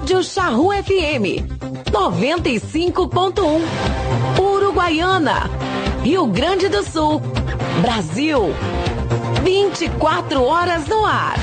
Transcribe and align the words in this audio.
Rádio 0.00 0.24
Charru 0.24 0.72
FM 0.72 1.44
95.1. 1.92 3.60
Uruguaiana, 4.40 5.50
Rio 6.02 6.26
Grande 6.26 6.70
do 6.70 6.82
Sul, 6.82 7.20
Brasil. 7.82 8.54
24 9.44 10.42
horas 10.42 10.86
no 10.86 11.04
ar. 11.04 11.34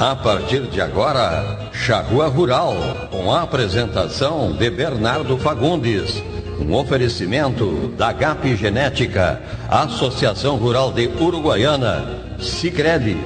A 0.00 0.16
partir 0.16 0.62
de 0.62 0.80
agora, 0.80 1.57
Charrua 1.88 2.28
Rural, 2.28 2.76
com 3.10 3.32
a 3.32 3.40
apresentação 3.40 4.52
de 4.52 4.68
Bernardo 4.68 5.38
Fagundes. 5.38 6.22
Um 6.60 6.74
oferecimento 6.74 7.94
da 7.96 8.12
GAP 8.12 8.54
Genética, 8.56 9.40
Associação 9.70 10.56
Rural 10.56 10.92
de 10.92 11.06
Uruguaiana, 11.06 12.20
Sicredi, 12.38 13.16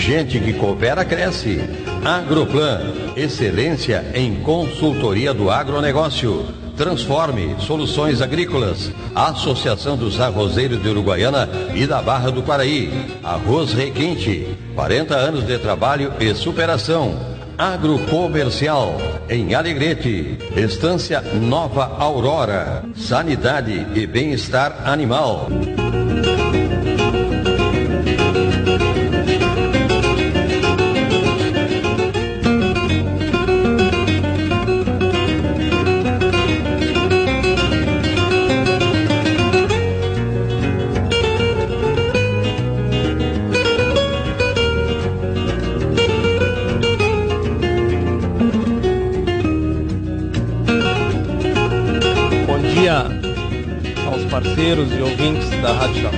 gente 0.00 0.40
que 0.40 0.52
coopera 0.52 1.04
cresce. 1.04 1.60
Agroplan, 2.04 2.92
excelência 3.14 4.04
em 4.12 4.34
consultoria 4.42 5.32
do 5.32 5.48
agronegócio. 5.48 6.44
Transforme 6.76 7.54
Soluções 7.60 8.20
Agrícolas, 8.20 8.90
Associação 9.14 9.96
dos 9.96 10.20
Arrozeiros 10.20 10.82
de 10.82 10.88
Uruguaiana 10.88 11.48
e 11.72 11.86
da 11.86 12.02
Barra 12.02 12.32
do 12.32 12.42
Paraí. 12.42 12.90
Arroz 13.22 13.72
Requinte, 13.72 14.58
40 14.74 15.14
anos 15.14 15.46
de 15.46 15.56
trabalho 15.56 16.12
e 16.18 16.34
superação. 16.34 17.37
Agrocomercial, 17.58 18.96
em 19.28 19.52
Alegrete, 19.52 20.38
Estância 20.56 21.20
Nova 21.20 21.96
Aurora, 21.98 22.84
Sanidade 22.94 23.84
e 23.96 24.06
Bem-Estar 24.06 24.88
Animal. 24.88 25.48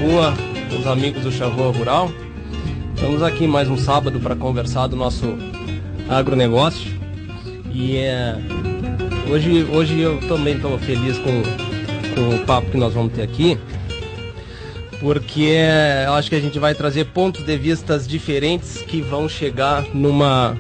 Charrua, 0.01 0.33
os 0.79 0.87
amigos 0.87 1.23
do 1.23 1.31
Charrua 1.31 1.71
Rural. 1.71 2.11
Estamos 2.95 3.23
aqui 3.23 3.47
mais 3.47 3.69
um 3.69 3.77
sábado 3.77 4.19
para 4.19 4.35
conversar 4.35 4.87
do 4.87 4.97
nosso 4.97 5.37
agronegócio. 6.09 6.91
E 7.71 7.99
é, 7.99 8.35
hoje, 9.29 9.65
hoje 9.65 10.01
eu 10.01 10.19
também 10.21 10.57
estou 10.57 10.79
feliz 10.79 11.19
com, 11.19 11.43
com 12.15 12.35
o 12.35 12.47
papo 12.47 12.71
que 12.71 12.79
nós 12.79 12.95
vamos 12.95 13.13
ter 13.13 13.21
aqui, 13.21 13.59
porque 15.01 15.51
é, 15.53 16.05
eu 16.07 16.15
acho 16.15 16.31
que 16.31 16.37
a 16.37 16.41
gente 16.41 16.59
vai 16.59 16.75
trazer 16.75 17.05
pontos 17.09 17.45
de 17.45 17.59
vistas 17.59 18.09
diferentes 18.09 18.79
que 18.79 19.03
vão 19.03 19.29
chegar 19.29 19.85
numa. 19.93 20.59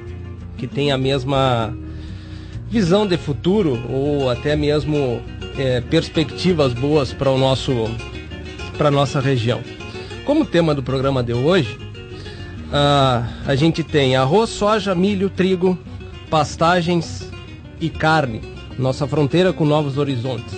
que 0.59 0.67
tem 0.67 0.93
a 0.93 0.99
mesma 0.99 1.75
visão 2.69 3.07
de 3.07 3.17
futuro 3.17 3.81
ou 3.89 4.29
até 4.29 4.55
mesmo 4.55 5.23
é, 5.59 5.81
perspectivas 5.81 6.75
boas 6.75 7.15
para 7.15 7.31
o 7.31 7.39
nosso 7.39 7.73
para 8.81 8.91
nossa 8.91 9.21
região. 9.21 9.61
Como 10.25 10.47
tema 10.47 10.75
do 10.75 10.83
programa 10.83 11.23
de 11.23 11.35
hoje, 11.35 11.79
ah, 12.73 13.29
a 13.47 13.55
gente 13.55 13.85
tem 13.85 14.17
arroz, 14.17 14.49
soja, 14.49 14.95
milho, 14.95 15.29
trigo, 15.29 15.79
pastagens 16.31 17.31
e 17.79 17.91
carne. 17.91 18.41
Nossa 18.79 19.07
fronteira 19.07 19.53
com 19.53 19.67
novos 19.67 19.99
horizontes. 19.99 20.57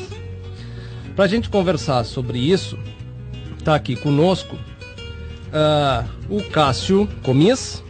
Para 1.16 1.24
a 1.24 1.28
gente 1.28 1.50
conversar 1.50 2.04
sobre 2.04 2.38
isso, 2.38 2.78
está 3.58 3.74
aqui 3.74 3.96
conosco 3.96 4.56
ah, 5.52 6.04
o 6.30 6.40
Cássio 6.44 7.08
Comis, 7.24 7.82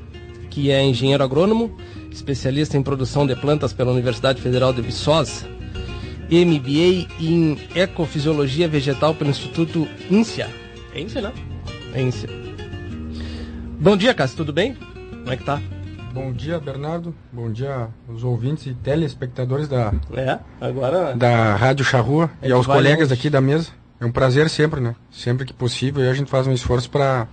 que 0.48 0.70
é 0.70 0.82
engenheiro 0.82 1.22
agrônomo, 1.22 1.76
especialista 2.10 2.78
em 2.78 2.82
produção 2.82 3.26
de 3.26 3.36
plantas 3.36 3.74
pela 3.74 3.92
Universidade 3.92 4.40
Federal 4.40 4.72
de 4.72 4.80
Viçosa, 4.80 5.46
MBA 6.32 7.08
em 7.20 7.58
Ecofisiologia 7.74 8.66
Vegetal 8.66 9.14
pelo 9.14 9.28
Instituto 9.28 9.86
INSEA. 10.10 10.48
É 10.94 11.00
INSEA, 11.00 11.22
né? 11.22 11.32
É 11.92 12.00
INSEA. 12.00 12.30
Bom 13.78 13.96
dia, 13.96 14.14
Cássio, 14.14 14.38
tudo 14.38 14.52
bem? 14.52 14.74
Como 14.74 15.30
é 15.30 15.36
que 15.36 15.44
tá? 15.44 15.60
Bom 16.14 16.32
dia, 16.32 16.58
Bernardo. 16.58 17.14
Bom 17.30 17.50
dia 17.50 17.88
aos 18.08 18.24
ouvintes 18.24 18.66
e 18.66 18.74
telespectadores 18.74 19.68
da, 19.68 19.92
É, 20.14 20.38
agora... 20.60 21.14
da 21.14 21.54
Rádio 21.56 21.84
Charrua 21.84 22.30
É 22.40 22.48
e 22.48 22.52
aos 22.52 22.66
colegas 22.66 23.10
longe. 23.10 23.14
aqui 23.20 23.28
da 23.28 23.40
mesa. 23.40 23.70
É 24.00 24.06
um 24.06 24.12
prazer 24.12 24.48
sempre, 24.48 24.80
né? 24.80 24.94
Sempre 25.10 25.44
que 25.44 25.52
possível, 25.52 26.02
e 26.02 26.08
a 26.08 26.14
gente 26.14 26.30
faz 26.30 26.46
um 26.46 26.52
esforço 26.52 26.88
para 26.90 27.28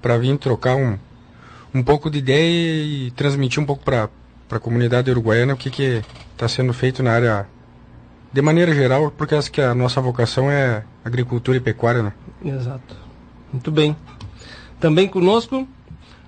para 0.00 0.18
vir 0.18 0.36
trocar 0.36 0.76
um, 0.76 0.98
um 1.74 1.82
pouco 1.82 2.10
de 2.10 2.18
ideia 2.18 2.84
e 2.84 3.10
transmitir 3.12 3.62
um 3.62 3.64
pouco 3.66 3.82
para 3.82 4.08
a 4.50 4.58
comunidade 4.58 5.10
uruguaiana 5.10 5.54
o 5.54 5.56
que 5.56 5.70
que 5.70 6.02
está 6.32 6.46
sendo 6.46 6.74
feito 6.74 7.02
na 7.02 7.12
área 7.12 7.46
de 8.34 8.42
maneira 8.42 8.74
geral, 8.74 9.12
porque 9.16 9.36
acho 9.36 9.52
que 9.52 9.60
a 9.60 9.72
nossa 9.76 10.00
vocação 10.00 10.50
é 10.50 10.82
agricultura 11.04 11.56
e 11.56 11.60
pecuária, 11.60 12.02
né? 12.02 12.12
Exato. 12.44 12.96
Muito 13.52 13.70
bem. 13.70 13.96
Também 14.80 15.06
conosco, 15.06 15.68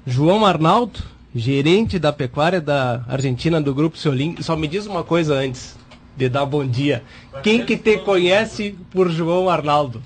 João 0.06 0.46
Arnaldo, 0.46 1.00
gerente 1.34 1.98
da 1.98 2.12
pecuária 2.12 2.60
da 2.60 3.04
Argentina 3.08 3.60
do 3.60 3.74
Grupo 3.74 3.98
Solim. 3.98 4.36
Só 4.38 4.54
me 4.54 4.68
diz 4.68 4.86
uma 4.86 5.02
coisa 5.02 5.34
antes 5.34 5.76
de 6.16 6.28
dar 6.28 6.46
bom 6.46 6.64
dia. 6.64 7.02
Quem 7.42 7.66
que 7.66 7.76
te 7.76 7.98
conhece 7.98 8.78
por 8.92 9.10
João 9.10 9.50
Arnaldo? 9.50 10.00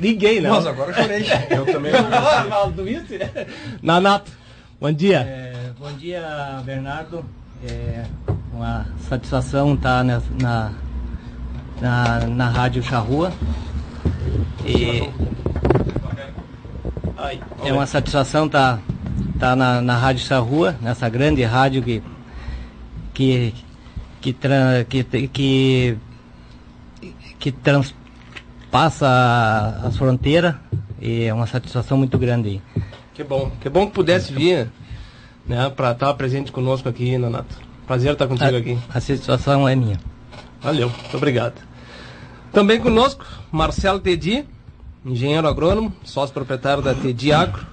Ninguém, 0.00 0.40
não. 0.40 0.50
Nossa, 0.50 0.70
agora 0.70 0.90
eu 0.90 0.94
chorei. 0.96 1.24
Eu 1.48 1.64
também 1.64 1.92
não 1.92 2.10
João 2.10 2.28
Arnaldo, 2.28 2.88
isso? 2.88 3.14
Nanato, 3.80 4.32
bom 4.80 4.90
dia. 4.90 5.20
É, 5.20 5.70
bom 5.78 5.92
dia, 5.92 6.60
Bernardo. 6.64 7.24
É 7.64 8.04
uma 8.52 8.84
satisfação 9.08 9.74
estar 9.74 10.02
na, 10.02 10.20
na, 10.40 10.72
na, 11.80 12.20
na 12.26 12.48
Rádio 12.48 12.82
Charrua. 12.82 13.32
E 14.64 15.10
é 17.64 17.72
uma 17.72 17.86
satisfação 17.86 18.46
estar 18.46 18.80
tá 19.38 19.56
na, 19.56 19.80
na 19.80 19.96
Rádio 19.96 20.24
Charrua, 20.24 20.76
nessa 20.80 21.08
grande 21.08 21.42
rádio 21.44 21.82
que 21.82 22.02
que 23.14 23.54
que 24.20 24.32
tran- 24.32 24.84
que, 24.84 25.04
que, 25.28 25.96
que 27.38 27.52
transpassa 27.52 29.06
as 29.84 29.96
fronteiras 29.96 30.54
e 31.00 31.24
é 31.24 31.32
uma 31.34 31.46
satisfação 31.46 31.96
muito 31.96 32.18
grande. 32.18 32.60
Que 33.14 33.22
bom, 33.22 33.50
que 33.60 33.68
bom 33.68 33.86
que 33.86 33.92
pudesse 33.92 34.32
vir, 34.32 34.68
né, 35.46 35.70
para 35.70 35.92
estar 35.92 36.12
presente 36.14 36.50
conosco 36.50 36.88
aqui, 36.88 37.16
Nanato. 37.16 37.56
Prazer 37.86 38.12
estar 38.12 38.26
contigo 38.26 38.56
aqui. 38.56 38.78
A 38.92 39.00
satisfação 39.00 39.68
é 39.68 39.76
minha. 39.76 39.98
Valeu, 40.60 40.90
muito 40.90 41.16
obrigado. 41.16 41.54
Também 42.52 42.80
conosco, 42.80 43.24
Marcelo 43.52 44.00
Tedi, 44.00 44.44
engenheiro 45.04 45.46
agrônomo, 45.46 45.92
sócio 46.04 46.32
proprietário 46.32 46.82
da 46.82 46.94
Tedi 46.94 47.32
Agro. 47.32 47.66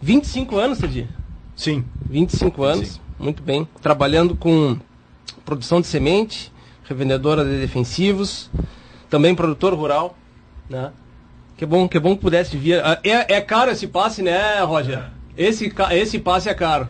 25 0.00 0.56
anos, 0.58 0.78
Tedi. 0.78 1.08
Sim. 1.54 1.84
25 2.08 2.62
anos, 2.64 3.00
muito 3.18 3.42
bem. 3.42 3.66
Trabalhando 3.82 4.34
com 4.36 4.76
produção 5.44 5.80
de 5.80 5.86
semente, 5.86 6.52
revendedora 6.84 7.44
de 7.44 7.58
defensivos, 7.60 8.50
também 9.08 9.34
produtor 9.34 9.74
rural, 9.74 10.16
né? 10.68 10.92
Que 11.56 11.64
bom, 11.64 11.88
que 11.88 11.98
bom 11.98 12.14
que 12.14 12.20
pudesse 12.22 12.56
vir. 12.56 12.84
Ah, 12.84 12.98
É, 13.02 13.36
é 13.36 13.40
caro 13.40 13.70
esse 13.70 13.86
passe, 13.86 14.20
né, 14.22 14.60
Roger? 14.60 15.04
Esse, 15.36 15.72
esse 15.92 16.18
passe 16.18 16.48
é 16.48 16.54
caro. 16.54 16.88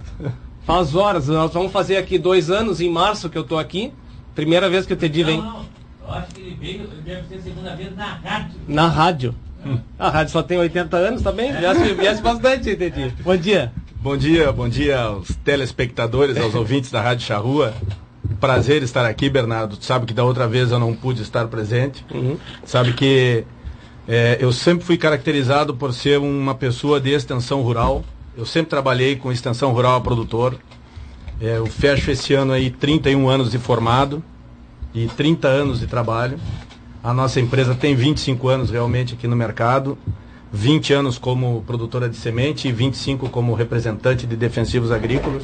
Faz 0.64 0.94
horas, 0.96 1.28
nós 1.28 1.52
vamos 1.52 1.70
fazer 1.70 1.96
aqui 1.96 2.18
dois 2.18 2.50
anos 2.50 2.80
em 2.80 2.90
março 2.90 3.30
que 3.30 3.38
eu 3.38 3.44
tô 3.44 3.56
aqui. 3.58 3.92
Primeira 4.34 4.68
vez 4.68 4.84
que 4.84 4.92
o 4.92 4.96
Tedi 4.96 5.22
vem. 5.22 5.40
Eu 6.06 6.14
acho 6.14 6.28
que 6.28 6.40
ele 6.40 6.56
veio, 6.60 6.86
deve 7.04 7.26
ser 7.26 7.34
a 7.34 7.42
segunda 7.42 7.74
vez 7.74 7.96
na 7.96 8.06
rádio. 8.06 8.60
Na 8.68 8.88
rádio. 8.88 9.34
A 9.98 10.08
rádio 10.08 10.32
só 10.32 10.42
tem 10.42 10.56
80 10.56 10.96
anos 10.96 11.22
também, 11.22 11.52
viesse, 11.52 11.94
viesse 11.94 12.22
bastante, 12.22 12.76
Tedi. 12.76 13.12
Bom 13.24 13.36
dia. 13.36 13.72
Bom 14.00 14.16
dia, 14.16 14.52
bom 14.52 14.68
dia 14.68 15.00
aos 15.00 15.34
telespectadores, 15.44 16.36
aos 16.36 16.54
ouvintes 16.54 16.92
da 16.92 17.00
Rádio 17.00 17.26
Charrua. 17.26 17.74
Prazer 18.38 18.84
estar 18.84 19.04
aqui, 19.04 19.28
Bernardo. 19.28 19.76
Tu 19.76 19.84
sabe 19.84 20.06
que 20.06 20.14
da 20.14 20.22
outra 20.22 20.46
vez 20.46 20.70
eu 20.70 20.78
não 20.78 20.94
pude 20.94 21.22
estar 21.22 21.48
presente. 21.48 22.06
Sabe 22.64 22.92
que 22.92 23.44
é, 24.06 24.36
eu 24.40 24.52
sempre 24.52 24.84
fui 24.84 24.96
caracterizado 24.96 25.74
por 25.74 25.92
ser 25.92 26.20
uma 26.20 26.54
pessoa 26.54 27.00
de 27.00 27.10
extensão 27.10 27.62
rural. 27.62 28.04
Eu 28.36 28.46
sempre 28.46 28.70
trabalhei 28.70 29.16
com 29.16 29.32
extensão 29.32 29.72
rural 29.72 29.96
a 29.96 30.00
produtor. 30.00 30.56
É, 31.40 31.56
eu 31.56 31.66
fecho 31.66 32.12
esse 32.12 32.32
ano 32.32 32.52
aí 32.52 32.70
31 32.70 33.28
anos 33.28 33.50
de 33.50 33.58
formado 33.58 34.22
e 34.96 35.06
30 35.08 35.46
anos 35.46 35.78
de 35.78 35.86
trabalho. 35.86 36.38
A 37.04 37.12
nossa 37.12 37.38
empresa 37.38 37.74
tem 37.74 37.94
25 37.94 38.48
anos 38.48 38.70
realmente 38.70 39.12
aqui 39.12 39.28
no 39.28 39.36
mercado, 39.36 39.98
20 40.50 40.94
anos 40.94 41.18
como 41.18 41.62
produtora 41.66 42.08
de 42.08 42.16
semente 42.16 42.66
e 42.66 42.72
25 42.72 43.28
como 43.28 43.52
representante 43.52 44.26
de 44.26 44.34
defensivos 44.34 44.90
agrícolas. 44.90 45.42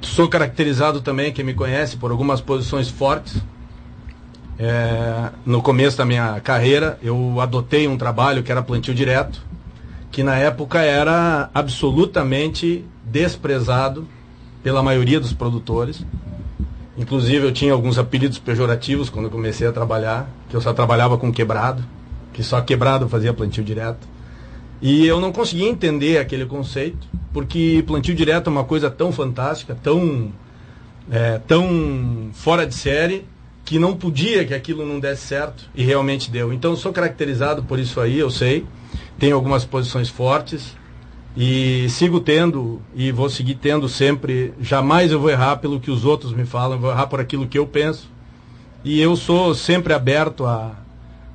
Sou 0.00 0.28
caracterizado 0.28 1.00
também, 1.00 1.32
quem 1.32 1.44
me 1.44 1.52
conhece, 1.52 1.96
por 1.96 2.12
algumas 2.12 2.40
posições 2.40 2.88
fortes. 2.88 3.42
É, 4.56 5.30
no 5.44 5.60
começo 5.60 5.98
da 5.98 6.04
minha 6.04 6.40
carreira, 6.40 6.96
eu 7.02 7.40
adotei 7.40 7.88
um 7.88 7.96
trabalho 7.96 8.44
que 8.44 8.52
era 8.52 8.62
plantio 8.62 8.94
direto, 8.94 9.42
que 10.12 10.22
na 10.22 10.36
época 10.36 10.80
era 10.80 11.50
absolutamente 11.52 12.84
desprezado 13.04 14.06
pela 14.62 14.80
maioria 14.80 15.18
dos 15.18 15.32
produtores. 15.32 16.04
Inclusive 16.96 17.46
eu 17.46 17.52
tinha 17.52 17.72
alguns 17.72 17.98
apelidos 17.98 18.38
pejorativos 18.38 19.10
quando 19.10 19.26
eu 19.26 19.30
comecei 19.30 19.66
a 19.66 19.72
trabalhar, 19.72 20.30
que 20.48 20.56
eu 20.56 20.60
só 20.60 20.72
trabalhava 20.72 21.18
com 21.18 21.32
quebrado, 21.32 21.84
que 22.32 22.42
só 22.42 22.60
quebrado 22.60 23.08
fazia 23.08 23.34
plantio 23.34 23.64
direto. 23.64 24.06
E 24.80 25.06
eu 25.06 25.20
não 25.20 25.32
conseguia 25.32 25.68
entender 25.68 26.18
aquele 26.18 26.46
conceito, 26.46 27.06
porque 27.32 27.82
plantio 27.86 28.14
direto 28.14 28.48
é 28.48 28.50
uma 28.50 28.64
coisa 28.64 28.90
tão 28.90 29.10
fantástica, 29.10 29.76
tão, 29.82 30.30
é, 31.10 31.40
tão 31.46 32.30
fora 32.32 32.66
de 32.66 32.74
série, 32.74 33.24
que 33.64 33.78
não 33.78 33.96
podia 33.96 34.44
que 34.44 34.52
aquilo 34.52 34.84
não 34.86 35.00
desse 35.00 35.22
certo, 35.26 35.70
e 35.74 35.82
realmente 35.82 36.30
deu. 36.30 36.52
Então 36.52 36.76
sou 36.76 36.92
caracterizado 36.92 37.62
por 37.62 37.78
isso 37.78 38.00
aí, 38.00 38.18
eu 38.18 38.30
sei. 38.30 38.66
Tenho 39.18 39.34
algumas 39.34 39.64
posições 39.64 40.08
fortes, 40.08 40.76
e 41.36 41.86
sigo 41.88 42.20
tendo 42.20 42.80
e 42.94 43.10
vou 43.10 43.28
seguir 43.28 43.54
tendo 43.56 43.88
sempre. 43.88 44.52
Jamais 44.60 45.10
eu 45.10 45.18
vou 45.20 45.30
errar 45.30 45.56
pelo 45.56 45.80
que 45.80 45.90
os 45.90 46.04
outros 46.04 46.32
me 46.32 46.44
falam, 46.44 46.78
vou 46.78 46.90
errar 46.90 47.06
por 47.06 47.20
aquilo 47.20 47.46
que 47.46 47.58
eu 47.58 47.66
penso. 47.66 48.08
E 48.84 49.00
eu 49.00 49.16
sou 49.16 49.54
sempre 49.54 49.92
aberto 49.92 50.44
a, 50.46 50.72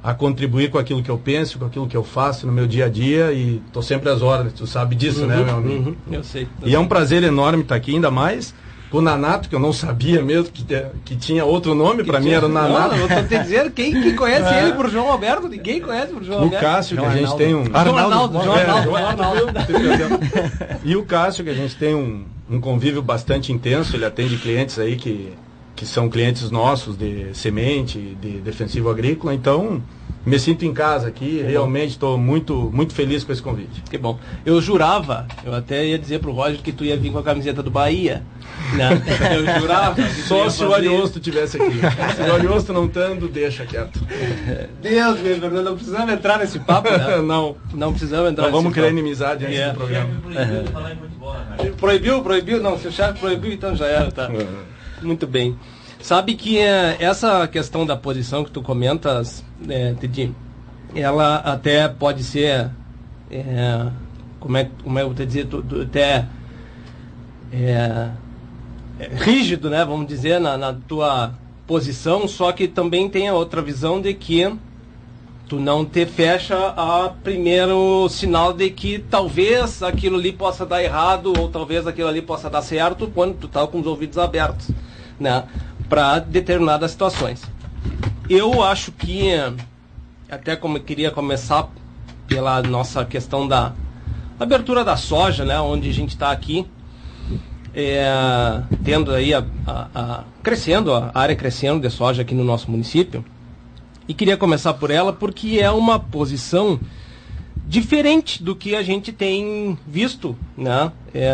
a 0.04 0.14
contribuir 0.14 0.70
com 0.70 0.78
aquilo 0.78 1.02
que 1.04 1.10
eu 1.10 1.18
penso, 1.18 1.58
com 1.60 1.66
aquilo 1.66 1.88
que 1.88 1.98
eu 1.98 2.04
faço 2.04 2.46
no 2.46 2.54
meu 2.54 2.68
dia 2.68 2.86
a 2.86 2.90
dia 2.90 3.32
e 3.34 3.62
estou 3.68 3.82
sempre 3.82 4.08
às 4.10 4.22
ordens. 4.22 4.54
Tu 4.54 4.66
sabe 4.68 4.96
disso, 4.96 5.26
né, 5.26 5.38
Uhum, 5.38 5.46
meu 5.46 5.56
amigo? 5.58 5.90
uhum, 5.90 6.14
eu 6.14 6.24
sei. 6.24 6.48
E 6.64 6.74
é 6.76 6.80
um 6.80 6.88
prazer 6.88 7.24
enorme 7.24 7.64
estar 7.64 7.76
aqui, 7.76 7.94
ainda 7.96 8.12
mais 8.12 8.54
com 8.90 8.98
o 8.98 9.02
Nanato, 9.02 9.48
que 9.50 9.54
eu 9.56 9.60
não 9.60 9.72
sabia 9.72 10.22
mesmo 10.22 10.52
que, 10.52 10.64
que 11.06 11.16
tinha 11.16 11.46
outro 11.46 11.76
nome, 11.76 12.04
para 12.04 12.20
mim 12.20 12.32
era 12.32 12.46
o 12.46 12.50
Nanato. 12.50 12.96
Não, 12.96 13.02
eu 13.04 13.08
tô 13.08 13.24
te 13.28 13.38
dizendo, 13.40 13.70
quem 13.72 13.92
que 14.02 14.14
conhece 14.14 14.52
É. 14.54 14.64
ele 14.64 14.74
por 14.74 14.90
João 14.90 15.12
Alberto? 15.12 15.48
Ninguém 15.48 15.80
conhece 15.80 16.12
por 16.12 16.24
João 16.24 16.40
O 16.40 16.44
Alberto. 16.46 16.66
Cássio, 16.66 16.96
que 16.98 17.02
João 17.04 17.12
a 17.14 17.16
gente 17.16 17.24
Arnaldo. 17.26 17.44
tem 17.44 17.56
um. 17.56 17.66
João 17.66 17.98
Arnaldo, 17.98 18.44
João 18.44 18.58
É, 18.58 18.62
Arnaldo, 18.62 18.84
João 18.86 18.96
Arnaldo. 19.08 19.54
E 20.84 20.96
o 20.96 21.04
Cássio, 21.04 21.44
que 21.44 21.50
a 21.50 21.54
gente 21.56 21.76
tem 21.76 21.94
um, 21.94 22.26
um 22.50 22.60
convívio 22.60 23.02
bastante 23.02 23.52
intenso, 23.52 23.96
ele 23.96 24.06
atende 24.06 24.38
clientes 24.38 24.80
aí 24.80 24.96
que, 24.96 25.34
que 25.76 25.86
são 25.86 26.10
clientes 26.10 26.50
nossos 26.50 26.98
de 26.98 27.28
semente, 27.34 28.18
de 28.20 28.40
defensivo 28.40 28.90
agrícola, 28.90 29.34
então 29.34 29.82
me 30.26 30.38
sinto 30.38 30.66
em 30.66 30.74
casa 30.74 31.08
aqui, 31.08 31.42
realmente 31.48 31.92
estou 31.92 32.18
muito, 32.18 32.70
muito 32.74 32.94
feliz 32.94 33.24
com 33.24 33.32
esse 33.32 33.42
convite. 33.42 33.82
Que 33.90 33.98
bom. 33.98 34.20
Eu 34.46 34.62
jurava, 34.62 35.28
eu 35.46 35.54
até 35.54 35.86
ia 35.86 35.98
dizer 35.98 36.20
pro 36.20 36.32
Roger 36.32 36.62
que 36.62 36.72
tu 36.72 36.84
ia 36.84 36.96
vir 36.98 37.12
com 37.12 37.20
a 37.20 37.24
camiseta 37.24 37.64
do 37.64 37.72
Bahia. 37.72 38.24
Né? 38.74 38.90
Eu 39.34 39.62
jurava. 39.62 39.96
Só 40.28 40.50
se 40.50 40.64
o 40.64 40.70
fazer- 40.70 40.88
Ariosto 40.90 41.20
tivesse 41.20 41.56
aqui. 41.62 41.78
Se 42.16 42.30
o 42.30 42.34
Ariosto 42.36 42.74
não 42.74 42.86
estando, 42.86 43.28
deixa 43.30 43.66
quieto. 43.66 44.00
Deus, 44.82 45.20
meu 45.22 45.40
Fernando, 45.40 45.64
não 45.66 45.76
precisamos 45.76 46.14
entrar 46.14 46.38
nesse 46.40 46.60
papo, 46.60 46.90
né? 46.92 47.18
não, 47.24 47.56
Não 47.74 47.92
precisamos 47.92 48.30
entrar 48.32 48.44
nós 48.44 48.52
vamos 48.52 48.66
nesse 48.66 48.74
criar 48.74 48.88
papo. 48.88 49.00
inimizade 49.00 49.46
antes 49.46 49.58
É. 49.60 49.70
do 49.72 49.78
programa. 49.78 50.10
Em 50.92 50.96
futebol, 50.98 51.34
né. 51.34 51.72
Proibiu, 51.78 52.22
proibiu? 52.22 52.62
Não, 52.62 52.78
se 52.78 52.88
o 52.88 52.92
chefe 52.92 53.20
proibiu, 53.20 53.52
então 53.54 53.76
já 53.76 53.86
era, 53.88 54.12
tá? 54.12 54.30
Muito 55.02 55.26
bem. 55.26 55.58
Sabe 56.02 56.36
que 56.36 56.58
é, 56.60 56.98
essa 57.00 57.48
questão 57.48 57.86
da 57.86 57.96
posição 57.96 58.44
que 58.44 58.52
tu 58.52 58.62
comentas, 58.62 59.44
é, 59.68 59.94
Teddy, 59.94 60.34
ela 60.96 61.38
até 61.38 61.88
pode 61.88 62.24
ser, 62.24 62.70
é, 63.30 63.88
como, 64.40 64.58
é, 64.58 64.70
como 64.84 64.98
é 64.98 65.02
que 65.02 65.08
eu 65.08 65.14
vou 65.14 65.26
dizer, 65.26 65.48
até 65.84 66.26
é, 67.52 68.10
é, 69.00 69.08
rígido, 69.16 69.70
né, 69.70 69.84
vamos 69.84 70.08
dizer, 70.08 70.40
na, 70.40 70.58
na 70.58 70.74
tua 70.74 71.34
posição, 71.68 72.28
só 72.28 72.52
que 72.52 72.68
também 72.68 73.10
tem 73.10 73.28
a 73.28 73.34
outra 73.34 73.62
visão 73.62 74.02
de 74.02 74.14
que 74.14 74.52
tu 75.48 75.60
não 75.60 75.84
te 75.84 76.06
fecha 76.06 76.56
a 76.56 77.10
primeiro 77.24 78.08
sinal 78.10 78.54
de 78.54 78.70
que 78.70 79.00
talvez 79.00 79.82
aquilo 79.82 80.18
ali 80.18 80.32
possa 80.32 80.64
dar 80.66 80.84
errado 80.84 81.34
ou 81.40 81.50
talvez 81.50 81.88
aquilo 81.88 82.08
ali 82.08 82.22
possa 82.22 82.50
dar 82.50 82.62
certo 82.62 83.08
quando 83.14 83.36
tu 83.36 83.48
tá 83.48 83.66
com 83.66 83.80
os 83.80 83.88
ouvidos 83.88 84.18
abertos, 84.18 84.70
né, 85.20 85.44
para 85.88 86.20
determinadas 86.20 86.92
situações. 86.92 87.42
Eu 88.30 88.62
acho 88.64 88.92
que 88.92 89.32
até 90.30 90.56
como 90.56 90.78
eu 90.78 90.84
queria 90.84 91.10
começar 91.12 91.68
pela 92.28 92.62
nossa 92.62 93.04
questão 93.04 93.48
da 93.48 93.74
abertura 94.40 94.86
da 94.86 94.96
soja, 94.96 95.44
né, 95.44 95.60
onde 95.60 95.90
a 95.90 95.94
gente 95.94 96.10
está 96.12 96.32
aqui 96.32 96.66
é, 97.74 98.62
tendo 98.84 99.12
aí 99.12 99.34
a, 99.34 99.44
a- 99.66 99.88
a- 99.96 100.24
crescendo 100.44 100.94
a 100.94 101.12
área 101.14 101.36
crescendo 101.36 101.80
de 101.82 101.90
soja 101.90 102.22
aqui 102.22 102.34
no 102.36 102.44
nosso 102.44 102.70
município. 102.70 103.24
E 104.08 104.14
queria 104.14 104.38
começar 104.38 104.74
por 104.74 104.90
ela 104.92 105.12
porque 105.14 105.60
é 105.62 105.70
uma 105.70 106.00
posição 106.00 106.80
diferente 107.68 108.42
do 108.44 108.56
que 108.56 108.76
a 108.76 108.82
gente 108.82 109.12
tem 109.12 109.78
visto, 109.88 110.36
né? 110.58 110.92
É, 111.14 111.32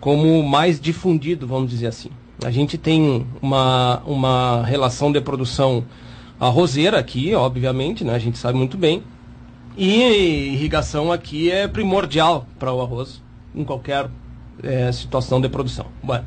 como 0.00 0.40
mais 0.44 0.80
difundido, 0.80 1.46
vamos 1.48 1.68
dizer 1.70 1.88
assim. 1.88 2.10
A 2.44 2.50
gente 2.50 2.78
tem 2.78 3.26
uma, 3.42 4.00
uma 4.06 4.62
relação 4.64 5.10
de 5.10 5.20
produção 5.20 5.84
arrozeira 6.38 6.98
aqui, 6.98 7.34
obviamente, 7.34 8.04
né? 8.04 8.14
A 8.14 8.18
gente 8.18 8.38
sabe 8.38 8.58
muito 8.58 8.76
bem. 8.76 9.02
E 9.76 10.52
irrigação 10.52 11.12
aqui 11.12 11.50
é 11.50 11.68
primordial 11.68 12.46
para 12.58 12.72
o 12.72 12.80
arroz 12.80 13.22
em 13.54 13.64
qualquer 13.64 14.08
é, 14.62 14.90
situação 14.92 15.40
de 15.40 15.48
produção. 15.48 15.86
Bueno. 16.02 16.24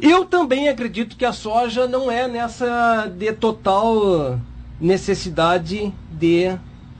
Eu 0.00 0.24
também 0.24 0.68
acredito 0.68 1.16
que 1.16 1.24
a 1.24 1.32
soja 1.32 1.86
não 1.86 2.10
é 2.10 2.26
nessa 2.26 3.06
de 3.06 3.32
total 3.32 4.40
necessidade 4.80 5.92
de 6.10 6.56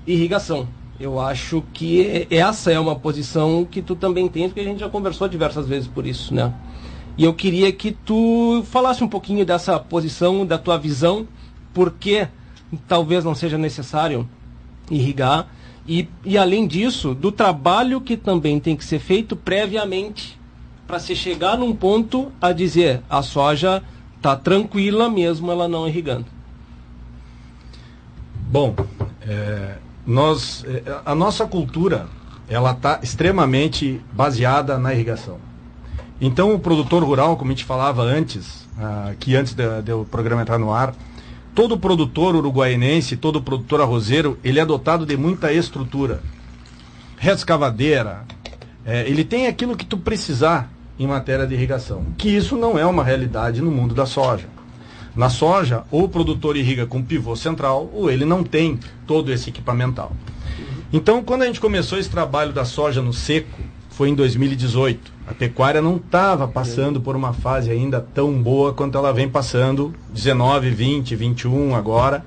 irrigação. 0.06 0.68
Eu 1.00 1.18
acho 1.18 1.64
que 1.72 2.28
essa 2.30 2.70
é 2.70 2.78
uma 2.78 2.94
posição 2.94 3.64
que 3.64 3.82
tu 3.82 3.96
também 3.96 4.28
tens, 4.28 4.48
porque 4.48 4.60
a 4.60 4.64
gente 4.64 4.78
já 4.78 4.88
conversou 4.88 5.26
diversas 5.26 5.66
vezes 5.66 5.88
por 5.88 6.06
isso, 6.06 6.32
né? 6.32 6.54
E 7.18 7.24
eu 7.24 7.34
queria 7.34 7.72
que 7.72 7.90
tu 7.90 8.62
falasse 8.70 9.02
um 9.02 9.08
pouquinho 9.08 9.44
dessa 9.44 9.78
posição, 9.80 10.46
da 10.46 10.56
tua 10.56 10.78
visão, 10.78 11.26
porque 11.72 12.28
talvez 12.88 13.24
não 13.24 13.34
seja 13.34 13.58
necessário 13.58 14.28
irrigar. 14.90 15.46
E, 15.86 16.08
e 16.24 16.38
além 16.38 16.66
disso, 16.66 17.14
do 17.14 17.32
trabalho 17.32 18.00
que 18.00 18.16
também 18.16 18.60
tem 18.60 18.76
que 18.76 18.84
ser 18.84 18.98
feito 19.00 19.34
previamente 19.34 20.38
para 20.86 20.98
se 20.98 21.16
chegar 21.16 21.56
num 21.56 21.74
ponto 21.74 22.30
a 22.40 22.52
dizer 22.52 23.02
a 23.10 23.22
soja 23.22 23.82
está 24.16 24.36
tranquila 24.36 25.10
mesmo 25.10 25.50
ela 25.50 25.66
não 25.66 25.88
irrigando. 25.88 26.26
Bom, 28.50 28.74
é, 29.26 29.76
nós, 30.06 30.64
é, 30.66 30.82
a 31.04 31.14
nossa 31.14 31.46
cultura 31.46 32.06
ela 32.48 32.72
está 32.72 33.00
extremamente 33.02 34.00
baseada 34.12 34.78
na 34.78 34.92
irrigação. 34.92 35.38
Então, 36.20 36.54
o 36.54 36.58
produtor 36.58 37.02
rural, 37.02 37.36
como 37.36 37.50
a 37.50 37.54
gente 37.54 37.64
falava 37.64 38.02
antes, 38.02 38.68
ah, 38.78 39.14
que 39.18 39.34
antes 39.34 39.54
de- 39.54 39.82
de 39.82 39.92
o 39.92 40.04
programa 40.04 40.42
entrar 40.42 40.58
no 40.58 40.72
ar, 40.72 40.94
todo 41.54 41.78
produtor 41.78 42.34
uruguaiense, 42.34 43.16
todo 43.16 43.42
produtor 43.42 43.80
arrozeiro, 43.80 44.38
ele 44.42 44.58
é 44.58 44.66
dotado 44.66 45.04
de 45.04 45.16
muita 45.16 45.52
estrutura. 45.52 46.20
Rescavadeira, 47.18 48.24
é, 48.84 49.08
ele 49.08 49.24
tem 49.24 49.46
aquilo 49.46 49.76
que 49.76 49.86
tu 49.86 49.96
precisar 49.96 50.70
em 50.98 51.06
matéria 51.06 51.46
de 51.46 51.54
irrigação. 51.54 52.06
Que 52.16 52.28
isso 52.28 52.56
não 52.56 52.78
é 52.78 52.86
uma 52.86 53.04
realidade 53.04 53.60
no 53.60 53.70
mundo 53.70 53.94
da 53.94 54.06
soja. 54.06 54.48
Na 55.14 55.28
soja, 55.28 55.84
ou 55.90 56.04
o 56.04 56.08
produtor 56.08 56.56
irriga 56.56 56.86
com 56.86 57.02
pivô 57.02 57.36
central, 57.36 57.90
ou 57.92 58.10
ele 58.10 58.24
não 58.24 58.42
tem 58.42 58.78
todo 59.06 59.30
esse 59.30 59.50
equipamental. 59.50 60.12
Então, 60.92 61.22
quando 61.22 61.42
a 61.42 61.46
gente 61.46 61.60
começou 61.60 61.98
esse 61.98 62.08
trabalho 62.08 62.52
da 62.52 62.64
soja 62.64 63.02
no 63.02 63.12
seco, 63.12 63.60
foi 63.90 64.08
em 64.08 64.14
2018. 64.14 65.11
A 65.26 65.32
pecuária 65.34 65.80
não 65.80 65.96
estava 65.96 66.48
passando 66.48 67.00
por 67.00 67.14
uma 67.14 67.32
fase 67.32 67.70
ainda 67.70 68.00
tão 68.00 68.42
boa 68.42 68.72
quanto 68.74 68.98
ela 68.98 69.12
vem 69.12 69.28
passando 69.28 69.94
19, 70.12 70.70
20, 70.70 71.14
21 71.14 71.76
agora. 71.76 72.24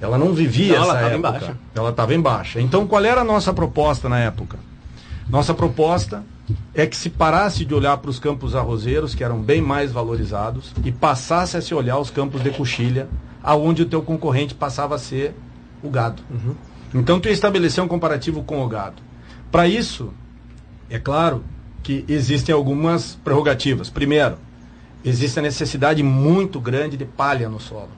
Ela 0.00 0.16
não 0.16 0.32
vivia 0.32 0.78
Não, 0.78 0.84
ela 0.84 0.98
essa 0.98 1.08
em 1.10 1.12
época. 1.14 1.30
baixa. 1.32 1.56
Ela 1.74 1.90
estava 1.90 2.14
em 2.14 2.20
baixa. 2.20 2.60
Então, 2.60 2.86
qual 2.86 3.04
era 3.04 3.20
a 3.20 3.24
nossa 3.24 3.52
proposta 3.52 4.08
na 4.08 4.18
época? 4.18 4.58
Nossa 5.28 5.52
proposta 5.54 6.24
é 6.74 6.86
que 6.86 6.96
se 6.96 7.10
parasse 7.10 7.64
de 7.64 7.74
olhar 7.74 7.96
para 7.98 8.10
os 8.10 8.18
campos 8.18 8.56
arrozeiros, 8.56 9.14
que 9.14 9.22
eram 9.22 9.38
bem 9.40 9.60
mais 9.60 9.92
valorizados, 9.92 10.72
e 10.82 10.90
passasse 10.90 11.56
a 11.56 11.60
se 11.62 11.74
olhar 11.74 11.98
os 11.98 12.10
campos 12.10 12.42
de 12.42 12.50
coxilha, 12.50 13.06
aonde 13.42 13.82
o 13.82 13.86
teu 13.86 14.02
concorrente 14.02 14.54
passava 14.54 14.94
a 14.94 14.98
ser 14.98 15.34
o 15.82 15.88
gado. 15.90 16.22
Então 16.92 17.20
tu 17.20 17.28
ia 17.28 17.32
estabelecer 17.32 17.84
um 17.84 17.86
comparativo 17.86 18.42
com 18.42 18.64
o 18.64 18.68
gado. 18.68 19.00
Para 19.52 19.68
isso, 19.68 20.10
é 20.88 20.98
claro, 20.98 21.44
que 21.82 22.04
existem 22.08 22.54
algumas 22.54 23.14
prerrogativas. 23.24 23.90
Primeiro, 23.90 24.36
existe 25.04 25.38
a 25.38 25.42
necessidade 25.42 26.02
muito 26.02 26.60
grande 26.60 26.96
de 26.96 27.04
palha 27.04 27.48
no 27.48 27.60
solo. 27.60 27.90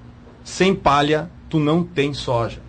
Sem 0.45 0.75
palha, 0.75 1.31
tu 1.49 1.59
não 1.59 1.83
tem 1.83 2.15
soja. 2.15 2.61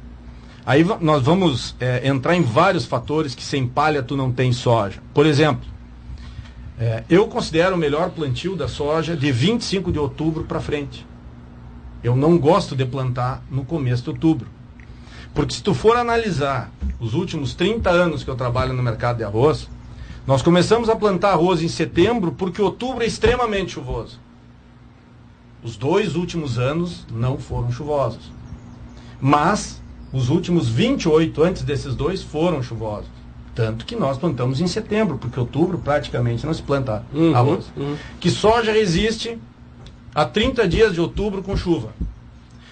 Aí 0.66 0.86
nós 1.02 1.22
vamos 1.24 1.76
é, 1.80 2.08
entrar 2.08 2.36
em 2.36 2.42
vários 2.42 2.86
fatores 2.86 3.36
que 3.36 3.44
sem 3.44 3.68
palha 3.68 4.02
tu 4.02 4.16
não 4.16 4.32
tem 4.32 4.54
soja. 4.54 5.02
Por 5.14 5.26
exemplo, 5.26 5.68
é, 6.80 7.04
eu 7.10 7.28
considero 7.28 7.76
o 7.76 7.78
melhor 7.78 8.12
plantio 8.12 8.56
da 8.56 8.68
soja 8.68 9.16
de 9.16 9.32
25 9.32 9.92
de 9.92 10.00
outubro 10.00 10.46
para 10.46 10.62
frente. 10.62 11.06
Eu 12.04 12.16
não 12.16 12.38
gosto 12.38 12.76
de 12.76 12.86
plantar 12.86 13.44
no 13.50 13.66
começo 13.66 14.04
de 14.04 14.10
outubro. 14.10 14.48
Porque 15.34 15.54
se 15.54 15.64
tu 15.64 15.74
for 15.74 15.98
analisar 15.98 16.72
os 17.00 17.14
últimos 17.14 17.56
30 17.56 17.90
anos 17.90 18.24
que 18.24 18.30
eu 18.30 18.36
trabalho 18.36 18.74
no 18.74 18.84
mercado 18.84 19.18
de 19.18 19.24
arroz, 19.24 19.68
nós 20.26 20.42
começamos 20.42 20.90
a 20.90 20.96
plantar 20.96 21.32
arroz 21.32 21.62
em 21.62 21.68
setembro 21.68 22.32
porque 22.32 22.62
outubro 22.62 23.04
é 23.04 23.08
extremamente 23.08 23.74
chuvoso. 23.74 24.20
Os 25.64 25.76
dois 25.76 26.16
últimos 26.16 26.58
anos 26.58 27.06
não 27.12 27.38
foram 27.38 27.72
chuvosos. 27.72 28.32
Mas 29.20 29.82
os 30.12 30.30
últimos 30.30 30.68
28 30.70 31.44
antes 31.44 31.62
desses 31.64 31.96
dois 31.96 32.22
foram 32.22 32.62
chuvosos. 32.62 33.10
Tanto 33.56 33.86
que 33.86 33.96
nós 33.96 34.18
plantamos 34.18 34.60
em 34.60 34.68
setembro, 34.68 35.18
porque 35.18 35.40
outubro 35.40 35.78
praticamente 35.78 36.46
não 36.46 36.54
se 36.54 36.62
planta 36.62 37.06
Uhum, 37.14 37.36
arroz. 37.36 37.66
uhum. 37.78 37.96
Que 38.20 38.30
soja 38.30 38.72
resiste 38.72 39.38
a 40.14 40.26
30 40.26 40.68
dias 40.68 40.94
de 40.94 41.00
outubro 41.00 41.44
com 41.44 41.56
chuva. 41.56 41.94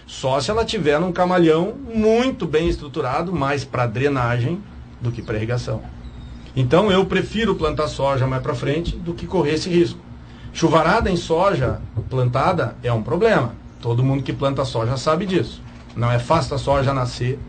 Só 0.07 0.39
se 0.41 0.49
ela 0.51 0.65
tiver 0.65 0.99
num 0.99 1.11
camalhão 1.11 1.73
muito 1.93 2.45
bem 2.45 2.67
estruturado, 2.67 3.31
mais 3.31 3.63
para 3.63 3.85
drenagem 3.87 4.61
do 4.99 5.11
que 5.11 5.21
para 5.21 5.37
irrigação. 5.37 5.81
Então 6.55 6.91
eu 6.91 7.05
prefiro 7.05 7.55
plantar 7.55 7.87
soja 7.87 8.27
mais 8.27 8.43
para 8.43 8.53
frente 8.53 8.95
do 8.95 9.13
que 9.13 9.25
correr 9.25 9.53
esse 9.53 9.69
risco. 9.69 9.99
Chuvarada 10.53 11.09
em 11.09 11.15
soja 11.15 11.79
plantada 12.09 12.75
é 12.83 12.91
um 12.91 13.01
problema. 13.01 13.55
Todo 13.81 14.03
mundo 14.03 14.23
que 14.23 14.33
planta 14.33 14.65
soja 14.65 14.97
sabe 14.97 15.25
disso. 15.25 15.61
Não 15.95 16.11
é 16.11 16.19
fácil 16.19 16.55
a 16.55 16.59
soja 16.59 16.93
nascer 16.93 17.39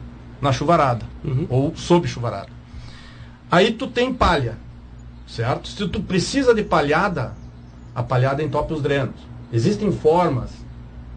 na 0.41 0.53
chuvarada 0.53 1.05
ou 1.49 1.75
sob 1.77 2.07
chuvarada. 2.07 2.49
Aí 3.51 3.73
tu 3.73 3.87
tem 3.87 4.15
palha, 4.15 4.57
certo? 5.27 5.69
Se 5.69 5.87
tu 5.89 6.01
precisa 6.01 6.55
de 6.55 6.63
palhada, 6.63 7.35
a 7.95 8.03
palhada 8.03 8.43
entope 8.43 8.73
os 8.73 8.81
drenos. 8.81 9.17
Existem 9.53 9.93
formas 9.93 10.51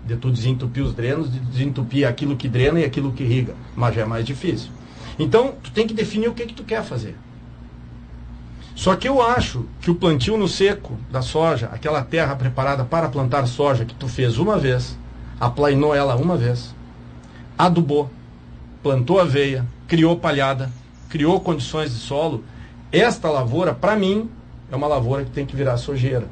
de 0.05 0.15
tu 0.15 0.29
desentupir 0.29 0.83
os 0.83 0.93
drenos, 0.93 1.31
de 1.31 1.39
desentupir 1.39 2.07
aquilo 2.07 2.35
que 2.35 2.47
drena 2.47 2.79
e 2.79 2.83
aquilo 2.83 3.11
que 3.11 3.23
irriga, 3.23 3.55
mas 3.75 3.95
já 3.95 4.01
é 4.01 4.05
mais 4.05 4.25
difícil. 4.25 4.69
Então, 5.17 5.53
tu 5.63 5.71
tem 5.71 5.87
que 5.87 5.93
definir 5.93 6.27
o 6.27 6.33
que 6.33 6.45
que 6.45 6.53
tu 6.53 6.63
quer 6.63 6.83
fazer. 6.83 7.15
Só 8.75 8.93
que 8.97 9.07
eu 9.07 9.21
acho 9.21 9.65
que 9.79 9.89
o 9.89 9.95
plantio 9.95 10.37
no 10.37 10.49
seco 10.49 10.97
da 11.09 11.21
soja, 11.21 11.69
aquela 11.71 12.03
terra 12.03 12.35
preparada 12.35 12.83
para 12.83 13.07
plantar 13.07 13.47
soja 13.47 13.85
que 13.85 13.95
tu 13.95 14.07
fez 14.09 14.37
uma 14.37 14.57
vez, 14.57 14.99
aplainou 15.39 15.95
ela 15.95 16.17
uma 16.17 16.35
vez, 16.35 16.75
adubou, 17.57 18.09
plantou 18.83 19.19
aveia, 19.19 19.65
criou 19.87 20.17
palhada, 20.17 20.69
criou 21.09 21.39
condições 21.39 21.91
de 21.91 21.97
solo, 21.97 22.43
esta 22.91 23.29
lavoura, 23.29 23.73
para 23.73 23.95
mim, 23.95 24.29
é 24.69 24.75
uma 24.75 24.87
lavoura 24.87 25.23
que 25.23 25.31
tem 25.31 25.45
que 25.45 25.55
virar 25.55 25.77
sojeira. 25.77 26.27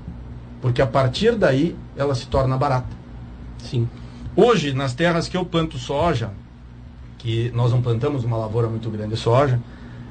Porque 0.62 0.82
a 0.82 0.88
partir 0.88 1.36
daí 1.36 1.76
ela 1.96 2.14
se 2.14 2.28
torna 2.28 2.58
barata. 2.58 2.88
Sim. 3.58 3.88
Hoje, 4.36 4.74
nas 4.74 4.94
terras 4.94 5.28
que 5.28 5.38
eu 5.38 5.46
planto 5.46 5.78
soja, 5.78 6.32
que 7.18 7.52
nós 7.54 7.72
não 7.72 7.82
plantamos 7.82 8.24
uma 8.26 8.36
lavoura 8.36 8.68
muito 8.68 8.90
grande 8.90 9.16
de 9.16 9.20
soja, 9.20 9.60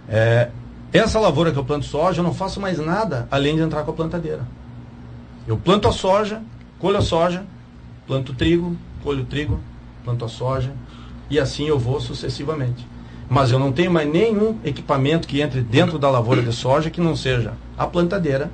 é, 0.08 0.50
essa 0.92 1.18
lavoura 1.18 1.50
que 1.52 1.58
eu 1.58 1.64
planto 1.64 1.86
soja, 1.86 2.20
eu 2.20 2.24
não 2.24 2.34
faço 2.34 2.60
mais 2.60 2.78
nada 2.78 3.26
além 3.30 3.56
de 3.56 3.62
entrar 3.62 3.82
com 3.84 3.90
a 3.90 3.94
plantadeira. 3.94 4.46
Eu 5.46 5.56
planto 5.56 5.88
a 5.88 5.92
soja, 5.92 6.42
colho 6.78 6.98
a 6.98 7.02
soja, 7.02 7.44
planto 8.06 8.34
trigo, 8.34 8.76
colho 9.02 9.22
o 9.22 9.26
trigo, 9.26 9.58
planto 10.04 10.24
a 10.24 10.28
soja, 10.28 10.72
e 11.30 11.38
assim 11.40 11.66
eu 11.66 11.78
vou 11.78 12.00
sucessivamente. 12.00 12.86
Mas 13.28 13.50
eu 13.50 13.58
não 13.58 13.72
tenho 13.72 13.90
mais 13.90 14.08
nenhum 14.10 14.58
equipamento 14.64 15.26
que 15.26 15.40
entre 15.40 15.62
dentro 15.62 15.98
da 15.98 16.10
lavoura 16.10 16.42
de 16.42 16.52
soja 16.52 16.90
que 16.90 17.00
não 17.00 17.16
seja 17.16 17.54
a 17.78 17.86
plantadeira 17.86 18.50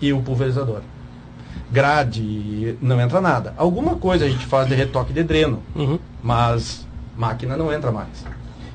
e 0.00 0.12
o 0.12 0.20
pulverizador. 0.22 0.80
Grade, 1.70 2.76
não 2.82 3.00
entra 3.00 3.20
nada. 3.20 3.54
Alguma 3.56 3.94
coisa 3.94 4.24
a 4.24 4.28
gente 4.28 4.44
faz 4.46 4.66
de 4.68 4.74
retoque 4.74 5.12
de 5.12 5.22
dreno, 5.22 5.62
Uhum. 5.76 5.98
mas 6.20 6.84
máquina 7.16 7.56
não 7.56 7.72
entra 7.72 7.92
mais. 7.92 8.24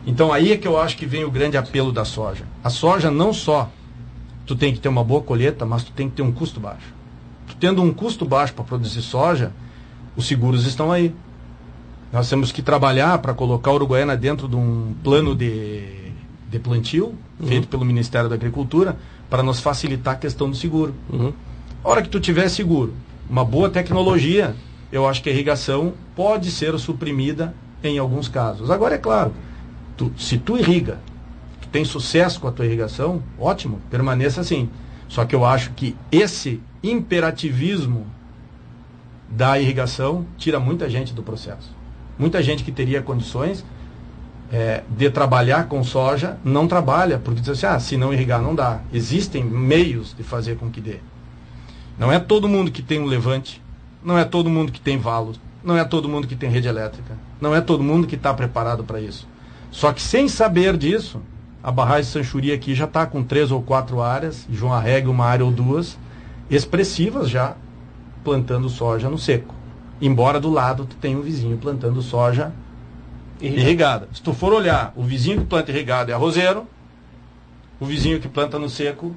Então 0.06 0.32
aí 0.32 0.52
é 0.52 0.58
que 0.58 0.68
eu 0.68 0.80
acho 0.80 0.98
que 0.98 1.06
vem 1.06 1.24
o 1.24 1.32
grande 1.32 1.58
apelo 1.58 1.92
da 1.92 2.06
soja. 2.06 2.46
A 2.64 2.70
soja 2.70 3.10
não 3.10 3.34
só 3.34 3.70
tu 4.46 4.56
tem 4.56 4.74
que 4.74 4.80
ter 4.80 4.90
uma 4.90 5.04
boa 5.04 5.22
colheita, 5.22 5.66
mas 5.66 5.84
tu 5.84 5.92
tem 5.92 6.10
que 6.10 6.16
ter 6.16 6.22
um 6.22 6.32
custo 6.32 6.60
baixo. 6.60 6.94
Tu 7.48 7.56
tendo 7.56 7.82
um 7.82 7.94
custo 7.94 8.26
baixo 8.26 8.54
para 8.54 8.64
produzir 8.64 9.02
soja, 9.02 9.52
os 10.16 10.28
seguros 10.28 10.66
estão 10.66 10.92
aí. 10.92 11.14
Nós 12.14 12.30
temos 12.30 12.52
que 12.52 12.62
trabalhar 12.62 13.18
para 13.18 13.34
colocar 13.34 13.72
a 13.72 13.74
Uruguaiana 13.74 14.16
dentro 14.16 14.48
de 14.48 14.56
um 14.56 14.94
plano 15.04 15.36
de, 15.36 16.12
de 16.50 16.60
plantio 16.60 17.16
feito 17.44 17.68
pelo 17.68 17.84
Ministério 17.84 18.30
da 18.30 18.36
Agricultura 18.36 18.98
para 19.30 19.44
nos 19.44 19.60
facilitar 19.60 20.14
a 20.14 20.18
questão 20.18 20.50
do 20.50 20.56
seguro. 20.56 20.94
Uhum. 21.12 21.34
A 21.84 21.90
hora 21.90 22.02
que 22.02 22.10
tu 22.10 22.20
tiver 22.20 22.48
seguro, 22.50 22.94
uma 23.30 23.44
boa 23.44 23.70
tecnologia, 23.70 24.56
eu 24.92 25.08
acho 25.08 25.22
que 25.22 25.30
a 25.30 25.32
irrigação 25.32 25.94
pode 26.16 26.52
ser 26.52 26.78
suprimida 26.80 27.54
em 27.84 27.98
alguns 27.98 28.28
casos. 28.28 28.72
Agora 28.72 28.96
é 28.96 28.98
claro, 28.98 29.34
tu- 29.96 30.12
se 30.18 30.38
tu 30.38 30.58
irriga, 30.58 31.00
tu 31.62 31.68
tem 31.70 31.86
sucesso 31.86 32.40
com 32.40 32.48
a 32.48 32.52
tua 32.52 32.66
irrigação, 32.66 33.22
ótimo, 33.40 33.80
permaneça 33.90 34.42
assim. 34.42 34.70
Só 35.08 35.26
que 35.26 35.36
eu 35.36 35.46
acho 35.46 35.72
que 35.72 35.96
esse 36.12 36.62
imperativismo 36.84 38.08
da 39.30 39.60
irrigação 39.60 40.26
tira 40.38 40.60
muita 40.60 40.90
gente 40.90 41.14
do 41.14 41.24
processo. 41.24 41.74
Muita 42.18 42.42
gente 42.42 42.64
que 42.64 42.72
teria 42.72 43.02
condições 43.02 43.66
é, 44.52 44.84
de 44.90 45.10
trabalhar 45.10 45.68
com 45.68 45.84
soja 45.84 46.38
não 46.44 46.68
trabalha, 46.68 47.18
porque 47.18 47.42
diz 47.42 47.50
assim, 47.50 47.66
ah, 47.66 47.80
se 47.80 47.98
não 47.98 48.14
irrigar 48.14 48.42
não 48.42 48.56
dá. 48.56 48.80
Existem 48.94 49.44
meios 49.44 50.16
de 50.16 50.24
fazer 50.24 50.58
com 50.58 50.70
que 50.70 50.80
dê. 50.80 51.00
Não 51.98 52.12
é 52.12 52.20
todo 52.20 52.48
mundo 52.48 52.72
que 52.72 52.82
tem 52.82 53.00
um 53.00 53.06
levante, 53.06 53.62
não 54.04 54.18
é 54.18 54.24
todo 54.26 54.50
mundo 54.50 54.72
que 54.72 54.80
tem 54.80 54.98
valo, 54.98 55.34
não 55.64 55.78
é 55.78 55.84
todo 55.84 56.08
mundo 56.08 56.28
que 56.28 56.36
tem 56.36 56.50
rede 56.50 56.68
elétrica, 56.68 57.18
não 57.42 57.56
é 57.56 57.62
todo 57.62 57.84
mundo 57.84 58.06
que 58.06 58.16
está 58.16 58.34
preparado 58.34 58.84
para 58.84 59.02
isso. 59.02 59.28
Só 59.76 59.92
que 59.92 60.02
sem 60.02 60.30
saber 60.30 60.78
disso, 60.78 61.22
a 61.62 61.70
barragem 61.70 62.10
Sanchuri 62.10 62.54
aqui 62.54 62.74
já 62.74 62.86
está 62.86 63.06
com 63.06 63.22
três 63.22 63.52
ou 63.52 63.62
quatro 63.62 64.02
áreas, 64.02 64.48
João 64.50 64.72
Arrega 64.72 65.12
uma 65.12 65.26
área 65.26 65.44
ou 65.44 65.52
duas, 65.52 65.98
expressivas 66.50 67.30
já, 67.30 67.58
plantando 68.24 68.70
soja 68.70 69.10
no 69.10 69.18
seco. 69.18 69.54
Embora 70.02 70.40
do 70.40 70.50
lado 70.50 70.86
tu 70.86 70.96
tenha 70.96 71.18
um 71.18 71.22
vizinho 71.22 71.58
plantando 71.58 72.02
soja 72.02 72.54
irrigada. 73.42 74.08
Se 74.14 74.22
tu 74.22 74.34
for 74.34 74.54
olhar, 74.54 74.94
o 74.96 75.04
vizinho 75.04 75.42
que 75.42 75.46
planta 75.46 75.72
irrigado 75.72 76.10
é 76.10 76.14
arrozeiro, 76.14 76.66
o 77.78 77.86
vizinho 77.86 78.22
que 78.22 78.30
planta 78.30 78.58
no 78.58 78.70
seco 78.70 79.14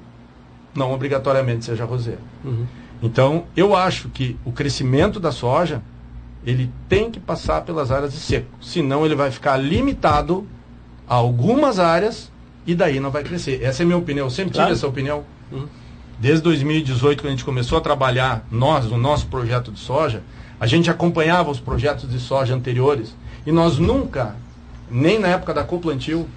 não 0.75 0.91
obrigatoriamente 0.91 1.63
seja 1.63 1.85
arrozeiro. 1.85 2.19
Uhum. 2.43 2.65
Então, 3.01 3.45
eu 3.55 3.77
acho 3.77 4.09
que 4.09 4.37
o 4.43 4.51
crescimento 4.51 5.21
da 5.21 5.31
soja, 5.31 5.81
ele 6.45 6.71
tem 6.87 7.11
que 7.11 7.19
passar 7.19 7.61
pelas 7.61 7.91
áreas 7.91 8.13
de 8.13 8.19
seco. 8.19 8.47
Senão 8.61 9.05
ele 9.05 9.15
vai 9.15 9.31
ficar 9.31 9.57
limitado 9.57 10.47
a 11.07 11.15
algumas 11.15 11.79
áreas 11.79 12.31
e 12.65 12.73
daí 12.75 12.99
não 12.99 13.11
vai 13.11 13.23
crescer. 13.23 13.61
Essa 13.63 13.81
é 13.81 13.83
a 13.83 13.87
minha 13.87 13.97
opinião. 13.97 14.27
Eu 14.27 14.29
sempre 14.31 14.51
tive 14.51 14.57
Claro. 14.63 14.73
essa 14.73 14.87
opinião. 14.87 15.23
Uhum. 15.51 15.67
Desde 16.19 16.41
2018, 16.43 17.21
quando 17.21 17.27
a 17.27 17.31
gente 17.31 17.45
começou 17.45 17.77
a 17.77 17.81
trabalhar, 17.81 18.45
nós, 18.51 18.85
no 18.85 18.97
nosso 18.97 19.27
projeto 19.27 19.71
de 19.71 19.79
soja, 19.79 20.21
a 20.59 20.67
gente 20.67 20.89
acompanhava 20.89 21.49
os 21.49 21.59
projetos 21.59 22.09
de 22.09 22.19
soja 22.19 22.53
anteriores 22.53 23.15
e 23.45 23.51
nós 23.51 23.77
nunca, 23.79 24.35
nem 24.91 25.17
na 25.17 25.29
época 25.29 25.53
da 25.53 25.63
Coplantio, 25.63 26.27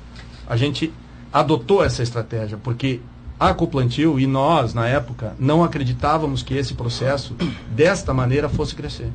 a 0.49 0.57
gente 0.57 0.93
adotou 1.33 1.83
essa 1.85 2.03
estratégia, 2.03 2.57
porque 2.63 3.01
a 3.41 3.53
Coplantio 3.53 4.21
e 4.21 4.27
nós, 4.27 4.73
na 4.73 4.87
época, 4.87 5.35
não 5.39 5.65
acreditávamos 5.65 6.43
que 6.43 6.55
esse 6.55 6.75
processo, 6.75 7.35
desta 7.69 8.15
maneira, 8.15 8.49
fosse 8.49 8.75
crescer. 8.75 9.11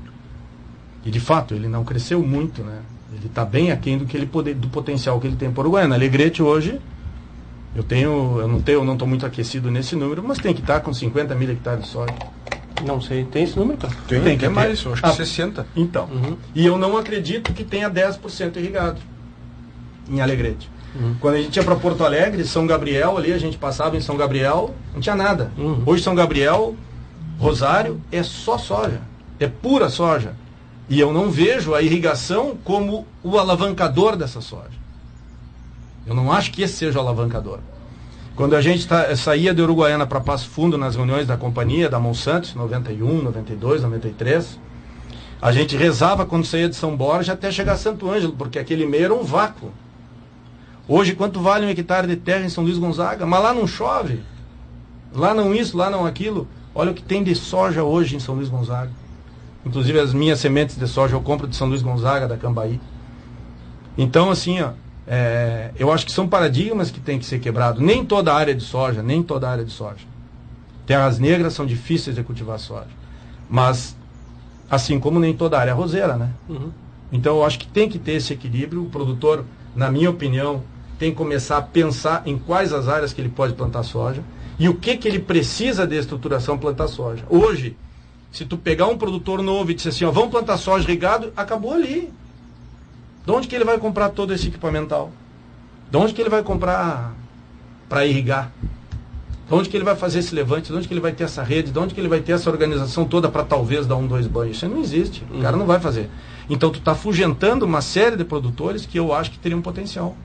E 1.07 1.11
de 1.11 1.19
fato, 1.21 1.53
ele 1.53 1.69
não 1.69 1.85
cresceu 1.85 2.21
muito, 2.21 2.61
né? 2.63 2.79
Ele 3.13 3.27
está 3.27 3.45
bem 3.45 3.71
aquém 3.71 3.97
do, 3.97 4.05
que 4.05 4.17
ele 4.17 4.25
pode, 4.25 4.53
do 4.53 4.67
potencial 4.67 5.17
que 5.21 5.27
ele 5.27 5.37
tem 5.37 5.49
para 5.49 5.61
o 5.61 5.63
Uruguaiana. 5.63 5.95
Alegrete 5.95 6.43
hoje, 6.43 6.79
eu 7.73 7.81
tenho, 7.81 8.39
eu 8.41 8.47
não 8.47 8.61
tenho, 8.61 8.79
eu 8.79 8.83
não 8.83 8.93
estou 8.93 9.07
muito 9.07 9.25
aquecido 9.25 9.71
nesse 9.71 9.95
número, 9.95 10.21
mas 10.21 10.37
tem 10.37 10.53
que 10.53 10.59
estar 10.59 10.81
com 10.81 10.93
50 10.93 11.33
mil 11.35 11.49
hectares 11.49 11.85
de 11.85 11.89
soja. 11.89 12.13
Não 12.85 12.99
sei, 12.99 13.23
tem 13.23 13.43
esse 13.45 13.57
número, 13.57 13.77
cara? 13.77 13.93
Tem, 14.07 14.21
Tem 14.21 14.33
que 14.35 14.39
tem 14.41 14.49
ter. 14.49 14.49
mais, 14.49 14.83
eu 14.83 14.91
acho 14.93 15.01
que 15.01 15.07
Ah. 15.07 15.13
60. 15.13 15.65
Então, 15.75 16.09
Uhum. 16.11 16.35
e 16.53 16.65
eu 16.65 16.77
não 16.77 16.97
acredito 16.97 17.53
que 17.53 17.63
tenha 17.63 17.89
10% 17.89 18.57
irrigado 18.57 18.97
em 20.09 20.19
Alegrete. 20.19 20.69
Uhum. 20.93 21.15
Quando 21.21 21.35
a 21.35 21.41
gente 21.41 21.55
ia 21.55 21.63
para 21.63 21.75
Porto 21.77 22.03
Alegre, 22.03 22.43
São 22.43 22.67
Gabriel 22.67 23.17
ali, 23.17 23.31
a 23.31 23.37
gente 23.37 23.57
passava 23.57 23.95
em 23.95 24.01
São 24.01 24.17
Gabriel, 24.17 24.75
não 24.93 24.99
tinha 24.99 25.15
nada. 25.15 25.51
Uhum. 25.57 25.83
Hoje 25.85 26.03
São 26.03 26.13
Gabriel, 26.13 26.75
Rosário, 27.39 28.01
é 28.11 28.21
só 28.23 28.57
soja. 28.57 28.99
É 29.39 29.47
pura 29.47 29.89
soja. 29.89 30.33
E 30.89 31.00
eu 31.00 31.12
não 31.12 31.29
vejo 31.29 31.74
a 31.74 31.82
irrigação 31.82 32.58
como 32.63 33.06
o 33.24 33.38
alavancador 33.38 34.15
dessa 34.15 34.39
soja. 34.39 34.77
Eu 36.06 36.15
não 36.15 36.32
acho 36.32 36.51
que 36.51 36.62
esse 36.62 36.75
seja 36.75 37.00
o 37.00 37.01
alavancador. 37.01 37.60
Quando 38.36 38.56
a 38.56 38.62
gente 38.62 38.88
tá, 38.88 39.13
saía 39.15 39.53
de 39.53 39.62
Uruguaiana 39.62 40.06
para 40.06 40.22
Passo 40.22 40.48
Fundo 40.48 40.77
nas 40.77 40.96
reuniões 40.96 41.27
da 41.27 41.36
companhia, 41.36 41.89
da 41.89 42.00
Monsanto, 42.00 42.56
91, 42.56 43.24
92, 43.24 43.82
93, 43.82 44.60
a 45.41 45.51
gente 45.51 45.75
rezava 45.75 46.25
quando 46.25 46.46
saía 46.46 46.70
de 46.70 46.75
São 46.75 46.96
Borja 46.96 47.34
até 47.34 47.51
chegar 47.51 47.74
a 47.74 47.77
Santo 47.77 48.10
Ângelo, 48.10 48.34
porque 48.34 48.58
aquele 48.58 48.86
meio 48.86 49.06
era 49.06 49.13
um 49.13 49.24
vácuo. 49.24 49.72
Hoje, 50.88 51.15
quanto 51.15 51.41
vale 51.41 51.65
um 51.65 51.70
hectare 51.70 52.08
de 52.08 52.15
terra 52.15 52.46
em 52.46 52.50
São 52.50 52.63
Luís 52.63 52.77
Gonzaga? 52.77 53.25
Mas 53.25 53.44
lá 53.44 53.53
não 53.53 53.67
chove. 53.67 54.22
Lá 55.13 55.34
não 55.34 55.53
isso, 55.53 55.75
lá 55.75 55.89
não 55.89 56.06
aquilo. 56.06 56.48
Olha 56.74 56.91
o 56.91 56.94
que 56.94 57.03
tem 57.03 57.24
de 57.24 57.36
soja 57.36 57.84
hoje 57.84 58.15
em 58.15 58.20
São 58.20 58.36
Luís 58.36 58.50
Gonzaga. 58.50 58.91
Inclusive 59.67 60.00
as 60.00 60.13
minhas 60.13 60.39
sementes 60.39 60.77
de 60.77 60.88
soja 60.88 61.13
eu 61.13 61.21
compro 61.21 61.45
de 61.45 61.55
São 61.55 61.67
Luís 61.67 61.81
Gonzaga, 61.81 62.25
da 62.25 62.38
Cambaí. 62.38 62.79
Então, 63.97 64.31
assim, 64.31 64.62
ó, 64.62 64.71
é, 65.05 65.71
eu 65.77 65.91
acho 65.91 66.05
que 66.05 66.12
são 66.12 66.25
paradigmas 66.25 66.89
que 66.89 67.01
têm 67.01 67.19
que 67.19 67.25
ser 67.25 67.39
quebrados. 67.39 67.81
Nem 67.81 68.05
toda 68.05 68.31
a 68.31 68.36
área 68.36 68.55
de 68.55 68.63
soja, 68.63 69.03
nem 69.03 69.21
toda 69.21 69.45
a 69.45 69.51
área 69.51 69.65
de 69.65 69.71
soja. 69.71 70.05
Terras 70.86 71.19
negras 71.19 71.53
são 71.53 71.65
difíceis 71.65 72.15
de 72.15 72.24
cultivar 72.24 72.57
soja. 72.59 72.88
Mas, 73.50 73.97
assim 74.69 75.01
como 75.01 75.19
nem 75.19 75.36
toda 75.36 75.57
a 75.57 75.59
área 75.59 75.74
roseira, 75.74 76.15
né? 76.15 76.29
Uhum. 76.47 76.71
Então, 77.12 77.38
eu 77.38 77.45
acho 77.45 77.59
que 77.59 77.67
tem 77.67 77.89
que 77.89 78.00
ter 78.00 78.13
esse 78.13 78.31
equilíbrio. 78.31 78.83
O 78.83 78.89
produtor, 78.89 79.43
na 79.75 79.91
minha 79.91 80.09
opinião, 80.09 80.63
tem 80.97 81.12
que 81.12 81.17
começar 81.17 81.57
a 81.57 81.62
pensar 81.62 82.24
em 82.25 82.38
quais 82.38 82.71
as 82.71 82.88
áreas 82.88 83.12
que 83.12 83.19
ele 83.19 83.29
pode 83.29 83.53
plantar 83.53 83.83
soja 83.83 84.24
e 84.57 84.69
o 84.69 84.75
que, 84.75 84.95
que 84.95 85.09
ele 85.09 85.19
precisa 85.19 85.86
de 85.86 85.97
estruturação 85.97 86.57
plantar 86.57 86.88
soja. 86.88 87.25
Hoje, 87.29 87.75
se 88.38 88.46
tu 88.46 88.56
pegar 88.56 88.86
um 88.86 88.96
produtor 88.96 89.41
novo 89.41 89.72
e 89.72 89.74
disser 89.74 89.91
assim, 89.91 90.06
ó, 90.06 90.12
vamos 90.12 90.29
plantar 90.29 90.58
soja 90.58 90.88
irrigado, 90.88 91.34
acabou 91.36 91.74
ali. 91.74 92.13
De 93.25 93.32
onde 93.32 93.48
que 93.48 93.56
ele 93.56 93.65
vai 93.65 93.79
comprar 93.79 94.10
todo 94.10 94.32
esse 94.32 94.48
equipamental? 94.48 95.12
De 95.89 95.98
onde 95.98 96.13
que 96.13 96.22
ele 96.22 96.29
vai 96.29 96.44
comprar 96.44 97.15
para 97.89 98.06
irrigar? 98.06 98.51
De 99.48 99.56
onde 99.56 99.67
que 99.67 99.75
ele 99.75 99.84
vai 99.84 99.96
fazer 99.96 100.20
esse 100.20 100.36
levante? 100.36 100.72
De 100.72 100.77
onde 100.77 100.88
que 100.88 100.94
ele 100.94 101.01
vai 101.01 101.13
ter 101.13 101.24
essa 101.24 101.41
rede? 101.41 101.72
De 101.72 101.79
onde 101.79 101.96
que 101.96 102.00
ele 102.00 102.08
vai 102.08 102.20
ter 102.20 102.34
essa 102.34 102.48
organização 102.48 103.06
toda 103.06 103.27
para 103.27 103.44
talvez 103.44 103.88
dar 103.88 103.96
um, 103.96 104.06
dois 104.06 104.27
banhos? 104.27 104.58
Isso 104.58 104.70
não 104.70 104.82
existe. 104.82 105.24
O 105.32 105.41
cara 105.41 105.58
não 105.58 105.65
vai 105.65 105.79
fazer. 105.79 106.08
Então 106.48 106.70
tu 106.70 106.77
está 106.77 106.91
afugentando 106.91 107.65
uma 107.65 107.82
série 107.82 108.17
de 108.17 108.24
produtores 108.24 108.86
que 108.86 109.00
eu 109.00 109.15
acho 109.15 109.32
que 109.32 109.39
teriam 109.39 109.63
potencial 109.63 110.15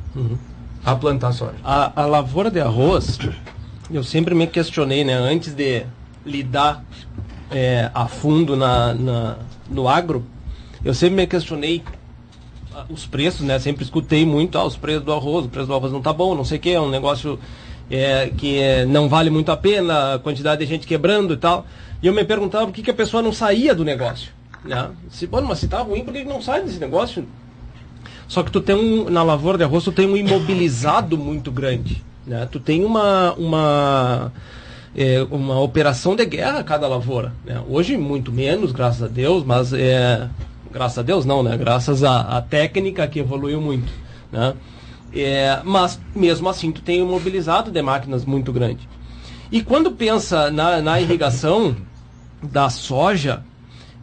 a 0.85 0.95
plantar 0.95 1.33
soja. 1.33 1.57
A, 1.64 2.02
a 2.02 2.04
lavoura 2.04 2.50
de 2.50 2.61
arroz, 2.61 3.19
eu 3.90 4.04
sempre 4.04 4.35
me 4.35 4.47
questionei, 4.47 5.02
né? 5.02 5.14
Antes 5.14 5.54
de 5.54 5.87
lidar 6.26 6.85
é, 7.52 7.90
a 7.94 8.06
fundo 8.06 8.56
na, 8.56 8.94
na- 8.94 9.37
no 9.71 9.88
agro, 9.88 10.25
eu 10.85 10.94
sempre 10.94 11.16
me 11.16 11.26
questionei 11.26 11.82
ah, 12.75 12.85
os 12.88 13.06
preços, 13.06 13.42
né? 13.42 13.59
Sempre 13.59 13.85
escutei 13.85 14.25
muito, 14.26 14.59
ah, 14.59 14.64
os 14.64 14.76
preços 14.76 15.04
do 15.04 15.12
arroz, 15.12 15.47
o 15.47 15.49
preço 15.49 15.66
do 15.68 15.75
arroz 15.75 15.92
não 15.92 16.02
tá 16.02 16.12
bom, 16.12 16.35
não 16.35 16.44
sei 16.44 16.59
o 16.59 16.61
que, 16.61 16.71
é 16.71 16.80
um 16.80 16.90
negócio 16.90 17.38
é, 17.90 18.30
que 18.37 18.59
é, 18.59 18.85
não 18.87 19.09
vale 19.09 19.30
muito 19.30 19.52
a 19.52 19.56
pena, 19.56 20.14
a 20.14 20.18
quantidade 20.18 20.61
de 20.64 20.66
gente 20.66 20.87
quebrando 20.87 21.35
e 21.35 21.37
tal. 21.37 21.66
E 22.02 22.06
eu 22.06 22.12
me 22.12 22.25
perguntava 22.25 22.66
por 22.66 22.73
que, 22.73 22.82
que 22.82 22.90
a 22.90 22.94
pessoa 22.94 23.23
não 23.23 23.32
saía 23.32 23.75
do 23.75 23.85
negócio. 23.85 24.32
Né? 24.64 24.90
Se, 25.11 25.26
pô, 25.26 25.40
mas 25.42 25.59
se 25.59 25.68
tá 25.68 25.82
ruim, 25.82 26.04
por 26.04 26.12
que 26.12 26.21
que 26.23 26.28
não 26.28 26.40
sai 26.40 26.62
desse 26.62 26.78
negócio? 26.78 27.26
Só 28.26 28.42
que 28.42 28.50
tu 28.50 28.61
tem 28.61 28.75
um, 28.75 29.11
na 29.11 29.23
lavoura 29.23 29.59
de 29.59 29.64
arroz, 29.64 29.85
tu 29.85 29.92
tem 29.92 30.06
um 30.09 30.16
imobilizado 30.16 31.18
muito 31.18 31.50
grande. 31.52 32.02
Né? 32.26 32.49
Tu 32.50 32.59
tem 32.59 32.85
uma, 32.85 33.35
uma, 33.35 34.32
é, 34.96 35.26
uma 35.30 35.58
operação 35.61 36.14
de 36.14 36.25
guerra 36.25 36.58
a 36.58 36.64
cada 36.64 36.87
lavoura. 36.87 37.32
Né? 37.44 37.62
Hoje, 37.68 37.96
muito 37.96 38.30
menos, 38.30 38.72
graças 38.72 39.02
a 39.02 39.08
Deus, 39.08 39.44
mas 39.44 39.72
é, 39.72 40.28
graças 40.70 40.99
a 40.99 41.02
Deus 41.02 41.25
não, 41.25 41.42
né? 41.42 41.56
Graças 41.56 42.04
à, 42.04 42.40
técnica 42.42 43.06
que 43.06 43.18
evoluiu 43.18 43.61
muito. 43.61 43.92
Né? 44.30 44.54
É, 45.14 45.61
mas, 45.64 46.00
mesmo 46.14 46.49
assim, 46.49 46.70
tu 46.72 46.82
tem 46.82 47.02
um 47.02 47.06
imobilizado 47.06 47.70
de 47.70 47.82
máquinas 47.82 48.25
muito 48.25 48.52
grande. 48.52 48.88
E 49.50 49.62
quando 49.62 49.92
pensa 49.92 50.50
na, 50.50 50.80
na 50.80 51.00
irrigação 51.00 51.76
da 52.42 52.68
soja, 52.68 53.42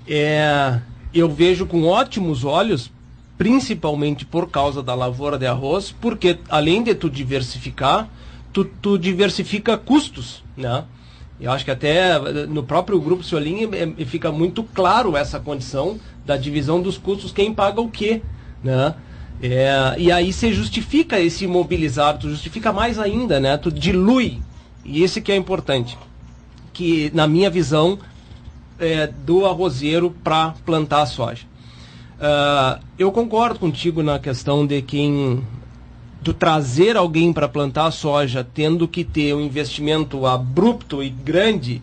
é, 0.08 0.80
eu 1.14 1.30
vejo 1.30 1.66
com 1.66 1.86
ótimos 1.86 2.44
olhos, 2.44 2.92
principalmente 3.38 4.26
por 4.26 4.50
causa 4.50 4.82
da 4.82 4.96
lavoura 4.96 5.38
de 5.38 5.46
arroz, 5.46 5.92
porque 6.00 6.40
além 6.50 6.84
de 6.84 6.94
tu 6.94 7.10
diversificar, 7.10 8.08
tu, 8.54 8.66
tu 8.66 8.98
diversifica 8.98 9.78
custos, 9.78 10.44
né? 10.56 10.84
Eu 11.40 11.52
acho 11.52 11.64
que 11.64 11.72
até 11.72 12.16
eh, 12.16 12.46
no 12.48 12.64
próprio 12.64 13.00
grupo 13.00 13.24
Ciolim 13.24 13.70
eh, 13.72 13.94
eh, 13.98 14.06
fica 14.06 14.32
muito 14.32 14.64
claro 14.64 15.16
essa 15.16 15.40
condição 15.40 16.00
da 16.26 16.36
divisão 16.36 16.82
dos 16.82 16.98
custos, 16.98 17.32
quem 17.32 17.54
paga 17.54 17.80
o 17.80 17.90
quê, 17.90 18.22
né? 18.64 18.96
É, 19.42 19.96
e 19.98 20.12
aí 20.12 20.34
você 20.34 20.52
justifica 20.52 21.18
esse 21.20 21.46
imobilizar, 21.46 22.18
tu 22.18 22.30
justifica 22.30 22.74
mais 22.74 23.00
ainda, 23.00 23.40
né? 23.40 23.56
Tu 23.56 23.72
dilui, 23.72 24.42
e 24.84 25.02
esse 25.02 25.22
que 25.22 25.32
é 25.32 25.36
importante, 25.36 25.98
que 26.74 27.10
na 27.14 27.26
minha 27.26 27.50
visão 27.50 27.98
é, 28.78 29.08
do 29.08 29.46
arrozeiro 29.46 30.12
para 30.24 30.56
plantar 30.66 31.04
a 31.04 31.06
soja. 31.06 31.46
Ah, 32.22 32.80
eu 32.98 33.12
concordo 33.14 33.60
contigo 33.60 34.04
na 34.04 34.20
questão 34.20 34.68
de 34.68 34.82
quem 34.82 35.42
do 36.22 36.34
trazer 36.34 36.98
alguém 36.98 37.32
para 37.32 37.48
plantar 37.48 37.86
a 37.86 37.92
soja 37.92 38.46
tendo 38.54 38.88
que 38.88 39.04
ter 39.04 39.34
um 39.34 39.42
investimento 39.42 40.26
abrupto 40.26 41.02
e 41.02 41.10
grande 41.10 41.82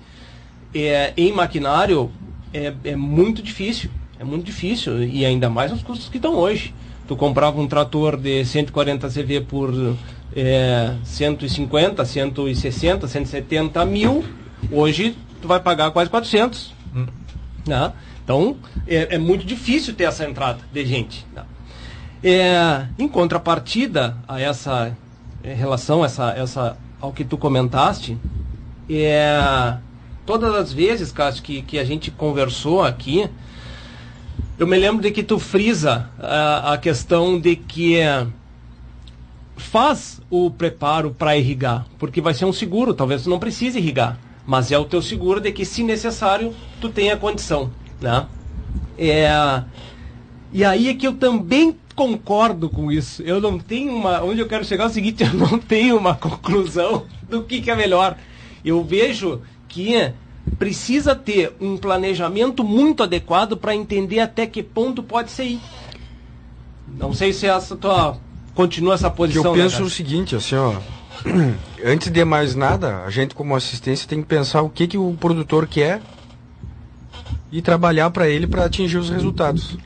é, 0.74 1.12
em 1.16 1.32
maquinário 1.32 2.10
é, 2.52 2.72
é 2.84 2.96
muito 2.96 3.42
difícil. 3.42 3.90
É 4.18 4.24
muito 4.24 4.44
difícil. 4.44 5.02
E 5.04 5.24
ainda 5.24 5.48
mais 5.48 5.72
os 5.72 5.82
custos 5.82 6.08
que 6.08 6.16
estão 6.16 6.34
hoje. 6.34 6.74
Tu 7.06 7.16
comprava 7.16 7.60
um 7.60 7.66
trator 7.66 8.16
de 8.16 8.44
140 8.44 9.08
CV 9.08 9.40
por 9.40 9.72
é, 10.34 10.94
150, 11.04 12.04
160, 12.04 13.08
170 13.08 13.84
mil. 13.84 14.24
Hoje 14.70 15.16
tu 15.40 15.48
vai 15.48 15.60
pagar 15.60 15.90
quase 15.90 16.10
400. 16.10 16.74
Né? 17.66 17.92
Então 18.24 18.56
é, 18.86 19.14
é 19.14 19.18
muito 19.18 19.44
difícil 19.46 19.94
ter 19.94 20.04
essa 20.04 20.28
entrada 20.28 20.60
de 20.72 20.84
gente. 20.84 21.24
né? 21.34 21.42
É, 22.28 22.88
em 22.98 23.06
contrapartida 23.06 24.16
a 24.26 24.40
essa 24.40 24.98
relação, 25.44 26.04
essa, 26.04 26.32
essa, 26.32 26.76
ao 27.00 27.12
que 27.12 27.24
tu 27.24 27.38
comentaste, 27.38 28.18
é, 28.90 29.76
todas 30.26 30.52
as 30.52 30.72
vezes, 30.72 31.12
Cássio, 31.12 31.40
que, 31.44 31.62
que 31.62 31.78
a 31.78 31.84
gente 31.84 32.10
conversou 32.10 32.82
aqui, 32.82 33.30
eu 34.58 34.66
me 34.66 34.76
lembro 34.76 35.02
de 35.02 35.12
que 35.12 35.22
tu 35.22 35.38
frisa 35.38 36.10
a, 36.18 36.72
a 36.72 36.78
questão 36.78 37.38
de 37.38 37.54
que 37.54 37.96
é, 37.96 38.26
faz 39.56 40.20
o 40.28 40.50
preparo 40.50 41.12
para 41.12 41.36
irrigar, 41.36 41.86
porque 41.96 42.20
vai 42.20 42.34
ser 42.34 42.44
um 42.44 42.52
seguro, 42.52 42.92
talvez 42.92 43.22
tu 43.22 43.30
não 43.30 43.38
precise 43.38 43.78
irrigar, 43.78 44.18
mas 44.44 44.72
é 44.72 44.78
o 44.78 44.84
teu 44.84 45.00
seguro 45.00 45.40
de 45.40 45.52
que, 45.52 45.64
se 45.64 45.84
necessário, 45.84 46.52
tu 46.80 46.88
tenha 46.88 47.16
condição, 47.16 47.70
né? 48.00 48.26
É, 48.98 49.62
e 50.52 50.64
aí 50.64 50.88
é 50.88 50.94
que 50.94 51.06
eu 51.06 51.12
também 51.12 51.76
concordo 51.96 52.68
com 52.68 52.92
isso. 52.92 53.22
Eu 53.22 53.40
não 53.40 53.58
tenho 53.58 53.96
uma. 53.96 54.22
Onde 54.22 54.40
eu 54.40 54.46
quero 54.46 54.64
chegar 54.64 54.84
é 54.84 54.86
o 54.86 54.90
seguinte, 54.90 55.24
eu 55.24 55.32
não 55.32 55.58
tenho 55.58 55.96
uma 55.96 56.14
conclusão 56.14 57.06
do 57.28 57.42
que, 57.42 57.62
que 57.62 57.70
é 57.70 57.74
melhor. 57.74 58.16
Eu 58.64 58.84
vejo 58.84 59.40
que 59.66 60.12
precisa 60.58 61.14
ter 61.14 61.52
um 61.60 61.76
planejamento 61.76 62.62
muito 62.62 63.02
adequado 63.02 63.56
para 63.56 63.74
entender 63.74 64.20
até 64.20 64.46
que 64.46 64.62
ponto 64.62 65.02
pode 65.02 65.30
ser 65.30 65.44
ir. 65.44 65.60
Não 66.96 67.12
sei 67.12 67.32
se 67.32 67.46
essa 67.46 67.74
tua. 67.74 68.18
Continua 68.54 68.94
essa 68.94 69.10
que 69.10 69.16
posição. 69.16 69.44
eu 69.44 69.56
né, 69.56 69.62
penso 69.64 69.76
cara? 69.76 69.86
o 69.86 69.90
seguinte, 69.90 70.36
assim, 70.36 70.54
ó. 70.54 70.74
Antes 71.84 72.10
de 72.10 72.24
mais 72.24 72.54
nada, 72.54 73.02
a 73.04 73.10
gente 73.10 73.34
como 73.34 73.56
assistência 73.56 74.08
tem 74.08 74.22
que 74.22 74.28
pensar 74.28 74.62
o 74.62 74.70
que, 74.70 74.86
que 74.86 74.98
o 74.98 75.14
produtor 75.18 75.66
quer 75.66 76.00
e 77.50 77.60
trabalhar 77.60 78.10
para 78.10 78.28
ele 78.28 78.46
para 78.46 78.64
atingir 78.64 78.98
os 78.98 79.10
resultados. 79.10 79.76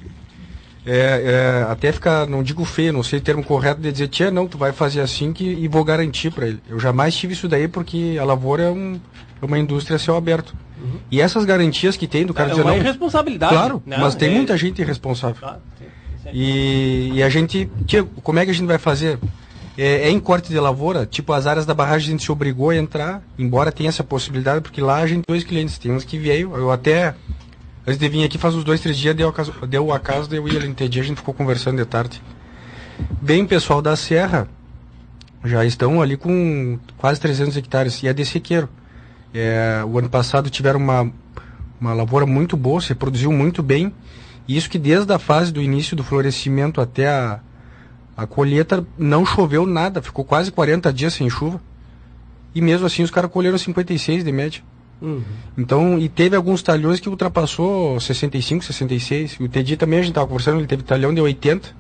É, 0.93 1.63
é, 1.63 1.71
até 1.71 1.93
ficar, 1.93 2.27
não 2.27 2.43
digo 2.43 2.65
feio, 2.65 2.93
não 2.93 3.05
sei 3.05 3.21
o 3.21 3.23
termo 3.23 3.45
correto 3.45 3.81
de 3.81 3.93
dizer, 3.93 4.09
tia, 4.09 4.29
não, 4.29 4.49
tu 4.49 4.59
vai 4.59 4.73
fazer 4.73 5.01
assim 5.01 5.33
que, 5.33 5.45
e 5.45 5.69
vou 5.69 5.85
garantir 5.85 6.33
para 6.33 6.49
ele. 6.49 6.61
Eu 6.69 6.81
jamais 6.81 7.15
tive 7.15 7.33
isso 7.33 7.47
daí 7.47 7.69
porque 7.69 8.17
a 8.21 8.25
lavoura 8.25 8.65
é, 8.65 8.71
um, 8.71 8.99
é 9.41 9.45
uma 9.45 9.57
indústria 9.57 9.95
a 9.95 9.99
céu 10.01 10.17
aberto. 10.17 10.53
E 11.09 11.21
essas 11.21 11.45
garantias 11.45 11.97
que 11.97 12.09
tem 12.09 12.27
do 12.27 12.35
cara 12.35 12.49
é 12.49 12.51
dizer, 12.51 12.63
uma 12.63 12.73
não, 12.73 12.79
irresponsabilidade. 12.79 13.53
claro, 13.53 13.81
né? 13.87 13.99
mas 14.01 14.17
tem 14.17 14.31
É- 14.31 14.35
muita 14.35 14.57
gente 14.57 14.81
irresponsável. 14.83 15.37
E, 16.33 17.13
e 17.15 17.23
a 17.23 17.29
gente, 17.29 17.71
tia, 17.87 18.03
como 18.23 18.39
é 18.39 18.45
que 18.45 18.51
a 18.51 18.55
gente 18.55 18.67
vai 18.67 18.79
fazer? 18.79 19.19
É, 19.79 20.09
é 20.09 20.11
em 20.11 20.19
corte 20.21 20.49
de 20.51 20.59
lavoura, 20.59 21.07
tipo 21.07 21.33
as 21.33 21.47
áreas 21.47 21.65
da 21.65 21.73
barragem 21.73 22.09
a 22.09 22.11
gente 22.11 22.25
se 22.25 22.33
obrigou 22.33 22.71
a 22.71 22.77
entrar, 22.77 23.23
embora 23.39 23.71
tenha 23.73 23.89
essa 23.89 24.03
possibilidade, 24.05 24.61
porque 24.61 24.81
lá 24.81 24.97
a 24.99 25.07
gente 25.07 25.25
tem 25.25 25.35
dois 25.35 25.45
clientes, 25.45 25.79
tem 25.79 25.93
uns 25.93 26.05
que 26.05 26.19
veio, 26.19 26.55
eu 26.57 26.71
até, 26.71 27.15
antes 27.87 27.99
de 27.99 28.09
vir 28.09 28.25
aqui 28.25 28.39
faz 28.39 28.55
uns 28.55 28.65
dois, 28.65 28.81
três 28.81 28.97
dias, 28.97 29.15
deu, 29.15 29.29
acaso, 29.29 29.53
deu 29.67 29.87
o 29.87 29.93
acaso 29.93 30.29
de 30.29 30.37
eu 30.37 30.49
ir 30.49 30.57
ali 30.57 30.69
no 30.69 30.75
a 30.79 30.85
gente 30.87 31.17
ficou 31.17 31.35
conversando 31.35 31.77
de 31.77 31.85
tarde. 31.85 32.23
Bem, 33.21 33.47
pessoal 33.47 33.81
da 33.81 33.97
Serra, 33.97 34.49
já 35.45 35.65
estão 35.65 36.03
ali 36.03 36.17
com 36.17 36.79
quase 36.99 37.21
300 37.21 37.57
hectares, 37.57 38.03
e 38.03 38.09
é 38.09 38.13
de 38.13 38.25
sequeiro. 38.25 38.69
É, 39.33 39.83
o 39.87 39.99
ano 39.99 40.09
passado 40.09 40.51
tiveram 40.51 40.79
uma, 40.79 41.11
uma 41.81 41.93
lavoura 41.95 42.27
muito 42.27 42.57
boa, 42.57 42.81
se 42.81 42.89
reproduziu 42.89 43.33
muito 43.33 43.63
bem, 43.63 43.93
e 44.47 44.57
isso 44.57 44.69
que 44.69 44.79
desde 44.79 45.13
a 45.13 45.19
fase 45.19 45.53
do 45.53 45.63
início 45.63 45.97
do 45.97 46.05
florescimento 46.05 46.81
até 46.81 47.09
a, 47.09 47.41
a 48.17 48.27
colheita 48.27 48.87
não 48.99 49.25
choveu 49.25 49.65
nada, 49.65 50.03
ficou 50.03 50.25
quase 50.25 50.51
40 50.51 50.93
dias 50.93 51.15
sem 51.15 51.31
chuva. 51.31 51.61
E 52.55 52.61
mesmo 52.61 52.87
assim 52.87 53.03
os 53.03 53.11
caras 53.11 53.31
colheram 53.31 53.57
56 53.57 54.25
de 54.25 54.33
média. 54.33 54.63
Então, 55.57 55.99
e 55.99 56.09
teve 56.09 56.37
alguns 56.37 56.63
talhões 56.63 57.01
que 57.01 57.09
ultrapassou 57.09 57.99
65, 57.99 58.65
66. 58.65 59.39
O 59.41 59.49
Tedi 59.49 59.77
também 59.77 59.99
a 59.99 60.03
gente 60.03 60.11
estava 60.11 60.27
conversando, 60.27 60.59
ele 60.59 60.67
teve 60.67 60.83
talhão 60.83 61.15
de 61.15 61.21
80. 61.21 61.75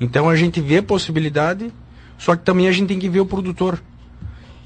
Então 0.00 0.28
a 0.28 0.36
gente 0.36 0.60
vê 0.60 0.80
possibilidade, 0.80 1.72
só 2.16 2.36
que 2.36 2.44
também 2.44 2.68
a 2.68 2.72
gente 2.72 2.88
tem 2.88 2.98
que 2.98 3.08
ver 3.08 3.20
o 3.20 3.26
produtor. 3.26 3.82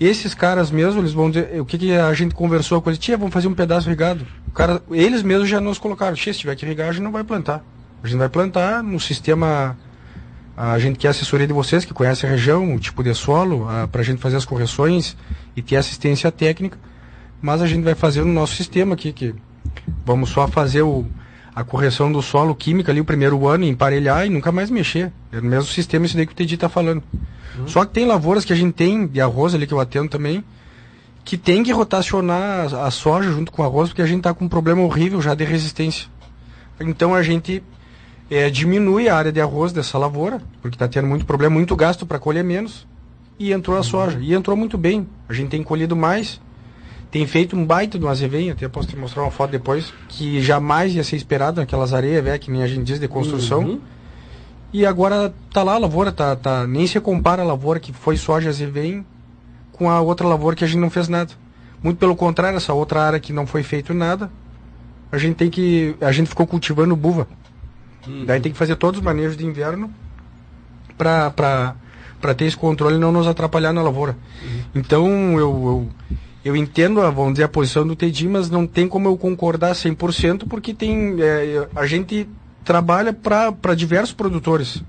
Esses 0.00 0.35
caras 0.35 0.70
mesmo, 0.70 1.00
eles 1.00 1.12
vão 1.12 1.31
dizer, 1.31 1.61
o 1.61 1.64
que, 1.64 1.78
que 1.78 1.92
a 1.92 2.12
gente 2.12 2.35
conversou 2.35 2.83
com 2.83 2.90
eles, 2.90 2.98
tia, 2.98 3.16
vamos 3.16 3.33
fazer 3.33 3.46
um 3.46 3.55
pedaço 3.55 3.88
irrigado. 3.88 4.26
O 4.48 4.50
cara, 4.50 4.83
eles 4.90 5.22
mesmos 5.22 5.48
já 5.48 5.61
nos 5.61 5.78
colocaram, 5.78 6.16
tia, 6.16 6.33
se 6.33 6.40
tiver 6.40 6.57
que 6.57 6.64
irrigar, 6.64 6.88
a 6.88 6.92
gente 6.92 7.05
não 7.05 7.12
vai 7.12 7.22
plantar. 7.22 7.64
A 8.02 8.07
gente 8.09 8.18
vai 8.18 8.28
plantar 8.28 8.83
no 8.83 8.98
sistema, 8.98 9.78
a 10.57 10.78
gente 10.78 10.98
quer 10.98 11.09
a 11.09 11.11
assessoria 11.12 11.46
de 11.46 11.52
vocês, 11.52 11.85
que 11.85 11.94
conhece 11.94 12.26
a 12.26 12.28
região, 12.28 12.74
o 12.74 12.81
tipo 12.81 13.02
de 13.02 13.14
solo, 13.14 13.68
para 13.92 14.00
a 14.00 14.05
gente 14.05 14.20
fazer 14.20 14.37
as 14.37 14.44
correções 14.44 15.16
e 15.55 15.62
ter 15.62 15.76
assistência 15.76 16.33
técnica, 16.33 16.76
mas 17.42 17.61
a 17.61 17.66
gente 17.66 17.83
vai 17.83 17.94
fazer 17.94 18.24
no 18.24 18.33
nosso 18.33 18.55
sistema 18.55 18.94
aqui, 18.94 19.12
que 19.12 19.35
vamos 20.07 20.31
só 20.31 20.46
fazer 20.46 20.83
o, 20.83 21.05
a 21.55 21.64
correção 21.64 22.11
do 22.11 22.22
solo 22.22 22.55
química 22.55 22.92
ali 22.92 23.00
o 23.00 23.05
primeiro 23.05 23.46
ano, 23.48 23.64
emparelhar 23.64 24.24
e 24.24 24.31
nunca 24.31 24.52
mais 24.52 24.70
mexer. 24.70 25.12
É 25.33 25.40
o 25.40 25.44
mesmo 25.44 25.68
sistema 25.68 26.07
esse 26.07 26.16
daí 26.16 26.24
que 26.24 26.33
o 26.33 26.37
Tedi 26.37 26.55
está 26.55 26.68
falando. 26.68 27.02
Só 27.66 27.85
que 27.85 27.92
tem 27.92 28.07
lavouras 28.07 28.44
que 28.44 28.52
a 28.52 28.57
gente 28.57 28.72
tem 28.72 29.07
de 29.07 29.20
arroz 29.20 29.55
ali 29.55 29.66
que 29.66 29.74
eu 29.74 29.81
atendo 29.81 30.09
também, 30.09 30.42
que 31.24 31.37
tem 31.37 31.62
que 31.62 31.72
rotacionar 31.72 32.72
a, 32.72 32.87
a 32.87 32.90
soja 32.90 33.31
junto 33.31 33.52
com 33.52 33.62
o 33.62 33.64
arroz, 33.64 33.90
porque 33.90 34.02
a 34.02 34.07
gente 34.07 34.18
está 34.18 34.33
com 34.33 34.44
um 34.46 34.48
problema 34.48 34.81
horrível 34.83 35.20
já 35.20 35.35
de 35.35 35.44
resistência. 35.44 36.09
Então 36.81 37.14
a 37.14 37.22
gente 37.22 37.62
é, 38.31 38.48
diminui 38.48 39.09
a 39.09 39.16
área 39.16 39.31
de 39.31 39.40
arroz 39.40 39.72
dessa 39.72 39.98
lavoura, 39.98 40.40
porque 40.61 40.74
está 40.74 40.88
tendo 40.88 41.07
muito 41.07 41.26
problema, 41.26 41.55
muito 41.55 41.76
gasto 41.76 42.07
para 42.07 42.18
colher 42.18 42.42
menos, 42.42 42.87
e 43.38 43.52
entrou 43.52 43.76
a 43.76 43.83
soja. 43.83 44.18
E 44.20 44.33
entrou 44.33 44.57
muito 44.57 44.78
bem. 44.78 45.07
A 45.28 45.33
gente 45.33 45.50
tem 45.50 45.62
colhido 45.62 45.94
mais, 45.94 46.40
tem 47.12 47.27
feito 47.27 47.55
um 47.55 47.64
baita 47.64 47.98
de 47.98 48.05
um 48.07 48.09
azevinho, 48.09 48.55
até 48.55 48.66
posso 48.66 48.88
te 48.88 48.96
mostrar 48.96 49.20
uma 49.22 49.31
foto 49.31 49.51
depois, 49.51 49.92
que 50.09 50.40
jamais 50.40 50.94
ia 50.94 51.05
ser 51.05 51.14
esperado 51.16 51.61
naquelas 51.61 51.92
areias, 51.92 52.25
velho, 52.25 52.40
que 52.40 52.51
nem 52.51 52.62
a 52.62 52.66
gente 52.66 52.85
diz, 52.85 52.98
de 52.98 53.07
construção. 53.07 53.61
Uhum. 53.61 53.81
E 54.72 54.87
agora 54.87 55.33
tá 55.53 55.62
lá 55.62 55.75
a 55.75 55.79
lavoura, 55.79 56.11
tá, 56.11 56.35
tá, 56.35 56.66
nem 56.66 56.87
se 56.87 56.98
compara 57.01 57.42
a 57.42 57.44
lavoura 57.44 57.79
que 57.79 57.92
foi 57.92 58.16
soja 58.16 58.48
azevém 58.48 59.05
com 59.72 59.90
a 59.90 60.01
outra 60.01 60.27
lavoura 60.27 60.57
que 60.57 60.64
a 60.64 60.66
gente 60.66 60.81
não 60.81 60.88
fez 60.88 61.07
nada. 61.07 61.31
Muito 61.83 61.98
pelo 61.98 62.16
contrário, 62.16 62.57
essa 62.57 62.72
outra 62.72 63.03
área 63.03 63.20
que 63.20 63.31
não 63.31 63.46
foi 63.46 63.62
feito 63.62 63.92
nada, 63.92 64.31
a 65.11 65.18
gente 65.18 65.35
tem 65.35 65.51
que. 65.51 65.94
A 66.01 66.12
gente 66.12 66.29
ficou 66.29 66.46
cultivando 66.46 66.96
buva. 66.96 67.29
Daí 68.27 68.40
tem 68.40 68.51
que 68.51 68.59
fazer 68.59 68.77
todos 68.77 69.01
os 69.01 69.05
manejos 69.05 69.37
de 69.37 69.44
inverno 69.44 69.90
para 70.96 71.75
ter 72.35 72.46
esse 72.46 72.57
controle 72.57 72.96
e 72.96 72.98
não 72.98 73.12
nos 73.12 73.27
atrapalhar 73.27 73.72
na 73.75 73.83
lavoura. 73.83 74.16
Então 74.75 75.38
eu, 75.38 75.40
eu, 75.40 75.88
eu 76.44 76.57
entendo, 76.57 77.00
a, 77.00 77.11
vamos 77.11 77.35
dizer, 77.35 77.44
a 77.44 77.48
posição 77.48 77.87
do 77.87 77.94
TEDI, 77.94 78.28
mas 78.28 78.50
não 78.50 78.66
tem 78.66 78.88
como 78.88 79.09
eu 79.09 79.16
concordar 79.16 79.74
100% 79.74 80.46
porque 80.48 80.74
tem, 80.74 81.16
é, 81.20 81.68
a 81.74 81.87
gente 81.87 82.28
trabalha 82.64 83.12
para 83.12 83.74
diversos 83.74 84.12
produtores. 84.12 84.83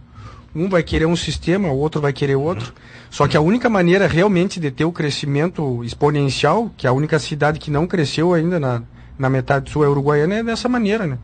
Um 0.56 0.70
vai 0.70 0.84
querer 0.84 1.08
um 1.08 1.16
sistema, 1.16 1.70
o 1.70 1.78
outro 1.78 2.00
vai 2.00 2.14
querer 2.14 2.36
outro. 2.36 2.74
Só 3.10 3.28
que 3.28 3.36
a 3.36 3.42
única 3.42 3.70
maneira 3.70 4.08
realmente 4.08 4.60
de 4.60 4.70
ter 4.70 4.86
o 4.86 4.92
crescimento 4.92 5.84
exponencial, 5.84 6.72
que 6.78 6.86
é 6.86 6.90
a 6.90 6.94
única 6.94 7.18
cidade 7.18 7.60
que 7.60 7.72
não 7.72 7.88
cresceu 7.88 8.34
ainda 8.34 8.60
na, 8.60 8.84
na 9.18 9.30
metade 9.30 9.72
sul 9.72 9.84
é 9.84 9.90
Uruguaiana, 9.90 10.36
é 10.36 10.44
dessa 10.44 10.70
maneira, 10.70 11.08
né? 11.08 11.18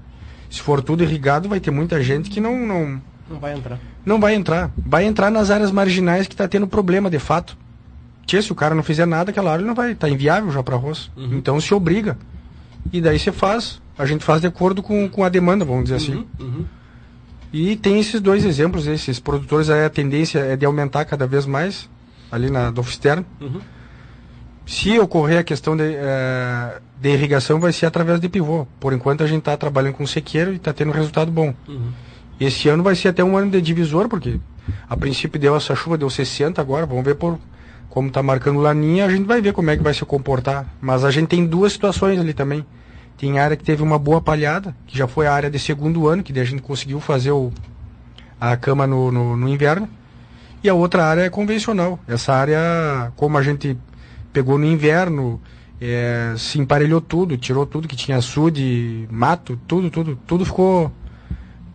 Se 0.50 0.62
for 0.62 0.82
tudo 0.82 1.04
irrigado, 1.04 1.48
vai 1.48 1.60
ter 1.60 1.70
muita 1.70 2.02
gente 2.04 2.30
que 2.30 2.39
não, 2.42 2.58
não, 2.65 3.00
Não 3.30 3.39
vai 3.39 3.54
entrar. 3.54 3.80
não 4.04 4.20
vai 4.20 4.34
entrar. 4.34 4.72
Vai 4.76 5.06
entrar 5.06 5.30
nas 5.30 5.52
áreas 5.52 5.72
marginais 5.72 6.26
que 6.28 6.34
está 6.34 6.48
tendo 6.48 6.68
problema, 6.68 7.08
de 7.08 7.20
fato. 7.20 7.56
Se 8.42 8.52
o 8.52 8.56
cara 8.56 8.76
não 8.76 8.84
fizer 8.84 9.06
nada, 9.06 9.32
aquela 9.32 9.52
área 9.52 9.65
não 9.65 9.74
vai. 9.76 9.92
Está 9.92 10.10
inviável 10.10 10.52
já 10.52 10.62
para 10.63 10.76
arroz. 10.76 11.10
Então 11.36 11.60
se 11.60 11.74
obriga. 11.74 12.18
E 12.92 13.02
daí 13.02 13.20
você 13.20 13.32
faz. 13.32 13.82
A 13.98 14.06
gente 14.06 14.24
faz 14.24 14.42
de 14.42 14.48
acordo 14.48 14.82
com, 14.82 15.10
com 15.10 15.24
a 15.24 15.30
demanda, 15.30 15.65
vamos 15.65 15.84
dizer 15.86 15.96
assim. 15.96 16.26
E 17.52 17.76
tem 17.76 18.00
esses 18.00 18.22
dois 18.22 18.46
exemplos, 18.46 18.86
esses 18.88 19.20
produtores, 19.20 19.70
a 19.70 19.89
tendência 19.89 20.39
é 20.39 20.56
de 20.56 20.65
aumentar 20.65 21.04
cada 21.06 21.26
vez 21.26 21.46
mais, 21.46 21.89
ali 22.32 22.50
na 22.50 22.70
do 22.70 22.82
externo. 22.82 23.26
Se 24.65 25.00
ocorrer 25.00 25.39
a 25.39 25.44
questão 25.44 25.76
de, 25.76 25.84
eh, 25.84 26.80
de 27.02 27.10
irrigação, 27.10 27.60
vai 27.60 27.74
ser 27.74 27.88
através 27.88 28.20
de 28.20 28.30
pivô. 28.30 28.68
Por 28.80 28.94
enquanto 28.94 29.24
a 29.24 29.28
gente 29.28 29.39
está 29.39 29.58
trabalhando 29.58 29.96
com 29.96 30.06
sequeiro 30.06 30.54
e 30.54 30.58
está 30.58 30.72
tendo 30.72 30.89
um 30.89 30.94
resultado 30.94 31.32
bom. 31.32 31.54
Esse 32.39 32.70
ano 32.70 32.84
vai 32.84 32.96
ser 32.96 33.08
até 33.10 33.24
um 33.24 33.36
ano 33.36 33.50
de 33.50 33.60
divisor, 33.62 34.08
porque 34.08 34.39
a 34.88 34.96
princípio 34.96 35.39
deu 35.39 35.56
essa 35.56 35.76
chuva, 35.76 35.98
deu 35.98 36.10
60 36.10 36.62
agora, 36.62 36.86
vamos 36.86 37.04
ver 37.04 37.15
por 37.15 37.39
como 37.89 38.08
está 38.08 38.21
marcando 38.21 38.60
laninha, 38.60 39.06
a 39.06 39.10
gente 39.10 39.25
vai 39.25 39.41
ver 39.41 39.54
como 39.54 39.69
é 39.69 39.78
que 39.78 39.84
vai 39.84 39.93
se 39.93 40.06
comportar. 40.06 40.65
Mas 40.80 41.04
a 41.04 41.12
gente 41.12 41.28
tem 41.28 41.45
duas 41.45 41.73
situações 41.73 42.19
ali 42.19 42.34
também. 42.34 42.65
Tem 43.17 43.39
área 43.39 43.58
que 43.58 43.63
teve 43.63 43.84
uma 43.84 43.99
boa 43.99 44.21
palhada, 44.21 44.75
que 44.88 44.97
já 44.97 45.08
foi 45.08 45.28
a 45.28 45.34
área 45.34 45.49
de 45.49 45.60
segundo 45.60 46.08
ano, 46.08 46.23
que 46.23 46.32
daí 46.32 46.43
a 46.43 46.45
gente 46.45 46.62
conseguiu 46.62 46.99
fazer 46.99 47.32
o, 47.32 47.52
a 48.39 48.56
cama 48.56 48.88
no, 48.88 49.12
no, 49.12 49.36
no 49.36 49.49
inverno. 49.49 49.89
E 50.63 50.69
a 50.69 50.73
outra 50.73 51.06
área 51.06 51.21
é 51.23 51.30
convencional. 51.30 51.99
Essa 52.08 52.34
área, 52.34 53.12
como 53.15 53.38
a 53.38 53.41
gente 53.41 53.78
pegou 54.32 54.58
no 54.58 54.65
inverno, 54.65 55.41
eh, 55.82 56.34
se 56.38 56.60
emparelhou 56.60 57.02
tudo, 57.02 57.38
tirou 57.38 57.65
tudo 57.65 57.88
que 57.88 57.95
tinha 57.95 58.17
açude, 58.17 59.08
mato, 59.10 59.60
tudo, 59.67 59.89
tudo, 59.89 60.19
tudo 60.28 60.45
ficou 60.45 60.91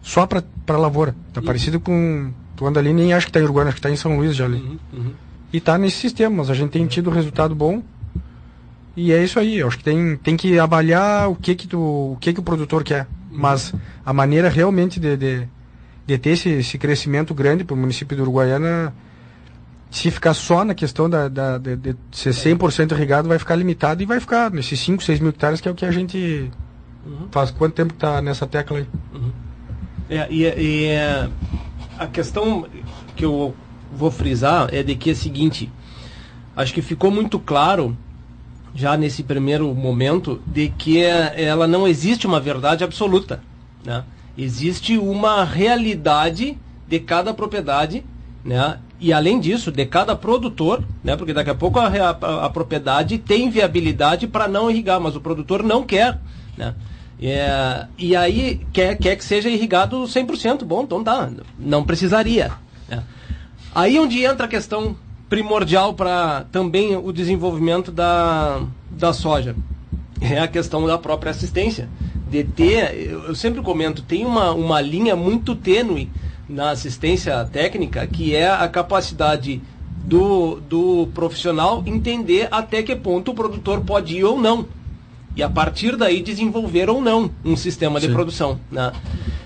só 0.02 0.26
para 0.26 0.78
lavoura. 0.78 1.14
Tá 1.32 1.42
parecido 1.42 1.80
com 1.80 2.30
tu 2.54 2.66
anda 2.66 2.78
ali 2.78 2.92
nem 2.92 3.12
acho 3.12 3.26
que 3.26 3.32
tá 3.32 3.40
em 3.40 3.44
Uruguai, 3.44 3.66
acho 3.66 3.76
que 3.76 3.82
tá 3.82 3.90
em 3.90 3.96
São 3.96 4.16
Luís 4.16 4.36
já 4.36 4.44
ali. 4.44 4.78
E 5.54 5.60
tá 5.60 5.78
nesse 5.78 5.98
sistema, 5.98 6.38
mas 6.38 6.50
a 6.50 6.54
gente 6.54 6.72
tem 6.72 6.84
tido 6.84 7.10
resultado 7.10 7.54
bom. 7.54 7.80
E 8.96 9.12
é 9.12 9.22
isso 9.22 9.38
aí, 9.38 9.58
eu 9.58 9.68
acho 9.68 9.78
que 9.78 9.84
tem, 9.84 10.16
tem 10.16 10.36
que 10.36 10.58
avaliar 10.58 11.30
o 11.30 11.36
que 11.36 11.54
que, 11.54 11.68
tu, 11.68 11.78
o 11.78 12.18
que 12.20 12.32
que 12.32 12.40
o 12.40 12.42
produtor 12.42 12.82
quer. 12.82 13.06
Mas 13.30 13.72
a 14.04 14.12
maneira 14.12 14.48
realmente 14.48 14.98
de, 14.98 15.16
de, 15.16 15.48
de 16.04 16.18
ter 16.18 16.30
esse, 16.30 16.48
esse 16.48 16.76
crescimento 16.76 17.32
grande 17.32 17.62
para 17.62 17.72
o 17.72 17.76
município 17.76 18.16
de 18.16 18.22
Uruguaiana, 18.22 18.92
se 19.92 20.10
ficar 20.10 20.34
só 20.34 20.64
na 20.64 20.74
questão 20.74 21.08
da, 21.08 21.28
da, 21.28 21.56
de, 21.56 21.76
de 21.76 21.96
ser 22.10 22.30
100% 22.30 22.90
irrigado, 22.90 23.28
vai 23.28 23.38
ficar 23.38 23.54
limitado 23.54 24.02
e 24.02 24.06
vai 24.06 24.18
ficar 24.18 24.50
nesses 24.50 24.80
5, 24.80 25.04
6 25.04 25.20
mil 25.20 25.28
hectares, 25.28 25.60
que 25.60 25.68
é 25.68 25.70
o 25.70 25.74
que 25.76 25.86
a 25.86 25.92
gente 25.92 26.50
faz. 27.30 27.52
Quanto 27.52 27.74
tempo 27.74 27.92
que 27.92 28.00
tá 28.00 28.20
nessa 28.20 28.44
tecla 28.44 28.78
aí? 28.78 28.86
É, 30.10 30.26
e, 30.32 30.42
e, 30.42 30.86
é, 30.86 31.28
a 31.96 32.08
questão 32.08 32.66
que 33.14 33.24
eu 33.24 33.54
vou 33.96 34.10
frisar 34.10 34.68
é 34.72 34.82
de 34.82 34.94
que 34.94 35.10
é 35.10 35.12
a 35.12 35.16
seguinte, 35.16 35.70
acho 36.56 36.72
que 36.74 36.82
ficou 36.82 37.10
muito 37.10 37.38
claro 37.38 37.96
já 38.74 38.96
nesse 38.96 39.22
primeiro 39.22 39.72
momento 39.74 40.40
de 40.46 40.68
que 40.68 41.00
ela 41.00 41.66
não 41.66 41.86
existe 41.86 42.26
uma 42.26 42.40
verdade 42.40 42.82
absoluta, 42.82 43.40
né? 43.84 44.02
Existe 44.36 44.98
uma 44.98 45.44
realidade 45.44 46.58
de 46.88 46.98
cada 46.98 47.32
propriedade, 47.32 48.02
né? 48.44 48.78
E 49.00 49.12
além 49.12 49.38
disso, 49.38 49.70
de 49.70 49.84
cada 49.86 50.16
produtor, 50.16 50.82
né? 51.04 51.14
Porque 51.16 51.32
daqui 51.32 51.50
a 51.50 51.54
pouco 51.54 51.78
a, 51.78 51.86
a- 51.86 52.46
a 52.46 52.50
propriedade 52.50 53.18
tem 53.18 53.48
viabilidade 53.48 54.26
para 54.26 54.48
não 54.48 54.68
irrigar, 54.70 55.00
mas 55.00 55.14
o 55.14 55.20
produtor 55.20 55.62
não 55.62 55.84
quer, 55.84 56.18
né? 56.56 56.74
É, 57.22 57.86
e 57.96 58.16
aí 58.16 58.60
quer, 58.72 58.96
quer 58.98 59.14
que 59.16 59.24
seja 59.24 59.48
irrigado 59.48 60.02
100%, 60.02 60.64
bom, 60.64 60.82
então 60.82 61.02
tá, 61.04 61.30
não 61.56 61.84
precisaria. 61.84 62.50
né? 62.88 63.04
Aí 63.74 63.98
onde 63.98 64.22
entra 64.22 64.46
a 64.46 64.48
questão 64.48 64.96
primordial 65.28 65.94
para 65.94 66.46
também 66.52 66.96
o 66.96 67.12
desenvolvimento 67.12 67.90
da, 67.90 68.62
da 68.90 69.12
soja. 69.12 69.56
É 70.20 70.38
a 70.38 70.46
questão 70.46 70.86
da 70.86 70.96
própria 70.96 71.30
assistência. 71.30 71.88
De 72.30 72.44
ter, 72.44 72.94
eu 72.94 73.34
sempre 73.34 73.60
comento, 73.62 74.02
tem 74.02 74.24
uma, 74.24 74.52
uma 74.52 74.80
linha 74.80 75.16
muito 75.16 75.54
tênue 75.54 76.08
na 76.48 76.70
assistência 76.70 77.44
técnica, 77.52 78.06
que 78.06 78.34
é 78.34 78.48
a 78.48 78.68
capacidade 78.68 79.60
do, 80.04 80.60
do 80.60 81.08
profissional 81.14 81.82
entender 81.86 82.48
até 82.50 82.82
que 82.82 82.94
ponto 82.94 83.30
o 83.32 83.34
produtor 83.34 83.80
pode 83.80 84.16
ir 84.16 84.24
ou 84.24 84.40
não. 84.40 84.66
E 85.36 85.42
a 85.42 85.50
partir 85.50 85.96
daí 85.96 86.22
desenvolver 86.22 86.88
ou 86.88 87.00
não 87.00 87.30
um 87.44 87.56
sistema 87.56 87.98
de 87.98 88.08
produção. 88.08 88.60
Né? 88.70 88.92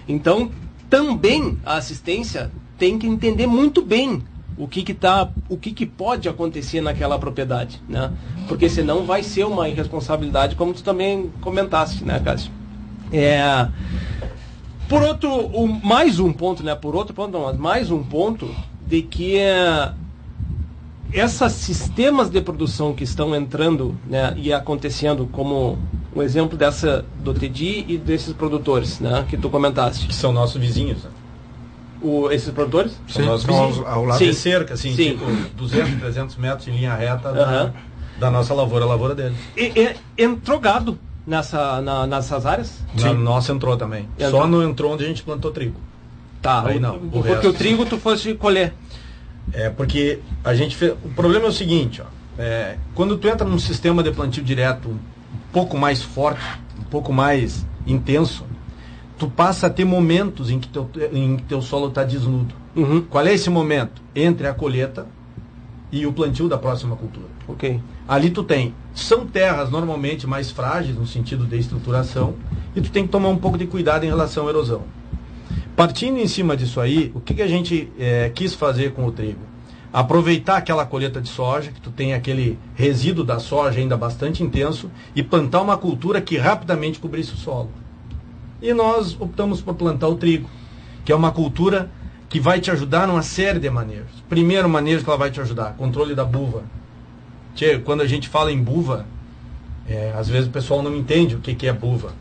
Então, 0.07 0.51
também 0.91 1.59
a 1.65 1.77
assistência 1.77 2.51
tem 2.79 2.99
que 2.99 3.07
entender 3.07 3.47
muito 3.47 3.83
bem 3.83 4.23
o 4.57 4.67
que 4.67 4.83
que 4.83 4.95
tá, 4.95 5.29
o 5.49 5.57
que 5.57 5.73
que 5.73 5.87
pode 5.87 6.29
acontecer 6.29 6.81
naquela 6.81 7.19
propriedade, 7.19 7.81
né? 7.89 8.11
Porque 8.49 8.69
senão 8.69 9.05
vai 9.05 9.23
ser 9.23 9.45
uma 9.45 9.69
irresponsabilidade, 9.69 10.57
como 10.57 10.73
tu 10.73 10.83
também 10.83 11.31
comentaste, 11.41 12.05
né, 12.05 12.21
Cássio? 12.25 12.51
É, 13.13 13.69
por 14.89 15.03
outro, 15.03 15.31
o- 15.31 15.69
mais 15.69 16.19
um 16.19 16.33
ponto, 16.33 16.63
né? 16.63 16.75
Por 16.75 16.97
outro 16.97 17.15
ponto, 17.15 17.33
não, 17.33 17.45
mas 17.45 17.57
mais 17.57 17.91
um 17.91 18.03
ponto 18.03 18.49
de 18.89 19.03
que 19.03 19.37
é, 19.37 19.93
esses 21.13 21.53
sistemas 21.53 22.29
de 22.31 22.41
produção 22.41 22.93
que 22.95 23.05
estão 23.05 23.35
entrando 23.35 23.95
né, 24.09 24.35
e 24.37 24.53
acontecendo, 24.53 25.29
como 25.31 25.79
o 26.15 26.23
exemplo 26.23 26.57
dessa 26.59 27.05
do 27.23 27.33
TEDI 27.33 27.85
e 27.89 27.97
desses 27.97 28.33
produtores, 28.33 28.99
né, 28.99 29.25
que 29.29 29.37
tu 29.37 29.49
comentaste. 29.49 30.07
Que 30.07 30.15
são 30.15 30.33
nossos 30.33 30.61
vizinhos. 30.61 31.05
né? 31.05 31.11
O, 32.01 32.31
esses 32.31 32.51
produtores? 32.51 32.93
São 33.09 33.23
Sim, 33.39 33.47
são 33.47 33.61
vizinhos. 33.69 33.87
ao- 33.87 33.95
ao 33.95 34.05
lado. 34.05 34.19
de 34.19 34.27
Sim. 34.27 34.33
cerca, 34.33 34.75
assim, 34.75 34.95
Sim. 34.95 35.13
tipo 35.19 35.25
200, 35.57 35.99
300 35.99 36.37
metros 36.37 36.69
em 36.69 36.73
linha 36.73 36.95
reta. 36.95 37.33
da- 37.33 37.43
Aham. 37.43 37.75
Da 38.21 38.31
nossa 38.31 38.53
lavoura, 38.55 38.85
a 38.85 38.89
lavoura 38.89 39.15
deles. 39.15 39.37
E, 39.57 39.67
e- 39.77 39.97
entrou 40.17 40.59
gado 40.59 40.99
nessa, 41.27 41.81
na- 41.81 42.07
nessas 42.07 42.45
áreas? 42.47 42.83
Na 42.95 43.13
nossa 43.15 43.53
entrou 43.53 43.77
também. 43.77 44.09
Entrou. 44.19 44.43
Só 44.43 44.47
não 44.47 44.63
entrou 44.63 44.93
onde 44.93 45.05
a 45.05 45.07
gente 45.09 45.23
plantou 45.23 45.51
trigo. 45.53 45.79
Tá. 46.43 46.65
Aí 46.67 46.77
o- 46.79 46.81
não, 46.81 46.97
o 46.97 47.01
Porque 47.11 47.29
resto- 47.31 47.49
o 47.49 47.53
trigo 47.53 47.85
tu 47.87 47.97
fosse 47.99 48.35
colher. 48.35 48.75
É 49.53 49.71
porque 49.71 50.21
a 50.45 50.55
gente 50.55 50.77
fez. 50.77 50.93
O 51.05 51.09
problema 51.11 51.47
é 51.47 51.49
o 51.49 51.53
seguinte, 51.53 52.03
ó. 52.03 52.07
É, 52.41 52.77
quando 52.95 53.17
tu 53.17 53.27
entra 53.29 53.47
num 53.49 53.59
sistema 53.59 54.03
de 54.03 54.11
plantio 54.13 54.43
direto 54.45 54.89
um 54.89 54.99
pouco 55.53 55.77
mais 55.77 56.03
forte, 56.03 56.41
um 56.79 56.85
pouco 56.85 57.13
mais 57.13 57.65
intenso, 57.87 58.45
tu 59.19 59.29
passa 59.29 59.67
a 59.67 59.71
ter 59.71 59.85
momentos 59.85 60.51
em 60.51 60.59
que 60.59 60.69
teu, 60.69 60.89
em 61.13 61.37
que 61.37 61.43
teu 61.43 61.61
solo 61.61 61.89
está 61.89 62.05
desnudo. 62.05 62.55
Uhum. 62.77 63.03
Qual 63.03 63.27
é 63.27 63.35
esse 63.35 63.51
momento? 63.51 64.01
Entre 64.15 64.47
a 64.47 64.55
colheita 64.55 65.07
e 65.91 66.07
o 66.07 66.13
plantio 66.13 66.49
da 66.49 66.57
próxima 66.57 66.95
cultura. 66.95 67.27
Ok. 67.49 67.81
Ali 68.07 68.31
tu 68.31 68.45
tem, 68.45 68.75
são 68.95 69.27
terras 69.27 69.71
normalmente 69.71 70.27
mais 70.27 70.51
frágeis 70.51 70.97
no 70.97 71.07
sentido 71.07 71.45
de 71.45 71.59
estruturação 71.59 72.35
e 72.77 72.81
tu 72.81 72.91
tem 72.91 73.05
que 73.05 73.11
tomar 73.11 73.29
um 73.29 73.37
pouco 73.37 73.59
de 73.59 73.67
cuidado 73.67 74.05
em 74.05 74.09
relação 74.09 74.47
à 74.47 74.51
erosão. 74.51 74.83
Partindo 75.75 76.19
em 76.19 76.27
cima 76.27 76.57
disso 76.57 76.81
aí, 76.81 77.11
o 77.15 77.21
que, 77.21 77.35
que 77.35 77.43
a 77.43 77.47
gente 77.47 77.91
eh, 77.99 78.31
quis 78.35 78.55
fazer 78.55 78.93
com 78.93 79.05
o 79.07 79.13
trigo? 79.13 79.41
Aproveitar 79.93 80.57
aquela 80.57 80.85
colheita 80.85 81.21
de 81.21 81.29
soja, 81.29 81.71
que 81.71 81.81
tu 81.81 81.91
tem 81.91 82.15
aquele 82.15 82.59
resíduo 82.75 83.25
da 83.25 83.39
soja 83.39 83.79
ainda 83.79 83.97
bastante 83.97 84.43
intenso, 84.43 84.91
e 85.15 85.23
plantar 85.23 85.63
uma 85.63 85.79
cultura 85.79 86.21
que 86.21 86.37
rapidamente 86.37 86.99
cobrisse 86.99 87.33
o 87.33 87.37
solo. 87.37 87.71
E 88.61 88.73
nós 88.73 89.17
optamos 89.21 89.61
por 89.61 89.75
plantar 89.75 90.09
o 90.09 90.17
trigo, 90.17 90.49
que 91.05 91.13
é 91.13 91.15
uma 91.15 91.31
cultura 91.31 91.91
que 92.29 92.41
vai 92.41 92.61
te 92.61 92.71
ajudar 92.71 93.07
numa 93.07 93.23
série 93.23 93.59
de 93.59 93.71
manejos. 93.71 94.23
Primeiro 94.29 94.69
manejo 94.69 95.03
que 95.03 95.11
ela 95.11 95.19
vai 95.19 95.31
te 95.31 95.41
ajudar, 95.41 95.75
controle 95.75 96.15
da 96.15 96.25
buva. 96.25 96.63
Tchê, 97.55 97.79
quando 97.79 98.03
a 98.03 98.07
gente 98.07 98.29
fala 98.29 98.53
em 98.53 98.63
buva, 98.63 99.07
é, 99.89 100.13
às 100.17 100.29
vezes 100.29 100.49
o 100.49 100.51
pessoal 100.51 100.83
não 100.83 100.95
entende 100.95 101.35
o 101.35 101.39
que, 101.39 101.55
que 101.55 101.67
é 101.67 101.73
buva. 101.73 102.13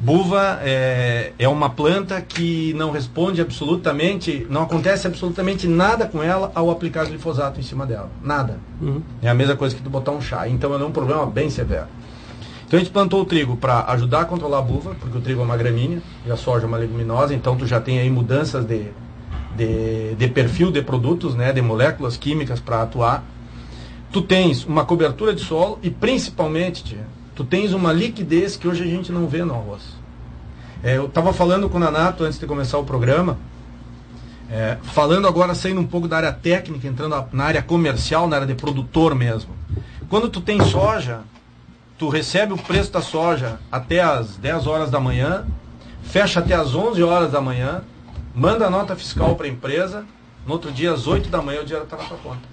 Buva 0.00 0.60
é, 0.62 1.32
é 1.38 1.48
uma 1.48 1.70
planta 1.70 2.20
que 2.20 2.72
não 2.74 2.92
responde 2.92 3.40
absolutamente, 3.40 4.46
não 4.48 4.62
acontece 4.62 5.08
absolutamente 5.08 5.66
nada 5.66 6.06
com 6.06 6.22
ela 6.22 6.52
ao 6.54 6.70
aplicar 6.70 7.06
glifosato 7.06 7.58
em 7.58 7.64
cima 7.64 7.84
dela. 7.84 8.08
Nada. 8.22 8.58
Uhum. 8.80 9.02
É 9.20 9.28
a 9.28 9.34
mesma 9.34 9.56
coisa 9.56 9.74
que 9.74 9.82
tu 9.82 9.90
botar 9.90 10.12
um 10.12 10.20
chá. 10.20 10.48
Então 10.48 10.72
é 10.72 10.84
um 10.84 10.92
problema 10.92 11.26
bem 11.26 11.50
severo. 11.50 11.88
Então 12.68 12.78
a 12.78 12.82
gente 12.82 12.92
plantou 12.92 13.22
o 13.22 13.24
trigo 13.24 13.56
para 13.56 13.82
ajudar 13.92 14.20
a 14.20 14.24
controlar 14.26 14.58
a 14.58 14.62
buva, 14.62 14.94
porque 15.00 15.16
o 15.16 15.22
trigo 15.22 15.40
é 15.40 15.44
uma 15.44 15.56
gramínea 15.56 16.02
e 16.26 16.30
a 16.30 16.36
soja 16.36 16.66
é 16.66 16.68
uma 16.68 16.76
leguminosa, 16.76 17.34
então 17.34 17.56
tu 17.56 17.66
já 17.66 17.80
tem 17.80 17.98
aí 17.98 18.10
mudanças 18.10 18.62
de, 18.66 18.88
de, 19.56 20.14
de 20.14 20.28
perfil 20.28 20.70
de 20.70 20.82
produtos, 20.82 21.34
né, 21.34 21.50
de 21.50 21.62
moléculas 21.62 22.18
químicas 22.18 22.60
para 22.60 22.82
atuar. 22.82 23.24
Tu 24.12 24.20
tens 24.20 24.66
uma 24.66 24.84
cobertura 24.84 25.34
de 25.34 25.40
solo 25.42 25.78
e 25.82 25.88
principalmente, 25.88 26.84
tia, 26.84 27.06
tu 27.34 27.42
tens 27.42 27.72
uma 27.72 27.90
liquidez 27.90 28.54
que 28.54 28.68
hoje 28.68 28.82
a 28.82 28.86
gente 28.86 29.10
não 29.10 29.26
vê 29.26 29.42
no 29.44 29.54
arroz. 29.54 29.96
É, 30.82 30.98
eu 30.98 31.06
estava 31.06 31.32
falando 31.32 31.70
com 31.70 31.78
o 31.78 31.80
Nanato 31.80 32.22
antes 32.22 32.38
de 32.38 32.46
começar 32.46 32.76
o 32.76 32.84
programa, 32.84 33.38
é, 34.50 34.76
falando 34.82 35.26
agora, 35.26 35.54
saindo 35.54 35.80
um 35.80 35.86
pouco 35.86 36.06
da 36.06 36.18
área 36.18 36.32
técnica, 36.32 36.86
entrando 36.86 37.26
na- 37.32 37.44
área 37.44 37.62
comercial, 37.62 38.28
na 38.28 38.36
área 38.36 38.46
de 38.46 38.54
produtor 38.54 39.14
mesmo. 39.14 39.52
Quando 40.10 40.28
tu 40.28 40.40
tem 40.42 40.60
soja, 40.62 41.20
tu 41.98 42.08
recebe 42.08 42.52
o 42.52 42.56
preço 42.56 42.92
da 42.92 43.02
soja 43.02 43.58
até 43.70 44.00
as 44.00 44.36
10 44.36 44.66
horas 44.68 44.90
da 44.90 45.00
manhã, 45.00 45.44
fecha 46.02 46.38
até 46.38 46.54
as 46.54 46.74
11 46.74 47.02
horas 47.02 47.32
da 47.32 47.40
manhã, 47.40 47.82
manda 48.32 48.66
a 48.66 48.70
nota 48.70 48.94
fiscal 48.94 49.34
para 49.34 49.46
a 49.46 49.50
empresa, 49.50 50.06
no 50.46 50.52
outro 50.52 50.70
dia 50.70 50.92
às 50.92 51.08
8 51.08 51.28
da 51.28 51.42
manhã 51.42 51.60
o 51.60 51.64
dinheiro 51.64 51.84
está 51.84 51.96
na 51.96 52.04
tua 52.04 52.16
conta. 52.18 52.48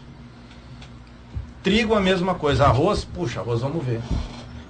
Trigo 1.61 1.93
a 1.93 2.01
mesma 2.01 2.33
coisa, 2.33 2.65
arroz, 2.65 3.05
puxa, 3.05 3.39
arroz 3.39 3.61
vamos 3.61 3.85
ver. 3.85 4.01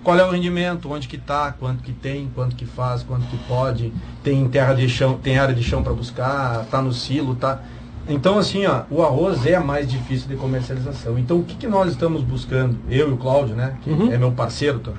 Qual 0.03 0.19
é 0.19 0.23
o 0.23 0.29
rendimento, 0.29 0.91
onde 0.91 1.07
que 1.07 1.17
tá, 1.17 1.51
quanto 1.51 1.81
que 1.81 1.91
tem, 1.91 2.29
quanto 2.35 2.55
que 2.55 2.65
faz, 2.65 3.01
quanto 3.01 3.25
que 3.27 3.37
pode, 3.47 3.91
tem 4.23 4.47
terra 4.49 4.73
de 4.73 4.87
chão, 4.87 5.17
tem 5.17 5.39
área 5.39 5.55
de 5.55 5.63
chão 5.63 5.81
para 5.81 5.93
buscar, 5.93 6.65
tá 6.65 6.81
no 6.81 6.93
silo, 6.93 7.33
tá. 7.33 7.59
Então 8.07 8.37
assim, 8.37 8.65
ó, 8.65 8.83
o 8.91 9.01
arroz 9.03 9.45
é 9.45 9.57
mais 9.59 9.89
difícil 9.89 10.27
de 10.27 10.35
comercialização. 10.35 11.17
Então 11.17 11.37
o 11.39 11.43
que, 11.43 11.55
que 11.55 11.67
nós 11.67 11.91
estamos 11.91 12.21
buscando, 12.21 12.77
eu 12.89 13.09
e 13.09 13.13
o 13.13 13.17
Cláudio, 13.17 13.55
né, 13.55 13.75
que 13.81 13.89
Uhum. 13.89 14.11
é 14.11 14.17
meu 14.17 14.31
parceiro 14.31 14.79
tá, 14.79 14.91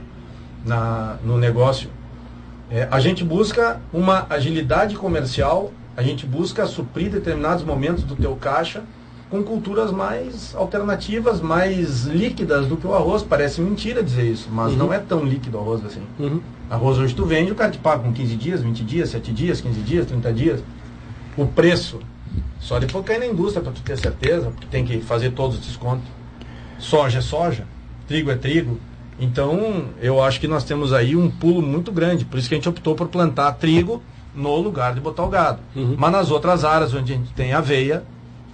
na, 0.64 1.16
no 1.25 1.38
negócio, 1.38 1.88
é, 2.71 2.88
a 2.90 2.99
gente 2.99 3.23
busca 3.23 3.81
uma 3.92 4.27
agilidade 4.29 4.97
comercial, 4.97 5.73
a 5.97 6.03
gente 6.03 6.27
busca 6.27 6.66
suprir 6.66 7.09
determinados 7.11 7.64
momentos 7.64 8.03
do 8.03 8.16
teu 8.16 8.35
caixa 8.35 8.83
com 9.31 9.42
culturas 9.42 9.90
mais 9.92 10.55
alternativas, 10.55 11.40
mais 11.40 12.05
líquidas 12.05 12.66
do 12.66 12.77
que 12.77 12.87
o 12.87 12.95
arroz. 12.95 13.23
Parece 13.23 13.61
mentira 13.61 14.03
dizer 14.03 14.25
isso, 14.31 14.49
mas 14.53 14.73
Uhum. 14.73 14.79
não 14.79 14.92
é 14.92 14.99
tão 14.99 15.25
líquido 15.25 15.59
o 15.59 15.61
arroz 15.61 15.85
assim. 15.85 16.03
Uhum. 16.19 16.40
Arroz 16.69 16.99
hoje 16.99 17.14
tu 17.14 17.25
vende, 17.25 17.53
o 17.53 17.55
cara 17.55 17.71
te 17.71 17.79
paga 17.79 18.03
com 18.03 18.12
15 18.12 18.35
dias, 18.37 18.61
20 18.62 18.83
dias, 18.85 19.11
7 19.11 19.33
dias, 19.33 19.61
15 19.61 19.81
dias, 19.81 20.07
30 20.07 20.33
dias. 20.33 20.61
O 21.37 21.47
preço, 21.47 22.01
só 22.61 22.79
depois 22.79 23.05
cair 23.05 23.19
na 23.19 23.27
indústria 23.27 23.62
para 23.62 23.73
tu 23.73 23.81
ter 23.83 23.97
certeza, 23.97 24.51
porque 24.51 24.67
tem 24.67 24.85
que 24.85 25.01
fazer 25.01 25.31
todos 25.31 25.59
os 25.59 25.67
descontos. 25.67 26.07
Soja 26.79 27.19
é 27.19 27.23
soja, 27.23 27.67
trigo 28.07 28.31
é 28.31 28.37
trigo. 28.37 28.79
Então, 29.19 29.87
eu 30.01 30.23
acho 30.23 30.39
que 30.41 30.47
nós 30.47 30.62
temos 30.65 30.93
aí 30.93 31.17
um 31.17 31.31
pulo 31.31 31.62
muito 31.62 31.91
grande. 31.91 32.25
Por 32.25 32.39
isso 32.39 32.49
que 32.49 32.55
a 32.55 32.59
gente 32.59 32.69
optou 32.69 32.95
por 32.95 33.09
plantar 33.09 33.53
trigo 33.53 34.03
no 34.35 34.57
lugar 34.57 34.93
de 34.95 35.01
botar 35.01 35.25
o 35.25 35.29
gado. 35.29 35.59
Uhum. 35.75 35.95
Mas 35.99 36.12
nas 36.12 36.31
outras 36.31 36.65
áreas 36.65 36.93
onde 36.93 37.12
a 37.12 37.17
gente 37.17 37.33
tem 37.33 37.55
aveia, 37.55 38.05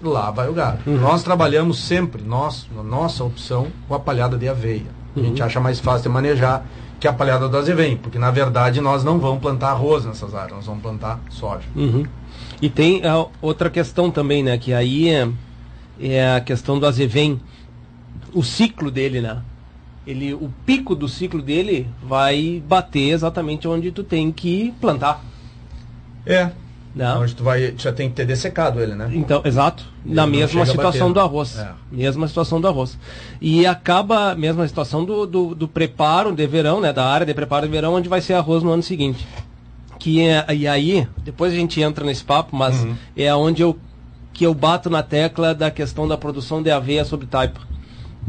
lá 0.00 0.30
vai 0.30 0.48
o 0.48 0.52
gado. 0.52 0.78
Uhum. 0.86 0.98
Nós 1.00 1.22
trabalhamos 1.24 1.80
sempre, 1.80 2.22
nós, 2.22 2.68
na 2.74 2.82
nossa 2.82 3.24
opção, 3.24 3.68
com 3.88 3.94
a 3.94 3.98
palhada 4.00 4.36
de 4.36 4.48
aveia. 4.48 4.86
A 5.16 5.20
gente 5.20 5.40
Uhum. 5.40 5.46
acha 5.46 5.58
mais 5.60 5.80
fácil 5.80 6.04
de 6.04 6.08
manejar 6.10 6.64
que 7.00 7.08
a 7.08 7.12
palhada 7.12 7.48
do 7.48 7.56
azevém, 7.58 7.96
porque 7.96 8.16
na 8.16 8.30
verdade 8.30 8.80
nós 8.80 9.02
não 9.02 9.18
vamos 9.18 9.40
plantar 9.42 9.70
arroz 9.70 10.04
nessas 10.04 10.32
áreas, 10.36 10.52
nós 10.58 10.66
vamos 10.66 10.82
plantar 10.82 11.18
soja. 11.30 11.66
E 12.62 12.70
tem 12.70 13.04
a 13.04 13.26
outra 13.42 13.68
questão 13.68 14.08
também, 14.08 14.40
né? 14.40 14.56
Que 14.56 14.72
aí 14.72 15.08
é, 15.08 15.28
é 16.00 16.36
a 16.36 16.40
questão 16.40 16.78
do 16.78 16.86
azevém. 16.86 17.40
O 18.32 18.44
ciclo 18.44 18.88
dele, 18.88 19.20
né? 19.20 19.42
Ele, 20.06 20.32
o 20.32 20.48
pico 20.64 20.94
do 20.94 21.08
ciclo 21.08 21.42
dele 21.42 21.88
vai 22.00 22.62
bater 22.64 23.10
exatamente 23.10 23.66
onde 23.66 23.90
tu 23.90 24.04
tem 24.04 24.30
que 24.30 24.72
plantar. 24.80 25.24
É. 26.24 26.52
Né? 26.94 27.12
Onde 27.14 27.34
tu 27.34 27.42
vai, 27.42 27.72
tu 27.72 27.82
já 27.82 27.92
tem 27.92 28.08
que 28.08 28.14
ter 28.14 28.26
dessecado 28.26 28.80
ele, 28.80 28.94
né? 28.94 29.10
Então, 29.12 29.42
exato. 29.44 29.84
Na 30.04 30.22
não 30.22 30.32
mesma 30.32 30.64
situação 30.64 31.12
do 31.12 31.18
arroz. 31.18 31.58
É. 31.58 31.72
Mesma 31.90 32.28
situação 32.28 32.60
do 32.60 32.68
arroz. 32.68 32.96
E 33.40 33.66
acaba 33.66 34.30
a 34.30 34.34
mesma 34.36 34.68
situação 34.68 35.04
do, 35.04 35.26
do, 35.26 35.54
do 35.54 35.66
preparo 35.66 36.32
de 36.32 36.46
verão, 36.46 36.80
né? 36.80 36.92
Da 36.92 37.06
área 37.06 37.26
de 37.26 37.34
preparo 37.34 37.66
de 37.66 37.72
verão, 37.72 37.94
onde 37.94 38.08
vai 38.08 38.20
ser 38.20 38.34
arroz 38.34 38.62
no 38.62 38.70
ano 38.70 38.82
seguinte. 38.84 39.26
Que 40.02 40.20
é, 40.20 40.44
e 40.52 40.66
aí, 40.66 41.06
depois 41.22 41.52
a 41.52 41.54
gente 41.54 41.80
entra 41.80 42.04
nesse 42.04 42.24
papo, 42.24 42.56
mas 42.56 42.82
Uhum. 42.82 42.96
é 43.16 43.32
onde 43.32 43.62
eu, 43.62 43.78
que 44.32 44.44
eu 44.44 44.52
bato 44.52 44.90
na 44.90 45.00
tecla 45.00 45.54
da 45.54 45.70
questão 45.70 46.08
da 46.08 46.18
produção 46.18 46.60
de 46.60 46.72
aveia 46.72 47.04
sobre 47.04 47.24
taipa. 47.24 47.60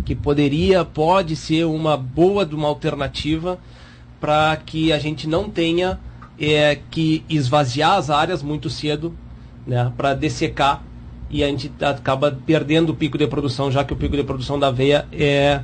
Que 0.06 0.14
poderia, 0.14 0.86
pode 0.86 1.36
ser 1.36 1.66
uma 1.66 1.98
boa 1.98 2.46
de 2.46 2.54
uma 2.54 2.68
alternativa 2.68 3.58
para 4.22 4.56
que 4.56 4.94
a 4.94 5.00
gente 5.00 5.28
não 5.28 5.50
tenha 5.50 6.00
é, 6.40 6.78
que 6.92 7.26
esvaziar 7.28 7.94
as 7.98 8.12
áreas 8.12 8.44
muito 8.44 8.70
cedo, 8.70 9.12
né, 9.66 9.92
para 9.98 10.14
dessecar 10.14 10.84
e 11.28 11.44
a 11.44 11.48
gente 11.48 11.72
acaba 11.82 12.38
perdendo 12.46 12.92
o 12.92 12.96
pico 12.96 13.18
de 13.18 13.26
produção, 13.26 13.72
já 13.72 13.84
que 13.84 13.94
o 13.94 13.96
pico 13.96 14.16
de 14.16 14.24
produção 14.24 14.60
da 14.60 14.68
aveia 14.68 15.08
é 15.12 15.62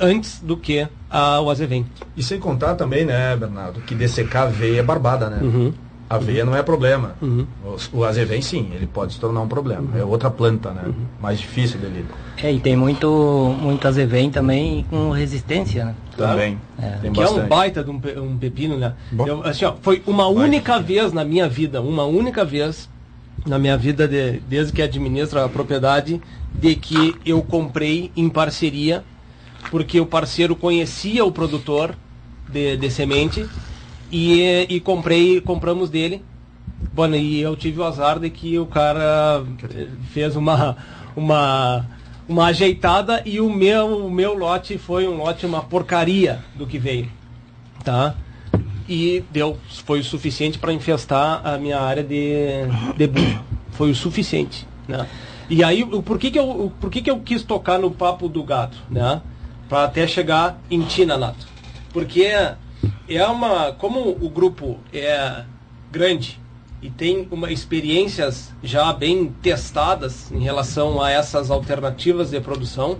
antes 0.00 0.40
do 0.40 0.56
que 0.56 0.88
a, 1.10 1.40
o 1.40 1.50
azevém. 1.50 1.84
E 2.16 2.22
sem 2.22 2.38
contar 2.38 2.74
também, 2.76 3.04
né, 3.04 3.36
Bernardo, 3.36 3.80
que 3.80 3.94
dessecar 3.94 4.44
aveia 4.44 4.80
é 4.80 4.82
barbada, 4.82 5.28
né? 5.28 5.38
Uhum. 5.42 5.72
Aveia 6.08 6.44
não 6.44 6.56
é 6.56 6.62
problema. 6.62 7.14
Uhum. 7.22 7.46
O, 7.92 7.98
o 7.98 8.04
azevém, 8.04 8.42
sim, 8.42 8.70
ele 8.74 8.86
pode 8.86 9.12
se 9.14 9.20
tornar 9.20 9.40
um 9.42 9.46
problema. 9.48 9.96
É 9.96 10.04
outra 10.04 10.28
planta, 10.28 10.72
né? 10.72 10.82
Uhum. 10.86 10.92
Mais 11.20 11.38
difícil 11.38 11.78
de 11.78 11.86
lidar. 11.86 12.16
É, 12.42 12.50
e 12.52 12.58
tem 12.58 12.74
muito, 12.74 13.54
muito 13.60 13.86
azevém 13.86 14.28
também 14.30 14.84
com 14.90 15.10
resistência, 15.10 15.84
né? 15.84 15.94
Também. 16.16 16.58
É. 16.82 16.88
Tem 17.02 17.12
que 17.12 17.20
é 17.20 17.22
um 17.22 17.26
bastante. 17.26 17.48
baita 17.48 17.84
de 17.84 17.90
um, 17.90 18.00
pe- 18.00 18.18
um 18.18 18.36
pepino, 18.36 18.76
né? 18.76 18.94
Eu, 19.24 19.42
assim, 19.46 19.64
ó, 19.64 19.74
foi 19.80 20.02
uma 20.06 20.26
única 20.26 20.80
vez 20.80 21.12
na 21.12 21.24
minha 21.24 21.48
vida, 21.48 21.80
uma 21.80 22.04
única 22.04 22.44
vez 22.44 22.88
na 23.46 23.58
minha 23.58 23.76
vida, 23.76 24.08
de- 24.08 24.40
desde 24.48 24.72
que 24.72 24.82
administro 24.82 25.40
a 25.40 25.48
propriedade, 25.48 26.20
de 26.60 26.74
que 26.74 27.16
eu 27.24 27.40
comprei 27.42 28.10
em 28.16 28.28
parceria, 28.28 29.04
porque 29.70 30.00
o 30.00 30.06
parceiro 30.06 30.56
conhecia 30.56 31.24
o 31.24 31.32
produtor 31.32 31.94
de, 32.48 32.76
de 32.76 32.90
semente 32.90 33.46
e, 34.10 34.66
e 34.68 34.80
comprei, 34.80 35.40
compramos 35.40 35.90
dele. 35.90 36.22
E 37.18 37.40
eu 37.40 37.56
tive 37.56 37.80
o 37.80 37.84
azar 37.84 38.18
de 38.18 38.30
que 38.30 38.58
o 38.58 38.66
cara 38.66 39.44
fez 40.12 40.34
uma, 40.34 40.76
uma, 41.14 41.86
uma 42.28 42.46
ajeitada 42.46 43.22
e 43.24 43.40
o 43.40 43.50
meu, 43.50 44.06
o 44.06 44.10
meu 44.10 44.34
lote 44.34 44.78
foi 44.78 45.06
um 45.06 45.16
lote, 45.16 45.46
uma 45.46 45.62
porcaria 45.62 46.42
do 46.54 46.66
que 46.66 46.78
veio. 46.78 47.08
Tá? 47.84 48.14
E 48.88 49.22
deu, 49.30 49.56
foi 49.84 50.00
o 50.00 50.04
suficiente 50.04 50.58
para 50.58 50.72
infestar 50.72 51.46
a 51.46 51.56
minha 51.58 51.80
área 51.80 52.02
de, 52.02 52.66
de. 52.96 53.38
Foi 53.70 53.90
o 53.90 53.94
suficiente. 53.94 54.66
Né? 54.88 55.06
E 55.48 55.62
aí, 55.62 55.84
por 55.84 56.18
que, 56.18 56.30
que, 56.30 56.38
eu, 56.38 56.72
por 56.80 56.90
que, 56.90 57.02
que 57.02 57.10
eu 57.10 57.20
quis 57.20 57.42
tocar 57.42 57.78
no 57.78 57.90
papo 57.90 58.28
do 58.28 58.42
gato? 58.42 58.76
Né? 58.90 59.20
Para 59.70 59.84
até 59.84 60.04
chegar 60.04 60.60
em 60.68 60.82
ti, 60.82 61.06
Nato. 61.06 61.46
Porque 61.92 62.26
é 63.08 63.26
uma. 63.26 63.72
Como 63.72 64.10
o 64.10 64.28
grupo 64.28 64.80
é 64.92 65.44
grande 65.92 66.40
e 66.82 66.90
tem 66.90 67.28
uma 67.30 67.52
experiências 67.52 68.52
já 68.62 68.92
bem 68.92 69.32
testadas 69.40 70.32
em 70.32 70.40
relação 70.40 71.00
a 71.00 71.10
essas 71.10 71.50
alternativas 71.50 72.30
de 72.30 72.40
produção, 72.40 72.98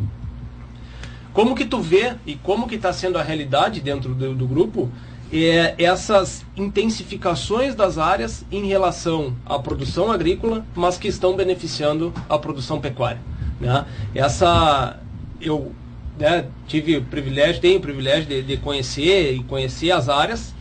como 1.32 1.56
que 1.56 1.64
tu 1.64 1.80
vê 1.80 2.14
e 2.24 2.36
como 2.36 2.68
que 2.68 2.76
está 2.76 2.92
sendo 2.92 3.18
a 3.18 3.22
realidade 3.22 3.80
dentro 3.80 4.14
do, 4.14 4.34
do 4.34 4.46
grupo 4.46 4.90
é, 5.32 5.74
essas 5.78 6.44
intensificações 6.56 7.74
das 7.74 7.98
áreas 7.98 8.44
em 8.50 8.66
relação 8.66 9.34
à 9.46 9.58
produção 9.58 10.10
agrícola, 10.10 10.64
mas 10.74 10.98
que 10.98 11.08
estão 11.08 11.34
beneficiando 11.34 12.12
a 12.28 12.36
produção 12.38 12.80
pecuária. 12.80 13.20
Né? 13.60 13.86
Essa 14.14 15.00
eu 15.40 15.72
né, 16.18 16.46
tive 16.66 16.96
o 16.96 17.04
privilégio, 17.04 17.60
tenho 17.60 17.78
o 17.78 17.80
privilégio 17.80 18.26
de, 18.26 18.42
de, 18.42 18.56
conhecer 18.56 19.34
e 19.34 19.42
conhecer 19.44 19.90
as 19.90 20.08
áreas 20.08 20.54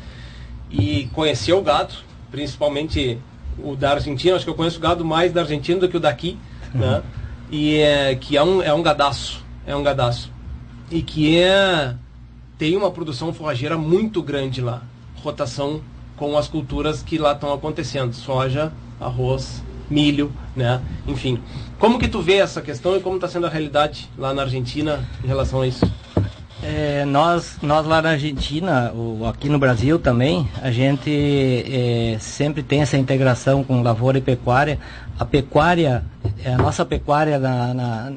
e 0.71 1.09
conhecer 1.13 1.53
o 1.53 1.61
gado, 1.61 1.93
principalmente 2.31 3.17
o 3.57 3.75
da 3.75 3.91
Argentina. 3.91 4.35
Acho 4.35 4.45
que 4.45 4.51
eu 4.51 4.55
conheço 4.55 4.77
o 4.77 4.81
gado 4.81 5.03
mais 5.03 5.33
da 5.33 5.41
Argentina 5.41 5.79
do 5.79 5.89
que 5.89 5.97
o 5.97 5.99
daqui, 5.99 6.37
né? 6.73 7.01
E 7.51 7.77
é, 7.77 8.15
que 8.15 8.37
é 8.37 8.43
um, 8.43 8.61
é 8.61 8.73
um 8.73 8.81
gadaço, 8.81 9.43
é 9.65 9.75
um 9.75 9.81
gadaço 9.81 10.31
e 10.91 11.01
que 11.01 11.37
é 11.37 11.95
tem 12.57 12.75
uma 12.75 12.91
produção 12.91 13.33
forrageira 13.33 13.77
muito 13.77 14.21
grande 14.21 14.59
lá. 14.59 14.83
Rotação 15.15 15.81
com 16.17 16.37
as 16.37 16.47
culturas 16.47 17.01
que 17.01 17.17
lá 17.17 17.31
estão 17.31 17.53
acontecendo. 17.53 18.13
Soja, 18.13 18.73
arroz, 18.99 19.63
milho, 19.89 20.31
né? 20.55 20.81
Enfim. 21.07 21.39
Como 21.77 21.97
que 21.97 22.07
tu 22.07 22.21
vê 22.21 22.35
essa 22.35 22.61
questão 22.61 22.95
e 22.95 22.99
como 22.99 23.15
está 23.15 23.27
sendo 23.27 23.45
a 23.45 23.49
realidade 23.49 24.09
lá 24.17 24.33
na 24.33 24.43
Argentina 24.43 24.99
em 25.23 25.27
relação 25.27 25.61
a 25.61 25.67
isso? 25.67 25.89
É, 26.61 27.05
nós, 27.05 27.57
nós 27.61 27.85
lá 27.87 28.01
na 28.01 28.09
Argentina, 28.11 28.91
ou 28.93 29.25
aqui 29.25 29.47
no 29.47 29.57
Brasil 29.57 29.97
também, 29.97 30.47
a 30.61 30.69
gente 30.71 31.09
é, 31.09 32.17
sempre 32.19 32.61
tem 32.61 32.81
essa 32.81 32.97
integração 32.97 33.63
com 33.63 33.81
lavoura 33.81 34.17
e 34.17 34.21
pecuária. 34.21 34.77
A 35.17 35.23
pecuária, 35.23 36.03
a 36.45 36.57
nossa 36.61 36.83
pecuária 36.83 37.39
na, 37.39 37.73
na, 37.73 38.13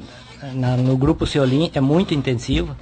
na, 0.53 0.77
no 0.77 0.97
grupo 0.97 1.25
Ceolim 1.25 1.71
é 1.73 1.79
muito 1.79 2.13
intensiva. 2.13 2.75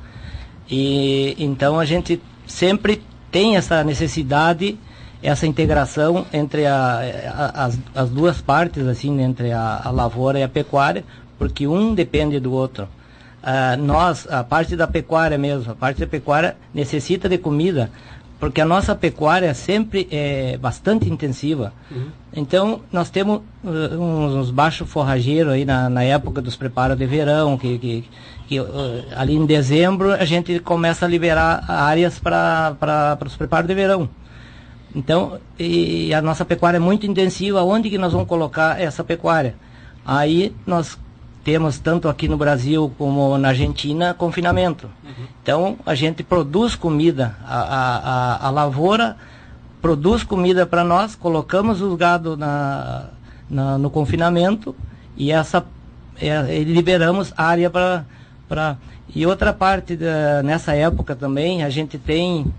E 0.70 1.36
então 1.38 1.80
a 1.80 1.86
gente 1.86 2.20
sempre 2.48 3.04
tem 3.30 3.56
essa 3.56 3.84
necessidade, 3.84 4.80
essa 5.22 5.46
integração 5.46 6.26
entre 6.34 6.66
a, 6.66 7.00
a, 7.34 7.66
as, 7.66 7.80
as, 7.94 8.10
duas 8.10 8.42
partes, 8.42 8.88
assim, 8.88 9.22
entre 9.22 9.52
a, 9.52 9.82
a, 9.84 9.92
lavoura 9.92 10.40
e 10.40 10.44
a 10.44 10.50
pecuária, 10.50 11.04
porque 11.38 11.68
um 11.68 11.94
depende 11.94 12.40
do 12.40 12.52
outro. 12.52 12.88
Uh, 13.44 13.82
nós, 13.82 14.28
a 14.30 14.44
parte 14.44 14.76
da 14.76 14.88
pecuária 14.88 15.38
mesmo, 15.38 15.72
a 15.72 15.76
parte 15.76 16.00
da 16.00 16.08
pecuária 16.08 16.56
necessita 16.74 17.28
de 17.28 17.38
comida, 17.38 17.92
porque 18.40 18.62
a 18.62 18.66
nossa 18.66 18.96
pecuária 18.96 19.54
sempre 19.54 20.08
é 20.12 20.58
bastante 20.58 21.08
intensiva. 21.10 21.74
Uhum. 21.92 22.08
Então, 22.34 22.82
nós 22.92 23.10
temos 23.12 23.42
uh, 23.64 23.70
uns, 24.00 24.34
uns 24.34 24.52
baixos 24.52 24.90
forrageiros 24.90 25.54
aí 25.54 25.66
na, 25.66 25.90
na 25.90 26.04
época 26.04 26.42
dos 26.42 26.56
preparos 26.56 26.98
de 26.98 27.06
verão, 27.06 27.58
que, 27.58 27.78
que, 27.78 28.06
que 28.48 28.60
uh, 28.60 28.68
ali 29.16 29.36
em 29.36 29.46
dezembro 29.46 30.12
a 30.12 30.26
gente 30.26 30.60
começa 30.60 31.06
a 31.06 31.10
liberar 31.10 31.64
áreas 31.68 32.18
para 32.18 33.18
os 33.24 33.36
preparos 33.36 33.68
de 33.68 33.76
verão. 33.76 34.10
Então, 34.96 35.40
e 35.58 36.14
a 36.14 36.22
nossa 36.22 36.44
pecuária 36.44 36.78
é 36.78 36.80
muito 36.80 37.06
intensiva, 37.06 37.64
onde 37.64 37.90
que 37.90 37.98
nós 37.98 38.12
vamos 38.12 38.28
colocar 38.28 38.80
essa 38.80 39.04
pecuária? 39.04 39.56
Aí 40.06 40.54
nós 40.66 40.98
temos 41.44 41.80
tanto 41.80 42.08
aqui 42.08 42.28
no 42.28 42.38
Brasil 42.38 42.92
como 42.98 43.38
na 43.38 43.50
Argentina 43.50 44.14
confinamento. 44.14 44.90
Uhum. 45.04 45.26
Então 45.42 45.78
a 45.86 45.96
gente 45.96 46.24
produz 46.24 46.76
comida, 46.76 47.36
a, 47.46 47.62
a, 47.62 48.48
a, 48.48 48.50
lavoura 48.50 49.18
produz 49.82 50.24
comida 50.24 50.66
para 50.66 50.84
nós, 50.84 51.16
colocamos 51.16 51.82
os 51.82 51.96
gado 51.98 52.38
na, 52.38 53.10
na, 53.50 53.78
no 53.78 53.90
confinamento 53.90 54.76
e 55.18 55.32
essa 55.32 55.66
é, 56.20 56.64
liberamos 56.64 57.34
área 57.36 57.70
para 57.70 58.06
para 58.48 58.78
e 59.14 59.26
outra 59.26 59.52
parte 59.52 59.96
da, 59.96 60.44
nessa 60.44 60.74
época 60.74 61.16
também 61.16 61.64
a 61.64 61.70
gente 61.70 61.98
tem 61.98 62.54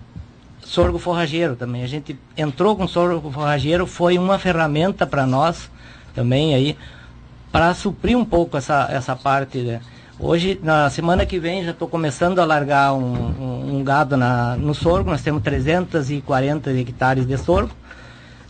sorgo 0.64 0.98
forrageiro 0.98 1.56
também 1.56 1.82
a 1.82 1.86
gente 1.86 2.18
entrou 2.36 2.76
com 2.76 2.86
sorgo 2.86 3.30
forrageiro 3.30 3.86
foi 3.86 4.18
uma 4.18 4.38
ferramenta 4.38 5.06
para 5.06 5.26
nós 5.26 5.70
também 6.14 6.54
aí 6.54 6.76
para 7.50 7.74
suprir 7.74 8.16
um 8.16 8.24
pouco 8.24 8.56
essa 8.56 8.88
essa 8.90 9.14
parte 9.14 9.58
né? 9.58 9.80
hoje 10.18 10.58
na 10.62 10.88
semana 10.88 11.26
que 11.26 11.38
vem 11.38 11.64
já 11.64 11.72
estou 11.72 11.88
começando 11.88 12.38
a 12.38 12.44
largar 12.44 12.94
um, 12.94 13.12
um, 13.12 13.76
um, 13.76 13.84
gado 13.84 14.16
na, 14.16 14.56
no 14.56 14.74
sorgo 14.74 15.10
nós 15.10 15.22
temos 15.22 15.42
340 15.42 16.70
hectares 16.72 17.26
de 17.26 17.36
sorgo 17.36 17.74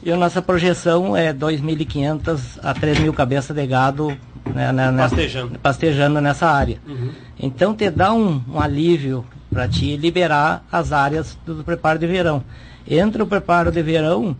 e 0.02 0.10
a 0.10 0.16
nossa 0.16 0.42
projeção 0.42 1.16
é 1.16 1.32
2.500 1.32 2.58
a 2.62 2.74
3.000 2.74 3.12
cabeças 3.14 3.56
de 3.56 3.66
gado 3.66 4.16
né, 4.52 4.72
né, 4.72 4.92
pastejando. 4.96 5.58
pastejando 5.58 6.20
nessa 6.20 6.48
área. 6.48 6.78
Uhum. 6.86 7.10
Então 7.38 7.74
te 7.74 7.90
dá 7.90 8.12
um, 8.12 8.42
um 8.48 8.60
alívio 8.60 9.24
para 9.52 9.68
te 9.68 9.96
liberar 9.96 10.64
as 10.70 10.92
áreas 10.92 11.36
do 11.44 11.62
preparo 11.62 11.98
de 11.98 12.06
verão. 12.06 12.42
Entre 12.88 13.22
o 13.22 13.26
preparo 13.26 13.70
de 13.70 13.82
verão, 13.82 14.36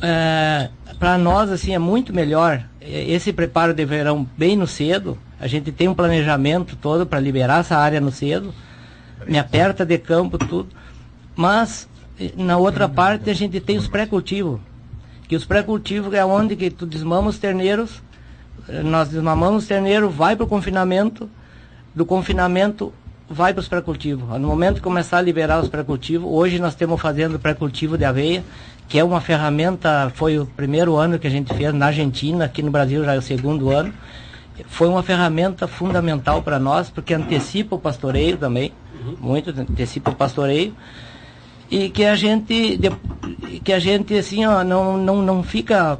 é, 0.00 0.70
para 0.98 1.18
nós 1.18 1.50
assim 1.50 1.74
é 1.74 1.78
muito 1.78 2.12
melhor 2.12 2.64
esse 2.80 3.32
preparo 3.32 3.74
de 3.74 3.84
verão 3.84 4.26
bem 4.36 4.56
no 4.56 4.66
cedo. 4.66 5.18
A 5.38 5.46
gente 5.46 5.70
tem 5.70 5.88
um 5.88 5.94
planejamento 5.94 6.76
todo 6.76 7.06
para 7.06 7.20
liberar 7.20 7.60
essa 7.60 7.76
área 7.76 8.00
no 8.00 8.10
cedo, 8.10 8.54
me 9.26 9.38
aperta 9.38 9.84
de 9.84 9.98
campo 9.98 10.38
tudo. 10.38 10.68
Mas 11.36 11.88
na 12.36 12.56
outra 12.56 12.88
parte 12.88 13.30
a 13.30 13.34
gente 13.34 13.60
tem 13.60 13.76
os 13.76 13.88
pré-cultivos, 13.88 14.60
que 15.28 15.36
os 15.36 15.44
pré-cultivos 15.44 16.12
é 16.12 16.24
onde 16.24 16.56
que 16.56 16.70
tu 16.70 16.86
desmama 16.86 17.28
os 17.28 17.38
terneiros 17.38 18.02
nós 18.84 19.08
desmamamos 19.08 19.64
o 19.64 19.68
terneiro, 19.68 20.08
vai 20.08 20.36
para 20.36 20.44
o 20.44 20.48
confinamento, 20.48 21.28
do 21.94 22.06
confinamento 22.06 22.92
vai 23.30 23.54
para 23.54 23.60
os 23.60 23.68
pré-cultivos. 23.68 24.28
No 24.40 24.48
momento 24.48 24.76
de 24.76 24.80
começar 24.80 25.18
a 25.18 25.22
liberar 25.22 25.62
os 25.62 25.68
pré-cultivos, 25.68 26.28
hoje 26.28 26.58
nós 26.58 26.72
estamos 26.72 27.00
fazendo 27.00 27.38
pré-cultivo 27.38 27.96
de 27.96 28.04
aveia, 28.04 28.42
que 28.88 28.98
é 28.98 29.04
uma 29.04 29.20
ferramenta, 29.20 30.10
foi 30.16 30.36
o 30.36 30.44
primeiro 30.44 30.96
ano 30.96 31.16
que 31.16 31.28
a 31.28 31.30
gente 31.30 31.54
fez 31.54 31.72
na 31.72 31.86
Argentina, 31.86 32.44
aqui 32.44 32.60
no 32.60 32.72
Brasil 32.72 33.04
já 33.04 33.14
é 33.14 33.18
o 33.18 33.22
segundo 33.22 33.70
ano. 33.70 33.94
Foi 34.66 34.88
uma 34.88 35.02
ferramenta 35.02 35.68
fundamental 35.68 36.42
para 36.42 36.58
nós, 36.58 36.90
porque 36.90 37.14
antecipa 37.14 37.76
o 37.76 37.78
pastoreio 37.78 38.36
também, 38.36 38.72
muito 39.20 39.50
antecipa 39.50 40.10
o 40.10 40.14
pastoreio 40.14 40.74
e 41.70 41.88
que 41.88 42.04
a 42.04 42.16
gente 42.16 42.78
que 43.64 43.72
a 43.72 43.78
gente 43.78 44.12
assim 44.14 44.44
ó, 44.44 44.62
não, 44.64 44.98
não, 44.98 45.22
não 45.22 45.42
fica 45.42 45.98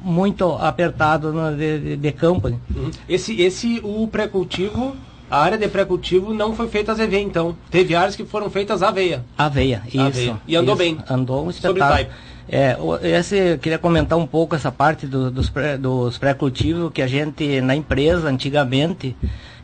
muito 0.00 0.52
apertado 0.52 1.32
no, 1.32 1.56
de, 1.56 1.96
de, 1.96 2.12
campo. 2.12 2.48
Né? 2.48 2.58
Uhum. 2.74 2.90
Esse, 3.08 3.40
esse, 3.40 3.80
o 3.82 4.06
pré-cultivo, 4.06 4.94
a 5.30 5.40
área 5.40 5.58
de 5.58 5.68
pré-cultivo 5.68 6.32
não 6.32 6.54
foi 6.54 6.68
feita 6.68 6.92
as 6.92 7.00
aveia, 7.00 7.22
então. 7.22 7.56
Teve 7.70 7.94
áreas 7.94 8.16
que 8.16 8.24
foram 8.24 8.50
feitas 8.50 8.82
aveia. 8.82 9.24
Aveia, 9.36 9.82
isso. 9.86 10.38
E 10.46 10.56
andou 10.56 10.74
isso. 10.74 10.84
bem. 10.84 10.98
Andou 11.08 11.46
um 11.46 11.50
espetáculo. 11.50 12.08
É, 12.50 12.78
esse, 13.02 13.58
queria 13.58 13.78
comentar 13.78 14.16
um 14.16 14.26
pouco 14.26 14.54
essa 14.54 14.72
parte 14.72 15.06
do, 15.06 15.30
dos, 15.30 15.50
pré, 15.50 15.76
dos 15.76 16.16
pré-cultivos 16.16 16.90
que 16.92 17.02
a 17.02 17.06
gente, 17.06 17.60
na 17.60 17.76
empresa, 17.76 18.26
antigamente, 18.28 19.14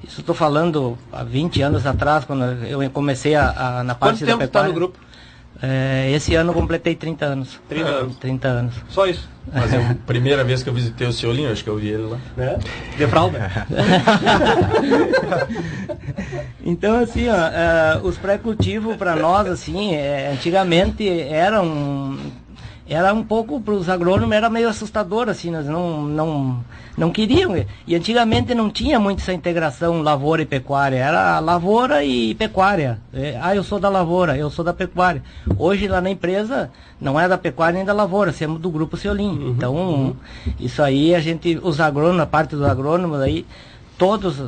isso 0.07 0.21
estou 0.21 0.35
falando 0.35 0.99
há 1.11 1.25
20 1.25 1.63
anos 1.63 1.87
atrás, 1.87 2.27
quando 2.27 2.45
eu 2.67 2.79
comecei 2.91 3.35
a, 3.35 3.79
a 3.79 3.85
na 3.85 3.95
parte 3.95 4.19
Quanto 4.19 4.27
tempo 4.27 4.39
da 4.39 4.47
pecuária. 4.47 4.69
Tá 4.69 4.69
no 4.69 4.75
grupo? 4.75 4.99
É, 5.67 6.11
esse 6.13 6.35
ano 6.35 6.51
eu 6.51 6.55
completei 6.55 6.95
30 6.95 7.25
anos. 7.25 7.59
30 7.71 7.89
anos. 7.89 8.17
30 8.17 8.49
anos. 8.49 8.75
Só 8.91 9.07
isso. 9.07 9.27
Mas 9.51 9.73
é 9.73 9.79
a 9.79 9.97
primeira 10.07 10.45
vez 10.45 10.63
que 10.63 10.69
eu 10.69 10.75
visitei 10.75 11.07
o 11.07 11.13
Ciolinho, 11.13 11.51
acho 11.51 11.65
que 11.65 11.71
eu 11.71 11.77
vi 11.77 11.89
ele 11.89 12.03
lá. 12.03 12.19
É? 12.37 12.59
De 12.97 13.07
fralda. 13.07 13.41
então, 16.65 16.99
assim, 16.99 17.29
ó, 17.29 17.35
uh, 17.35 18.07
os 18.07 18.19
pré-cultivos 18.19 18.97
para 18.97 19.17
nós, 19.17 19.47
assim, 19.47 19.95
é, 19.95 20.33
antigamente 20.33 21.09
eram 21.09 22.19
era 22.89 23.15
um 23.15 23.25
pouco 23.25 23.61
para 23.61 23.75
os 23.75 23.89
agrônomos 23.89 24.37
era 24.37 24.51
meio 24.51 24.69
assustador 24.69 25.29
assim 25.29 25.51
nós 25.51 25.67
não 25.67 26.03
não 26.03 26.65
não 26.97 27.11
queriam. 27.11 27.53
E 27.87 27.95
antigamente 27.95 28.55
não 28.55 28.71
tinha 28.71 29.01
muito 29.01 29.21
essa 29.21 29.33
integração 29.33 30.01
lavoura 30.01 30.43
e 30.43 30.47
pecuária. 30.47 30.97
Era 30.97 31.41
lavoura 31.41 32.05
e 32.05 32.35
pecuária. 32.37 33.01
É, 33.13 33.37
ah 33.43 33.55
eu 33.55 33.65
sou 33.65 33.81
da 33.81 33.89
lavoura 33.89 34.37
eu 34.37 34.51
sou 34.51 34.65
da 34.65 34.73
pecuária. 34.73 35.23
Hoje 35.59 35.89
lá 35.89 36.01
na 36.01 36.11
empresa 36.11 36.71
não 37.01 37.19
é 37.19 37.29
da 37.29 37.37
pecuária 37.37 37.77
nem 37.77 37.85
da 37.85 37.93
lavoura 37.93 38.33
somos 38.33 38.61
do 38.61 38.71
grupo 38.71 38.97
Ceolim 38.97 39.29
uhum, 39.29 39.51
então 39.51 39.75
uhum. 39.75 40.17
isso 40.59 40.83
aí 40.83 41.15
a 41.15 41.21
gente 41.21 41.59
os 41.63 41.81
agrônomos 41.81 42.21
a 42.21 42.27
parte 42.27 42.57
dos 42.57 42.65
agrônomos 42.65 43.21
aí 43.21 43.45
todos 43.99 44.41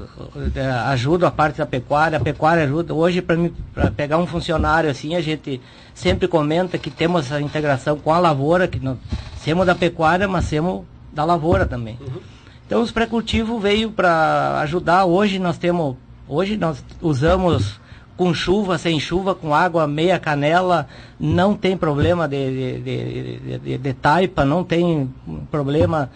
é, 0.55 0.71
ajudam 0.89 1.29
a 1.29 1.33
parte 1.33 1.59
da 1.59 1.67
pecuária, 1.67 2.19
a 2.19 2.21
pecuária 2.21 2.65
ajuda. 2.65 2.95
Hoje, 2.95 3.23
para 3.23 3.91
pegar 3.91 4.19
um 4.19 4.27
funcionário 4.27 4.91
assim, 4.91 5.15
a 5.15 5.21
gente 5.21 5.61
sempre 5.95 6.29
comenta 6.29 6.79
que 6.79 6.91
temos 6.91 7.27
essa 7.27 7.41
integração 7.41 7.99
com 7.99 8.13
a 8.13 8.19
lavoura, 8.19 8.69
que 8.69 8.81
não 8.81 8.99
somos 9.45 9.67
da 9.67 9.75
pecuária, 9.75 10.27
mas 10.27 10.47
somos 10.47 10.85
da 11.13 11.25
lavoura 11.25 11.67
também. 11.67 11.99
Uhum. 12.01 12.21
Então, 12.67 12.83
os 12.83 12.91
pré-cultivos 12.91 13.63
veio 13.63 13.93
para 13.93 14.61
ajudar. 14.61 15.05
Hoje 15.05 15.39
nós 15.39 15.57
temos 15.57 15.97
Hoje 16.29 16.57
nós 16.57 16.85
usamos 17.01 17.81
com 18.17 18.35
chuva, 18.35 18.79
sem 18.79 18.99
chuva, 18.99 19.33
com 19.33 19.55
água, 19.55 19.87
meia 19.87 20.19
canela, 20.19 20.89
não 21.21 21.55
tem 21.55 21.77
problema 21.77 22.27
de, 22.27 22.81
de, 22.81 22.81
de, 22.81 23.59
de, 23.59 23.79
de 23.79 23.93
taipa, 23.93 24.45
não 24.45 24.65
tem 24.65 25.09
problema 25.51 26.11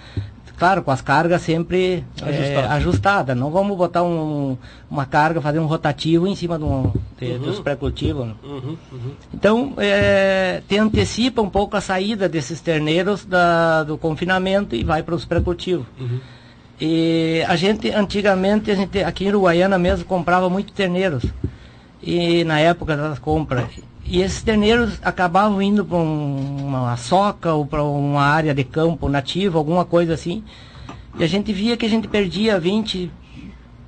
claro, 0.60 0.82
com 0.82 0.90
as 0.90 1.00
cargas 1.00 1.40
sempre 1.40 2.04
é, 2.22 2.56
ajustadas. 2.66 3.34
Não 3.34 3.50
vamos 3.50 3.74
botar 3.78 4.02
um, 4.02 4.58
uma 4.90 5.06
carga, 5.06 5.40
fazer 5.40 5.58
um 5.58 5.64
rotativo 5.64 6.26
em 6.26 6.36
cima 6.36 6.58
de 6.58 6.64
um, 6.64 6.92
de, 7.18 7.32
uhum. 7.32 7.38
dos 7.38 7.60
pré-cultivos. 7.60 8.26
Né? 8.26 8.34
Uhum, 8.44 8.76
uhum. 8.92 9.12
Então, 9.32 9.72
é, 9.78 10.62
te 10.68 10.76
antecipa 10.76 11.40
um 11.40 11.48
pouco 11.48 11.78
a 11.78 11.80
saída 11.80 12.28
desses 12.28 12.60
terneiros 12.60 13.24
da, 13.24 13.84
do 13.84 13.96
confinamento 13.96 14.76
e 14.76 14.84
vai 14.84 15.02
para 15.02 15.14
os 15.14 15.24
pré-cultivos. 15.24 15.86
Uhum. 15.98 16.20
E 16.78 17.42
a 17.48 17.56
gente, 17.56 17.90
antigamente, 17.90 18.70
a 18.70 18.74
gente, 18.74 19.02
aqui 19.02 19.24
em 19.24 19.28
Uruguaiana 19.28 19.78
mesmo, 19.78 20.04
comprava 20.04 20.50
muito 20.50 20.74
terneiros. 20.74 21.24
E 22.02 22.44
na 22.44 22.60
época 22.60 22.98
das 22.98 23.18
compras. 23.18 23.64
E 24.10 24.22
esses 24.22 24.42
terneiros 24.42 24.98
acabavam 25.02 25.62
indo 25.62 25.84
para 25.84 25.96
um, 25.96 26.66
uma 26.66 26.96
soca 26.96 27.54
ou 27.54 27.64
para 27.64 27.80
uma 27.84 28.22
área 28.22 28.52
de 28.52 28.64
campo 28.64 29.08
nativa, 29.08 29.56
alguma 29.56 29.84
coisa 29.84 30.14
assim. 30.14 30.42
E 31.16 31.22
a 31.22 31.28
gente 31.28 31.52
via 31.52 31.76
que 31.76 31.86
a 31.86 31.88
gente 31.88 32.08
perdia 32.08 32.58
20, 32.58 33.08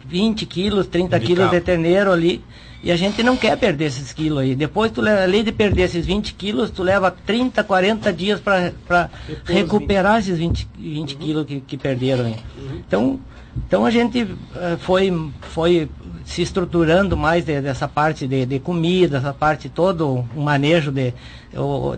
20 0.07 0.47
quilos, 0.47 0.87
30 0.87 1.19
de 1.19 1.27
quilos 1.27 1.51
de 1.51 1.61
terneiro 1.61 2.13
ali. 2.13 2.41
E 2.85 2.93
a 2.93 2.97
gente 2.97 3.21
não 3.25 3.37
quer 3.37 3.57
perder 3.57 3.87
esses 3.87 4.13
quilos 4.13 4.39
aí. 4.39 4.55
Depois, 4.55 4.93
tu 4.93 5.01
além 5.01 5.43
de 5.43 5.51
perder 5.51 5.83
esses 5.83 6.07
20 6.07 6.35
quilos, 6.35 6.71
tu 6.71 6.85
leva 6.85 7.11
30, 7.11 7.65
40 7.65 8.13
dias 8.13 8.41
para 8.41 9.11
recuperar 9.45 10.17
20. 10.17 10.23
esses 10.23 10.39
20, 10.39 10.69
20 10.79 11.13
uhum. 11.15 11.21
quilos 11.21 11.47
que, 11.47 11.61
que 11.61 11.77
perderam 11.77 12.27
aí. 12.27 12.37
Uhum. 12.57 12.83
Então, 12.87 13.21
então 13.57 13.85
a 13.85 13.91
gente 13.91 14.23
uh, 14.23 14.79
foi, 14.79 15.31
foi 15.43 15.89
se 16.25 16.43
estruturando 16.43 17.17
mais 17.17 17.45
de, 17.45 17.61
dessa 17.61 17.87
parte 17.87 18.27
de, 18.27 18.47
de, 18.47 18.59
comida, 18.59 19.19
essa 19.19 19.35
parte 19.35 19.69
todo 19.69 20.27
o 20.35 20.41
manejo 20.41 20.91
de, 20.91 21.13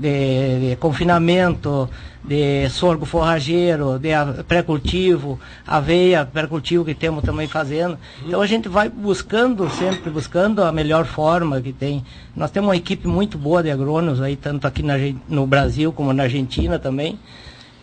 de, 0.01 0.71
de 0.71 0.77
confinamento, 0.77 1.89
de 2.25 2.69
sorgo 2.71 3.05
forrageiro, 3.05 3.99
de 3.99 4.11
pré-cultivo, 4.49 5.39
aveia, 5.67 6.25
pré-cultivo 6.25 6.85
que 6.85 6.95
temos 6.95 7.23
também 7.23 7.47
fazendo. 7.47 7.99
Então 8.27 8.41
a 8.41 8.47
gente 8.47 8.69
vai 8.69 8.89
buscando, 8.89 9.69
sempre 9.71 10.11
buscando 10.11 10.63
a 10.63 10.73
melhor 10.73 11.05
forma 11.05 11.61
que 11.61 11.73
tem. 11.73 12.05
Nós 12.35 12.51
temos 12.51 12.69
uma 12.69 12.77
equipe 12.77 13.07
muito 13.07 13.39
boa 13.39 13.63
de 13.63 13.71
agrônomos 13.71 14.21
aí, 14.21 14.35
tanto 14.37 14.67
aqui 14.67 14.83
na, 14.83 14.95
no 15.29 15.47
Brasil 15.47 15.93
como 15.93 16.13
na 16.13 16.25
Argentina 16.25 16.79
também. 16.79 17.19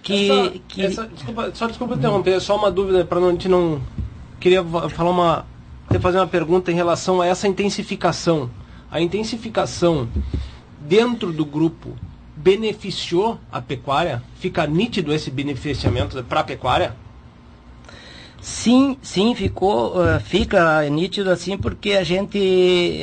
Que, 0.01 0.31
essa, 0.31 0.53
que... 0.67 0.81
Essa, 0.81 1.07
desculpa, 1.07 1.51
só 1.53 1.67
desculpa 1.67 1.95
interromper, 1.95 2.39
só 2.41 2.55
uma 2.55 2.71
dúvida 2.71 3.05
para 3.05 3.19
a 3.19 3.31
gente 3.31 3.47
não. 3.47 3.81
Queria 4.39 4.63
falar 4.63 5.11
uma, 5.11 5.45
fazer 5.99 6.17
uma 6.17 6.27
pergunta 6.27 6.71
em 6.71 6.75
relação 6.75 7.21
a 7.21 7.27
essa 7.27 7.47
intensificação. 7.47 8.49
A 8.89 8.99
intensificação 8.99 10.09
dentro 10.79 11.31
do 11.31 11.45
grupo 11.45 11.95
beneficiou 12.35 13.39
a 13.51 13.61
pecuária? 13.61 14.23
Fica 14.39 14.65
nítido 14.65 15.13
esse 15.13 15.29
beneficiamento 15.29 16.23
para 16.23 16.39
a 16.39 16.43
pecuária? 16.43 16.95
Sim, 18.41 18.97
sim, 19.03 19.35
ficou, 19.35 19.95
uh, 19.95 20.19
fica 20.19 20.81
nítido 20.89 21.29
assim, 21.29 21.55
porque 21.55 21.93
a 21.93 22.03
gente, 22.03 22.99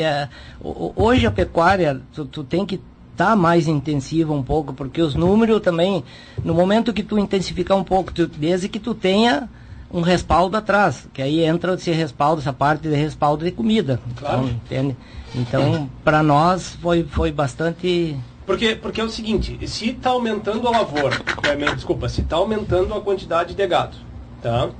uh, 0.60 0.92
hoje 0.96 1.26
a 1.26 1.30
pecuária, 1.30 2.02
tu, 2.12 2.24
tu 2.24 2.42
tem 2.42 2.66
que 2.66 2.80
tá 3.18 3.34
mais 3.34 3.66
intensiva 3.66 4.32
um 4.32 4.44
pouco, 4.44 4.72
porque 4.72 5.02
os 5.02 5.16
números 5.16 5.60
também, 5.60 6.04
no 6.44 6.54
momento 6.54 6.92
que 6.92 7.02
tu 7.02 7.18
intensificar 7.18 7.76
um 7.76 7.82
pouco, 7.82 8.12
tu, 8.12 8.28
desde 8.28 8.68
que 8.68 8.78
tu 8.78 8.94
tenha 8.94 9.48
um 9.92 10.02
respaldo 10.02 10.56
atrás, 10.56 11.08
que 11.12 11.20
aí 11.20 11.42
entra 11.42 11.74
esse 11.74 11.90
respaldo, 11.90 12.40
essa 12.40 12.52
parte 12.52 12.82
de 12.82 12.94
respaldo 12.94 13.44
de 13.44 13.50
comida. 13.50 14.00
Claro. 14.16 14.44
Então, 14.44 14.54
entende? 14.54 14.96
Então, 15.34 15.90
para 16.04 16.22
nós 16.22 16.78
foi, 16.80 17.02
foi 17.02 17.32
bastante. 17.32 18.16
Porque, 18.46 18.76
porque 18.76 19.00
é 19.00 19.04
o 19.04 19.10
seguinte, 19.10 19.58
se 19.66 19.90
está 19.90 20.10
aumentando 20.10 20.68
a 20.68 20.70
lavoura, 20.70 21.20
é, 21.42 21.74
desculpa, 21.74 22.08
se 22.08 22.20
está 22.20 22.36
aumentando 22.36 22.94
a 22.94 23.00
quantidade 23.00 23.52
de 23.52 23.66
gado, 23.66 23.96
tá? 24.40 24.70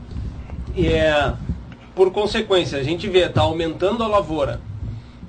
E 0.77 0.87
é, 0.87 1.35
por 1.93 2.13
consequência, 2.13 2.79
a 2.79 2.85
gente 2.85 3.09
vê, 3.09 3.27
está 3.27 3.43
aumentando 3.43 4.05
a 4.05 4.07
lavoura 4.07 4.61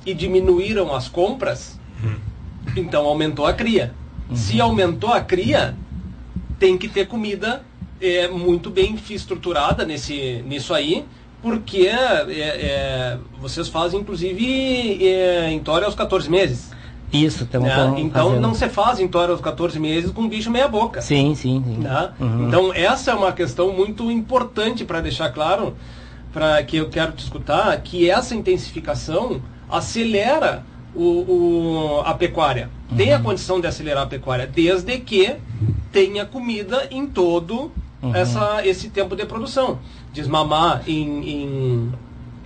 e 0.06 0.14
diminuíram 0.14 0.94
as 0.94 1.08
compras, 1.08 1.80
hum. 2.04 2.29
Então 2.76 3.06
aumentou 3.06 3.46
a 3.46 3.54
cria. 3.54 3.94
Uhum. 4.30 4.36
Se 4.36 4.60
aumentou 4.62 5.12
a 5.12 5.22
cria, 5.22 5.76
tem 6.60 6.78
que 6.78 6.88
ter 6.88 7.08
comida 7.08 7.64
é, 8.02 8.28
muito 8.28 8.70
bem 8.70 8.98
estruturada 9.10 9.86
nesse, 9.86 10.44
nisso 10.46 10.74
aí, 10.74 11.06
porque 11.42 11.88
é, 11.88 12.26
é, 12.30 13.18
vocês 13.42 13.68
fazem 13.68 14.00
inclusive 14.00 15.06
é, 15.06 15.52
entória 15.52 15.86
aos 15.86 15.96
14 15.96 16.30
meses. 16.30 16.72
Isso, 17.12 17.46
tem 17.46 17.60
né? 17.60 17.96
Então 17.98 18.28
fazendo. 18.28 18.42
não 18.42 18.54
se 18.54 18.70
faz 18.70 19.00
entória 19.00 19.32
aos 19.32 19.42
14 19.42 19.80
meses 19.80 20.12
com 20.12 20.28
bicho 20.28 20.52
meia 20.52 20.68
boca. 20.68 21.02
Sim, 21.02 21.34
sim. 21.34 21.64
sim. 21.66 21.78
Né? 21.78 22.12
Uhum. 22.20 22.48
Então 22.48 22.74
essa 22.74 23.12
é 23.12 23.16
uma 23.16 23.32
questão 23.32 23.72
muito 23.74 24.12
importante 24.12 24.86
para 24.86 25.02
deixar 25.02 25.30
claro, 25.30 25.76
para 26.32 26.62
que 26.64 26.78
eu 26.78 26.90
quero 26.90 27.14
te 27.14 27.24
escutar, 27.24 27.76
que 27.82 28.10
essa 28.10 28.36
intensificação 28.36 29.42
acelera 29.70 30.64
o, 30.96 31.04
o, 31.04 32.02
a 32.06 32.14
pecuária. 32.14 32.70
Uhum. 32.90 32.98
Tem 32.98 33.14
a 33.14 33.18
uhum. 33.18 33.24
condição 33.24 33.60
de 33.60 33.68
acelerar 33.68 34.04
a 34.04 34.08
pecuária, 34.08 34.48
desde 34.48 34.98
que 35.00 35.36
tenha 35.92 36.26
comida 36.26 36.88
em 36.92 37.06
todo 37.06 37.72
uhum. 38.02 38.16
essa, 38.16 38.66
esse 38.66 38.90
tempo 38.90 39.16
de 39.16 39.26
produção. 39.26 39.80
Desmamar 40.14 40.84
em, 40.88 41.30
em, 41.30 41.94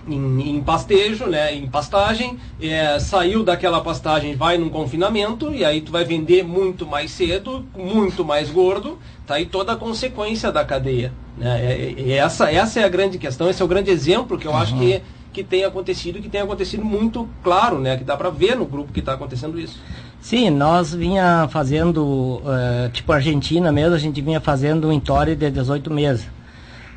em, 0.08 0.56
em 0.56 0.62
pastejo, 0.62 1.26
né, 1.26 1.54
em 1.54 1.66
pastagem, 1.66 2.38
é, 2.60 2.98
saiu 2.98 3.42
daquela 3.42 3.80
pastagem, 3.80 4.34
vai 4.34 4.58
num 4.58 4.68
confinamento, 4.68 5.52
e 5.52 5.64
aí 5.64 5.80
tu 5.80 5.90
vai 5.90 6.04
vender 6.04 6.44
muito 6.44 6.86
mais 6.86 7.10
cedo, 7.10 7.64
muito 7.76 8.24
mais 8.24 8.50
gordo, 8.50 8.98
tá 9.26 9.34
aí 9.34 9.46
toda 9.46 9.72
a 9.72 9.76
consequência 9.76 10.52
da 10.52 10.64
cadeia. 10.64 11.12
Né? 11.36 11.60
É, 11.60 12.12
é, 12.12 12.16
essa, 12.16 12.50
essa 12.50 12.80
é 12.80 12.84
a 12.84 12.88
grande 12.88 13.18
questão, 13.18 13.48
esse 13.48 13.60
é 13.60 13.64
o 13.64 13.68
grande 13.68 13.90
exemplo 13.90 14.38
que 14.38 14.46
eu 14.46 14.52
uhum. 14.52 14.58
acho 14.58 14.76
que 14.76 15.02
que 15.34 15.42
tem 15.42 15.64
acontecido 15.64 16.18
e 16.18 16.22
que 16.22 16.28
tem 16.28 16.40
acontecido 16.40 16.84
muito 16.84 17.28
claro, 17.42 17.80
né? 17.80 17.96
Que 17.96 18.04
dá 18.04 18.16
para 18.16 18.30
ver 18.30 18.56
no 18.56 18.64
grupo 18.64 18.92
que 18.92 19.00
está 19.00 19.14
acontecendo 19.14 19.58
isso. 19.58 19.80
Sim, 20.20 20.48
nós 20.48 20.94
vinha 20.94 21.48
fazendo, 21.50 22.40
uh, 22.40 22.88
tipo 22.92 23.12
Argentina 23.12 23.72
mesmo, 23.72 23.96
a 23.96 23.98
gente 23.98 24.22
vinha 24.22 24.40
fazendo 24.40 24.88
um 24.88 24.92
entore 24.92 25.34
de 25.34 25.50
18 25.50 25.90
meses. 25.90 26.26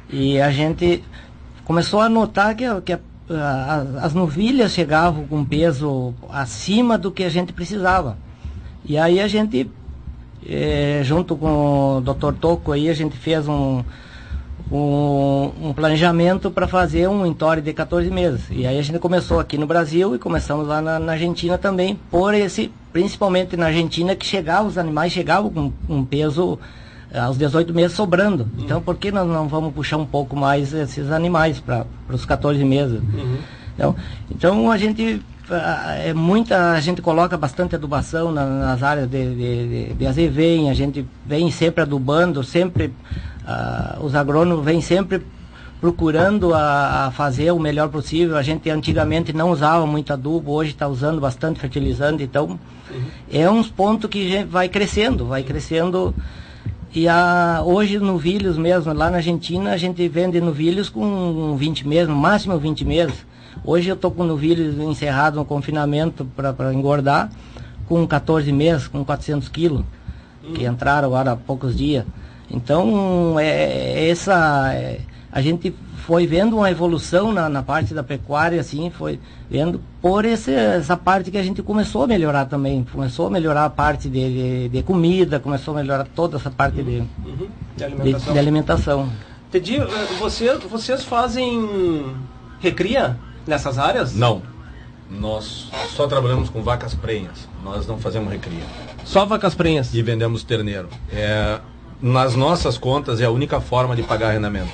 E 0.10 0.40
a 0.40 0.52
gente 0.52 1.04
começou 1.66 2.00
a 2.00 2.08
notar 2.08 2.56
que, 2.56 2.64
que 2.82 2.94
a, 2.94 3.00
a, 3.30 4.06
as 4.06 4.14
novilhas 4.14 4.72
chegavam 4.72 5.26
com 5.26 5.44
peso 5.44 6.14
acima 6.30 6.96
do 6.96 7.12
que 7.12 7.24
a 7.24 7.30
gente 7.30 7.52
precisava. 7.52 8.18
E 8.86 8.98
aí 8.98 9.20
a 9.20 9.28
gente, 9.28 9.70
eh, 10.48 11.02
junto 11.04 11.36
com 11.36 11.98
o 11.98 12.02
Dr. 12.02 12.34
Toco 12.40 12.72
aí, 12.72 12.88
a 12.88 12.94
gente 12.94 13.18
fez 13.18 13.48
um, 13.48 13.84
um, 14.72 15.52
um 15.62 15.74
planejamento 15.74 16.52
para 16.52 16.68
fazer 16.68 17.08
um 17.08 17.26
entore 17.26 17.62
de 17.62 17.74
14 17.74 18.10
meses. 18.10 18.42
E 18.52 18.66
aí 18.66 18.78
a 18.78 18.82
gente 18.82 19.00
começou 19.00 19.40
aqui 19.40 19.58
no 19.58 19.66
Brasil 19.66 20.16
e 20.16 20.20
começamos 20.20 20.68
lá 20.68 20.82
na, 20.82 21.00
na 21.00 21.14
Argentina 21.14 21.58
também, 21.58 21.98
por 22.12 22.34
esse 22.34 22.72
principalmente 22.92 23.56
na 23.56 23.68
Argentina, 23.68 24.16
que 24.16 24.26
chegava, 24.26 24.68
os 24.68 24.78
animais 24.78 25.12
chegavam 25.14 25.52
com 25.52 25.72
um 25.88 26.04
peso 26.04 26.58
eh, 27.12 27.20
aos 27.20 27.38
18 27.38 27.74
meses 27.74 27.96
sobrando. 27.96 28.44
Uhum. 28.44 28.64
Então, 28.64 28.82
por 28.82 28.96
que 28.96 29.12
nós 29.12 29.28
não 29.28 29.48
vamos 29.48 29.74
puxar 29.74 29.98
um 29.98 30.06
pouco 30.06 30.36
mais 30.36 30.74
esses 30.74 31.12
animais 31.12 31.60
para 31.60 31.86
os 32.10 32.26
14 32.26 32.64
meses? 32.64 33.00
Uhum. 33.00 33.38
Então, 33.76 33.96
então, 34.32 34.72
a 34.72 34.78
gente 34.78 35.22
é 36.04 36.14
muita 36.14 36.72
a 36.74 36.80
gente 36.82 37.02
coloca 37.02 37.38
bastante 37.38 37.74
adubação 37.74 38.34
na, 38.34 38.46
nas 38.46 38.84
áreas 38.84 39.10
de, 39.10 39.36
de, 39.36 39.68
de, 39.68 39.94
de 39.94 40.08
azevém, 40.08 40.70
a 40.70 40.74
gente 40.74 41.08
vem 41.26 41.50
sempre 41.50 41.84
adubando, 41.84 42.44
sempre 42.44 42.92
uh, 43.48 44.04
os 44.04 44.14
agrônomos 44.14 44.64
vêm 44.64 44.82
sempre 44.82 45.22
procurando 45.80 46.54
a, 46.54 47.06
a, 47.06 47.12
fazer 47.12 47.52
o 47.52 47.60
melhor 47.60 47.90
possível. 47.90 48.36
A 48.36 48.42
gente 48.42 48.70
antigamente 48.70 49.32
não 49.32 49.52
usava 49.52 49.86
muito 49.86 50.12
adubo, 50.12 50.52
hoje 50.52 50.72
está 50.72 50.88
usando 50.88 51.22
bastante 51.22 51.60
fertilizante, 51.60 52.24
então 52.24 52.60
uhum. 52.90 53.02
é 53.32 53.50
uns 53.50 53.70
pontos 53.70 54.10
que 54.10 54.44
vai 54.44 54.68
crescendo, 54.68 55.26
vai 55.26 55.44
crescendo. 55.44 56.14
E 56.94 57.08
a, 57.08 57.62
hoje 57.64 58.00
no 58.00 58.18
Vilhos 58.18 58.58
mesmo, 58.58 58.92
lá 58.94 59.10
na 59.10 59.18
Argentina, 59.18 59.72
a 59.72 59.78
gente 59.78 60.08
vende 60.08 60.42
novilhos 60.42 60.90
com 60.90 61.56
20 61.56 61.88
meses, 61.88 62.08
no 62.08 62.16
máximo 62.16 62.58
20 62.58 62.86
meses. 62.86 63.26
Hoje 63.64 63.90
eu 63.90 63.96
estou 63.96 64.10
com 64.12 64.24
novilhos 64.24 64.78
encerrado 64.80 65.36
no 65.36 65.46
confinamento 65.46 66.26
para 66.36 66.74
engordar, 66.74 67.30
com 67.88 68.06
14 68.08 68.52
meses, 68.52 68.88
com 68.88 69.04
400 69.06 69.48
quilos, 69.50 69.84
uhum. 70.44 70.54
que 70.54 70.66
entraram 70.66 71.10
agora 71.10 71.34
há 71.34 71.36
poucos 71.36 71.76
dias. 71.76 72.04
Então, 72.50 73.40
é, 73.40 73.48
é 73.48 74.10
essa... 74.10 74.74
É, 74.74 75.00
a 75.32 75.42
gente 75.42 75.76
foi 76.08 76.26
vendo 76.26 76.56
uma 76.56 76.72
evolução 76.72 77.34
na, 77.34 77.50
na, 77.50 77.62
parte 77.62 77.94
da 77.94 78.02
pecuária, 78.02 78.62
assim, 78.62 78.90
foi 78.90 79.20
vendo 79.50 79.82
por 80.02 80.24
esse, 80.24 80.54
essa 80.54 80.96
parte 80.96 81.30
que 81.30 81.38
a 81.38 81.44
gente 81.44 81.62
começou 81.62 82.04
a 82.04 82.08
melhorar 82.08 82.46
também. 82.46 82.88
Começou 82.92 83.28
a 83.28 83.30
melhorar 83.30 83.66
a 83.66 83.70
parte 83.70 84.10
de, 84.10 84.68
de, 84.68 84.70
de 84.70 84.84
comida, 84.84 85.38
começou 85.38 85.74
a 85.74 85.82
melhorar 85.82 86.08
toda 86.16 86.38
essa 86.38 86.50
parte 86.50 86.82
de, 86.82 87.04
uhum. 87.26 87.48
de 87.76 87.84
alimentação. 87.84 88.28
De, 88.28 88.34
de 88.34 88.40
alimentação. 88.40 89.10
Entendi. 89.50 89.78
Eh, 89.78 90.08
você, 90.18 90.56
vocês 90.56 91.04
fazem 91.04 92.16
recria? 92.62 93.18
Nessas 93.46 93.78
áreas? 93.78 94.16
Não. 94.16 94.42
Nós 95.10 95.70
só 95.96 96.08
trabalhamos 96.08 96.50
com 96.50 96.62
vacas 96.62 96.94
prenhas. 96.94 97.48
Nós 97.64 97.88
não 97.88 97.98
fazemos 97.98 98.32
recria. 98.32 98.64
Só 99.06 99.26
vacas 99.26 99.56
prenhas. 99.56 99.94
E 99.94 100.02
vendemos 100.02 100.44
terneiro. 100.44 100.90
É, 101.12 101.60
nas 102.02 102.36
nossas 102.36 102.78
contas 102.78 103.20
é 103.22 103.26
a 103.26 103.32
única 103.32 103.60
forma 103.60 103.96
de 103.96 104.04
pagar 104.04 104.30
arrendamento. 104.30 104.72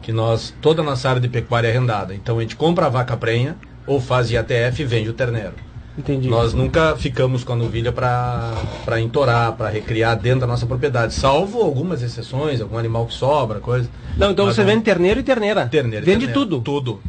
Que 0.00 0.12
nós, 0.12 0.52
toda 0.60 0.82
a 0.82 0.84
nossa 0.84 1.08
área 1.08 1.20
de 1.20 1.28
pecuária 1.28 1.68
é 1.68 1.70
arrendada. 1.70 2.14
Então 2.14 2.38
a 2.38 2.42
gente 2.42 2.56
compra 2.56 2.86
a 2.86 2.88
vaca 2.88 3.16
prenha 3.16 3.56
ou 3.86 4.00
faz 4.00 4.30
IATF 4.30 4.82
e 4.82 4.84
vende 4.84 5.10
o 5.10 5.12
terneiro. 5.12 5.52
Entendi. 5.96 6.26
Nós 6.28 6.54
nunca 6.54 6.96
ficamos 6.96 7.44
com 7.44 7.52
a 7.52 7.56
novilha 7.56 7.92
para 7.92 8.98
entorar, 9.00 9.52
para 9.52 9.68
recriar 9.68 10.16
dentro 10.18 10.40
da 10.40 10.46
nossa 10.46 10.64
propriedade, 10.66 11.12
salvo 11.12 11.60
algumas 11.60 12.02
exceções, 12.02 12.62
algum 12.62 12.78
animal 12.78 13.06
que 13.06 13.12
sobra, 13.12 13.60
coisa. 13.60 13.88
Não, 14.16 14.30
então 14.30 14.46
Mas 14.46 14.54
você 14.56 14.62
não- 14.62 14.70
vende 14.70 14.84
terneiro 14.84 15.20
e 15.20 15.22
terneira. 15.22 15.66
Terneiro. 15.66 16.04
Vende 16.06 16.26
terneiro. 16.26 16.50
tudo. 16.50 16.60
Tudo. 16.62 17.00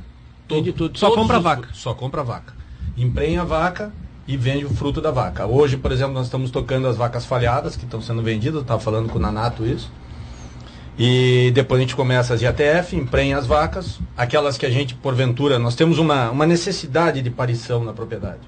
Vende 0.49 0.73
tudo. 0.73 0.99
Só 0.99 1.07
Todos 1.07 1.21
compra 1.21 1.37
os- 1.37 1.43
vaca. 1.43 1.69
Só 1.71 1.93
compra 1.93 2.23
vaca. 2.23 2.53
Emprenha 2.97 3.41
a 3.41 3.45
vaca 3.45 3.91
e 4.27 4.37
vende 4.37 4.65
o 4.65 4.69
fruto 4.69 5.01
da 5.01 5.11
vaca. 5.11 5.45
Hoje, 5.45 5.77
por 5.77 5.91
exemplo, 5.91 6.13
nós 6.13 6.25
estamos 6.25 6.49
tocando 6.49 6.87
as 6.87 6.95
vacas 6.95 7.25
falhadas 7.25 7.75
que 7.75 7.83
estão 7.83 8.01
sendo 8.01 8.21
vendidas. 8.21 8.61
Estava 8.61 8.79
falando 8.79 9.09
com 9.09 9.17
o 9.17 9.21
Nanato 9.21 9.65
isso. 9.65 9.91
E 10.97 11.51
depois 11.55 11.79
a 11.79 11.81
gente 11.81 11.95
começa 11.95 12.33
as 12.33 12.41
IATF, 12.41 12.95
emprenha 12.95 13.37
as 13.37 13.47
vacas, 13.47 13.99
aquelas 14.15 14.57
que 14.57 14.65
a 14.65 14.69
gente, 14.69 14.93
porventura, 14.93 15.57
nós 15.57 15.75
temos 15.75 15.97
uma, 15.97 16.29
uma 16.29 16.45
necessidade 16.45 17.21
de 17.21 17.29
parição 17.31 17.83
na 17.83 17.93
propriedade. 17.93 18.41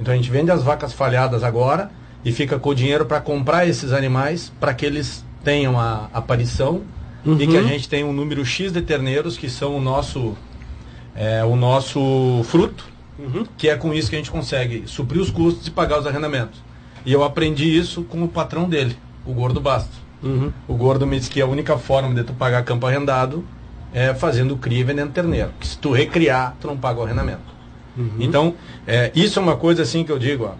Então 0.00 0.14
a 0.14 0.16
gente 0.16 0.30
vende 0.30 0.50
as 0.50 0.62
vacas 0.62 0.92
falhadas 0.92 1.42
agora 1.42 1.90
e 2.24 2.30
fica 2.32 2.58
com 2.58 2.70
o 2.70 2.74
dinheiro 2.74 3.04
para 3.04 3.20
comprar 3.20 3.66
esses 3.66 3.92
animais 3.92 4.52
para 4.60 4.72
que 4.72 4.86
eles 4.86 5.24
tenham 5.42 5.78
a 5.78 6.08
aparição 6.12 6.82
e 7.26 7.46
que 7.46 7.56
a 7.56 7.62
gente 7.62 7.88
tenha 7.88 8.06
um 8.06 8.12
número 8.12 8.44
X 8.44 8.72
de 8.72 8.80
terneiros 8.80 9.36
que 9.36 9.50
são 9.50 9.76
o 9.76 9.80
nosso 9.80 10.36
é, 11.14 11.44
o 11.44 11.56
nosso 11.56 12.42
fruto, 12.44 12.88
que 13.56 13.68
é 13.68 13.76
com 13.76 13.92
isso 13.92 14.08
que 14.10 14.16
a 14.16 14.18
gente 14.18 14.30
consegue 14.30 14.84
suprir 14.86 15.20
os 15.20 15.30
custos 15.30 15.66
e 15.66 15.70
pagar 15.70 15.98
os 15.98 16.06
arrendamentos. 16.06 16.62
E 17.04 17.12
eu 17.12 17.24
aprendi 17.24 17.76
isso 17.76 18.02
com 18.04 18.22
o 18.22 18.28
patrão 18.28 18.68
dele, 18.68 18.96
o 19.26 19.32
Gordo 19.32 19.60
Bastos. 19.60 20.00
Uhum. 20.22 20.52
O 20.68 20.74
Gordo 20.74 21.06
me 21.06 21.18
disse 21.18 21.30
que 21.30 21.40
a 21.40 21.46
única 21.46 21.76
forma 21.76 22.14
de 22.14 22.22
tu 22.22 22.32
pagar 22.32 22.62
campo 22.64 22.86
arrendado 22.86 23.44
é 23.92 24.14
fazendo 24.14 24.56
cria 24.56 24.80
e 24.80 24.84
vendendo 24.84 25.12
terneiro. 25.12 25.50
Que 25.58 25.66
se 25.66 25.78
tu 25.78 25.92
recriar, 25.92 26.56
tu 26.60 26.66
não 26.66 26.76
paga 26.76 27.00
o 27.00 27.02
arrendamento. 27.02 27.52
Então, 28.18 28.54
é, 28.86 29.10
isso 29.14 29.38
é 29.38 29.42
uma 29.42 29.56
coisa 29.56 29.82
assim 29.82 30.04
que 30.04 30.10
eu 30.10 30.18
digo, 30.18 30.44
ó, 30.44 30.54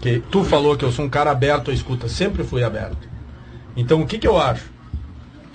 que 0.00 0.20
tu 0.30 0.44
falou 0.44 0.76
que 0.76 0.84
eu 0.84 0.92
sou 0.92 1.04
um 1.04 1.08
cara 1.08 1.30
aberto 1.30 1.70
à 1.70 1.74
escuta, 1.74 2.08
sempre 2.08 2.44
fui 2.44 2.62
aberto. 2.62 3.08
Então, 3.76 4.02
o 4.02 4.06
que, 4.06 4.18
que 4.18 4.28
eu 4.28 4.38
acho? 4.38 4.70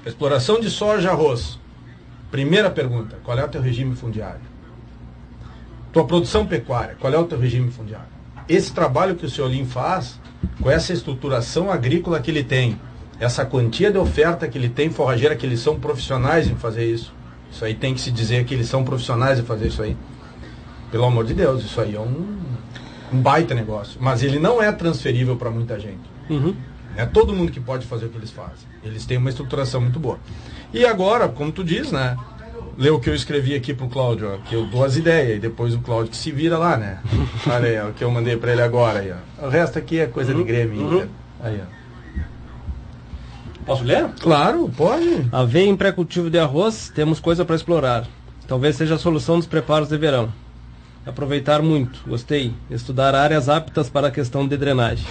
Exploração 0.05 0.59
de 0.59 0.69
soja 0.69 1.07
e 1.07 1.11
arroz. 1.11 1.59
Primeira 2.29 2.69
pergunta, 2.69 3.17
qual 3.23 3.37
é 3.37 3.43
o 3.43 3.47
teu 3.47 3.61
regime 3.61 3.95
fundiário? 3.95 4.41
Tua 5.91 6.05
produção 6.05 6.45
pecuária, 6.45 6.95
qual 6.99 7.13
é 7.13 7.17
o 7.17 7.25
teu 7.25 7.37
regime 7.37 7.69
fundiário? 7.69 8.07
Esse 8.47 8.71
trabalho 8.71 9.15
que 9.15 9.25
o 9.25 9.29
senhor 9.29 9.49
Lim 9.49 9.65
faz, 9.65 10.19
com 10.61 10.69
essa 10.69 10.93
estruturação 10.93 11.71
agrícola 11.71 12.19
que 12.19 12.31
ele 12.31 12.43
tem, 12.43 12.79
essa 13.19 13.45
quantia 13.45 13.91
de 13.91 13.97
oferta 13.97 14.47
que 14.47 14.57
ele 14.57 14.69
tem 14.69 14.89
forrageira, 14.89 15.35
que 15.35 15.45
eles 15.45 15.59
são 15.59 15.79
profissionais 15.79 16.47
em 16.47 16.55
fazer 16.55 16.85
isso. 16.85 17.13
Isso 17.51 17.63
aí 17.65 17.75
tem 17.75 17.93
que 17.93 18.01
se 18.01 18.09
dizer 18.09 18.45
que 18.45 18.53
eles 18.53 18.67
são 18.67 18.83
profissionais 18.83 19.37
em 19.37 19.43
fazer 19.43 19.67
isso 19.67 19.83
aí. 19.83 19.95
Pelo 20.89 21.05
amor 21.05 21.25
de 21.25 21.33
Deus, 21.33 21.63
isso 21.63 21.79
aí 21.79 21.95
é 21.95 21.99
um, 21.99 22.39
um 23.13 23.21
baita 23.21 23.53
negócio. 23.53 23.97
Mas 24.01 24.23
ele 24.23 24.39
não 24.39 24.61
é 24.61 24.71
transferível 24.71 25.35
para 25.35 25.51
muita 25.51 25.79
gente. 25.79 26.01
Uhum. 26.29 26.55
É 26.95 27.05
todo 27.05 27.33
mundo 27.33 27.51
que 27.51 27.59
pode 27.59 27.85
fazer 27.85 28.05
o 28.05 28.09
que 28.09 28.17
eles 28.17 28.31
fazem. 28.31 28.67
Eles 28.83 29.05
têm 29.05 29.17
uma 29.17 29.29
estruturação 29.29 29.81
muito 29.81 29.99
boa. 29.99 30.19
E 30.73 30.85
agora, 30.85 31.27
como 31.27 31.51
tu 31.51 31.63
diz, 31.63 31.91
né? 31.91 32.17
Lê 32.77 32.89
o 32.89 32.99
que 32.99 33.09
eu 33.09 33.15
escrevi 33.15 33.53
aqui 33.53 33.73
pro 33.73 33.87
Cláudio, 33.87 34.33
ó, 34.33 34.37
que 34.37 34.55
eu 34.55 34.65
dou 34.65 34.83
as 34.83 34.95
ideias, 34.95 35.37
e 35.37 35.39
depois 35.39 35.73
o 35.73 35.79
Cláudio 35.79 36.11
que 36.11 36.17
se 36.17 36.31
vira 36.31 36.57
lá, 36.57 36.77
né? 36.77 36.99
Olha 37.45 37.67
aí, 37.67 37.79
ó, 37.79 37.89
o 37.89 37.93
que 37.93 38.03
eu 38.03 38.11
mandei 38.11 38.37
para 38.37 38.51
ele 38.53 38.61
agora 38.61 38.99
aí, 38.99 39.11
ó. 39.11 39.45
O 39.45 39.49
resto 39.49 39.77
aqui 39.77 39.99
é 39.99 40.07
coisa 40.07 40.33
de 40.33 40.43
Grêmio, 40.43 40.81
Inter. 40.81 41.07
Aí, 41.41 41.61
ó. 41.61 41.81
Posso 43.65 43.83
ler? 43.83 44.07
Claro, 44.19 44.71
pode. 44.75 45.27
Aveia 45.31 45.67
em 45.67 45.75
pré-cultivo 45.75 46.29
de 46.29 46.39
arroz, 46.39 46.91
temos 46.93 47.19
coisa 47.19 47.45
para 47.45 47.55
explorar. 47.55 48.07
Talvez 48.47 48.75
seja 48.75 48.95
a 48.95 48.97
solução 48.97 49.37
dos 49.37 49.47
preparos 49.47 49.89
de 49.89 49.97
verão. 49.97 50.33
Aproveitar 51.05 51.61
muito, 51.61 52.01
gostei. 52.07 52.53
Estudar 52.69 53.15
áreas 53.15 53.49
aptas 53.49 53.89
para 53.89 54.07
a 54.07 54.11
questão 54.11 54.47
de 54.47 54.57
drenagem. 54.57 55.05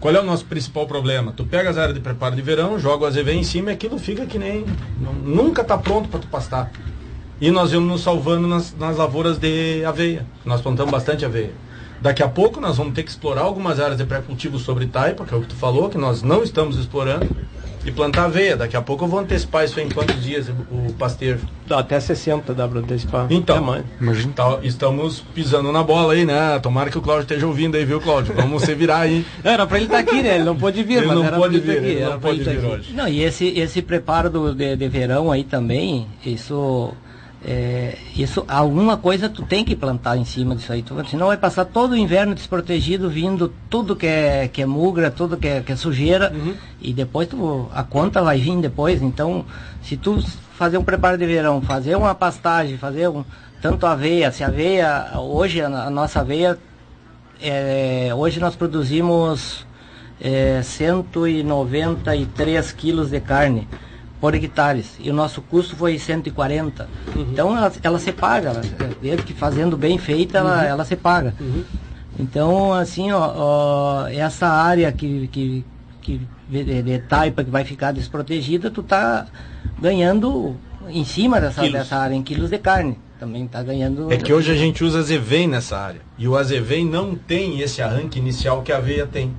Qual 0.00 0.14
é 0.14 0.20
o 0.20 0.24
nosso 0.24 0.44
principal 0.44 0.86
problema? 0.86 1.32
Tu 1.32 1.44
pega 1.44 1.70
as 1.70 1.78
áreas 1.78 1.94
de 1.94 2.00
preparo 2.00 2.34
de 2.34 2.42
verão, 2.42 2.78
joga 2.78 3.04
o 3.04 3.06
azeveia 3.06 3.36
em 3.36 3.44
cima 3.44 3.70
e 3.70 3.74
aquilo 3.74 3.98
fica 3.98 4.26
que 4.26 4.38
nem. 4.38 4.64
nunca 5.22 5.62
tá 5.62 5.76
pronto 5.78 6.08
para 6.08 6.20
tu 6.20 6.26
pastar. 6.28 6.70
E 7.40 7.50
nós 7.50 7.72
vamos 7.72 7.88
nos 7.88 8.00
salvando 8.02 8.48
nas, 8.48 8.74
nas 8.76 8.96
lavouras 8.96 9.38
de 9.38 9.84
aveia. 9.84 10.26
Nós 10.44 10.60
plantamos 10.60 10.90
bastante 10.90 11.24
aveia. 11.24 11.52
Daqui 12.00 12.22
a 12.22 12.28
pouco 12.28 12.60
nós 12.60 12.76
vamos 12.76 12.94
ter 12.94 13.02
que 13.02 13.10
explorar 13.10 13.42
algumas 13.42 13.80
áreas 13.80 13.98
de 13.98 14.04
pré-cultivo 14.04 14.58
sobre 14.58 14.86
taipa, 14.86 15.24
que 15.24 15.34
é 15.34 15.36
o 15.36 15.40
que 15.40 15.48
tu 15.48 15.54
falou, 15.54 15.88
que 15.88 15.98
nós 15.98 16.22
não 16.22 16.42
estamos 16.42 16.78
explorando, 16.78 17.26
e 17.86 17.92
plantar 17.92 18.24
aveia. 18.24 18.56
Daqui 18.56 18.76
a 18.76 18.82
pouco 18.82 19.04
eu 19.04 19.08
vou 19.08 19.20
antecipar 19.20 19.64
isso 19.64 19.78
aí 19.78 19.86
em 19.86 19.88
quantos 19.88 20.22
dias 20.22 20.48
o, 20.48 20.92
pasteiro. 20.94 21.38
Dá 21.66 21.78
até 21.78 21.98
60 22.00 22.52
dá 22.54 22.66
para 22.66 22.80
antecipar. 22.80 23.26
Então, 23.30 23.82
tá- 24.34 24.58
estamos 24.62 25.20
pisando 25.34 25.70
na 25.72 25.82
bola 25.82 26.12
aí, 26.14 26.24
né? 26.24 26.58
Tomara 26.60 26.90
que 26.90 26.98
o 26.98 27.00
Cláudio 27.02 27.22
esteja 27.22 27.46
ouvindo 27.46 27.76
aí, 27.76 27.84
viu, 27.84 28.00
Cláudio? 28.00 28.34
Vamos 28.34 28.62
se 28.62 28.74
virar 28.74 29.00
aí. 29.00 29.24
Era 29.42 29.66
para 29.66 29.76
ele 29.78 29.86
estar 29.86 29.98
aqui, 29.98 30.22
né? 30.22 30.34
Ele 30.36 30.44
não 30.44 30.56
pôde 30.56 30.82
vir, 30.82 30.98
Ele 30.98 31.06
mas 31.06 31.16
não 31.16 31.24
era 31.24 31.36
pôde 31.36 31.56
ele 31.56 31.64
vir, 31.64 31.72
estar 31.76 31.86
ele 31.88 32.00
Era 32.00 32.10
não 32.10 32.20
pôde 32.20 32.38
estar 32.40 32.50
vir 32.52 32.58
aqui. 32.58 32.66
hoje. 32.66 32.92
Não, 32.94 33.08
e 33.08 33.22
esse, 33.22 33.46
esse 33.58 33.82
preparo 33.82 34.28
do, 34.30 34.54
de, 34.54 34.76
de 34.76 34.88
verão 34.88 35.30
aí 35.30 35.44
também, 35.44 36.06
isso, 36.24 36.92
é, 37.48 37.96
isso, 38.16 38.44
alguma 38.48 38.96
coisa 38.96 39.28
tu 39.28 39.42
tem 39.42 39.64
que 39.64 39.76
plantar 39.76 40.16
em 40.16 40.24
cima 40.24 40.56
disso 40.56 40.72
aí, 40.72 40.82
tu, 40.82 40.96
senão 41.08 41.28
vai 41.28 41.36
passar 41.36 41.64
todo 41.64 41.92
o 41.92 41.96
inverno 41.96 42.34
desprotegido, 42.34 43.08
vindo 43.08 43.54
tudo 43.70 43.94
que 43.94 44.04
é, 44.04 44.48
que 44.48 44.62
é 44.62 44.66
mugra, 44.66 45.12
tudo 45.12 45.36
que 45.36 45.46
é, 45.46 45.60
que 45.60 45.70
é 45.70 45.76
sujeira, 45.76 46.34
e 46.82 46.92
depois 46.92 47.28
tu, 47.28 47.68
a 47.72 47.84
conta 47.84 48.20
vai 48.20 48.40
vir 48.40 48.60
depois, 48.60 49.00
então, 49.00 49.44
se 49.80 49.96
tu 49.96 50.20
fazer 50.56 50.76
um 50.76 50.82
preparo 50.82 51.16
de 51.16 51.24
verão, 51.24 51.62
fazer 51.62 51.94
uma 51.94 52.16
pastagem, 52.16 52.76
fazer 52.78 53.08
um, 53.08 53.24
tanto 53.62 53.86
aveia, 53.86 54.32
se 54.32 54.42
aveia, 54.42 55.12
hoje 55.16 55.60
a, 55.60 55.68
a 55.68 55.90
nossa 55.90 56.22
aveia, 56.22 56.58
é, 57.40 58.10
hoje 58.12 58.40
nós 58.40 58.56
produzimos 58.56 59.64
é, 60.20 60.62
193 60.64 62.72
quilos 62.72 63.10
de 63.10 63.20
carne 63.20 63.68
por 64.20 64.34
hectares 64.34 64.96
e 64.98 65.10
o 65.10 65.14
nosso 65.14 65.42
custo 65.42 65.76
foi 65.76 65.98
140. 65.98 66.88
Então 67.16 67.56
ela, 67.56 67.72
ela 67.82 67.98
se 67.98 68.12
paga, 68.12 68.50
ela, 68.50 68.62
desde 69.00 69.22
que 69.22 69.34
fazendo 69.34 69.76
bem 69.76 69.98
feita 69.98 70.38
ela, 70.38 70.64
ela 70.64 70.84
se 70.84 70.96
paga. 70.96 71.34
Então 72.18 72.72
assim, 72.72 73.12
ó, 73.12 73.32
ó, 73.36 74.08
essa 74.08 74.48
área 74.48 74.90
que, 74.90 75.28
que, 75.28 75.64
que 76.00 76.20
de, 76.48 76.82
de 76.82 76.98
taipa 77.00 77.44
que 77.44 77.50
vai 77.50 77.64
ficar 77.64 77.92
desprotegida, 77.92 78.70
tu 78.70 78.82
tá 78.82 79.26
ganhando 79.80 80.56
em 80.88 81.04
cima 81.04 81.40
dessa, 81.40 81.60
Quilos. 81.60 81.78
dessa 81.78 81.96
área 81.96 82.14
em 82.14 82.22
quilos 82.22 82.50
de 82.50 82.58
carne. 82.58 82.98
Também 83.18 83.46
tá 83.46 83.62
ganhando. 83.62 84.12
É 84.12 84.16
que 84.18 84.32
hoje 84.32 84.52
a 84.52 84.54
gente 84.54 84.84
usa 84.84 84.98
azevém 84.98 85.48
nessa 85.48 85.78
área. 85.78 86.00
E 86.18 86.28
o 86.28 86.36
azevém 86.36 86.84
não 86.84 87.14
tem 87.14 87.60
esse 87.60 87.80
arranque 87.80 88.18
inicial 88.18 88.62
que 88.62 88.70
a 88.70 88.76
aveia 88.76 89.06
tem. 89.06 89.32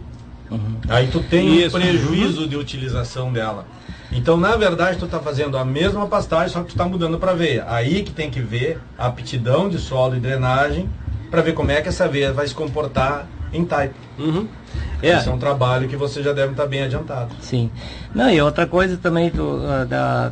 Aí 0.89 1.07
tu 1.07 1.21
tem 1.21 1.61
Isso. 1.61 1.77
um 1.77 1.81
prejuízo 1.81 2.47
de 2.47 2.55
utilização 2.55 3.31
dela. 3.31 3.67
Então, 4.11 4.37
na 4.37 4.55
verdade, 4.55 4.97
tu 4.97 5.05
está 5.05 5.19
fazendo 5.19 5.57
a 5.57 5.65
mesma 5.65 6.07
pastagem, 6.07 6.49
só 6.49 6.59
que 6.59 6.67
tu 6.67 6.71
está 6.71 6.85
mudando 6.85 7.17
para 7.19 7.31
aveia. 7.31 7.65
Aí 7.67 8.03
que 8.03 8.11
tem 8.11 8.29
que 8.29 8.39
ver 8.39 8.79
a 8.97 9.07
aptidão 9.07 9.67
de 9.67 9.77
solo 9.77 10.15
e 10.15 10.19
drenagem 10.19 10.89
para 11.29 11.41
ver 11.41 11.53
como 11.53 11.71
é 11.71 11.81
que 11.81 11.89
essa 11.89 12.05
aveia 12.05 12.31
vai 12.31 12.47
se 12.47 12.55
comportar 12.55 13.27
em 13.51 13.65
taipa. 13.65 13.95
Uhum. 14.17 14.47
É, 15.01 15.17
Esse 15.17 15.29
é 15.29 15.31
um 15.31 15.37
trabalho 15.37 15.87
que 15.87 15.95
você 15.95 16.23
já 16.23 16.33
deve 16.33 16.51
estar 16.51 16.65
bem 16.65 16.83
adiantado. 16.83 17.35
Sim. 17.41 17.69
Não, 18.13 18.29
e 18.29 18.41
outra 18.41 18.65
coisa 18.65 18.97
também 18.97 19.29
do, 19.29 19.61
ah, 19.65 19.85
da, 19.85 20.31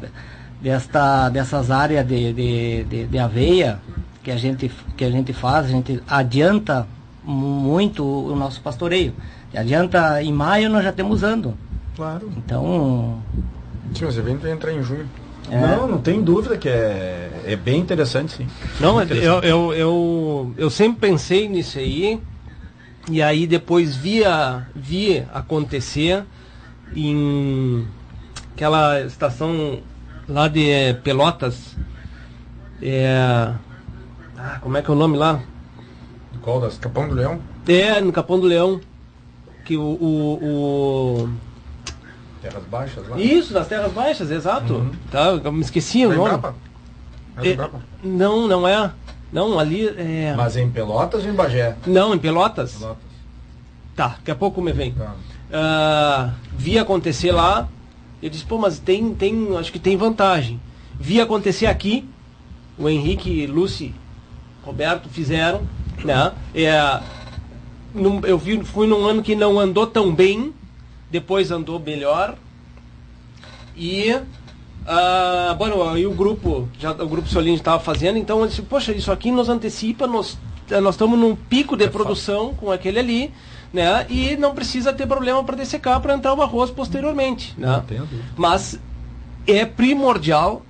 desta, 0.62 1.30
dessas 1.30 1.70
áreas 1.70 2.08
de, 2.08 2.34
de, 2.34 2.84
de, 2.86 3.08
de 3.08 3.20
aveia 3.20 3.80
que 4.24 4.32
a, 4.32 4.38
gente, 4.38 4.72
que 4.98 5.06
a 5.06 5.12
gente 5.12 5.34
faz, 5.34 5.66
a 5.66 5.70
gente 5.70 6.02
adianta 6.08 6.88
muito 7.24 8.04
o 8.04 8.36
nosso 8.36 8.62
pastoreio. 8.62 9.14
Adianta, 9.54 10.22
em 10.22 10.34
maio 10.34 10.70
nós 10.70 10.84
já 10.84 10.90
estamos 10.90 11.18
usando. 11.18 11.56
Claro. 11.96 12.30
Então, 12.36 13.22
Sim, 13.94 14.06
os 14.06 14.18
eventos 14.18 14.44
vai 14.44 14.52
entrar 14.52 14.74
em 14.74 14.82
junho. 14.84 15.10
é, 15.50 15.60
Não, 15.60 15.88
não 15.88 15.98
tem 16.00 16.22
dúvida 16.22 16.58
que 16.58 16.68
é, 16.68 17.30
é 17.46 17.56
bem 17.56 17.80
interessante, 17.80 18.34
sim. 18.34 18.48
Não, 18.80 18.96
mas 18.96 19.10
eu, 19.12 19.40
eu, 19.42 19.74
eu, 19.74 20.54
eu 20.58 20.70
sempre 20.70 21.08
pensei 21.10 21.48
nisso 21.48 21.78
aí, 21.78 22.20
e 23.10 23.22
aí 23.22 23.46
depois 23.48 23.96
via, 23.96 24.64
via 24.76 25.28
acontecer 25.34 26.24
em 26.96 27.86
aquela 28.54 29.02
estação 29.02 29.80
lá 30.28 30.48
de 30.48 30.70
eh, 30.70 30.94
Pelotas. 30.94 31.76
É, 32.82 33.54
ah, 34.38 34.60
como 34.62 34.78
é 34.78 34.82
que 34.82 34.90
é 34.90 34.94
o 34.94 34.98
nome 34.98 35.18
lá? 35.18 35.40
Qual 36.42 36.60
das 36.60 36.78
Capão 36.78 37.08
do 37.08 37.16
Leão? 37.16 37.40
É, 37.68 38.00
no 38.02 38.12
Capão 38.12 38.40
do 38.40 38.48
Leão. 38.48 38.80
Que 39.64 39.76
o. 39.78 39.82
o, 39.82 41.24
o- 41.24 41.30
terras 42.50 42.64
baixas 42.70 43.08
lá? 43.10 43.20
Isso, 43.20 43.54
das 43.54 43.68
Terras 43.68 43.92
Baixas, 43.92 44.30
exato. 44.32 44.86
Tá, 45.12 45.40
eu 45.44 45.52
me 45.52 45.62
esqueci 45.62 46.06
o 46.06 46.10
nome. 46.10 46.22
Embrapa? 46.30 46.56
É 47.42 47.50
É, 47.50 47.70
não, 48.04 48.48
não 48.48 48.68
é. 48.68 48.92
Não, 49.34 49.60
ali 49.60 49.88
é. 49.88 50.34
Mas 50.38 50.56
em 50.56 50.70
Pelotas 50.70 51.24
ou 51.26 51.30
em 51.30 51.34
Bagé? 51.34 51.76
Não, 51.86 52.14
em 52.14 52.18
Pelotas? 52.20 52.76
Pelotas. 52.76 53.04
Tá, 53.96 54.08
daqui 54.10 54.32
a 54.32 54.36
pouco 54.36 54.62
me 54.62 54.72
vem. 54.72 54.92
Tá. 54.94 55.14
Ah, 55.52 56.34
vi 56.56 56.78
acontecer 56.78 57.32
lá. 57.32 57.68
Eu 58.22 58.30
disse, 58.30 58.46
pô, 58.46 58.58
mas 58.58 58.80
tem, 58.80 59.14
tem, 59.14 59.56
acho 59.58 59.72
que 59.72 59.80
tem 59.80 59.98
vantagem. 59.98 60.60
Vi 61.00 61.20
acontecer 61.20 61.66
aqui. 61.68 62.08
O 62.78 62.88
Henrique, 62.90 63.46
Lucy, 63.48 63.94
Roberto 64.64 65.08
fizeram, 65.10 65.62
né? 66.04 66.32
É, 66.54 67.00
num- 67.94 68.20
eu 68.26 68.38
vi, 68.38 68.62
fui 68.64 68.86
num 68.86 69.06
ano 69.06 69.24
que 69.24 69.34
não 69.36 69.58
andou 69.60 69.88
tão 69.88 70.14
bem, 70.14 70.54
depois 71.10 71.52
andou 71.52 71.80
melhor. 71.80 72.36
E 73.76 74.20
ah, 74.86 75.56
bueno, 75.58 75.88
aí 75.90 76.06
o 76.06 76.14
grupo, 76.14 76.70
já 76.80 76.92
o 76.92 77.08
grupo 77.08 77.28
Solinho 77.28 77.56
estava 77.56 77.80
fazendo, 77.80 78.18
então 78.18 78.42
eu 78.42 78.48
disse, 78.48 78.62
poxa, 78.62 78.92
isso 78.92 79.12
aqui 79.12 79.32
nos 79.32 79.50
antecipa, 79.50 80.06
nós 80.06 80.38
nós 80.82 80.96
estamos 80.96 81.18
num 81.20 81.36
pico 81.36 81.78
de 81.78 81.88
produção 81.88 82.54
com 82.56 82.72
aquele 82.72 82.98
ali, 82.98 83.34
né? 83.72 84.06
E 84.10 84.36
não 84.36 84.56
precisa 84.56 84.92
ter 84.92 85.06
problema 85.06 85.44
para 85.44 85.56
dessecar 85.56 86.00
para 86.02 86.14
entrar 86.14 86.34
o 86.34 86.42
arroz 86.42 86.72
posteriormente, 86.72 87.54
né? 87.58 87.68
Mas 88.36 88.80
é 89.46 89.64
primordial 89.64 90.64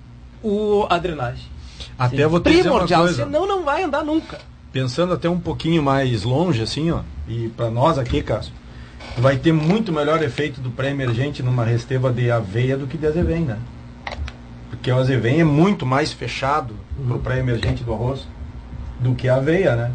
o 0.44 0.86
a 0.90 0.98
drenagem. 0.98 1.46
Até 1.98 2.28
vou 2.28 2.42
te 2.42 2.50
dizer 2.50 2.70
uma 2.70 2.72
primordial, 2.72 3.04
coisa. 3.04 3.24
senão 3.24 3.48
não 3.48 3.64
vai 3.64 3.84
andar 3.84 4.04
nunca. 4.04 4.40
Pensando 4.72 5.14
até 5.14 5.30
um 5.30 5.40
pouquinho 5.40 5.82
mais 5.82 6.24
longe, 6.24 6.62
assim, 6.62 6.92
ó, 6.92 7.00
e 7.28 7.48
para 7.50 7.70
nós 7.70 7.98
aqui, 7.98 8.22
Cássio, 8.22 8.54
vai 9.18 9.38
ter 9.38 9.54
muito 9.54 9.92
melhor 9.92 10.22
efeito 10.22 10.60
do 10.60 10.70
pré-emergente 10.70 11.42
numa 11.42 11.64
resteva 11.64 12.12
de 12.12 12.30
aveia 12.30 12.78
do 12.78 12.86
que 12.88 12.98
de 12.98 13.08
azevém, 13.08 13.42
né? 13.42 13.58
Porque 14.70 14.92
o 14.92 14.98
azevém 14.98 15.40
é 15.40 15.44
muito 15.44 15.86
mais 15.86 16.12
fechado 16.12 16.76
pro 17.08 17.20
pré-emergente 17.20 17.84
do 17.84 17.94
arroz 17.94 18.28
do 19.00 19.14
que 19.16 19.30
a 19.30 19.38
aveia, 19.38 19.76
né? 19.76 19.92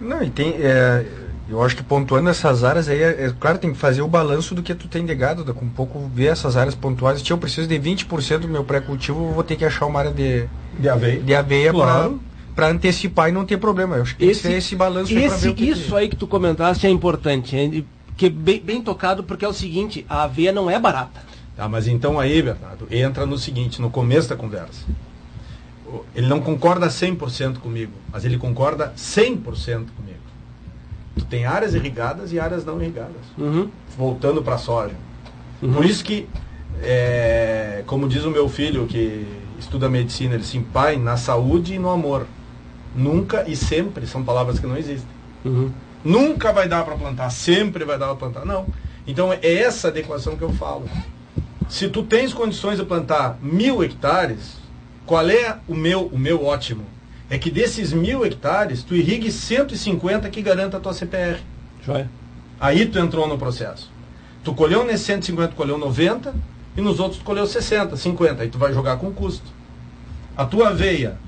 Não, 0.00 0.22
e 0.22 0.30
tem. 0.30 0.54
é, 0.58 1.06
eu 1.48 1.62
acho 1.62 1.76
que 1.76 1.82
pontuando 1.82 2.28
essas 2.28 2.64
áreas 2.64 2.88
aí, 2.88 3.00
é, 3.00 3.26
é 3.26 3.32
claro, 3.38 3.56
tem 3.58 3.72
que 3.72 3.78
fazer 3.78 4.02
o 4.02 4.08
balanço 4.08 4.52
do 4.54 4.62
que 4.62 4.74
tu 4.74 4.88
tem 4.88 5.06
de 5.06 5.14
gado, 5.14 5.44
com 5.54 5.64
um 5.64 5.68
pouco 5.70 6.10
ver 6.12 6.26
essas 6.26 6.56
áreas 6.56 6.74
pontuais. 6.74 7.22
Tia, 7.22 7.34
eu 7.34 7.38
preciso 7.38 7.68
de 7.68 7.78
20% 7.78 8.38
do 8.40 8.48
meu 8.48 8.64
pré-cultivo, 8.64 9.28
eu 9.28 9.32
vou 9.32 9.44
ter 9.44 9.54
que 9.56 9.64
achar 9.64 9.86
uma 9.86 10.00
área 10.00 10.10
de, 10.10 10.44
De 10.78 10.88
aveia. 10.88 11.20
de 11.20 11.34
aveia 11.34 11.72
Claro. 11.72 12.20
para 12.54 12.68
antecipar 12.68 13.28
e 13.28 13.32
não 13.32 13.44
ter 13.46 13.58
problema. 13.58 13.96
Eu 13.96 14.02
acho 14.02 14.16
que 14.16 14.24
Esse- 14.24 14.40
ser 14.42 14.52
esse 14.54 14.74
balanço 14.74 15.16
Esse, 15.16 15.44
ver 15.46 15.50
o 15.50 15.54
que 15.54 15.64
isso 15.70 15.90
que- 15.90 15.94
aí 15.96 16.08
que 16.08 16.16
tu 16.16 16.26
comentaste 16.26 16.84
é 16.86 16.90
importante, 16.90 17.56
é, 17.56 17.82
que 18.16 18.26
é 18.26 18.30
bem, 18.30 18.60
bem 18.60 18.82
tocado 18.82 19.22
porque 19.22 19.44
é 19.44 19.48
o 19.48 19.52
seguinte, 19.52 20.04
a 20.08 20.22
aveia 20.22 20.52
não 20.52 20.70
é 20.70 20.78
barata. 20.78 21.22
Tá, 21.56 21.68
mas 21.68 21.86
então 21.86 22.20
aí, 22.20 22.42
Bernardo, 22.42 22.86
entra 22.90 23.24
no 23.24 23.38
seguinte, 23.38 23.80
no 23.80 23.90
começo 23.90 24.28
da 24.28 24.36
conversa. 24.36 24.84
Ele 26.14 26.26
não 26.26 26.40
concorda 26.40 26.88
100% 26.88 27.58
comigo, 27.58 27.92
mas 28.12 28.24
ele 28.24 28.36
concorda 28.36 28.92
100% 28.96 29.42
comigo. 29.96 30.16
Tu 31.16 31.24
tem 31.24 31.46
áreas 31.46 31.74
irrigadas 31.74 32.32
e 32.32 32.40
áreas 32.40 32.64
não 32.64 32.80
irrigadas. 32.80 33.22
Uhum. 33.38 33.70
Voltando 33.96 34.42
para 34.42 34.56
a 34.56 34.58
soja. 34.58 34.94
Uhum. 35.62 35.72
Por 35.72 35.84
isso 35.84 36.04
que, 36.04 36.28
é, 36.82 37.82
como 37.86 38.08
diz 38.08 38.24
o 38.24 38.30
meu 38.30 38.48
filho 38.48 38.86
que 38.86 39.26
estuda 39.58 39.88
medicina, 39.88 40.34
ele 40.34 40.42
disse, 40.42 40.58
pai, 40.58 40.96
na 40.96 41.16
saúde 41.16 41.74
e 41.74 41.78
no 41.78 41.88
amor. 41.88 42.26
Nunca 42.94 43.48
e 43.48 43.56
sempre 43.56 44.06
são 44.06 44.22
palavras 44.22 44.58
que 44.58 44.66
não 44.66 44.76
existem. 44.76 45.08
Uhum. 45.44 45.70
Nunca 46.06 46.52
vai 46.52 46.68
dar 46.68 46.84
para 46.84 46.94
plantar, 46.94 47.30
sempre 47.30 47.84
vai 47.84 47.98
dar 47.98 48.06
para 48.06 48.14
plantar. 48.14 48.44
Não. 48.44 48.64
Então 49.04 49.32
é 49.32 49.40
essa 49.42 49.88
adequação 49.88 50.36
que 50.36 50.42
eu 50.42 50.52
falo. 50.52 50.88
Se 51.68 51.88
tu 51.88 52.04
tens 52.04 52.32
condições 52.32 52.78
de 52.78 52.84
plantar 52.84 53.36
mil 53.42 53.82
hectares, 53.82 54.56
qual 55.04 55.28
é 55.28 55.58
o 55.66 55.74
meu, 55.74 56.06
o 56.06 56.16
meu 56.16 56.44
ótimo? 56.44 56.84
É 57.28 57.36
que 57.38 57.50
desses 57.50 57.92
mil 57.92 58.24
hectares, 58.24 58.84
tu 58.84 58.94
irrigue 58.94 59.32
150 59.32 60.30
que 60.30 60.40
garanta 60.40 60.76
a 60.76 60.80
tua 60.80 60.94
CPR. 60.94 61.40
Joia. 61.84 62.08
Aí 62.60 62.86
tu 62.86 63.00
entrou 63.00 63.26
no 63.26 63.36
processo. 63.36 63.90
Tu 64.44 64.54
colheu 64.54 64.84
nesse 64.84 65.06
150, 65.06 65.48
tu 65.48 65.56
colheu 65.56 65.76
90, 65.76 66.32
e 66.76 66.80
nos 66.80 67.00
outros 67.00 67.18
tu 67.18 67.24
colheu 67.24 67.48
60, 67.48 67.96
50. 67.96 68.44
Aí 68.44 68.48
tu 68.48 68.58
vai 68.58 68.72
jogar 68.72 68.98
com 68.98 69.12
custo. 69.12 69.50
A 70.36 70.44
tua 70.44 70.68
aveia, 70.68 71.18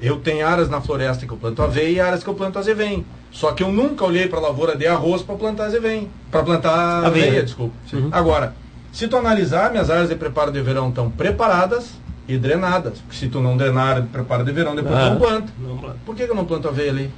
eu 0.00 0.16
tenho 0.16 0.44
áreas 0.44 0.68
na 0.68 0.80
floresta 0.80 1.24
que 1.24 1.32
eu 1.32 1.36
planto 1.36 1.62
aveia 1.62 1.88
e 1.88 2.00
áreas 2.00 2.24
que 2.24 2.28
eu 2.28 2.34
planto 2.34 2.58
azevém. 2.58 3.06
Só 3.34 3.50
que 3.52 3.62
eu 3.64 3.70
nunca 3.70 4.04
olhei 4.04 4.28
para 4.28 4.38
a 4.38 4.42
lavoura 4.42 4.76
de 4.76 4.86
arroz 4.86 5.20
para 5.20 5.34
plantar 5.34 5.64
azevém. 5.64 6.08
Para 6.30 6.42
plantar 6.44 7.04
Aveia. 7.04 7.26
aveia, 7.26 7.42
desculpa. 7.42 7.74
Agora, 8.12 8.54
se 8.92 9.08
tu 9.08 9.16
analisar, 9.16 9.70
minhas 9.72 9.90
áreas 9.90 10.08
de 10.08 10.14
preparo 10.14 10.52
de 10.52 10.60
verão 10.62 10.88
estão 10.88 11.10
preparadas 11.10 11.90
e 12.28 12.38
drenadas. 12.38 12.98
Porque 13.00 13.16
se 13.16 13.28
tu 13.28 13.40
não 13.40 13.56
drenar 13.56 14.00
de 14.00 14.06
preparo 14.08 14.44
de 14.44 14.52
verão, 14.52 14.74
depois 14.76 14.94
Ah. 14.96 15.04
tu 15.06 15.10
não 15.10 15.16
planta. 15.18 15.52
Não 15.58 15.76
planta. 15.76 15.96
Por 16.06 16.14
que, 16.14 16.24
que 16.24 16.30
eu 16.30 16.34
não 16.36 16.44
planto 16.44 16.68
aveia 16.68 16.90
ali? 16.90 17.10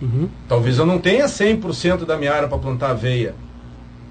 Uhum. 0.00 0.28
Talvez 0.48 0.78
eu 0.78 0.86
não 0.86 0.98
tenha 0.98 1.26
100% 1.28 2.06
da 2.06 2.16
minha 2.16 2.32
área 2.32 2.48
para 2.48 2.56
plantar 2.56 2.90
aveia, 2.92 3.34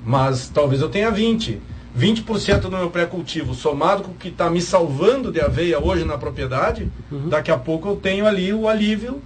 mas 0.05 0.47
talvez 0.49 0.79
eu 0.81 0.89
tenha 0.89 1.11
20%. 1.11 1.57
20% 1.97 2.61
do 2.61 2.77
meu 2.77 2.91
pré-cultivo, 2.91 3.55
somado 3.55 4.03
com 4.03 4.11
o 4.11 4.13
que 4.13 4.27
está 4.29 4.47
me 4.47 4.61
salvando 4.61 5.31
de 5.31 5.41
aveia 5.41 5.83
hoje 5.83 6.05
na 6.05 6.19
propriedade, 6.19 6.87
Uhum. 7.11 7.27
daqui 7.29 7.49
a 7.49 7.57
pouco 7.57 7.89
eu 7.89 7.95
tenho 7.95 8.27
ali 8.27 8.53
o 8.53 8.67
alívio 8.69 9.19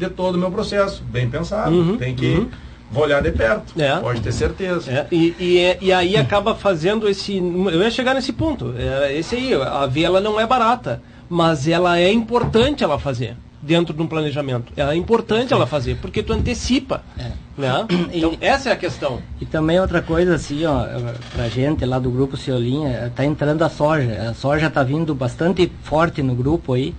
de 0.00 0.08
todo 0.08 0.34
o 0.34 0.38
meu 0.38 0.50
processo. 0.50 1.02
Bem 1.04 1.28
pensado. 1.28 1.70
Uhum, 1.70 1.96
Tem 1.96 2.14
que. 2.14 2.26
uhum. 2.26 2.48
Vou 2.90 3.04
olhar 3.04 3.22
de 3.22 3.30
perto. 3.30 3.80
É. 3.80 3.96
Pode 4.00 4.20
ter 4.20 4.32
certeza. 4.32 4.90
É, 4.90 5.06
e, 5.12 5.34
e, 5.38 5.78
e 5.80 5.92
aí 5.92 6.16
acaba 6.16 6.56
fazendo 6.56 7.08
esse. 7.08 7.36
Eu 7.36 7.80
ia 7.80 7.90
chegar 7.90 8.14
nesse 8.14 8.32
ponto. 8.32 8.74
É, 8.76 9.16
esse 9.16 9.36
aí, 9.36 9.54
a 9.54 9.82
aveia 9.82 10.06
ela 10.06 10.20
não 10.20 10.40
é 10.40 10.46
barata, 10.46 11.00
mas 11.28 11.68
ela 11.68 11.98
é 12.00 12.10
importante 12.12 12.82
ela 12.82 12.98
fazer 12.98 13.36
dentro 13.62 13.94
de 13.94 14.02
um 14.02 14.06
planejamento. 14.06 14.72
Ela 14.76 14.94
é 14.94 14.96
importante 14.96 15.52
ela 15.52 15.66
fazer, 15.66 15.98
porque 15.98 16.22
tu 16.22 16.32
antecipa. 16.32 17.02
É. 17.18 17.30
Né? 17.56 17.86
Então, 18.12 18.36
essa 18.40 18.70
é 18.70 18.72
a 18.72 18.76
questão. 18.76 19.20
E 19.40 19.44
também 19.44 19.78
outra 19.78 20.00
coisa 20.00 20.34
assim, 20.34 20.64
ó, 20.64 20.86
pra 21.32 21.48
gente 21.48 21.84
lá 21.84 21.98
do 21.98 22.10
grupo 22.10 22.36
Ciolinha, 22.36 23.12
tá 23.14 23.24
entrando 23.24 23.62
a 23.62 23.68
soja. 23.68 24.30
A 24.30 24.34
soja 24.34 24.70
tá 24.70 24.82
vindo 24.82 25.14
bastante 25.14 25.70
forte 25.82 26.22
no 26.22 26.34
grupo 26.34 26.72
aí. 26.72 26.94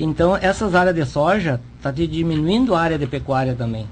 Então 0.00 0.36
essas 0.36 0.74
áreas 0.74 0.94
de 0.94 1.04
soja 1.04 1.60
tá 1.82 1.92
te 1.92 2.06
diminuindo 2.06 2.74
a 2.74 2.80
área 2.80 2.98
de 2.98 3.06
pecuária 3.06 3.54
também. 3.54 3.86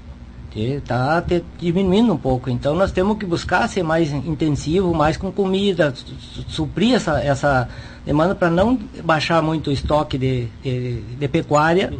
Tá 0.87 1.21
te 1.21 1.43
diminuindo 1.59 2.13
um 2.13 2.17
pouco. 2.17 2.49
Então 2.49 2.73
nós 2.75 2.91
temos 2.91 3.17
que 3.17 3.25
buscar 3.25 3.67
ser 3.67 3.83
mais 3.83 4.11
intensivo, 4.11 4.93
mais 4.93 5.15
com 5.17 5.31
comida, 5.31 5.93
su- 5.93 6.05
su- 6.19 6.45
suprir 6.47 6.95
essa, 6.95 7.19
essa 7.21 7.69
demanda 8.05 8.33
para 8.33 8.49
não 8.49 8.79
baixar 9.03 9.41
muito 9.43 9.69
o 9.69 9.73
estoque 9.73 10.17
de, 10.17 10.47
de, 10.63 11.01
de 11.01 11.27
pecuária 11.27 11.93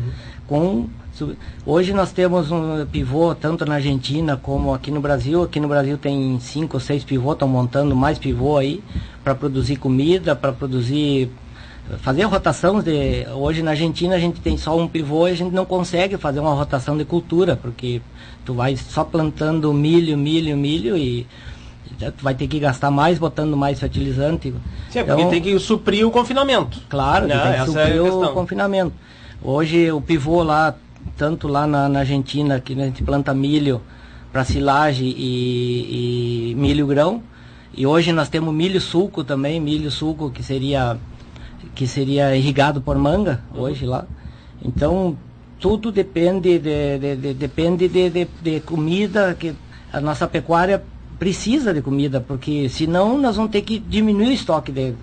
com 0.47 0.88
su- 1.14 1.36
Hoje 1.66 1.93
nós 1.93 2.12
temos 2.12 2.49
um 2.49 2.86
pivô 2.86 3.36
tanto 3.36 3.66
na 3.66 3.76
Argentina 3.76 4.38
como 4.38 4.74
aqui 4.74 4.89
no 4.89 5.01
Brasil. 5.01 5.43
Aqui 5.43 5.60
no 5.60 5.68
Brasil 5.68 5.97
tem 5.97 6.39
cinco 6.39 6.78
ou 6.78 6.80
seis 6.80 7.03
pivôs, 7.03 7.34
estão 7.34 7.47
montando 7.47 7.95
mais 7.95 8.18
pivô 8.18 8.58
aí 8.58 8.82
para 9.24 9.36
produzir 9.36 9.76
comida, 9.76 10.36
para 10.36 10.53
produzir 10.53 11.30
fazer 12.01 12.23
rotação 12.23 12.81
de 12.81 13.25
hoje 13.33 13.61
na 13.63 13.71
Argentina 13.71 14.15
a 14.15 14.19
gente 14.19 14.41
tem 14.41 14.57
só 14.57 14.77
um 14.77 14.88
pivô 14.88 15.27
e 15.27 15.31
a 15.31 15.35
gente 15.35 15.53
não 15.53 15.65
consegue 15.65 16.17
fazer 16.17 16.39
uma 16.39 16.53
rotação 16.53 16.97
de 16.97 17.05
cultura 17.05 17.55
porque 17.55 18.01
tu 18.45 18.53
vai 18.53 18.75
só 18.75 19.03
plantando 19.03 19.71
milho, 19.73 20.17
milho, 20.17 20.55
milho 20.57 20.97
e 20.97 21.25
tu 21.99 22.23
vai 22.23 22.35
ter 22.35 22.47
que 22.47 22.59
gastar 22.59 22.91
mais 22.91 23.17
botando 23.17 23.55
mais 23.55 23.79
fertilizante. 23.79 24.53
Sim, 24.89 24.99
porque 25.03 25.11
Então, 25.21 25.29
tem 25.29 25.41
que 25.41 25.57
suprir 25.59 26.05
o 26.05 26.11
confinamento. 26.11 26.79
Claro, 26.89 27.27
Né? 27.27 27.35
tem 27.35 27.51
que 27.53 27.57
Essa 27.59 27.79
é 27.81 27.85
suprir 27.85 28.01
o 28.01 28.05
questão. 28.05 28.33
confinamento. 28.33 28.93
Hoje 29.41 29.91
o 29.91 30.01
pivô 30.01 30.43
lá, 30.43 30.75
tanto 31.15 31.47
lá 31.47 31.65
na, 31.65 31.88
na 31.88 31.99
Argentina, 31.99 32.59
que 32.59 32.73
a 32.73 32.85
gente 32.85 33.03
planta 33.03 33.33
milho 33.33 33.81
para 34.31 34.43
silagem 34.43 35.07
e, 35.17 36.51
e 36.51 36.55
milho 36.55 36.85
grão, 36.85 37.23
e 37.73 37.88
hoje 37.88 38.11
nós 38.11 38.27
temos 38.29 38.53
milho 38.53 38.81
suco 38.81 39.23
também, 39.23 39.59
milho 39.61 39.89
suco 39.89 40.29
que 40.29 40.43
seria 40.43 40.97
que 41.78 41.86
seria 41.86 42.36
irrigado 42.36 42.82
por 42.82 42.97
manga 42.97 43.39
hoje 43.53 43.86
lá. 43.86 44.03
Então 44.65 45.15
tudo 45.59 45.91
depende 45.91 46.57
de, 46.57 46.97
de- 46.97 47.15
de- 47.15 47.34
depende 47.36 47.88
de, 47.88 48.09
de- 48.09 48.28
de 48.41 48.59
comida 48.61 49.36
que 49.39 49.53
a 49.93 50.01
nossa 50.01 50.28
pecuária 50.28 50.84
precisa 51.19 51.73
de 51.73 51.82
comida 51.82 52.19
porque 52.19 52.67
senão 52.69 53.17
nós 53.17 53.36
vamos 53.36 53.51
ter 53.51 53.61
que 53.61 53.78
diminuir 53.80 54.28
o 54.30 54.32
estoque 54.32 54.71
de, 54.71 54.93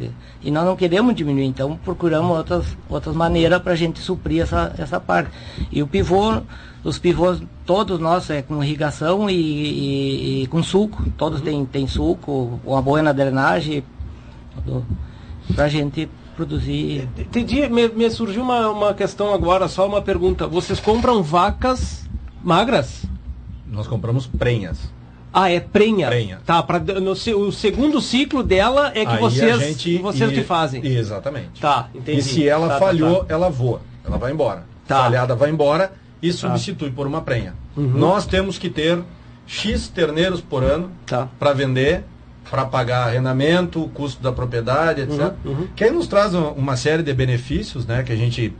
e 0.42 0.50
nós 0.50 0.64
não 0.64 0.74
queremos 0.76 1.14
diminuir. 1.14 1.44
Então 1.46 1.76
procuramos 1.84 2.36
outras 2.36 2.64
outras 2.88 3.14
maneiras 3.14 3.62
para 3.62 3.72
a 3.72 3.76
gente 3.76 4.00
suprir 4.00 4.42
essa 4.42 4.74
essa 4.76 4.98
parte. 4.98 5.30
E 5.70 5.80
o 5.80 5.86
pivô 5.86 6.40
os 6.82 6.98
pivôs 6.98 7.40
todos 7.64 8.00
nossos 8.00 8.30
é 8.30 8.42
com 8.42 8.62
irrigação 8.64 9.30
e, 9.30 9.34
e- 9.36 10.42
e 10.42 10.46
com 10.48 10.60
suco. 10.60 11.04
Todos 11.16 11.40
têm 11.40 11.64
tem 11.66 11.86
suco 11.86 12.58
uma 12.64 12.82
boa 12.82 13.00
na 13.00 13.12
drenagem 13.12 13.84
para 15.54 15.64
a 15.64 15.68
gente 15.68 16.08
produzir 16.36 17.08
Entendi, 17.18 17.68
me, 17.68 17.88
me 17.88 18.10
surgiu 18.10 18.42
uma, 18.42 18.68
uma 18.70 18.94
questão 18.94 19.32
agora, 19.32 19.68
só 19.68 19.86
uma 19.86 20.02
pergunta. 20.02 20.46
Vocês 20.46 20.80
compram 20.80 21.22
vacas 21.22 22.08
magras? 22.42 23.04
Nós 23.66 23.86
compramos 23.86 24.26
prenhas. 24.26 24.92
Ah, 25.32 25.50
é 25.50 25.58
prenha. 25.58 26.06
Prenha. 26.06 26.40
Tá, 26.46 26.62
pra, 26.62 26.78
no, 26.78 27.10
o 27.12 27.52
segundo 27.52 28.00
ciclo 28.00 28.42
dela 28.42 28.92
é 28.94 29.04
que 29.04 29.12
Aí 29.12 29.18
vocês, 29.18 29.58
gente- 29.60 29.98
vocês 29.98 30.30
e- 30.30 30.34
que 30.34 30.42
fazem. 30.44 30.84
Exatamente. 30.86 31.60
Tá, 31.60 31.88
entendi. 31.92 32.18
E 32.18 32.22
se 32.22 32.48
ela 32.48 32.68
Tá, 32.68 32.74
tá, 32.74 32.80
falhou, 32.80 33.24
tá. 33.24 33.34
ela 33.34 33.50
voa. 33.50 33.80
Ela 34.06 34.16
vai 34.16 34.30
embora. 34.32 34.64
tá. 34.86 35.02
falhada 35.04 35.34
vai 35.34 35.50
embora 35.50 35.92
e 36.22 36.30
tá. 36.30 36.36
substitui 36.36 36.90
por 36.90 37.06
uma 37.06 37.20
prenha. 37.20 37.54
Uhum. 37.76 37.88
Nós 37.88 38.26
temos 38.26 38.58
que 38.58 38.70
ter 38.70 39.02
X 39.46 39.88
terneiros 39.88 40.40
por 40.40 40.62
ano 40.62 40.90
tá. 41.04 41.28
para 41.38 41.52
vender, 41.52 42.04
para 42.50 42.64
pagar 42.64 43.08
arrendamento, 43.08 43.82
o 43.82 43.88
custo 43.88 44.22
da 44.22 44.32
propriedade, 44.32 45.00
etc. 45.00 45.32
Uhum, 45.44 45.52
uhum. 45.52 45.68
Que 45.74 45.84
aí 45.84 45.90
nos 45.90 46.06
traz 46.06 46.34
uma 46.34 46.76
série 46.76 47.02
de 47.02 47.12
benefícios, 47.12 47.86
né? 47.86 48.02
Que 48.02 48.12
a 48.12 48.16
gente 48.16 48.54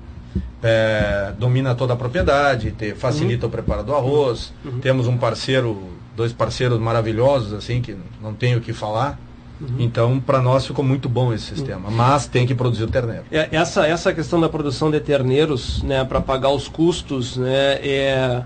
é, 0.63 1.33
domina 1.39 1.75
toda 1.75 1.93
a 1.93 1.97
propriedade, 1.97 2.73
te, 2.73 2.95
facilita 2.95 3.47
uhum. 3.47 3.49
o 3.49 3.53
preparo 3.53 3.83
do 3.83 3.95
arroz. 3.95 4.53
Uhum. 4.65 4.81
Temos 4.81 5.07
um 5.07 5.17
parceiro, 5.17 5.91
dois 6.17 6.33
parceiros 6.33 6.79
maravilhosos, 6.81 7.53
assim, 7.53 7.81
que 7.81 7.97
não 8.21 8.35
tenho 8.35 8.59
o 8.59 8.61
que 8.61 8.73
falar. 8.73 9.19
Uhum. 9.61 9.77
Então, 9.79 10.19
para 10.19 10.41
nós 10.41 10.67
ficou 10.67 10.85
muito 10.85 11.09
bom 11.09 11.33
esse 11.33 11.45
sistema, 11.45 11.89
uhum. 11.89 11.95
mas 11.95 12.27
tem 12.27 12.47
que 12.47 12.55
produzir 12.55 12.85
o 12.85 12.89
terneiro. 12.89 13.25
É, 13.31 13.49
essa, 13.53 13.87
essa 13.87 14.13
questão 14.13 14.41
da 14.41 14.49
produção 14.49 14.91
de 14.91 14.99
terneiros, 14.99 15.83
né, 15.83 16.05
para 16.05 16.21
pagar 16.21 16.51
os 16.51 16.67
custos, 16.67 17.37
né, 17.37 17.75
é... 17.87 18.43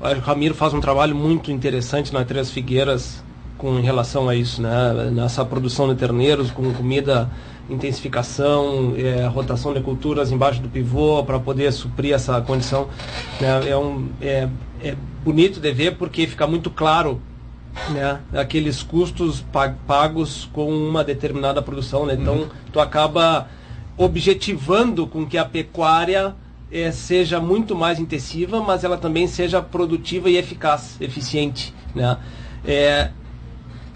o 0.00 0.20
Ramiro 0.20 0.54
faz 0.54 0.72
um 0.74 0.80
trabalho 0.80 1.16
muito 1.16 1.50
interessante 1.50 2.12
na 2.12 2.24
Três 2.24 2.50
Figueiras 2.50 3.24
com 3.62 3.80
relação 3.80 4.28
a 4.28 4.34
isso, 4.34 4.60
né, 4.60 5.08
nessa 5.12 5.44
produção 5.44 5.88
de 5.88 5.94
terneiros 5.94 6.50
com 6.50 6.74
comida 6.74 7.30
intensificação, 7.70 8.92
é, 8.96 9.24
rotação 9.28 9.72
de 9.72 9.80
culturas 9.80 10.32
embaixo 10.32 10.60
do 10.60 10.68
pivô 10.68 11.22
para 11.22 11.38
poder 11.38 11.72
suprir 11.72 12.12
essa 12.12 12.40
condição. 12.40 12.88
Né? 13.40 13.68
É, 13.70 13.76
um, 13.76 14.08
é, 14.20 14.48
é 14.82 14.96
bonito 15.24 15.60
de 15.60 15.72
ver 15.72 15.96
porque 15.96 16.26
fica 16.26 16.44
muito 16.44 16.70
claro 16.70 17.22
né, 17.90 18.18
aqueles 18.32 18.82
custos 18.82 19.44
pagos 19.86 20.50
com 20.52 20.68
uma 20.68 21.04
determinada 21.04 21.62
produção. 21.62 22.04
Né? 22.04 22.16
Então, 22.20 22.34
uhum. 22.38 22.48
tu 22.72 22.80
acaba 22.80 23.46
objetivando 23.96 25.06
com 25.06 25.24
que 25.24 25.38
a 25.38 25.44
pecuária 25.44 26.34
é, 26.70 26.90
seja 26.90 27.38
muito 27.38 27.76
mais 27.76 28.00
intensiva, 28.00 28.60
mas 28.60 28.82
ela 28.82 28.98
também 28.98 29.28
seja 29.28 29.62
produtiva 29.62 30.28
e 30.28 30.36
eficaz, 30.36 30.96
eficiente. 31.00 31.72
Né? 31.94 32.18
É, 32.66 33.10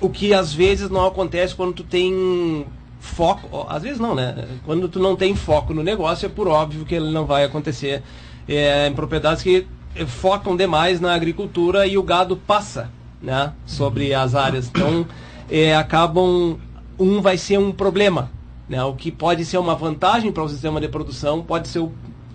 o 0.00 0.10
que 0.10 0.34
às 0.34 0.52
vezes 0.52 0.90
não 0.90 1.06
acontece 1.06 1.54
quando 1.54 1.72
tu 1.72 1.84
tem 1.84 2.66
foco, 3.00 3.66
às 3.68 3.82
vezes 3.82 3.98
não, 3.98 4.14
né? 4.14 4.46
Quando 4.64 4.88
tu 4.88 4.98
não 4.98 5.16
tem 5.16 5.34
foco 5.34 5.72
no 5.72 5.82
negócio, 5.82 6.26
é 6.26 6.28
por 6.28 6.48
óbvio 6.48 6.84
que 6.84 6.94
ele 6.94 7.10
não 7.10 7.24
vai 7.24 7.44
acontecer 7.44 8.02
é, 8.48 8.86
em 8.86 8.92
propriedades 8.92 9.42
que 9.42 9.66
focam 10.06 10.56
demais 10.56 11.00
na 11.00 11.14
agricultura 11.14 11.86
e 11.86 11.96
o 11.96 12.02
gado 12.02 12.36
passa, 12.36 12.90
né? 13.22 13.52
Sobre 13.64 14.12
as 14.12 14.34
áreas. 14.34 14.68
Então, 14.68 15.06
é, 15.50 15.74
acabam, 15.74 16.58
um 16.98 17.20
vai 17.22 17.38
ser 17.38 17.58
um 17.58 17.72
problema, 17.72 18.30
né? 18.68 18.82
O 18.84 18.94
que 18.94 19.10
pode 19.10 19.44
ser 19.44 19.58
uma 19.58 19.74
vantagem 19.74 20.30
para 20.32 20.42
o 20.42 20.48
sistema 20.48 20.80
de 20.80 20.88
produção, 20.88 21.42
pode 21.42 21.68
ser 21.68 21.86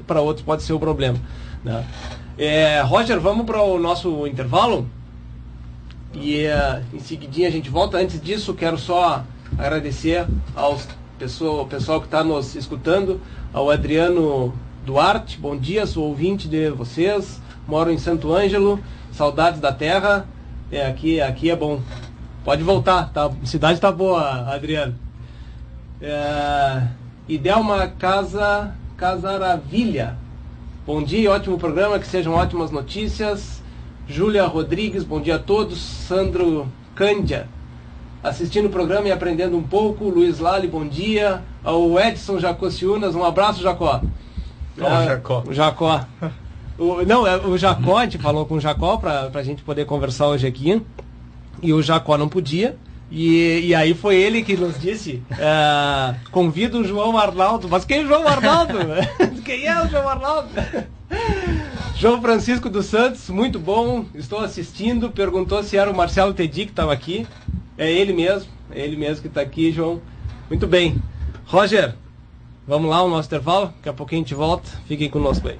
para 0.08 0.20
outros 0.20 0.44
pode 0.44 0.64
ser 0.64 0.74
o 0.74 0.80
problema, 0.80 1.18
né? 1.64 1.86
É, 2.38 2.82
Roger, 2.82 3.20
vamos 3.20 3.46
para 3.46 3.62
o 3.62 3.80
nosso 3.80 4.26
intervalo? 4.26 4.88
E 6.14 6.46
uh, 6.46 6.84
em 6.94 7.00
seguidinha 7.00 7.48
a 7.48 7.52
gente 7.52 7.70
volta. 7.70 7.98
Antes 7.98 8.22
disso, 8.22 8.54
quero 8.54 8.78
só 8.78 9.24
agradecer 9.58 10.28
ao 10.56 10.78
pessoal, 11.18 11.68
que 12.00 12.06
está 12.06 12.24
nos 12.24 12.56
escutando, 12.56 13.22
ao 13.54 13.70
Adriano 13.70 14.54
Duarte, 14.86 15.38
bom 15.38 15.56
dia, 15.56 15.86
sou 15.86 16.06
ouvinte 16.06 16.48
de 16.48 16.72
vocês, 16.72 17.40
moro 17.68 17.92
em 17.92 17.98
Santo 18.00 18.34
Ângelo, 18.34 18.80
saudades 19.12 19.60
da 19.60 19.72
terra, 19.72 20.26
é, 20.72 20.88
aqui, 20.88 21.22
aqui 21.22 21.52
é 21.52 21.56
bom. 21.56 21.80
Pode 22.44 22.64
voltar, 22.64 23.12
tá? 23.14 23.26
a 23.26 23.46
cidade 23.46 23.76
está 23.76 23.92
boa, 23.92 24.52
Adriano. 24.52 24.96
É, 26.02 26.88
Delma 27.38 27.88
Casa 27.88 28.74
Casaravilha. 28.98 30.18
Bom 30.88 31.04
dia, 31.04 31.32
ótimo 31.32 31.60
programa, 31.60 32.00
que 32.00 32.08
sejam 32.08 32.34
ótimas 32.34 32.72
notícias. 32.72 33.61
Júlia 34.12 34.46
Rodrigues, 34.46 35.06
bom 35.06 35.22
dia 35.22 35.36
a 35.36 35.40
todos. 35.40 35.80
Sandro 35.80 36.68
Cândia, 36.94 37.48
assistindo 38.22 38.66
o 38.66 38.70
programa 38.70 39.08
e 39.08 39.12
aprendendo 39.12 39.56
um 39.56 39.64
pouco. 39.64 40.10
Luiz 40.10 40.38
Lali, 40.38 40.68
bom 40.68 40.86
dia. 40.86 41.42
O 41.64 41.98
Edson 41.98 42.38
Jacó 42.38 42.70
Ciunas, 42.70 43.16
um 43.16 43.24
abraço, 43.24 43.64
Jacó. 43.64 44.02
Oh, 44.78 44.86
ah, 44.86 45.06
Jacó. 45.06 45.44
O 45.48 45.54
Jacó. 45.54 46.06
O, 46.78 47.04
não, 47.06 47.26
é, 47.26 47.38
o 47.38 47.58
Jacó, 47.58 48.00
a 48.00 48.04
gente 48.04 48.18
falou 48.18 48.46
com 48.46 48.56
o 48.56 48.60
Jacó 48.60 48.98
para 48.98 49.32
a 49.34 49.44
gente 49.44 49.64
poder 49.64 49.86
conversar 49.86 50.28
hoje 50.28 50.46
aqui. 50.46 50.82
E 51.62 51.72
o 51.72 51.82
Jacó 51.82 52.18
não 52.18 52.28
podia. 52.28 52.76
E, 53.10 53.68
e 53.68 53.76
aí 53.76 53.94
foi 53.94 54.18
ele 54.18 54.44
que 54.44 54.58
nos 54.58 54.78
disse: 54.78 55.24
uh, 55.32 56.16
convido 56.32 56.80
o 56.80 56.84
João 56.84 57.18
Arnaldo. 57.18 57.70
Mas 57.70 57.86
quem 57.86 58.00
é 58.00 58.04
o 58.04 58.08
João 58.08 58.28
Arnaldo? 58.28 58.74
quem 59.46 59.66
é 59.66 59.82
o 59.82 59.88
João 59.88 60.10
Arnaldo? 60.10 60.50
João 62.02 62.20
Francisco 62.20 62.68
dos 62.68 62.88
Santos, 62.88 63.30
muito 63.30 63.60
bom. 63.60 64.06
Estou 64.16 64.40
assistindo. 64.40 65.12
Perguntou 65.12 65.62
se 65.62 65.78
era 65.78 65.88
o 65.88 65.96
Marcelo 65.96 66.34
Tedi 66.34 66.66
que 66.66 66.72
estava 66.72 66.92
aqui. 66.92 67.28
É 67.78 67.92
ele 67.92 68.12
mesmo, 68.12 68.52
é 68.72 68.84
ele 68.84 68.96
mesmo 68.96 69.22
que 69.22 69.28
está 69.28 69.42
aqui, 69.42 69.72
João. 69.72 70.02
Muito 70.50 70.66
bem. 70.66 71.00
Roger, 71.46 71.94
vamos 72.68 72.90
lá, 72.90 73.04
o 73.04 73.08
nosso 73.08 73.28
intervalo. 73.28 73.68
Daqui 73.68 73.90
a 73.90 73.94
pouquinho 73.94 74.22
a 74.22 74.24
gente 74.24 74.34
volta. 74.34 74.68
Fiquem 74.88 75.12
conosco 75.12 75.48
aí. 75.48 75.60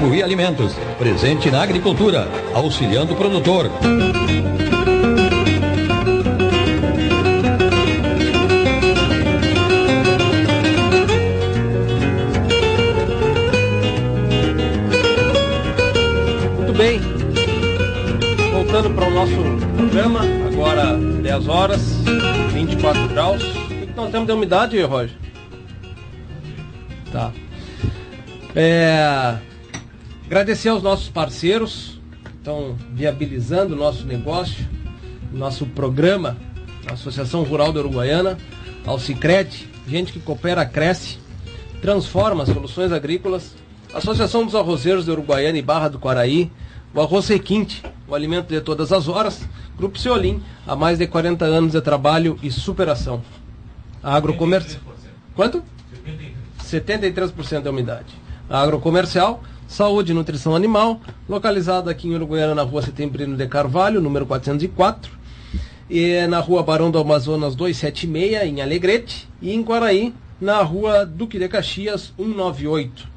Alimentos, 0.00 0.74
presente 0.98 1.50
na 1.50 1.62
agricultura, 1.62 2.26
auxiliando 2.54 3.12
o 3.12 3.16
produtor. 3.16 3.70
Muito 16.56 16.72
bem. 16.72 16.98
Voltando 18.52 18.90
para 18.94 19.06
o 19.06 19.10
nosso 19.10 19.32
programa, 19.76 20.20
agora 20.50 20.96
10 20.96 21.48
horas, 21.48 21.80
24 22.54 23.06
graus. 23.08 23.42
O 23.42 23.68
que 23.68 23.86
que 23.86 23.94
nós 23.94 24.10
temos 24.10 24.26
de 24.26 24.32
umidade, 24.32 24.82
Roger? 24.82 25.14
Tá. 27.12 27.30
É, 28.56 29.36
agradecer 30.30 30.68
aos 30.68 30.80
nossos 30.80 31.08
parceiros 31.08 32.00
que 32.22 32.30
estão 32.36 32.76
viabilizando 32.92 33.74
o 33.74 33.76
nosso 33.76 34.06
negócio, 34.06 34.64
nosso 35.32 35.66
programa, 35.66 36.36
a 36.88 36.92
Associação 36.92 37.42
Rural 37.42 37.72
da 37.72 37.80
Uruguaiana, 37.80 38.38
ao 38.86 38.96
Cicred, 38.96 39.68
gente 39.88 40.12
que 40.12 40.20
coopera, 40.20 40.64
cresce, 40.64 41.18
transforma 41.82 42.46
soluções 42.46 42.92
agrícolas, 42.92 43.56
Associação 43.92 44.46
dos 44.46 44.54
Arrozeiros 44.54 45.04
da 45.04 45.12
Uruguaiana 45.14 45.58
e 45.58 45.62
Barra 45.62 45.88
do 45.88 45.98
Quaraí, 45.98 46.48
o 46.94 47.00
Arroz 47.00 47.26
Requinte, 47.26 47.82
o 48.06 48.14
alimento 48.14 48.50
de 48.50 48.60
todas 48.60 48.92
as 48.92 49.08
horas, 49.08 49.44
Grupo 49.76 49.98
Ceolim, 49.98 50.40
há 50.64 50.76
mais 50.76 50.96
de 50.96 51.08
40 51.08 51.44
anos 51.44 51.72
de 51.72 51.80
trabalho 51.80 52.38
e 52.40 52.52
superação. 52.52 53.20
A 54.00 54.14
agrocomércio. 54.14 54.78
Quanto? 55.34 55.60
73% 56.62 57.62
da 57.62 57.70
umidade. 57.70 58.14
A 58.48 58.60
agrocomercial, 58.60 59.42
saúde 59.70 60.10
e 60.10 60.14
nutrição 60.14 60.56
animal, 60.56 61.00
localizada 61.28 61.92
aqui 61.92 62.08
em 62.08 62.14
Uruguaiana, 62.14 62.56
na 62.56 62.62
rua 62.62 62.82
Setembrino 62.82 63.36
de 63.36 63.46
Carvalho, 63.46 64.00
número 64.00 64.26
404. 64.26 65.12
E 65.88 66.26
na 66.26 66.40
rua 66.40 66.64
Barão 66.64 66.90
do 66.90 66.98
Amazonas 66.98 67.54
276, 67.54 68.48
em 68.48 68.60
Alegrete. 68.60 69.28
E 69.40 69.54
em 69.54 69.62
Quaraí, 69.62 70.12
na 70.40 70.60
rua 70.62 71.06
Duque 71.06 71.38
de 71.38 71.48
Caxias 71.48 72.12
198. 72.16 73.08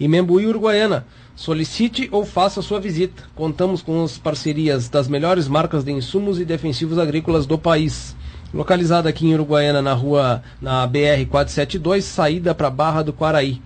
E 0.00 0.08
Membuí 0.08 0.46
Uruguaiana, 0.46 1.06
solicite 1.36 2.08
ou 2.10 2.26
faça 2.26 2.60
sua 2.60 2.80
visita. 2.80 3.22
Contamos 3.36 3.82
com 3.82 4.02
as 4.02 4.18
parcerias 4.18 4.88
das 4.88 5.06
melhores 5.06 5.46
marcas 5.46 5.84
de 5.84 5.92
insumos 5.92 6.40
e 6.40 6.44
defensivos 6.44 6.98
agrícolas 6.98 7.46
do 7.46 7.56
país 7.56 8.16
localizada 8.52 9.08
aqui 9.08 9.26
em 9.26 9.34
Uruguaiana, 9.34 9.80
na 9.80 9.92
rua, 9.92 10.42
na 10.60 10.86
BR 10.86 11.26
472, 11.30 12.04
saída 12.04 12.54
para 12.54 12.70
Barra 12.70 13.02
do 13.02 13.12
Quaraí. 13.12 13.60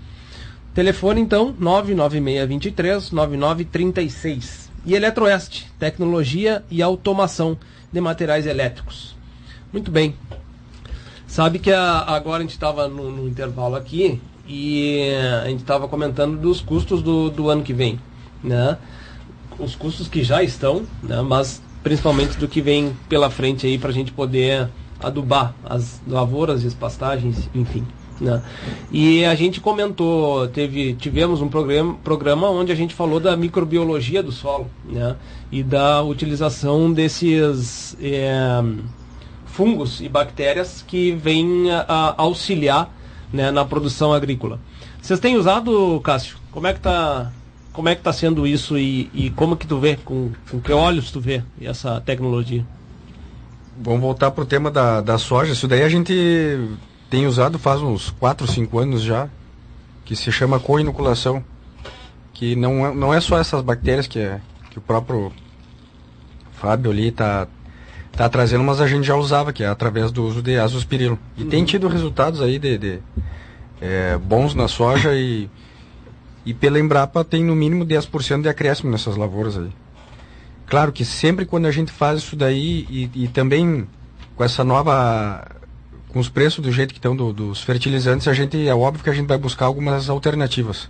Telefone 0.75 1.21
então 1.21 1.55
99623 1.59 3.11
9936. 3.13 4.71
E 4.87 4.95
Eletroeste, 4.95 5.71
tecnologia 5.79 6.65
e 6.71 6.83
automação 6.83 7.57
de 7.93 8.01
materiais 8.01 8.45
elétricos. 8.45 9.15
Muito 9.73 9.91
bem. 9.91 10.15
Sabe 11.27 11.59
que 11.59 11.73
a, 11.73 12.01
agora 12.01 12.39
a 12.39 12.43
gente 12.43 12.51
estava 12.51 12.87
no, 12.87 13.11
no, 13.11 13.27
intervalo 13.27 13.77
aqui 13.77 14.21
e 14.47 15.11
a 15.43 15.49
gente 15.49 15.61
estava 15.61 15.89
comentando 15.89 16.39
dos 16.39 16.61
custos 16.61 17.03
do, 17.03 17.31
do 17.31 17.49
ano 17.49 17.63
que 17.63 17.73
vem, 17.73 17.99
né? 18.43 18.77
Os 19.59 19.75
custos 19.75 20.07
que 20.07 20.23
já 20.23 20.43
estão, 20.43 20.85
né? 21.03 21.23
Mas 21.23 21.63
principalmente 21.85 22.39
do 22.39 22.49
que 22.49 22.61
vem 22.63 22.97
pela 23.09 23.31
frente 23.31 23.67
aí 23.67 23.79
para 23.79 23.91
a 23.91 23.93
gente 23.93 24.11
poder 24.11 24.69
adubar 24.99 25.55
as 25.63 26.01
lavouras 26.09 26.65
as 26.65 26.75
pastagens, 26.75 27.49
enfim. 27.55 27.87
Né? 28.21 28.43
E 28.91 29.25
a 29.25 29.35
gente 29.35 29.61
comentou, 29.61 30.49
teve, 30.49 30.95
tivemos 30.95 31.43
um 31.43 31.49
programa, 31.49 31.95
programa 32.03 32.49
onde 32.49 32.73
a 32.73 32.75
gente 32.75 32.95
falou 32.95 33.21
da 33.21 33.37
microbiologia 33.37 34.23
do 34.23 34.33
solo 34.33 34.71
né? 34.89 35.17
e 35.53 35.63
da 35.63 36.03
utilização 36.03 36.93
desses 36.93 37.97
é, 38.01 38.63
fungos 39.45 40.01
e 40.01 40.09
bactérias 40.09 40.83
que 40.87 41.13
vêm 41.13 41.67
auxiliar 42.17 42.91
né, 43.33 43.51
na 43.51 43.65
produção 43.65 44.13
agrícola. 44.13 44.59
Vocês 45.03 45.21
têm 45.21 45.37
usado, 45.37 46.01
Cássio? 46.03 46.39
Como 46.51 46.67
é 46.67 46.73
que 46.73 46.79
está 46.79 47.31
como 47.75 47.89
é 47.89 47.95
que 47.95 48.01
está 48.01 48.13
sendo 48.13 48.47
isso 48.47 48.79
e, 48.79 49.11
e, 49.13 49.31
como 49.31 49.57
que 49.57 49.67
tu 49.67 49.81
vê, 49.81 49.97
com, 49.97 50.31
com 50.49 50.61
que 50.61 50.73
olhos 50.73 51.11
tu 51.11 51.21
vê 51.21 51.43
essa 51.61 52.01
tecnologia? 52.01 52.65
Vamos 53.77 54.01
voltar 54.01 54.31
para 54.31 54.45
o 54.45 54.47
tema 54.47 54.71
da, 54.71 55.01
da 55.01 55.19
soja. 55.19 55.53
Isso 55.53 55.67
daí 55.67 55.83
a 55.83 55.89
gente 55.89 56.15
tem 57.11 57.27
usado 57.27 57.59
faz 57.59 57.83
uns 57.83 58.11
4, 58.11 58.47
5 58.47 58.79
anos 58.79 59.03
já, 59.03 59.29
que 60.05 60.15
se 60.15 60.31
chama 60.31 60.61
co-inoculação. 60.61 61.45
Que 62.33 62.55
não 62.55 62.87
é, 62.87 62.95
não 62.95 63.13
é 63.13 63.21
só 63.21 63.39
essas 63.39 63.61
bactérias 63.61 64.07
que, 64.07 64.21
é, 64.21 64.41
que 64.71 64.79
o 64.79 64.81
próprio 64.81 65.33
Fábio 66.53 66.93
ali 66.93 67.09
está 67.09 67.49
tá 68.13 68.29
trazendo, 68.29 68.63
mas 68.63 68.81
a 68.81 68.87
gente 68.87 69.05
já 69.05 69.17
usava, 69.17 69.53
que 69.53 69.65
é 69.65 69.67
através 69.67 70.13
do 70.13 70.25
uso 70.25 70.41
de 70.41 70.57
azospirilo. 70.57 71.19
E 71.37 71.43
Uhum. 71.43 71.49
tem 71.49 71.65
tido 71.65 71.89
resultados 71.89 72.41
aí 72.41 72.57
de, 72.57 72.79
de, 72.79 72.99
é, 73.81 74.17
bons 74.17 74.55
na 74.55 74.69
soja 74.69 75.13
e, 75.13 75.51
e 76.45 76.53
pela 76.53 76.79
Embrapa 76.79 77.25
tem 77.25 77.43
no 77.45 77.55
mínimo 77.55 77.85
10% 77.87 78.43
de 78.43 78.49
acréscimo 78.49 78.91
nessas 78.91 79.17
lavouras 79.17 79.57
aí. 79.57 79.71
Claro 80.67 80.93
que 80.93 81.05
sempre 81.05 81.45
quando 81.45 81.67
a 81.67 81.71
gente 81.71 81.93
faz 81.93 82.21
isso 82.21 82.37
daí 82.37 82.87
e, 82.89 83.11
e 83.25 83.29
também 83.29 83.87
com 84.35 84.45
essa 84.45 84.65
nova 84.65 85.47
com 86.09 86.19
os 86.21 86.29
preços 86.29 86.63
do 86.65 86.71
jeito 86.71 86.93
que 86.93 86.99
estão 86.99 87.15
do- 87.17 87.33
dos 87.33 87.61
fertilizantes, 87.63 88.29
a 88.29 88.33
gente 88.33 88.69
é 88.69 88.75
óbvio 88.75 89.03
que 89.03 89.11
a 89.11 89.13
gente 89.13 89.27
vai 89.27 89.37
buscar 89.37 89.67
algumas 89.67 90.09
alternativas. 90.09 90.89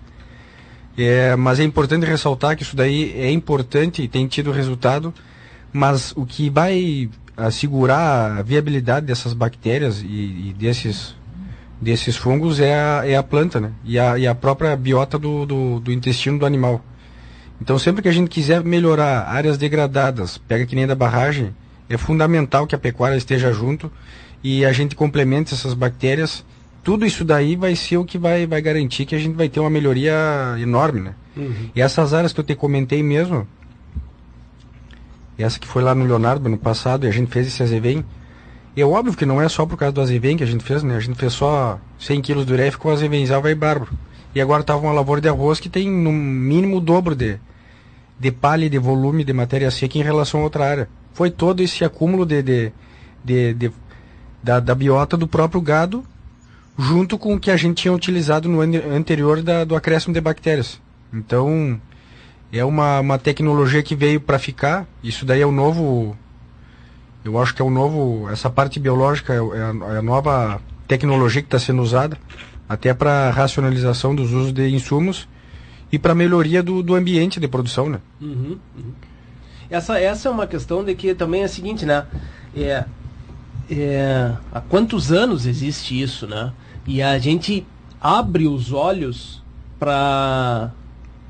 É, 0.97 1.35
mas 1.35 1.59
é 1.59 1.65
importante 1.65 2.05
ressaltar 2.07 2.57
que 2.57 2.63
isso 2.63 2.77
daí 2.77 3.13
é 3.17 3.31
importante 3.31 4.03
e 4.03 4.07
tem 4.09 4.27
tido 4.29 4.53
resultado, 4.53 5.13
mas 5.73 6.13
o 6.15 6.25
que 6.25 6.51
vai 6.51 7.09
assegurar 7.37 8.39
a 8.39 8.43
viabilidade 8.43 9.07
dessas 9.07 9.33
bactérias 9.33 10.03
e, 10.03 10.07
e 10.07 10.55
desses 10.57 11.17
desses 11.81 12.17
fungos 12.17 12.61
é 12.61 12.75
a, 12.75 13.03
é 13.05 13.17
a 13.17 13.23
planta, 13.23 13.61
né? 13.61 13.73
E 13.85 13.99
a, 13.99 14.19
e 14.19 14.27
a 14.27 14.35
própria 14.35 14.75
biota 14.77 15.19
do, 15.19 15.45
do, 15.45 15.81
do 15.81 15.93
intestino 15.93 16.39
do 16.39 16.47
animal. 16.47 16.85
Então, 17.61 17.79
sempre 17.79 18.03
que 18.03 18.09
a 18.09 18.13
gente 18.13 18.29
quiser 18.29 18.63
melhorar 18.65 19.29
áreas 19.29 19.57
degradadas, 19.57 20.39
pega 20.39 20.67
que 20.67 20.75
nem 20.75 20.87
da 20.87 20.95
barragem, 20.95 21.55
é 21.89 21.97
fundamental 21.97 22.67
que 22.67 22.75
a 22.75 22.79
pecuária 22.79 23.17
esteja 23.17 23.53
junto 23.53 23.91
e 24.43 24.65
a 24.65 24.73
gente 24.73 24.95
complemente 24.95 25.55
essas 25.55 25.75
bactérias. 25.75 26.45
Tudo 26.83 27.07
isso 27.07 27.25
daí 27.25 27.57
vai 27.57 27.75
ser 27.77 27.97
o 27.97 28.05
que 28.05 28.19
vai, 28.19 28.47
vai 28.47 28.61
garantir 28.61 29.07
que 29.07 29.15
a 29.15 29.19
gente 29.19 29.35
vai 29.35 29.49
ter 29.49 29.61
uma 29.61 29.71
melhoria 29.71 30.15
enorme, 30.59 31.01
né? 31.01 31.15
E 31.75 31.81
essas 31.81 32.13
áreas 32.13 32.33
que 32.33 32.41
eu 32.41 32.45
te 32.45 32.55
comentei 32.55 33.03
mesmo, 33.03 33.47
essa 35.39 35.59
que 35.59 35.67
foi 35.67 35.83
lá 35.83 35.95
no 35.95 36.05
Leonardo 36.05 36.47
ano 36.47 36.59
passado 36.59 37.07
e 37.07 37.09
a 37.09 37.13
gente 37.13 37.31
fez 37.31 37.47
esse 37.47 37.63
azevém, 37.63 38.05
é 38.81 38.85
óbvio 38.85 39.17
que 39.17 39.27
não 39.27 39.41
é 39.41 39.49
só 39.49 39.65
por 39.67 39.77
causa 39.77 39.93
do 39.93 40.01
azevém 40.01 40.37
que 40.37 40.43
a 40.43 40.47
gente 40.47 40.65
fez, 40.65 40.83
né? 40.83 40.97
A 40.97 41.01
gente 41.01 41.17
fez 41.19 41.33
só 41.33 41.79
100 41.99 42.23
quilos 42.23 42.45
do 42.47 42.53
ureia, 42.53 42.73
ficou 42.73 42.93
azevenzal, 42.93 43.41
vai 43.43 43.55
bárbaro. 43.55 43.93
E 44.35 44.41
agora 44.41 44.63
estava 44.63 44.81
uma 44.81 44.93
lavoura 44.93 45.21
de 45.21 45.29
arroz 45.29 45.61
que 45.61 45.69
tem 45.69 45.89
no 45.91 46.11
mínimo 46.13 46.79
o 46.79 46.81
dobro 46.81 47.15
de, 47.15 47.39
de 48.19 48.33
palha 48.33 48.65
e 48.65 48.69
de 48.69 48.79
volume 48.79 49.23
de 49.23 49.33
matéria 49.33 49.71
seca 49.71 49.97
em 49.97 50.03
relação 50.03 50.41
a 50.41 50.45
outra 50.45 50.69
área. 50.69 50.89
Foi 51.13 51.31
todo 51.31 51.63
esse 51.63 51.85
acúmulo 51.85 52.27
de, 52.27 52.43
de, 52.43 52.73
de, 53.25 53.55
de- 53.55 53.73
da, 54.43 54.59
da 54.59 54.75
biota 54.75 55.17
do 55.17 55.29
próprio 55.29 55.61
gado, 55.61 56.05
junto 56.77 57.17
com 57.17 57.35
o 57.35 57.41
que 57.41 57.51
a 57.53 57.57
gente 57.57 57.83
tinha 57.83 57.95
utilizado 57.95 58.49
no 58.49 58.61
ano 58.61 58.77
anterior 58.93 59.41
da, 59.41 59.63
do 59.65 59.77
acréscimo 59.77 60.13
de 60.13 60.21
bactérias. 60.21 60.81
Então, 61.13 61.81
é 62.53 62.65
uma, 62.65 62.99
uma 63.01 63.19
tecnologia 63.19 63.83
que 63.85 63.95
veio 63.95 64.21
para 64.21 64.39
ficar. 64.39 64.85
Isso 65.03 65.25
daí 65.25 65.41
é 65.41 65.47
o 65.47 65.53
novo. 65.53 66.17
Eu 67.25 67.41
acho 67.41 67.55
que 67.55 67.63
é 67.63 67.65
o 67.65 67.71
novo. 67.71 68.29
Essa 68.31 68.51
parte 68.51 68.79
biológica 68.79 69.33
é, 69.33 69.37
é 69.37 69.41
a, 69.41 69.95
é 69.95 69.99
a 69.99 70.03
nova 70.03 70.61
tecnologia 70.87 71.41
que 71.41 71.49
está 71.49 71.59
sendo 71.59 71.83
usada, 71.83 72.19
até 72.69 72.93
para 72.93 73.31
racionalização 73.31 74.15
dos 74.15 74.33
usos 74.33 74.53
de 74.53 74.69
insumos 74.69 75.27
e 75.91 75.99
para 75.99 76.15
melhoria 76.15 76.63
do, 76.63 76.83
do 76.83 76.95
ambiente 76.95 77.41
de 77.41 77.49
produção, 77.49 77.89
né? 77.89 78.01
Uhum, 78.21 78.59
uhum. 78.77 78.93
Essa, 79.71 79.99
essa 79.99 80.29
é 80.29 80.31
uma 80.31 80.47
questão 80.47 80.85
de 80.85 80.95
que 80.95 81.15
também 81.15 81.43
é 81.43 81.45
a 81.45 81.49
seguinte, 81.49 81.87
né? 81.87 82.07
É, 82.55 82.85
é, 83.71 84.33
há 84.53 84.61
quantos 84.61 85.11
anos 85.11 85.47
existe 85.47 86.01
isso, 86.01 86.27
né? 86.27 86.53
E 86.87 87.01
a 87.01 87.19
gente 87.19 87.67
abre 88.01 88.47
os 88.47 88.73
olhos 88.73 89.43
para 89.79 90.71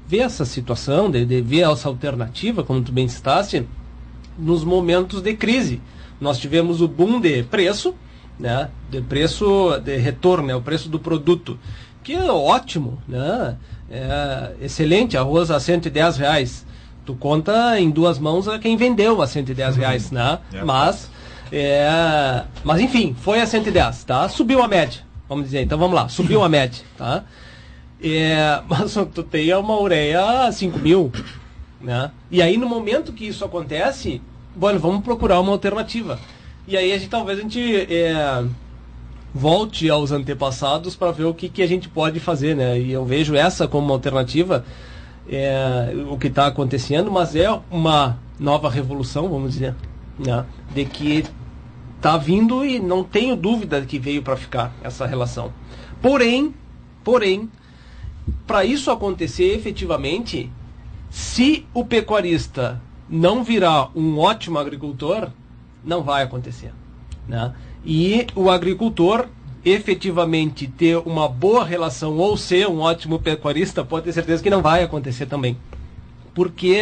ver 0.07 0.19
essa 0.19 0.45
situação, 0.45 1.11
de, 1.11 1.25
de 1.25 1.41
ver 1.41 1.71
essa 1.71 1.89
alternativa, 1.89 2.65
como 2.65 2.83
tu 2.83 2.93
bem 2.93 3.07
citaste, 3.07 3.67
nos 4.39 4.65
momentos 4.65 5.23
de 5.23 5.35
crise. 5.35 5.81
Nós 6.21 6.39
tivemos 6.39 6.81
o 6.81 6.89
boom 6.89 7.21
de 7.21 7.43
preço, 7.43 7.95
né? 8.39 8.69
De 8.91 9.01
preço 9.01 9.79
de 9.85 9.97
retorno, 9.97 10.49
né? 10.49 10.55
O 10.55 10.63
preço 10.63 10.89
do 10.89 10.99
produto, 10.99 11.59
que 12.03 12.13
é 12.13 12.31
ótimo, 12.31 12.99
né? 13.09 13.57
É 13.91 14.53
excelente, 14.63 15.17
arroz 15.17 15.51
a 15.51 15.61
110 15.61 16.17
reais. 16.17 16.67
Tu 17.05 17.15
conta 17.15 17.79
em 17.79 17.91
duas 17.91 18.19
mãos 18.19 18.49
a 18.49 18.59
quem 18.59 18.77
vendeu 18.77 19.21
a 19.21 19.27
110 19.27 19.77
reais, 19.77 20.11
né? 20.11 20.39
É. 20.53 20.65
Mas, 20.65 21.11
é, 21.53 22.43
mas 22.63 22.81
enfim, 22.81 23.15
foi 23.21 23.41
a 23.41 23.47
110, 23.47 24.05
tá? 24.05 24.29
Subiu 24.29 24.63
a 24.63 24.69
média, 24.69 25.03
vamos 25.29 25.45
dizer. 25.45 25.63
Então 25.63 25.79
vamos 25.79 25.95
lá, 25.95 26.09
subiu 26.09 26.43
a 26.43 26.49
média, 26.49 26.83
tá? 26.97 27.25
É, 28.03 28.61
mas 28.69 28.95
tu 29.15 29.23
tem 29.23 29.53
uma 29.55 29.79
ureia 29.79 30.47
a 30.47 30.53
5 30.53 30.79
mil, 30.79 31.13
né? 31.85 32.11
E 32.31 32.41
aí 32.43 32.57
no 32.57 32.69
momento 32.69 33.13
que 33.13 33.27
isso 33.27 33.45
acontece, 33.45 34.21
bueno, 34.57 34.79
vamos 34.81 35.05
procurar 35.05 35.41
uma 35.41 35.53
alternativa. 35.53 36.19
E 36.67 36.77
aí 36.77 36.93
a 36.93 36.99
gente 36.99 37.11
talvez 37.11 37.39
a 37.39 37.43
gente 37.43 37.61
é, 37.93 38.45
volte 39.35 39.91
aos 39.91 40.11
antepassados 40.13 40.97
para 40.97 41.11
ver 41.11 41.25
o 41.25 41.35
que, 41.35 41.49
que 41.49 41.63
a 41.63 41.67
gente 41.67 41.89
pode 41.89 42.21
fazer, 42.21 42.57
né? 42.57 42.81
E 42.81 42.93
eu 42.93 43.05
vejo 43.05 43.35
essa 43.35 43.69
como 43.69 43.87
uma 43.87 43.95
alternativa, 43.95 44.65
é, 45.29 45.93
o 46.09 46.17
que 46.17 46.29
está 46.29 46.47
acontecendo, 46.47 47.11
mas 47.11 47.37
é 47.37 47.51
uma 47.71 48.19
nova 48.39 48.71
revolução, 48.71 49.29
vamos 49.29 49.53
dizer, 49.53 49.75
né? 50.19 50.47
De 50.73 50.85
que 50.85 51.25
tá 52.01 52.17
vindo 52.17 52.65
e 52.65 52.79
não 52.79 53.03
tenho 53.03 53.35
dúvida 53.35 53.81
que 53.83 53.99
veio 53.99 54.23
para 54.23 54.37
ficar 54.37 54.73
essa 54.83 55.07
relação. 55.07 55.53
Porém, 56.01 56.55
porém, 57.03 57.51
para 58.47 58.65
isso 58.65 58.91
acontecer 58.91 59.55
efetivamente, 59.55 60.51
se 61.15 61.65
o 61.73 61.85
pecuarista 61.85 62.83
não 63.09 63.45
virar 63.45 63.89
um 63.95 64.19
ótimo 64.19 64.59
agricultor, 64.59 65.29
não 65.85 66.03
vai 66.03 66.25
acontecer. 66.25 66.73
Né? 67.29 67.55
E 67.87 68.27
o 68.35 68.51
agricultor 68.51 69.29
efetivamente 69.65 70.67
ter 70.67 70.97
uma 70.97 71.29
boa 71.29 71.65
relação 71.65 72.17
ou 72.17 72.37
ser 72.37 72.67
um 72.67 72.81
ótimo 72.81 73.21
pecuarista, 73.21 73.85
pode 73.85 74.07
ter 74.07 74.13
certeza 74.13 74.43
que 74.43 74.51
não 74.51 74.61
vai 74.61 74.83
acontecer 74.83 75.27
também. 75.27 75.57
Porque 76.35 76.81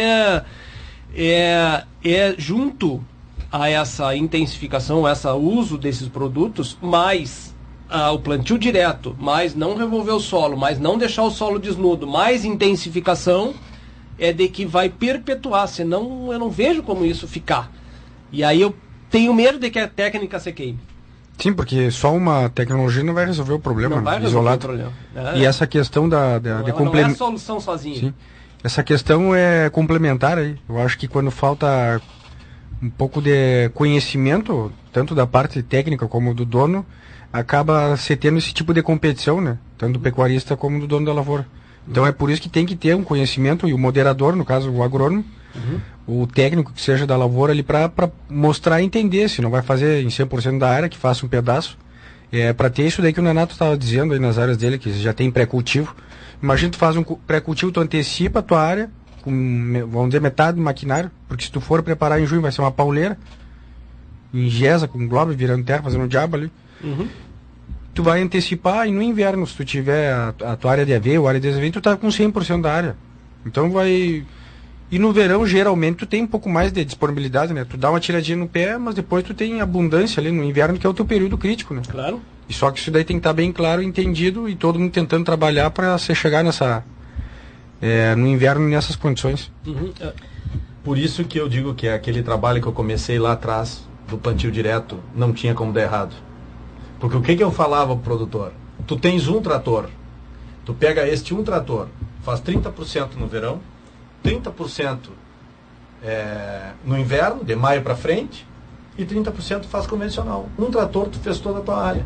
é, 1.15 1.83
é 2.03 2.35
junto 2.35 3.03
a 3.51 3.69
essa 3.69 4.15
intensificação, 4.15 5.07
essa 5.07 5.35
uso 5.35 5.77
desses 5.77 6.07
produtos, 6.07 6.75
mais 6.81 7.53
ah, 7.87 8.11
o 8.11 8.17
plantio 8.17 8.57
direto, 8.57 9.15
mais 9.19 9.53
não 9.53 9.77
revolver 9.77 10.15
o 10.15 10.19
solo, 10.19 10.57
mais 10.57 10.79
não 10.79 10.97
deixar 10.97 11.21
o 11.21 11.29
solo 11.29 11.59
desnudo, 11.59 12.07
mais 12.07 12.43
intensificação, 12.43 13.53
é 14.17 14.31
de 14.31 14.47
que 14.47 14.65
vai 14.65 14.89
perpetuar, 14.89 15.67
senão 15.67 16.31
eu 16.31 16.39
não 16.39 16.49
vejo 16.49 16.83
como 16.83 17.05
isso 17.05 17.27
ficar. 17.27 17.71
E 18.31 18.43
aí 18.43 18.61
eu 18.61 18.75
tenho 19.09 19.33
medo 19.33 19.59
de 19.59 19.69
que 19.69 19.79
a 19.79 19.87
técnica 19.87 20.39
se 20.39 20.51
queime. 20.51 20.79
Sim, 21.37 21.53
porque 21.53 21.89
só 21.91 22.15
uma 22.15 22.49
tecnologia 22.49 23.03
não 23.03 23.13
vai 23.13 23.25
resolver 23.25 23.53
o 23.53 23.59
problema, 23.59 23.95
Não 23.95 24.03
vai 24.03 24.19
resolver 24.19 24.37
isolado. 24.37 24.57
o 24.57 24.67
problema. 24.67 24.93
É. 25.15 25.39
E 25.39 25.45
essa 25.45 25.65
questão 25.65 26.07
da, 26.07 26.37
da 26.39 26.61
de 26.61 26.69
Ela 26.69 26.81
não 26.81 26.95
é 26.95 27.03
a 27.03 27.09
solução 27.15 27.59
sozinha. 27.59 27.99
Sim. 27.99 28.13
Essa 28.63 28.83
questão 28.83 29.35
é 29.35 29.69
complementar 29.69 30.37
aí. 30.37 30.57
Eu 30.69 30.79
acho 30.79 30.97
que 30.97 31.07
quando 31.07 31.29
falta 31.31 32.01
um 32.81 32.89
pouco 32.89 33.21
de 33.21 33.69
conhecimento, 33.73 34.71
tanto 34.91 35.13
da 35.13 35.27
parte 35.27 35.61
técnica 35.61 36.07
como 36.07 36.33
do 36.33 36.45
dono, 36.45 36.85
acaba 37.31 37.97
se 37.97 38.15
tendo 38.15 38.37
esse 38.37 38.53
tipo 38.53 38.73
de 38.73 38.81
competição, 38.81 39.41
né? 39.41 39.57
Tanto 39.77 39.93
do 39.93 39.99
pecuarista 39.99 40.55
como 40.55 40.79
do 40.79 40.87
dono 40.87 41.05
da 41.05 41.13
lavoura. 41.13 41.45
Então 41.87 42.05
é 42.07 42.11
por 42.11 42.29
isso 42.29 42.41
que 42.41 42.49
tem 42.49 42.65
que 42.65 42.75
ter 42.75 42.95
um 42.95 43.03
conhecimento 43.03 43.67
e 43.67 43.73
o 43.73 43.77
moderador, 43.77 44.35
no 44.35 44.45
caso 44.45 44.71
o 44.71 44.83
agrônomo, 44.83 45.25
o 46.07 46.25
técnico 46.27 46.71
que 46.73 46.81
seja 46.81 47.05
da 47.05 47.15
lavoura 47.15 47.51
ali 47.53 47.61
para 47.63 47.91
mostrar 48.29 48.81
e 48.81 48.85
entender, 48.85 49.29
se 49.29 49.41
não 49.41 49.49
vai 49.49 49.61
fazer 49.61 50.03
em 50.03 50.07
100% 50.07 50.57
da 50.59 50.69
área, 50.69 50.89
que 50.89 50.97
faça 50.97 51.25
um 51.25 51.29
pedaço. 51.29 51.77
É, 52.31 52.51
para 52.51 52.69
ter 52.69 52.87
isso 52.87 53.01
daí 53.01 53.13
que 53.13 53.19
o 53.19 53.23
Renato 53.23 53.53
estava 53.53 53.77
dizendo 53.77 54.13
aí 54.13 54.19
nas 54.19 54.37
áreas 54.39 54.57
dele, 54.57 54.77
que 54.79 54.91
já 54.93 55.13
tem 55.13 55.29
pré-cultivo. 55.29 55.95
Imagina 56.41 56.71
tu 56.71 56.77
faz 56.77 56.95
um 56.95 57.03
cu- 57.03 57.19
pré-cultivo, 57.27 57.71
tu 57.71 57.79
antecipa 57.79 58.39
a 58.39 58.41
tua 58.41 58.59
área, 58.61 58.89
com, 59.21 59.31
vamos 59.91 60.09
dizer, 60.09 60.19
metade 60.19 60.57
do 60.57 60.63
maquinário, 60.63 61.11
porque 61.27 61.43
se 61.45 61.51
tu 61.51 61.61
for 61.61 61.83
preparar 61.83 62.19
em 62.19 62.25
junho 62.25 62.41
vai 62.41 62.51
ser 62.51 62.61
uma 62.61 62.71
pauleira, 62.71 63.17
engesa 64.33 64.87
com 64.87 65.07
globo, 65.07 65.31
virando 65.33 65.63
terra, 65.63 65.83
fazendo 65.83 66.05
um 66.05 66.07
diabo 66.07 66.35
ali. 66.35 66.51
Uhum. 66.83 67.07
Tu 67.93 68.01
vai 68.01 68.21
antecipar 68.21 68.87
e 68.87 68.91
no 68.91 69.01
inverno, 69.01 69.45
se 69.45 69.55
tu 69.55 69.63
tiver 69.63 70.11
a, 70.11 70.33
a 70.45 70.55
tua 70.55 70.71
área 70.71 70.85
de 70.85 70.93
aveia 70.93 71.21
ou 71.21 71.27
área 71.27 71.39
de 71.39 71.47
desenvolvimento, 71.47 71.75
tu 71.75 71.81
tá 71.81 71.95
com 71.95 72.07
100% 72.07 72.61
da 72.61 72.73
área. 72.73 72.95
Então 73.45 73.69
vai... 73.69 74.25
E 74.91 74.99
no 74.99 75.11
verão, 75.11 75.45
geralmente, 75.45 75.97
tu 75.97 76.05
tem 76.05 76.23
um 76.23 76.27
pouco 76.27 76.49
mais 76.49 76.71
de 76.71 76.85
disponibilidade, 76.85 77.51
né? 77.53 77.65
Tu 77.67 77.77
dá 77.77 77.89
uma 77.89 77.99
tiradinha 77.99 78.37
no 78.37 78.47
pé, 78.47 78.77
mas 78.77 78.93
depois 78.93 79.23
tu 79.23 79.33
tem 79.33 79.59
abundância 79.59 80.19
ali 80.19 80.31
no 80.31 80.43
inverno, 80.43 80.77
que 80.77 80.85
é 80.85 80.89
o 80.89 80.93
teu 80.93 81.05
período 81.05 81.35
crítico, 81.37 81.73
né? 81.73 81.81
Claro. 81.89 82.21
E 82.47 82.53
só 82.53 82.69
que 82.69 82.79
isso 82.79 82.91
daí 82.91 83.03
tem 83.03 83.17
que 83.17 83.21
estar 83.21 83.33
bem 83.33 83.51
claro, 83.51 83.81
entendido 83.81 84.47
e 84.47 84.55
todo 84.55 84.77
mundo 84.77 84.91
tentando 84.91 85.23
trabalhar 85.25 85.71
para 85.71 85.97
você 85.97 86.13
chegar 86.13 86.43
nessa 86.43 86.83
é, 87.81 88.15
no 88.15 88.27
inverno 88.27 88.67
nessas 88.69 88.95
condições. 88.95 89.51
Uhum. 89.65 89.91
É, 89.99 90.13
Por 90.83 90.97
isso 90.97 91.25
que 91.25 91.37
eu 91.37 91.49
digo 91.49 91.73
que 91.73 91.87
é 91.87 91.93
aquele 91.93 92.23
trabalho 92.23 92.61
que 92.61 92.67
eu 92.67 92.71
comecei 92.71 93.19
lá 93.19 93.33
atrás, 93.33 93.87
do 94.07 94.17
plantio 94.17 94.51
direto, 94.51 94.99
não 95.15 95.33
tinha 95.33 95.53
como 95.53 95.73
dar 95.73 95.81
errado. 95.81 96.15
Porque 97.03 97.17
o 97.17 97.21
que, 97.21 97.35
que 97.35 97.43
eu 97.43 97.51
falava 97.51 97.93
pro 97.97 98.15
produtor? 98.15 98.53
Tu 98.87 98.95
tens 98.95 99.27
um 99.27 99.41
trator, 99.41 99.89
tu 100.63 100.73
pega 100.73 101.05
este 101.05 101.33
um 101.33 101.43
trator, 101.43 101.87
faz 102.21 102.39
30% 102.39 103.15
no 103.17 103.27
verão, 103.27 103.59
30% 104.23 105.09
é, 106.01 106.71
no 106.85 106.97
inverno, 106.97 107.43
de 107.43 107.57
maio 107.57 107.81
para 107.81 107.93
frente, 107.93 108.47
e 108.97 109.03
30% 109.03 109.65
faz 109.65 109.85
convencional. 109.85 110.47
Um 110.57 110.71
trator, 110.71 111.09
tu 111.09 111.19
fez 111.19 111.39
toda 111.39 111.59
a 111.59 111.61
tua 111.61 111.83
área. 111.83 112.05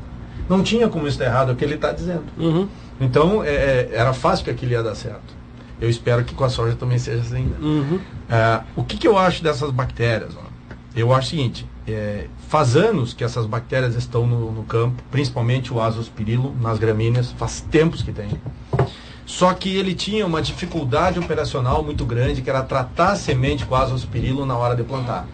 Não 0.50 0.64
tinha 0.64 0.90
como 0.90 1.08
isso 1.08 1.20
dar 1.20 1.26
errado, 1.26 1.52
é 1.52 1.54
o 1.54 1.56
que 1.56 1.64
ele 1.64 1.76
está 1.76 1.92
dizendo. 1.92 2.26
Uhum. 2.36 2.68
Então, 3.00 3.44
é, 3.44 3.50
é, 3.50 3.90
era 3.94 4.14
fácil 4.14 4.46
que 4.46 4.50
aquilo 4.50 4.72
ia 4.72 4.82
dar 4.82 4.96
certo. 4.96 5.38
Eu 5.80 5.92
espero 5.92 6.24
que 6.24 6.34
com 6.34 6.44
a 6.44 6.50
soja 6.50 6.76
também 6.76 6.98
seja 6.98 7.22
assim. 7.22 7.44
né? 7.44 7.58
Uhum. 7.62 8.00
É, 8.28 8.64
o 8.76 8.84
que, 8.84 8.98
que 8.98 9.08
eu 9.08 9.16
acho 9.16 9.44
dessas 9.44 9.70
bactérias? 9.70 10.34
ó? 10.36 10.74
Eu 10.96 11.14
acho 11.14 11.28
o 11.28 11.30
seguinte, 11.30 11.68
é, 11.88 12.28
faz 12.48 12.76
anos 12.76 13.14
que 13.14 13.24
essas 13.24 13.46
bactérias 13.46 13.96
estão 13.96 14.28
no, 14.28 14.52
no 14.52 14.64
campo, 14.64 15.02
principalmente 15.10 15.74
o 15.74 15.82
azospirilo 15.82 16.56
nas 16.62 16.78
gramíneas, 16.78 17.32
faz 17.32 17.62
tempos 17.62 18.02
que 18.02 18.12
tem. 18.12 18.30
Só 19.26 19.54
que 19.54 19.76
ele 19.76 19.94
tinha 19.94 20.26
uma 20.26 20.42
dificuldade 20.42 21.20
operacional 21.20 21.84
muito 21.84 22.06
grande, 22.06 22.42
que 22.42 22.50
era 22.50 22.64
tratar 22.64 23.12
a 23.12 23.16
semente 23.16 23.66
com 23.66 23.76
azospirilo 23.76 24.46
na 24.46 24.58
hora 24.58 24.76
de 24.76 24.84
plantar. 24.84 25.28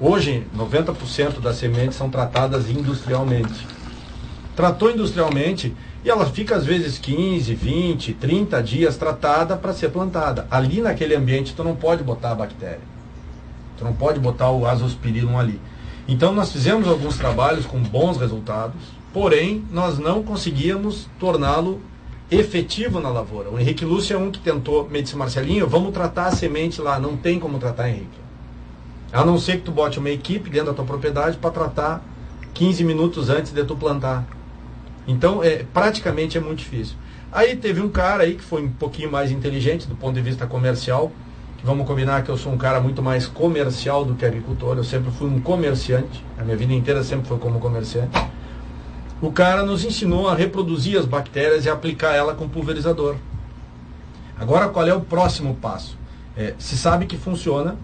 Hoje, 0.00 0.44
90% 0.56 1.38
das 1.40 1.56
sementes 1.56 1.96
são 1.96 2.10
tratadas 2.10 2.68
industrialmente. 2.68 3.66
Tratou 4.56 4.90
industrialmente 4.90 5.74
e 6.04 6.10
ela 6.10 6.26
fica 6.26 6.56
às 6.56 6.66
vezes 6.66 6.98
15, 6.98 7.54
20, 7.54 8.14
30 8.14 8.62
dias 8.62 8.96
tratada 8.96 9.56
para 9.56 9.72
ser 9.72 9.90
plantada. 9.90 10.46
Ali 10.50 10.80
naquele 10.80 11.14
ambiente 11.14 11.54
tu 11.54 11.62
não 11.62 11.76
pode 11.76 12.02
botar 12.02 12.32
a 12.32 12.34
bactéria. 12.34 12.80
Tu 13.78 13.84
não 13.84 13.92
pode 13.92 14.18
botar 14.18 14.50
o 14.50 14.66
azospirillum 14.66 15.38
ali. 15.38 15.60
Então 16.08 16.32
nós 16.32 16.52
fizemos 16.52 16.88
alguns 16.88 17.16
trabalhos 17.16 17.64
com 17.64 17.80
bons 17.80 18.16
resultados, 18.16 18.80
porém 19.12 19.64
nós 19.70 19.98
não 19.98 20.22
conseguíamos 20.22 21.08
torná-lo 21.18 21.80
efetivo 22.30 22.98
na 22.98 23.08
lavoura. 23.08 23.50
O 23.50 23.58
Henrique 23.58 23.84
Lúcio 23.84 24.14
é 24.14 24.18
um 24.18 24.30
que 24.30 24.40
tentou, 24.40 24.88
me 24.88 25.02
disse, 25.02 25.16
Marcelinho, 25.16 25.68
vamos 25.68 25.92
tratar 25.92 26.26
a 26.26 26.32
semente 26.32 26.80
lá. 26.80 26.98
Não 26.98 27.16
tem 27.16 27.38
como 27.38 27.58
tratar, 27.58 27.88
Henrique. 27.88 28.22
A 29.12 29.24
não 29.24 29.38
ser 29.38 29.58
que 29.58 29.64
tu 29.64 29.70
bote 29.70 29.98
uma 29.98 30.08
equipe 30.10 30.48
dentro 30.48 30.68
da 30.68 30.74
tua 30.74 30.84
propriedade 30.84 31.36
para 31.36 31.50
tratar 31.50 32.02
15 32.54 32.82
minutos 32.84 33.28
antes 33.28 33.52
de 33.52 33.62
tu 33.64 33.76
plantar. 33.76 34.26
Então, 35.06 35.44
é, 35.44 35.64
praticamente 35.72 36.38
é 36.38 36.40
muito 36.40 36.60
difícil. 36.60 36.96
Aí 37.30 37.56
teve 37.56 37.80
um 37.80 37.88
cara 37.88 38.24
aí 38.24 38.34
que 38.34 38.42
foi 38.42 38.62
um 38.62 38.70
pouquinho 38.70 39.10
mais 39.10 39.30
inteligente 39.30 39.86
do 39.86 39.94
ponto 39.94 40.14
de 40.14 40.22
vista 40.22 40.46
comercial. 40.46 41.12
Vamos 41.64 41.86
combinar 41.86 42.24
que 42.24 42.28
eu 42.28 42.36
sou 42.36 42.52
um 42.52 42.58
cara 42.58 42.80
muito 42.80 43.00
mais 43.00 43.24
comercial 43.28 44.04
do 44.04 44.16
que 44.16 44.26
agricultor. 44.26 44.76
Eu 44.76 44.82
sempre 44.82 45.12
fui 45.12 45.28
um 45.28 45.40
comerciante. 45.40 46.24
A 46.36 46.42
minha 46.42 46.56
vida 46.56 46.72
inteira 46.72 47.04
sempre 47.04 47.28
foi 47.28 47.38
como 47.38 47.60
comerciante. 47.60 48.18
O 49.20 49.30
cara 49.30 49.62
nos 49.62 49.84
ensinou 49.84 50.28
a 50.28 50.34
reproduzir 50.34 50.98
as 50.98 51.06
bactérias 51.06 51.64
e 51.64 51.70
aplicar 51.70 52.14
ela 52.14 52.34
com 52.34 52.48
pulverizador. 52.48 53.14
Agora, 54.36 54.70
qual 54.70 54.88
é 54.88 54.92
o 54.92 55.02
próximo 55.02 55.54
passo? 55.54 55.96
É, 56.36 56.54
se 56.58 56.76
sabe 56.76 57.06
que 57.06 57.16
funciona, 57.16 57.76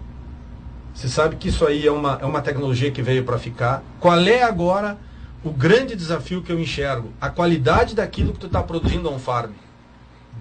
se 0.93 1.09
sabe 1.09 1.37
que 1.37 1.49
isso 1.49 1.65
aí 1.65 1.87
é 1.87 1.93
uma, 1.93 2.19
é 2.21 2.25
uma 2.25 2.41
tecnologia 2.41 2.91
que 2.91 3.01
veio 3.01 3.23
para 3.23 3.39
ficar. 3.39 3.85
Qual 4.01 4.19
é 4.19 4.43
agora 4.43 4.99
o 5.45 5.51
grande 5.51 5.95
desafio 5.95 6.43
que 6.43 6.51
eu 6.51 6.59
enxergo? 6.59 7.13
A 7.21 7.31
qualidade 7.31 7.95
daquilo 7.95 8.33
que 8.33 8.41
tu 8.41 8.47
está 8.47 8.61
produzindo 8.61 9.09
on 9.09 9.21
farm, 9.21 9.53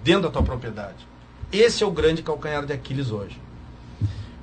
dentro 0.02 0.22
da 0.22 0.30
tua 0.30 0.42
propriedade. 0.42 1.06
Esse 1.52 1.82
é 1.82 1.86
o 1.86 1.90
grande 1.90 2.22
calcanhar 2.22 2.66
de 2.66 2.72
Aquiles 2.74 3.10
hoje. 3.10 3.40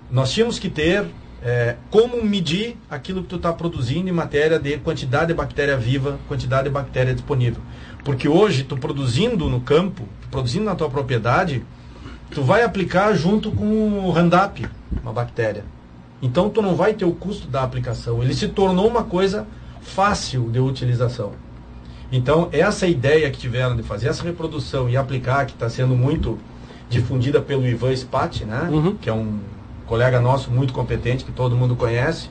Nós 0.09 0.31
tínhamos 0.31 0.57
que 0.57 0.69
ter 0.69 1.05
é, 1.43 1.75
como 1.91 2.23
medir 2.23 2.75
aquilo 2.89 3.21
que 3.21 3.29
tu 3.29 3.35
está 3.35 3.53
produzindo 3.53 4.09
em 4.09 4.11
matéria 4.11 4.57
de 4.57 4.77
quantidade 4.79 5.27
de 5.27 5.33
bactéria 5.35 5.77
viva, 5.77 6.19
quantidade 6.27 6.63
de 6.63 6.71
bactéria 6.71 7.13
disponível. 7.13 7.61
Porque 8.03 8.27
hoje, 8.27 8.63
tu 8.63 8.75
produzindo 8.75 9.47
no 9.47 9.61
campo, 9.61 10.07
produzindo 10.31 10.65
na 10.65 10.73
tua 10.73 10.89
propriedade, 10.89 11.63
tu 12.31 12.41
vai 12.41 12.63
aplicar 12.63 13.13
junto 13.13 13.51
com 13.51 13.65
o 13.65 14.09
Roundup, 14.09 14.67
uma 15.03 15.13
bactéria. 15.13 15.63
Então 16.23 16.49
tu 16.49 16.59
não 16.59 16.75
vai 16.75 16.95
ter 16.95 17.05
o 17.05 17.11
custo 17.11 17.47
da 17.47 17.61
aplicação. 17.61 18.23
Ele 18.23 18.33
se 18.33 18.47
tornou 18.47 18.87
uma 18.87 19.03
coisa 19.03 19.45
fácil 19.81 20.49
de 20.49 20.59
utilização. 20.59 21.33
Então 22.11 22.49
essa 22.51 22.87
ideia 22.87 23.29
que 23.29 23.37
tiveram 23.37 23.75
de 23.75 23.83
fazer 23.83 24.07
essa 24.07 24.23
reprodução 24.23 24.89
e 24.89 24.97
aplicar, 24.97 25.45
que 25.45 25.53
está 25.53 25.69
sendo 25.69 25.95
muito 25.95 26.39
difundida 26.95 27.41
pelo 27.41 27.67
Ivan 27.67 27.95
Spati, 27.95 28.45
né? 28.45 28.69
Uhum. 28.71 28.95
que 28.95 29.09
é 29.09 29.13
um 29.13 29.39
colega 29.85 30.19
nosso 30.19 30.49
muito 30.49 30.73
competente, 30.73 31.25
que 31.25 31.31
todo 31.31 31.55
mundo 31.55 31.75
conhece, 31.75 32.29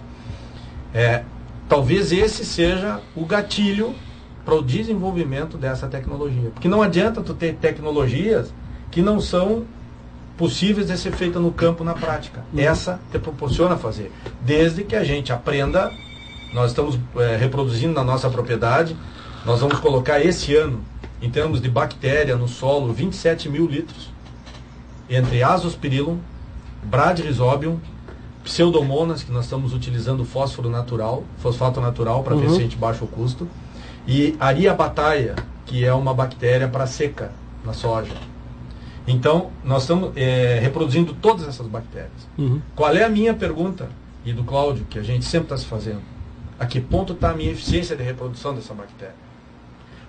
é, 0.93 1.23
talvez 1.69 2.13
esse 2.13 2.45
seja 2.45 3.01
o 3.15 3.25
gatilho 3.25 3.95
para 4.45 4.55
o 4.55 4.63
desenvolvimento 4.63 5.57
dessa 5.57 5.87
tecnologia. 5.87 6.51
Porque 6.51 6.69
não 6.69 6.83
adianta 6.83 7.21
tu 7.21 7.35
ter 7.35 7.55
tecnologias 7.55 8.53
que 8.91 9.03
não 9.03 9.21
são 9.21 9.65
possíveis 10.37 10.89
de 10.89 10.99
ser 10.99 11.13
feita 11.13 11.39
no 11.39 11.53
campo 11.53 11.85
na 11.85 11.95
prática. 11.95 12.45
Essa 12.57 13.01
te 13.13 13.19
proporciona 13.19 13.77
fazer. 13.77 14.11
Desde 14.41 14.83
que 14.83 14.97
a 14.97 15.05
gente 15.05 15.33
aprenda, 15.33 15.93
nós 16.53 16.71
estamos 16.71 16.99
eh, 17.17 17.37
reproduzindo 17.37 17.95
na 17.95 18.03
nossa 18.03 18.29
propriedade, 18.29 18.97
nós 19.45 19.61
vamos 19.61 19.79
colocar 19.79 20.21
esse 20.21 20.55
ano, 20.57 20.81
em 21.23 21.31
termos 21.31 21.61
de 21.61 21.69
bactéria 21.69 22.37
no 22.37 22.49
solo, 22.49 22.93
27 22.93 23.49
mil 23.49 23.67
litros, 23.67 24.14
entre 25.09 25.43
azospirillum, 25.43 26.19
bradyrhizobium, 26.83 27.79
pseudomonas, 28.43 29.23
que 29.23 29.33
nós 29.33 29.45
estamos 29.45 29.73
utilizando 29.73 30.25
fósforo 30.25 30.69
natural, 30.69 31.25
fosfato 31.39 31.81
natural, 31.81 32.23
para 32.23 32.35
ver 32.37 32.47
Uhum. 32.47 32.55
se 32.55 32.59
a 32.59 32.63
gente 32.63 32.77
baixa 32.77 33.05
o 33.05 33.09
custo, 33.09 33.49
e 34.07 34.37
ariabataia, 34.39 35.35
que 35.65 35.85
é 35.85 35.95
uma 35.95 36.13
bactéria 36.13 36.69
para 36.69 36.87
seca 36.87 37.33
na 37.65 37.73
soja. 37.73 38.13
Então, 39.07 39.51
nós 39.63 39.83
estamos 39.83 40.13
eh, 40.17 40.59
reproduzindo 40.63 41.15
todas 41.15 41.47
essas 41.49 41.67
bactérias. 41.67 42.29
Uhum. 42.39 42.61
Qual 42.75 42.95
é 42.95 43.03
a 43.05 43.09
minha 43.09 43.35
pergunta, 43.35 43.89
e 44.25 44.33
do 44.33 44.45
Cláudio, 44.45 44.87
que 44.89 44.99
a 44.99 45.03
gente 45.03 45.25
sempre 45.25 45.47
está 45.47 45.57
se 45.57 45.67
fazendo? 45.67 46.01
A 46.59 46.67
que 46.67 46.81
ponto 46.81 47.13
está 47.15 47.31
a 47.31 47.35
minha 47.35 47.51
eficiência 47.51 47.97
de 47.97 48.03
reprodução 48.03 48.55
dessa 48.55 48.73
bactéria? 48.75 49.15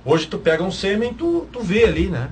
Hoje 0.06 0.28
tu 0.28 0.38
pega 0.38 0.64
um 0.64 0.72
sêmen, 0.72 1.14
tu, 1.14 1.48
tu 1.52 1.62
vê 1.62 1.86
ali, 1.86 2.08
né? 2.08 2.30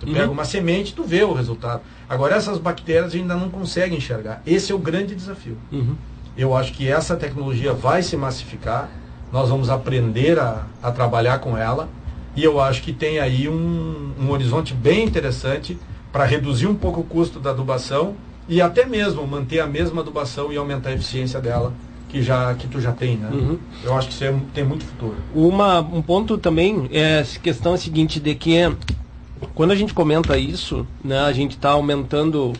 Tu 0.00 0.06
Uhum. 0.06 0.14
pega 0.14 0.30
uma 0.30 0.44
semente, 0.44 0.94
tu 0.94 1.04
vê 1.04 1.22
o 1.22 1.32
resultado. 1.34 1.82
Agora, 2.08 2.34
essas 2.34 2.58
bactérias 2.58 3.06
a 3.06 3.10
gente 3.10 3.22
ainda 3.22 3.36
não 3.36 3.50
consegue 3.50 3.94
enxergar. 3.94 4.42
Esse 4.46 4.72
é 4.72 4.74
o 4.74 4.78
grande 4.78 5.14
desafio. 5.14 5.56
Uhum. 5.70 5.94
Eu 6.36 6.56
acho 6.56 6.72
que 6.72 6.88
essa 6.88 7.14
tecnologia 7.16 7.72
vai 7.74 8.02
se 8.02 8.16
massificar, 8.16 8.88
nós 9.30 9.50
vamos 9.50 9.68
aprender 9.68 10.38
a, 10.38 10.64
a 10.82 10.90
trabalhar 10.90 11.38
com 11.38 11.56
ela, 11.56 11.88
e 12.34 12.42
eu 12.42 12.60
acho 12.60 12.82
que 12.82 12.92
tem 12.92 13.18
aí 13.18 13.48
um, 13.48 14.12
um 14.18 14.30
horizonte 14.30 14.72
bem 14.72 15.04
interessante 15.04 15.78
para 16.10 16.24
reduzir 16.24 16.66
um 16.66 16.74
pouco 16.74 17.00
o 17.00 17.04
custo 17.04 17.38
da 17.38 17.50
adubação 17.50 18.14
e 18.48 18.60
até 18.62 18.86
mesmo 18.86 19.24
manter 19.26 19.60
a 19.60 19.66
mesma 19.66 20.00
adubação 20.00 20.52
e 20.52 20.56
aumentar 20.56 20.90
a 20.90 20.92
eficiência 20.94 21.40
dela 21.40 21.72
que 22.08 22.22
já 22.22 22.52
que 22.54 22.66
tu 22.66 22.80
já 22.80 22.90
tem, 22.92 23.16
né? 23.16 23.28
Uhum. 23.32 23.58
Eu 23.84 23.94
acho 23.96 24.08
que 24.08 24.14
isso 24.14 24.24
é- 24.24 24.34
tem 24.54 24.64
muito 24.64 24.84
futuro. 24.84 25.14
Uma, 25.34 25.78
um 25.80 26.02
ponto 26.02 26.36
também 26.38 26.88
é 26.90 27.20
a 27.20 27.40
questão 27.40 27.76
seguinte 27.76 28.18
de 28.18 28.34
que 28.34 28.56
quando 29.54 29.70
a 29.70 29.76
gente 29.76 29.94
comenta 29.94 30.36
isso, 30.36 30.86
né, 31.04 31.18
a 31.20 31.32
gente 31.32 31.52
está 31.52 31.70
aumentando 31.70 32.52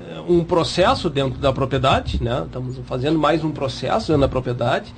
eh, 0.00 0.20
um 0.28 0.44
processo 0.44 1.08
dentro 1.10 1.38
da 1.38 1.52
propriedade, 1.52 2.22
né? 2.22 2.42
Estamos 2.46 2.76
fazendo 2.86 3.18
mais 3.18 3.42
um 3.44 3.50
processo 3.50 4.08
dentro 4.08 4.20
da 4.22 4.28
propriedade. 4.28 4.94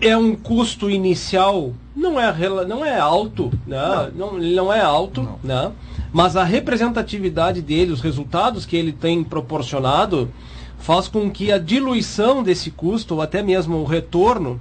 É 0.00 0.16
um 0.16 0.34
custo 0.34 0.88
inicial 0.88 1.72
não 1.94 2.18
é 2.18 2.34
não 2.66 2.84
é 2.84 2.98
alto, 2.98 3.50
né? 3.66 4.10
Não, 4.14 4.38
ele 4.38 4.54
não 4.54 4.72
é 4.72 4.80
alto, 4.80 5.28
né? 5.44 5.70
Mas 6.12 6.36
a 6.36 6.44
representatividade 6.44 7.60
dele, 7.60 7.92
os 7.92 8.00
resultados 8.00 8.64
que 8.66 8.76
ele 8.76 8.92
tem 8.92 9.22
proporcionado, 9.22 10.30
faz 10.78 11.06
com 11.06 11.30
que 11.30 11.52
a 11.52 11.58
diluição 11.58 12.42
desse 12.42 12.70
custo 12.70 13.14
ou 13.16 13.22
até 13.22 13.42
mesmo 13.42 13.76
o 13.76 13.84
retorno 13.84 14.58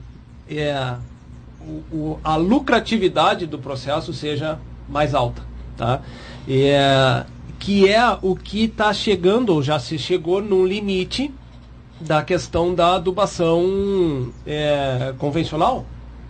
é, 0.50 0.96
o- 1.62 1.96
o- 1.96 2.20
a 2.24 2.36
lucratividade 2.36 3.46
do 3.46 3.58
processo 3.58 4.14
seja 4.14 4.60
mais 4.90 5.14
alta, 5.16 5.42
tá? 5.80 6.02
É, 6.48 7.24
que 7.58 7.90
é 7.90 8.18
o 8.22 8.36
que 8.36 8.66
está 8.66 8.94
chegando, 8.94 9.54
ou 9.54 9.64
já 9.64 9.80
se 9.80 9.98
chegou 9.98 10.42
num 10.42 10.66
limite 10.66 11.34
da 12.00 12.22
questão 12.22 12.76
da 12.76 12.96
adubação 12.96 14.30
é, 14.46 15.14
convencional, 15.18 15.86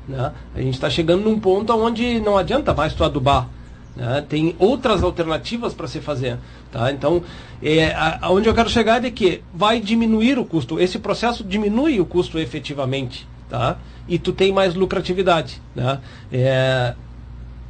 né? 0.08 0.32
A 0.56 0.62
gente 0.62 0.76
está 0.76 0.90
chegando 0.90 1.24
num 1.24 1.40
ponto 1.40 1.74
onde 1.74 2.20
não 2.20 2.38
adianta 2.38 2.74
mais 2.74 2.94
tu 2.94 3.04
adubar, 3.04 3.50
né? 3.96 4.24
Tem 4.28 4.56
outras 4.58 5.04
alternativas 5.04 5.74
para 5.74 5.88
se 5.88 6.00
fazer, 6.00 6.38
tá? 6.72 6.92
Então, 6.92 7.24
é, 7.62 7.94
aonde 8.22 8.48
eu 8.48 8.54
quero 8.54 8.70
chegar 8.70 9.04
é 9.04 9.12
que 9.12 9.44
vai 9.54 9.80
diminuir 9.80 10.40
o 10.40 10.46
custo. 10.46 10.80
Esse 10.80 10.98
processo 10.98 11.44
diminui 11.44 12.00
o 12.00 12.06
custo 12.06 12.40
efetivamente, 12.40 13.28
tá? 13.50 13.78
E 14.08 14.18
tu 14.18 14.32
tem 14.32 14.52
mais 14.52 14.74
lucratividade, 14.74 15.62
né? 15.76 16.00
É, 16.32 16.96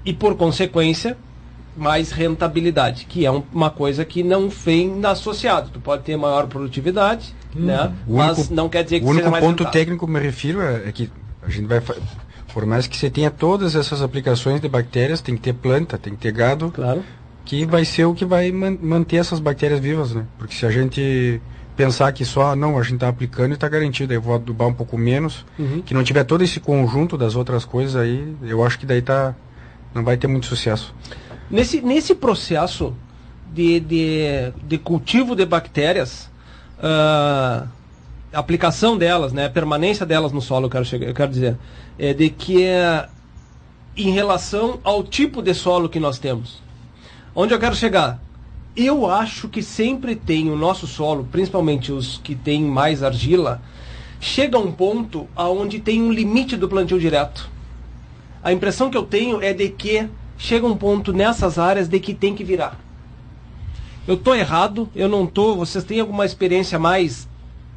e 0.06 0.14
por 0.14 0.36
consequência 0.36 1.18
mais 1.80 2.12
rentabilidade, 2.12 3.06
que 3.06 3.26
é 3.26 3.32
um- 3.32 3.44
uma 3.54 3.70
coisa 3.70 4.04
que 4.06 4.22
não 4.22 4.50
vem 4.50 5.00
associado. 5.06 5.70
Tu 5.74 5.80
pode 5.80 6.04
ter 6.04 6.18
maior 6.18 6.46
produtividade, 6.48 7.34
né? 7.56 7.92
O 8.08 8.18
Mas 8.18 8.38
único- 8.38 8.54
não 8.54 8.70
quer 8.70 8.84
dizer 8.84 9.00
que 9.00 9.06
o 9.06 9.10
único 9.10 9.24
seja 9.24 9.32
mais 9.32 9.44
ponto 9.44 9.66
técnico 9.66 10.06
que 10.06 10.12
me 10.12 10.20
refiro 10.20 10.62
é, 10.62 10.90
é 10.90 10.92
que 10.92 11.10
a 11.42 11.50
gente 11.50 11.66
vai 11.66 11.82
Por 12.52 12.66
mais 12.66 12.88
que 12.88 12.98
você 12.98 13.12
tenha 13.12 13.30
todas 13.30 13.76
essas 13.76 14.02
aplicações 14.02 14.60
de 14.60 14.68
bactérias, 14.68 15.22
tem 15.22 15.36
que 15.36 15.42
ter 15.42 15.54
planta, 15.54 16.00
tem 16.00 16.14
que 16.14 16.20
ter 16.20 16.32
gado. 16.32 16.72
Claro. 16.72 17.04
Que 17.46 17.64
vai 17.64 17.86
ser 17.86 18.06
o 18.06 18.14
que 18.16 18.26
vai 18.26 18.52
man 18.52 18.76
manter 18.82 19.18
essas 19.18 19.40
bactérias 19.40 19.80
vivas, 19.80 20.16
né? 20.16 20.26
Porque 20.38 20.56
se 20.56 20.66
a 20.66 20.72
gente 20.72 21.40
pensar 21.78 22.12
que 22.12 22.26
só, 22.26 22.56
não, 22.56 22.78
a 22.80 22.82
gente 22.82 22.96
está 22.96 23.08
aplicando 23.08 23.52
e 23.52 23.54
está 23.54 23.70
garantido, 23.70 24.12
aí 24.12 24.18
eu 24.18 24.22
vou 24.22 24.34
adubar 24.34 24.68
um 24.68 24.74
pouco 24.74 24.98
menos, 24.98 25.46
Uhum. 25.60 25.84
que 25.86 25.94
não 25.94 26.04
tiver 26.04 26.24
todo 26.24 26.44
esse 26.44 26.60
conjunto 26.60 27.18
das 27.20 27.36
outras 27.36 27.64
coisas 27.66 27.96
aí, 27.96 28.36
eu 28.42 28.66
acho 28.66 28.80
que 28.80 28.86
daí 28.88 29.02
tá, 29.04 29.36
não 29.94 30.04
vai 30.04 30.18
ter 30.18 30.26
muito 30.28 30.48
sucesso. 30.48 30.94
Nesse, 31.50 31.82
nesse 31.82 32.14
processo 32.14 32.94
de, 33.54 33.80
de, 33.80 34.54
de 34.64 34.78
cultivo 34.78 35.36
de 35.36 35.46
bactérias, 35.46 36.30
ah, 36.82 37.66
aplicação 38.32 38.98
delas, 38.98 39.34
né, 39.34 39.50
permanência 39.50 40.06
delas 40.06 40.32
no 40.32 40.42
solo, 40.42 40.68
eu 40.68 40.70
quero, 40.70 40.86
chegar, 40.86 41.08
eu 41.08 41.14
quero 41.14 41.32
dizer, 41.32 41.58
é 41.98 42.14
de 42.14 42.30
que 42.30 42.64
é 42.64 43.08
em 43.98 44.12
relação 44.12 44.80
ao 44.84 45.04
tipo 45.04 45.42
de 45.42 45.54
solo 45.54 45.90
que 45.90 46.00
nós 46.00 46.20
temos. 46.20 46.62
Onde 47.36 47.54
eu 47.54 47.60
quero 47.60 47.76
chegar? 47.76 48.22
Eu 48.76 49.10
acho 49.10 49.50
que 49.50 49.64
sempre 49.64 50.16
tem 50.16 50.50
o 50.50 50.56
nosso 50.56 50.86
solo, 50.86 51.28
principalmente 51.32 51.92
os 51.92 52.20
que 52.20 52.36
têm 52.36 52.64
mais 52.64 53.02
argila, 53.02 53.62
chega 54.20 54.58
a 54.58 54.62
um 54.62 54.72
ponto 54.72 55.28
aonde 55.36 55.80
tem 55.80 56.02
um 56.02 56.12
limite 56.12 56.56
do 56.56 56.70
plantio 56.70 57.00
direto. 57.00 57.50
A 58.44 58.54
impressão 58.54 58.90
que 58.90 58.98
eu 58.98 59.04
tenho 59.04 59.42
é 59.42 59.54
de 59.54 59.70
que 59.70 60.08
chega 60.40 60.66
um 60.66 60.76
ponto 60.76 61.12
nessas 61.12 61.60
áreas 61.60 61.90
de 61.90 62.00
que 62.00 62.14
tem 62.14 62.34
que 62.34 62.46
virar. 62.46 62.80
Eu 64.08 64.18
tô 64.18 64.34
errado, 64.34 64.90
eu 64.96 65.08
não 65.08 65.28
tô. 65.28 65.56
Vocês 65.56 65.84
têm 65.84 66.00
alguma 66.00 66.26
experiência 66.26 66.80
mais 66.80 67.28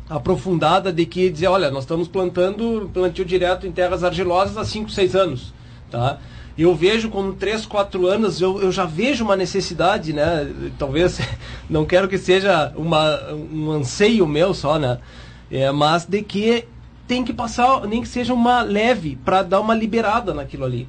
aprofundada 0.09 0.93
de 0.93 1.05
que 1.05 1.29
dizer, 1.29 1.49
olha, 1.49 1.71
nós 1.71 1.83
estamos 1.85 2.07
plantando 2.07 2.89
plantio 2.95 3.25
direto 3.25 3.67
em 3.67 3.73
terras 3.73 4.05
argilosas 4.05 4.57
há 4.57 4.65
5, 4.65 4.91
6 4.91 5.17
anos, 5.17 5.53
tá? 5.91 6.19
Eu 6.57 6.75
vejo 6.75 7.09
com 7.09 7.33
3, 7.33 7.67
4 7.67 8.07
anos, 8.07 8.41
eu, 8.41 8.63
eu 8.63 8.71
já 8.71 8.85
vejo 8.85 9.25
uma 9.25 9.37
necessidade, 9.37 10.13
né? 10.13 10.51
Talvez, 10.79 11.19
não 11.69 11.85
quero 11.85 12.09
que 12.09 12.17
seja 12.17 12.73
uma, 12.77 13.35
um 13.53 13.73
anseio 13.73 14.27
meu 14.27 14.55
só, 14.55 14.79
né? 14.79 14.99
É, 15.51 15.71
mas 15.73 16.07
de 16.07 16.23
que 16.23 16.65
tem 17.09 17.25
que 17.25 17.33
passar, 17.33 17.87
nem 17.87 18.01
que 18.01 18.09
seja 18.09 18.33
uma 18.33 18.63
leve, 18.63 19.19
para 19.25 19.43
dar 19.43 19.61
uma 19.61 19.75
liberada 19.75 20.33
naquilo 20.33 20.65
ali. 20.65 20.89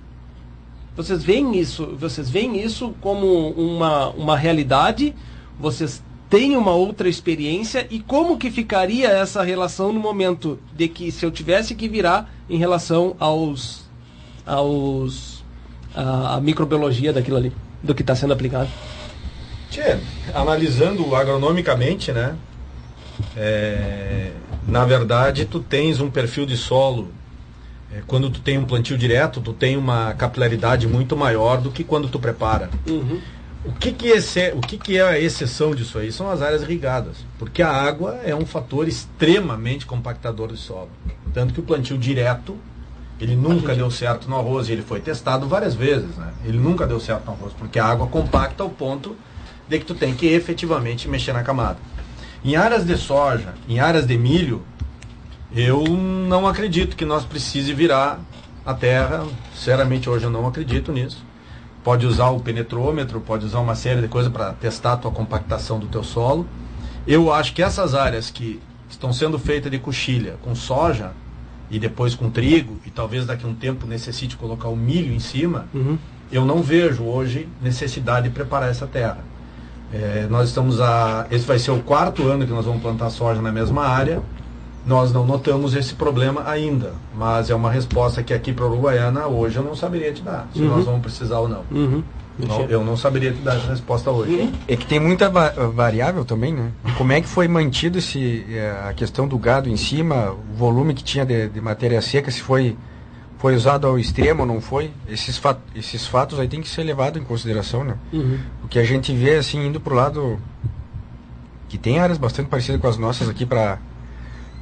Vocês 0.95 1.23
veem 1.23 1.57
isso, 1.57 1.95
vocês 1.99 2.29
veem 2.29 2.61
isso 2.61 2.93
como 3.01 3.49
uma, 3.49 4.09
uma 4.09 4.37
realidade? 4.37 5.15
Vocês 5.59 6.03
têm 6.29 6.55
uma 6.55 6.71
outra 6.71 7.09
experiência 7.09 7.87
e 7.89 7.99
como 7.99 8.37
que 8.37 8.51
ficaria 8.51 9.07
essa 9.09 9.43
relação 9.43 9.91
no 9.91 9.99
momento 9.99 10.59
de 10.75 10.87
que 10.87 11.11
se 11.11 11.25
eu 11.25 11.31
tivesse 11.31 11.75
que 11.75 11.87
virar 11.87 12.31
em 12.49 12.57
relação 12.57 13.15
aos 13.19 13.83
aos 14.45 15.43
a, 15.95 16.35
a 16.35 16.41
microbiologia 16.41 17.13
daquilo 17.13 17.37
ali, 17.37 17.53
do 17.81 17.95
que 17.95 18.01
está 18.01 18.15
sendo 18.15 18.33
aplicado? 18.33 18.69
Tchê, 19.69 19.97
analisando 20.33 21.15
agronomicamente, 21.15 22.11
né? 22.11 22.35
é, 23.35 24.31
na 24.67 24.85
verdade, 24.85 25.45
tu 25.45 25.59
tens 25.59 25.99
um 25.99 26.09
perfil 26.09 26.45
de 26.45 26.57
solo. 26.57 27.09
É, 27.93 28.01
quando 28.07 28.29
tu 28.29 28.41
tem 28.41 28.57
um 28.57 28.65
plantio 28.65 28.97
direto, 28.97 29.39
tu 29.39 29.53
tem 29.53 29.77
uma 29.77 30.13
capilaridade 30.13 30.87
muito 30.87 31.15
maior 31.15 31.61
do 31.61 31.69
que 31.69 31.83
quando 31.83 32.07
tu 32.09 32.19
prepara. 32.19 32.69
O 33.65 33.71
que 33.71 33.93
que, 33.93 34.07
esse, 34.07 34.51
o 34.51 34.59
que 34.59 34.77
que 34.77 34.97
é 34.97 35.03
a 35.03 35.19
exceção 35.19 35.73
disso 35.73 35.97
aí? 35.97 36.11
São 36.11 36.29
as 36.29 36.41
áreas 36.41 36.63
irrigadas. 36.63 37.17
Porque 37.39 37.61
a 37.61 37.71
água 37.71 38.19
é 38.25 38.35
um 38.35 38.45
fator 38.45 38.87
extremamente 38.87 39.85
compactador 39.85 40.49
do 40.49 40.57
solo. 40.57 40.89
Tanto 41.33 41.53
que 41.53 41.61
o 41.61 41.63
plantio 41.63 41.97
direto, 41.97 42.57
ele 43.21 43.37
nunca 43.37 43.73
deu 43.73 43.89
certo 43.89 44.29
no 44.29 44.37
arroz. 44.37 44.67
E 44.67 44.73
ele 44.73 44.81
foi 44.81 44.99
testado 44.99 45.47
várias 45.47 45.75
vezes, 45.75 46.17
né? 46.17 46.33
Ele 46.43 46.57
nunca 46.57 46.85
deu 46.85 46.99
certo 46.99 47.25
no 47.27 47.31
arroz. 47.31 47.53
Porque 47.53 47.79
a 47.79 47.85
água 47.85 48.07
compacta 48.07 48.63
ao 48.63 48.69
ponto 48.69 49.15
de 49.69 49.79
que 49.79 49.85
tu 49.85 49.95
tem 49.95 50.13
que 50.13 50.27
efetivamente 50.27 51.07
mexer 51.07 51.31
na 51.31 51.41
camada. 51.41 51.77
Em 52.43 52.57
áreas 52.57 52.85
de 52.85 52.97
soja, 52.97 53.53
em 53.69 53.79
áreas 53.79 54.05
de 54.05 54.17
milho, 54.17 54.61
eu 55.55 55.83
não 55.85 56.47
acredito 56.47 56.95
que 56.95 57.05
nós 57.05 57.23
precise 57.25 57.73
virar 57.73 58.19
a 58.65 58.73
terra. 58.73 59.25
Sinceramente, 59.53 60.09
hoje 60.09 60.25
eu 60.25 60.29
não 60.29 60.47
acredito 60.47 60.91
nisso. 60.91 61.23
Pode 61.83 62.05
usar 62.05 62.29
o 62.29 62.39
penetrômetro, 62.39 63.19
pode 63.19 63.45
usar 63.45 63.59
uma 63.59 63.75
série 63.75 64.01
de 64.01 64.07
coisas 64.07 64.31
para 64.31 64.53
testar 64.53 64.93
a 64.93 64.97
tua 64.97 65.11
compactação 65.11 65.79
do 65.79 65.87
teu 65.87 66.03
solo. 66.03 66.47
Eu 67.05 67.31
acho 67.31 67.53
que 67.53 67.61
essas 67.61 67.93
áreas 67.93 68.29
que 68.29 68.59
estão 68.89 69.11
sendo 69.11 69.37
feitas 69.37 69.69
de 69.69 69.77
coxilha 69.77 70.37
com 70.41 70.55
soja 70.55 71.11
e 71.69 71.77
depois 71.77 72.15
com 72.15 72.29
trigo, 72.29 72.79
e 72.85 72.89
talvez 72.89 73.25
daqui 73.25 73.45
a 73.45 73.49
um 73.49 73.55
tempo 73.55 73.85
necessite 73.85 74.37
colocar 74.37 74.69
o 74.69 74.75
milho 74.75 75.13
em 75.13 75.19
cima, 75.19 75.67
eu 76.31 76.45
não 76.45 76.61
vejo 76.63 77.03
hoje 77.03 77.47
necessidade 77.61 78.29
de 78.29 78.33
preparar 78.33 78.69
essa 78.69 78.87
terra. 78.87 79.19
É, 79.91 80.25
nós 80.29 80.49
estamos 80.49 80.81
a. 80.81 81.27
Esse 81.29 81.45
vai 81.45 81.59
ser 81.59 81.71
o 81.71 81.79
quarto 81.81 82.27
ano 82.27 82.45
que 82.45 82.51
nós 82.51 82.65
vamos 82.65 82.81
plantar 82.81 83.11
soja 83.11 83.41
na 83.41 83.51
mesma 83.51 83.85
área. 83.85 84.21
Nós 84.85 85.13
não 85.13 85.25
notamos 85.25 85.73
esse 85.75 85.93
problema 85.95 86.43
ainda, 86.45 86.93
mas 87.15 87.49
é 87.49 87.55
uma 87.55 87.71
resposta 87.71 88.21
que 88.21 88.33
aqui 88.33 88.51
para 88.51 88.65
a 88.65 88.67
Uruguaiana 88.67 89.27
hoje 89.27 89.55
eu 89.57 89.63
não 89.63 89.75
saberia 89.75 90.11
te 90.11 90.21
dar, 90.21 90.47
se 90.53 90.61
Uhum. 90.61 90.67
nós 90.75 90.85
vamos 90.85 91.01
precisar 91.01 91.39
ou 91.39 91.47
não. 91.47 91.63
Uhum. 91.71 92.03
Não, 92.37 92.61
eu 92.63 92.83
não 92.83 92.97
saberia 92.97 93.31
te 93.31 93.39
dar 93.41 93.55
essa 93.57 93.69
resposta 93.69 94.09
hoje. 94.09 94.51
É 94.67 94.75
que 94.75 94.85
tem 94.87 94.99
muita 94.99 95.29
va- 95.29 95.53
variável 95.73 96.25
também, 96.25 96.51
né? 96.51 96.71
Como 96.97 97.11
é 97.13 97.21
que 97.21 97.27
foi 97.27 97.47
mantido 97.47 97.99
esse, 97.99 98.43
eh, 98.49 98.75
a 98.89 98.91
questão 98.93 99.27
do 99.27 99.37
gado 99.37 99.69
em 99.69 99.77
cima, 99.77 100.31
o 100.31 100.57
volume 100.57 100.95
que 100.95 101.03
tinha 101.03 101.23
de, 101.25 101.47
de 101.47 101.61
matéria 101.61 102.01
seca, 102.01 102.31
se 102.31 102.41
foi, 102.41 102.75
foi 103.37 103.55
usado 103.55 103.85
ao 103.85 103.99
extremo 103.99 104.41
ou 104.41 104.47
não 104.47 104.59
foi? 104.59 104.89
Esses, 105.07 105.37
fa 105.37 105.55
esses 105.75 106.07
fatos 106.07 106.39
aí 106.39 106.47
tem 106.47 106.59
que 106.59 106.67
ser 106.67 106.81
levado 106.83 107.19
em 107.19 107.23
consideração, 107.23 107.83
né? 107.83 107.95
Uhum. 108.11 108.39
O 108.63 108.67
que 108.67 108.79
a 108.79 108.83
gente 108.83 109.13
vê, 109.15 109.35
assim, 109.35 109.67
indo 109.67 109.79
pro 109.79 109.93
lado 109.95 110.39
que 111.69 111.77
tem 111.77 111.99
áreas 111.99 112.17
bastante 112.17 112.49
parecidas 112.49 112.81
com 112.81 112.87
as 112.87 112.97
nossas 112.97 113.29
aqui 113.29 113.45
para 113.45 113.77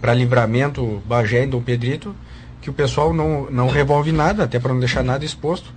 para 0.02 0.14
livramento, 0.14 1.02
Bagé 1.06 1.44
e 1.44 1.48
Dom 1.48 1.62
Pedrito, 1.62 2.16
que 2.62 2.70
o 2.70 2.74
pessoal 2.74 3.14
não, 3.14 3.50
não 3.52 3.68
revolve 3.70 4.12
nada, 4.12 4.44
até 4.44 4.60
para 4.60 4.74
não 4.74 4.80
deixar 4.80 5.04
nada 5.04 5.24
exposto. 5.24 5.72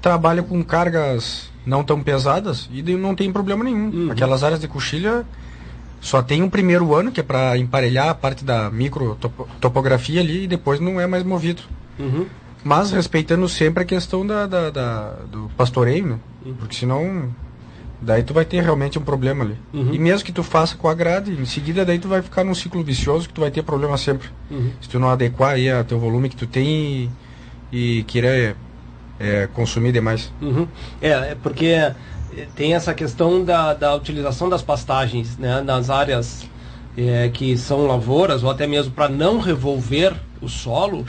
Trabalha 0.00 0.42
com 0.42 0.62
cargas 0.62 1.50
não 1.66 1.84
tão 1.84 2.02
pesadas 2.02 2.68
e 2.72 2.82
não 2.82 3.14
tem 3.14 3.32
problema 3.32 3.64
nenhum. 3.64 4.10
Aquelas 4.10 4.42
áreas 4.42 4.60
de 4.60 4.66
coxilha 4.68 5.24
só 6.00 6.22
tem 6.22 6.42
um 6.42 6.48
primeiro 6.48 6.94
ano, 6.94 7.12
que 7.12 7.20
é 7.20 7.22
para 7.22 7.56
emparelhar 7.58 8.08
a 8.08 8.14
parte 8.14 8.44
da 8.44 8.70
micro 8.70 9.14
topo- 9.20 9.46
topografia 9.60 10.20
ali, 10.20 10.44
e 10.44 10.46
depois 10.46 10.80
não 10.80 10.98
é 10.98 11.06
mais 11.06 11.22
movido. 11.22 11.62
Uhum. 11.98 12.26
Mas 12.64 12.90
respeitando 12.90 13.46
sempre 13.48 13.82
a 13.82 13.86
questão 13.86 14.26
da, 14.26 14.46
da- 14.46 14.70
da- 14.70 15.12
do 15.30 15.50
pastoreio, 15.56 16.06
né? 16.06 16.18
Porque 16.58 16.74
senão 16.76 17.28
daí 18.00 18.22
tu 18.22 18.32
vai 18.32 18.44
ter 18.44 18.62
realmente 18.62 18.98
um 18.98 19.02
problema 19.02 19.44
ali. 19.44 19.56
Uhum. 19.72 19.94
E 19.94 19.98
mesmo 19.98 20.24
que 20.24 20.32
tu 20.32 20.42
faça 20.42 20.76
com 20.76 20.88
a 20.88 20.94
grade, 20.94 21.32
em 21.32 21.44
seguida 21.44 21.84
daí 21.84 21.98
tu 21.98 22.08
vai 22.08 22.22
ficar 22.22 22.44
num 22.44 22.54
ciclo 22.54 22.82
vicioso 22.82 23.28
que 23.28 23.34
tu 23.34 23.40
vai 23.40 23.50
ter 23.50 23.62
problema 23.62 23.96
sempre. 23.96 24.28
Uhum. 24.50 24.70
Se 24.80 24.88
tu 24.88 24.98
não 24.98 25.10
adequar 25.10 25.54
aí 25.54 25.70
a 25.70 25.84
teu 25.84 25.98
volume 25.98 26.28
que 26.28 26.36
tu 26.36 26.46
tem 26.46 27.10
e, 27.72 27.98
e 27.98 28.02
querer 28.04 28.56
é, 29.18 29.46
consumir 29.52 29.92
demais. 29.92 30.32
Uhum. 30.40 30.66
É, 31.00 31.10
é 31.10 31.36
porque 31.42 31.66
eh, 31.66 31.94
tem 32.54 32.74
essa 32.74 32.94
questão 32.94 33.44
da, 33.44 33.74
da 33.74 33.94
utilização 33.94 34.48
das 34.48 34.62
pastagens 34.62 35.36
né, 35.36 35.60
nas 35.60 35.90
áreas 35.90 36.48
eh, 36.96 37.30
que 37.32 37.56
são 37.56 37.86
lavouras, 37.86 38.42
ou 38.42 38.50
até 38.50 38.66
mesmo 38.66 38.92
para 38.92 39.08
não 39.08 39.38
revolver 39.38 40.14
o 40.40 40.48
solo, 40.48 41.04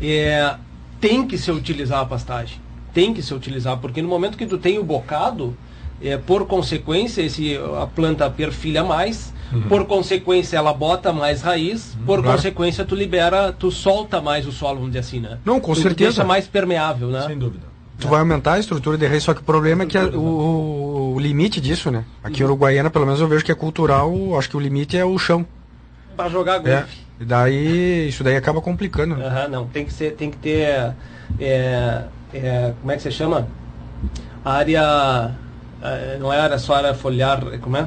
eh, 0.00 0.54
tem 1.00 1.26
que 1.26 1.36
se 1.36 1.50
utilizar 1.50 2.00
a 2.00 2.06
pastagem. 2.06 2.60
Tem 2.94 3.12
que 3.12 3.22
se 3.22 3.32
utilizar, 3.34 3.78
porque 3.78 4.02
no 4.02 4.08
momento 4.08 4.36
que 4.36 4.46
tu 4.46 4.58
tem 4.58 4.78
o 4.78 4.84
bocado, 4.84 5.56
eh, 6.02 6.16
por 6.18 6.46
consequência, 6.46 7.22
esse, 7.22 7.58
a 7.80 7.86
planta 7.86 8.28
perfilha 8.30 8.82
mais, 8.84 9.32
por 9.68 9.84
consequência 9.84 10.56
ela 10.56 10.72
bota 10.72 11.12
mais 11.12 11.42
raiz, 11.42 11.96
por 12.06 12.22
Claro. 12.22 12.36
consequência 12.38 12.84
tu 12.84 12.94
libera, 12.94 13.52
tu 13.52 13.70
solta 13.70 14.20
mais 14.20 14.46
o 14.46 14.52
solo, 14.52 14.76
vamos 14.76 14.90
dizer 14.90 15.00
assim, 15.00 15.20
né? 15.20 15.38
Não, 15.44 15.60
com 15.60 15.74
Tu 15.74 15.82
certeza. 15.82 16.10
Deixa 16.10 16.24
mais 16.24 16.46
permeável, 16.46 17.08
né? 17.08 17.22
Sem 17.26 17.38
dúvida. 17.38 17.66
Tu 18.00 18.08
vai 18.08 18.20
aumentar 18.20 18.54
a 18.54 18.58
estrutura 18.58 18.96
de 18.98 19.06
raiz, 19.06 19.22
só 19.22 19.32
que 19.34 19.40
o 19.40 19.44
problema 19.44 19.84
é 19.84 19.86
que 19.86 19.96
a- 19.98 20.06
o, 20.06 21.14
o 21.14 21.20
limite 21.20 21.60
disso, 21.60 21.90
né? 21.90 22.04
Aqui 22.24 22.40
em 22.42 22.44
Uruguaiana, 22.44 22.90
pelo 22.90 23.04
menos 23.04 23.20
eu 23.20 23.28
vejo 23.28 23.44
que 23.44 23.52
é 23.52 23.54
cultural, 23.54 24.12
acho 24.38 24.48
que 24.48 24.56
o 24.56 24.60
limite 24.60 24.96
é 24.96 25.04
o 25.04 25.16
chão. 25.18 25.46
Pra 26.16 26.28
jogar 26.28 26.58
golfe. 26.58 26.70
É. 26.70 26.84
E 27.20 27.24
daí, 27.24 28.08
isso 28.08 28.24
daí 28.24 28.34
acaba 28.36 28.60
complicando. 28.60 29.14
né? 29.16 29.26
Aham, 29.26 29.48
não, 29.48 29.66
tem 29.66 29.84
que 29.84 29.92
ser, 29.92 30.12
tem 30.16 30.30
que 30.30 30.36
ter, 30.38 30.94
é, 31.38 32.02
é, 32.34 32.72
como 32.80 32.90
é 32.90 32.96
que 32.96 33.02
você 33.02 33.10
chama? 33.10 33.46
Área, 34.44 34.80
é, 34.80 35.41
não 36.20 36.32
é 36.32 36.38
área 36.40 36.58
só 36.58 36.74
área 36.74 36.94
foliar, 36.94 37.42
é, 37.52 37.58
como 37.58 37.76
é? 37.76 37.86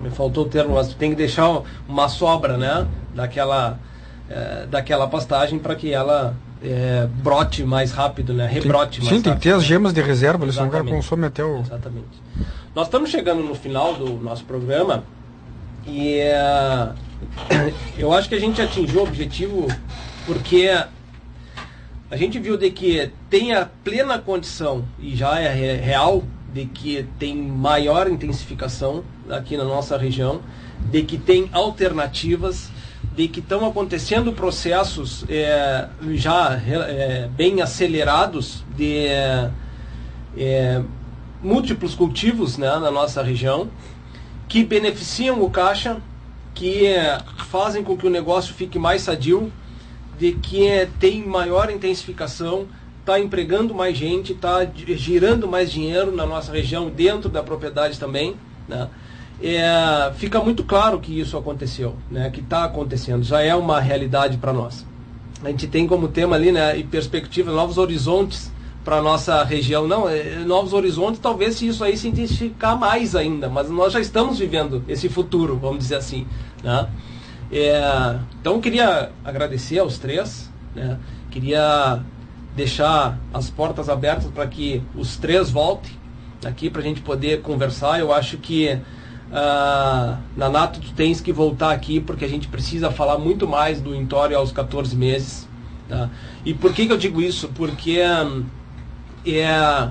Me 0.00 0.10
faltou 0.10 0.44
o 0.44 0.48
termo, 0.48 0.74
mas 0.74 0.94
tem 0.94 1.10
que 1.10 1.16
deixar 1.16 1.62
uma 1.88 2.08
sobra, 2.08 2.56
né? 2.56 2.86
Daquela, 3.14 3.78
é, 4.28 4.66
daquela 4.66 5.06
pastagem 5.08 5.58
para 5.58 5.74
que 5.74 5.92
ela 5.92 6.34
é, 6.62 7.06
brote 7.22 7.64
mais 7.64 7.92
rápido, 7.92 8.32
né? 8.34 8.46
Rebrote 8.46 9.00
mais 9.00 9.16
Sim, 9.16 9.22
tem 9.22 9.34
que 9.34 9.40
ter 9.40 9.48
rápido. 9.50 9.62
as 9.62 9.64
gemas 9.64 9.92
de 9.94 10.00
reserva, 10.02 10.44
ali, 10.44 10.52
senão 10.52 10.68
o 10.68 10.70
cara 10.70 10.82
Exatamente. 10.84 11.02
consome 11.02 11.26
até 11.26 11.42
o. 11.44 11.60
Exatamente. 11.60 12.22
Nós 12.74 12.86
estamos 12.86 13.10
chegando 13.10 13.42
no 13.42 13.54
final 13.54 13.94
do 13.94 14.14
nosso 14.22 14.44
programa 14.44 15.02
e 15.86 16.18
é, 16.18 16.88
eu 17.98 18.12
acho 18.12 18.28
que 18.28 18.34
a 18.34 18.40
gente 18.40 18.60
atingiu 18.60 19.00
o 19.00 19.02
objetivo 19.04 19.66
porque 20.26 20.68
a 22.10 22.16
gente 22.16 22.38
viu 22.38 22.56
de 22.56 22.70
que 22.70 23.10
tem 23.30 23.54
a 23.54 23.66
plena 23.82 24.18
condição 24.18 24.84
e 24.98 25.16
já 25.16 25.40
é 25.40 25.52
re- 25.52 25.76
real 25.76 26.22
de 26.56 26.64
que 26.64 27.06
tem 27.18 27.36
maior 27.36 28.08
intensificação 28.08 29.04
aqui 29.28 29.58
na 29.58 29.64
nossa 29.64 29.98
região, 29.98 30.40
de 30.90 31.02
que 31.02 31.18
tem 31.18 31.50
alternativas, 31.52 32.70
de 33.14 33.28
que 33.28 33.40
estão 33.40 33.66
acontecendo 33.66 34.32
processos 34.32 35.26
é, 35.28 35.86
já 36.14 36.54
é, 36.54 37.28
bem 37.36 37.60
acelerados 37.60 38.64
de 38.74 39.06
é, 40.38 40.82
múltiplos 41.42 41.94
cultivos 41.94 42.56
né, 42.56 42.70
na 42.78 42.90
nossa 42.90 43.22
região 43.22 43.68
que 44.48 44.64
beneficiam 44.64 45.42
o 45.42 45.50
caixa, 45.50 45.98
que 46.54 46.86
fazem 47.50 47.84
com 47.84 47.98
que 47.98 48.06
o 48.06 48.10
negócio 48.10 48.54
fique 48.54 48.78
mais 48.78 49.02
sadio, 49.02 49.52
de 50.18 50.32
que 50.32 50.88
tem 50.98 51.22
maior 51.26 51.70
intensificação, 51.70 52.66
está 53.06 53.20
empregando 53.20 53.72
mais 53.72 53.96
gente, 53.96 54.32
está 54.32 54.66
girando 54.74 55.46
mais 55.46 55.70
dinheiro 55.70 56.10
na 56.10 56.26
nossa 56.26 56.50
região, 56.50 56.90
dentro 56.90 57.30
da 57.30 57.40
propriedade 57.40 58.00
também. 58.00 58.34
Né? 58.68 58.88
É, 59.40 60.12
fica 60.16 60.40
muito 60.40 60.64
claro 60.64 60.98
que 60.98 61.20
isso 61.20 61.38
aconteceu, 61.38 61.94
né? 62.10 62.28
que 62.30 62.40
está 62.40 62.64
acontecendo, 62.64 63.22
já 63.22 63.40
é 63.40 63.54
uma 63.54 63.78
realidade 63.78 64.38
para 64.38 64.52
nós. 64.52 64.84
A 65.44 65.48
gente 65.50 65.68
tem 65.68 65.86
como 65.86 66.08
tema 66.08 66.34
ali, 66.34 66.50
né, 66.50 66.78
e 66.78 66.82
perspectiva, 66.82 67.52
novos 67.52 67.76
horizontes 67.76 68.50
para 68.82 69.02
nossa 69.02 69.44
região. 69.44 69.86
Não, 69.86 70.08
é, 70.08 70.38
novos 70.46 70.72
horizontes, 70.72 71.20
talvez 71.20 71.56
se 71.56 71.68
isso 71.68 71.84
aí 71.84 71.96
se 71.96 72.08
intensificar 72.08 72.76
mais 72.76 73.14
ainda, 73.14 73.48
mas 73.48 73.68
nós 73.70 73.92
já 73.92 74.00
estamos 74.00 74.38
vivendo 74.38 74.82
esse 74.88 75.08
futuro, 75.10 75.56
vamos 75.56 75.78
dizer 75.80 75.96
assim. 75.96 76.26
Né? 76.64 76.88
É, 77.52 78.18
então, 78.40 78.60
queria 78.60 79.10
agradecer 79.22 79.78
aos 79.78 79.98
três, 79.98 80.50
né? 80.74 80.98
queria 81.30 82.02
deixar 82.56 83.18
as 83.32 83.50
portas 83.50 83.88
abertas 83.88 84.30
para 84.30 84.46
que 84.46 84.82
os 84.96 85.16
três 85.16 85.50
voltem 85.50 85.92
aqui 86.44 86.70
para 86.70 86.80
a 86.80 86.84
gente 86.84 87.02
poder 87.02 87.42
conversar. 87.42 88.00
Eu 88.00 88.12
acho 88.12 88.38
que 88.38 88.80
ah, 89.30 90.18
na 90.36 90.48
Nato 90.48 90.80
tu 90.80 90.92
tens 90.92 91.20
que 91.20 91.32
voltar 91.32 91.70
aqui 91.72 92.00
porque 92.00 92.24
a 92.24 92.28
gente 92.28 92.48
precisa 92.48 92.90
falar 92.90 93.18
muito 93.18 93.46
mais 93.46 93.80
do 93.80 93.94
Intório 93.94 94.36
aos 94.36 94.50
14 94.52 94.96
meses. 94.96 95.46
Tá? 95.88 96.08
E 96.44 96.54
por 96.54 96.72
que, 96.72 96.86
que 96.86 96.92
eu 96.92 96.96
digo 96.96 97.20
isso? 97.20 97.48
Porque 97.54 98.00
hum, 98.02 98.44
é, 99.26 99.90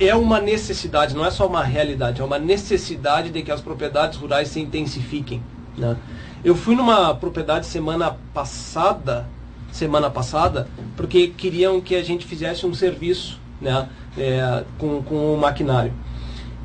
é 0.00 0.14
uma 0.14 0.40
necessidade, 0.40 1.14
não 1.14 1.24
é 1.24 1.30
só 1.30 1.46
uma 1.46 1.62
realidade, 1.62 2.20
é 2.20 2.24
uma 2.24 2.38
necessidade 2.38 3.30
de 3.30 3.42
que 3.42 3.52
as 3.52 3.60
propriedades 3.60 4.18
rurais 4.18 4.48
se 4.48 4.60
intensifiquem. 4.60 5.42
Né? 5.76 5.96
Eu 6.42 6.54
fui 6.54 6.74
numa 6.74 7.14
propriedade 7.14 7.66
semana 7.66 8.16
passada, 8.34 9.28
semana 9.70 10.10
passada, 10.10 10.68
porque 10.96 11.28
queriam 11.28 11.80
que 11.80 11.94
a 11.94 12.02
gente 12.02 12.26
fizesse 12.26 12.66
um 12.66 12.74
serviço 12.74 13.40
né, 13.60 13.88
é, 14.18 14.64
com, 14.78 15.02
com 15.02 15.34
o 15.34 15.38
maquinário. 15.38 15.92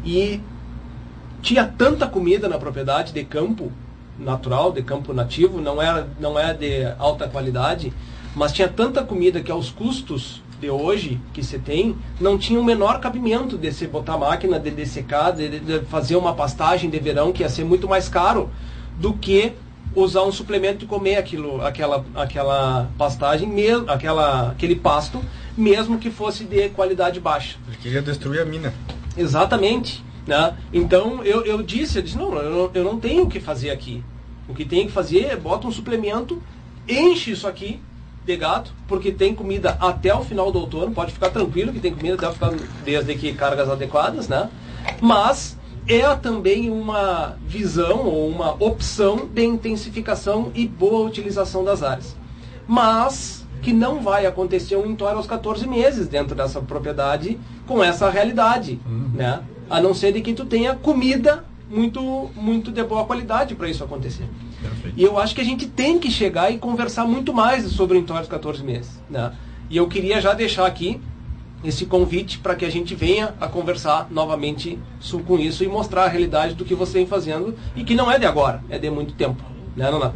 E 0.04 0.42
tinha 1.42 1.66
tanta 1.66 2.08
comida 2.08 2.48
na 2.48 2.58
propriedade 2.58 3.14
de 3.14 3.24
campo 3.24 3.72
natural, 4.18 4.72
de 4.72 4.82
campo 4.82 5.14
nativo, 5.14 5.60
não 5.62 5.82
era 5.82 6.08
não 6.20 6.40
é 6.40 6.54
de 6.54 6.86
alta 6.98 7.28
qualidade, 7.28 7.94
mas 8.36 8.52
tinha 8.52 8.68
tanta 8.68 9.04
comida 9.04 9.42
que 9.42 9.52
aos 9.52 9.70
custos 9.70 10.42
de 10.60 10.70
hoje 10.70 11.20
que 11.34 11.44
se 11.44 11.60
tem, 11.60 11.96
não 12.20 12.38
tinha 12.38 12.60
o 12.60 12.64
menor 12.64 13.00
cabimento 13.00 13.58
de 13.58 13.72
se 13.72 13.88
botar 13.88 14.18
máquina, 14.18 14.60
de 14.60 14.72
dessecar, 14.72 15.34
de, 15.34 15.60
de 15.60 15.80
fazer 15.86 16.16
uma 16.16 16.34
pastagem 16.34 16.90
de 16.90 16.98
verão 17.00 17.32
que 17.32 17.44
ia 17.44 17.50
ser 17.50 17.66
muito 17.66 17.88
mais 17.88 18.08
caro 18.08 18.50
do 18.98 19.14
que 19.14 19.54
usar 19.96 20.24
um 20.24 20.32
suplemento 20.32 20.84
e 20.84 20.88
comer 20.88 21.16
aquilo, 21.16 21.66
aquela, 21.66 22.06
aquela 22.14 22.92
pastagem, 22.98 23.48
mesmo, 23.48 23.90
aquela, 23.90 24.52
aquele 24.52 24.76
pasto, 24.76 25.24
mesmo 25.58 25.98
que 25.98 26.12
fosse 26.12 26.44
de 26.44 26.70
qualidade 26.70 27.20
baixa. 27.20 27.58
Ele 27.68 27.78
queria 27.78 28.02
destruir 28.02 28.42
a 28.42 28.46
mina. 28.46 28.74
Exatamente. 29.18 30.04
Né? 30.28 30.58
Então 30.74 31.24
eu, 31.24 31.46
eu 31.46 31.62
disse, 31.62 31.98
eu 31.98 32.02
disse, 32.02 32.18
não, 32.18 32.34
eu 32.36 32.50
não, 32.50 32.72
eu 32.74 32.84
não 32.84 33.00
tenho 33.00 33.24
o 33.24 33.30
que 33.30 33.40
fazer 33.40 33.70
aqui. 33.70 34.04
O 34.50 34.54
que 34.54 34.66
tem 34.66 34.88
que 34.88 34.92
fazer 34.92 35.26
é 35.26 35.36
bota 35.36 35.68
um 35.68 35.72
suplemento, 35.72 36.42
enche 36.88 37.32
isso 37.32 37.48
aqui 37.48 37.80
de 38.26 38.36
gato, 38.36 38.74
porque 38.88 39.12
tem 39.12 39.36
comida 39.36 39.78
até 39.80 40.14
o 40.14 40.24
final 40.24 40.52
do 40.52 40.60
outono, 40.60 40.92
pode 40.94 41.14
ficar 41.14 41.30
tranquilo 41.30 41.72
que 41.72 41.80
tem 41.80 41.94
comida 41.94 42.16
até 42.16 42.28
o 42.28 42.34
final, 42.34 42.56
desde 42.84 43.14
que 43.16 43.34
cargas 43.34 43.70
adequadas, 43.70 44.28
né? 44.28 44.50
Mas 45.00 45.56
é 45.88 46.16
também 46.16 46.70
uma 46.70 47.38
visão 47.46 48.06
ou 48.06 48.28
uma 48.28 48.54
opção 48.64 49.28
de 49.32 49.44
intensificação 49.44 50.52
e 50.56 50.68
boa 50.68 51.06
utilização 51.08 51.64
das 51.64 51.84
áreas. 51.84 52.16
Mas 52.68 53.46
que 53.62 53.72
não 53.72 54.02
vai 54.02 54.26
acontecer 54.26 54.76
um 54.76 54.86
entorno 54.86 55.18
aos 55.18 55.28
14 55.28 55.68
meses 55.68 56.08
dentro 56.08 56.36
dessa 56.36 56.62
propriedade 56.62 57.40
com 57.68 57.84
essa 57.84 58.10
realidade, 58.10 58.80
né? 59.14 59.42
A 59.70 59.82
não 59.82 59.94
ser 59.94 60.12
de 60.12 60.22
que 60.22 60.34
tu 60.34 60.46
tenha 60.46 60.76
comida 60.76 61.44
muito 61.70 62.30
muito 62.36 62.72
de 62.72 62.84
boa 62.84 63.06
qualidade 63.06 63.56
para 63.56 63.68
isso 63.68 63.84
acontecer. 63.84 64.26
E 64.96 65.04
eu 65.04 65.18
acho 65.18 65.34
que 65.34 65.42
a 65.42 65.44
gente 65.46 65.68
tem 65.68 65.98
que 65.98 66.12
chegar 66.12 66.52
e 66.52 66.58
conversar 66.58 67.06
muito 67.06 67.34
mais 67.34 67.66
sobre 67.72 67.98
o 67.98 68.00
entorno 68.00 68.22
aos 68.22 68.30
14 68.30 68.64
meses, 68.64 69.02
né? 69.10 69.34
E 69.70 69.78
eu 69.78 69.88
queria 69.88 70.22
já 70.22 70.34
deixar 70.34 70.66
aqui 70.66 71.02
esse 71.66 71.86
convite 71.86 72.40
para 72.40 72.56
que 72.56 72.66
a 72.66 72.70
gente 72.70 72.96
venha 72.96 73.34
a 73.40 73.48
conversar 73.48 74.08
novamente 74.10 74.80
com 75.26 75.38
isso 75.40 75.64
e 75.64 75.68
mostrar 75.68 76.06
a 76.06 76.08
realidade 76.08 76.54
do 76.54 76.66
que 76.66 76.76
você 76.76 77.00
vem 77.00 77.08
fazendo 77.08 77.56
e 77.76 77.84
que 77.84 77.96
não 77.96 78.12
é 78.12 78.20
de 78.20 78.26
agora, 78.26 78.64
é 78.70 78.78
de 78.78 78.90
muito 78.90 79.14
tempo, 79.14 79.44
né, 79.76 79.90
Nonato? 79.90 80.16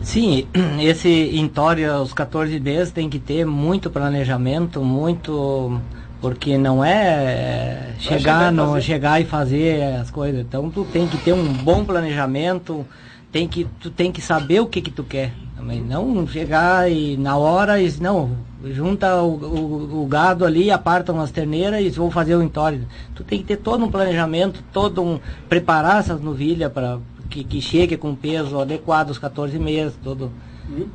Sim, 0.00 0.46
esse 0.80 1.36
Intório 1.36 1.92
aos 1.92 2.12
14 2.12 2.58
meses 2.58 2.92
tem 2.92 3.08
que 3.08 3.18
ter 3.18 3.44
muito 3.44 3.90
planejamento, 3.90 4.82
muito. 4.82 5.80
Porque 6.20 6.58
não 6.58 6.84
é 6.84 7.94
chegar 7.98 8.18
chegar, 8.18 8.52
e 8.52 8.56
no, 8.56 8.66
fazer. 8.66 8.82
chegar 8.82 9.20
e 9.22 9.24
fazer 9.24 9.82
as 9.94 10.10
coisas. 10.10 10.40
Então 10.40 10.68
tu 10.68 10.84
tem 10.84 11.06
que 11.06 11.16
ter 11.16 11.32
um 11.32 11.50
bom 11.50 11.82
planejamento, 11.82 12.86
tem 13.32 13.48
que, 13.48 13.64
tu 13.80 13.90
tem 13.90 14.12
que 14.12 14.20
saber 14.20 14.60
o 14.60 14.66
que, 14.66 14.82
que 14.82 14.90
tu 14.90 15.02
quer. 15.02 15.32
Também 15.56 15.80
não 15.80 16.26
chegar 16.26 16.90
e 16.90 17.16
na 17.16 17.38
hora 17.38 17.80
e 17.80 17.90
não, 18.00 18.36
junta 18.64 19.22
o, 19.22 19.34
o, 19.34 20.02
o 20.02 20.06
gado 20.06 20.44
ali, 20.44 20.70
apartam 20.70 21.20
as 21.20 21.30
terneiras 21.30 21.80
e 21.80 21.90
vou 21.90 22.10
fazer 22.10 22.34
o 22.36 22.42
entório. 22.42 22.86
Tu 23.14 23.24
tem 23.24 23.38
que 23.38 23.44
ter 23.44 23.56
todo 23.56 23.84
um 23.84 23.90
planejamento, 23.90 24.62
todo 24.72 25.02
um. 25.02 25.18
preparar 25.48 26.00
essas 26.00 26.20
novilhas 26.20 26.70
para 26.72 26.98
que, 27.28 27.44
que 27.44 27.60
chegue 27.60 27.96
com 27.96 28.14
peso 28.14 28.60
adequado 28.60 29.08
aos 29.08 29.18
14 29.18 29.58
meses, 29.58 29.94
todo. 30.02 30.30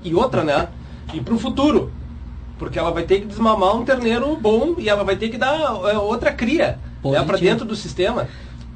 E 0.04 0.14
outra, 0.14 0.44
né? 0.44 0.68
E 1.14 1.22
para 1.22 1.34
o 1.34 1.40
futuro. 1.40 1.92
Porque 2.58 2.80
ela 2.80 2.92
vai 2.92 3.04
ter 3.04 3.20
que 3.20 3.26
desmamar 3.26 3.76
um 3.76 3.84
terneiro 3.84 4.36
bom 4.38 4.76
e 4.78 4.88
ela 4.88 5.04
vai 5.04 5.16
ter 5.18 5.30
que 5.30 5.38
dar 5.38 5.60
é, 5.60 5.98
outra 5.98 6.32
cria 6.32 6.80
né, 7.04 7.24
para 7.24 7.38
dentro 7.38 7.66
do 7.66 7.76
sistema. 7.76 8.28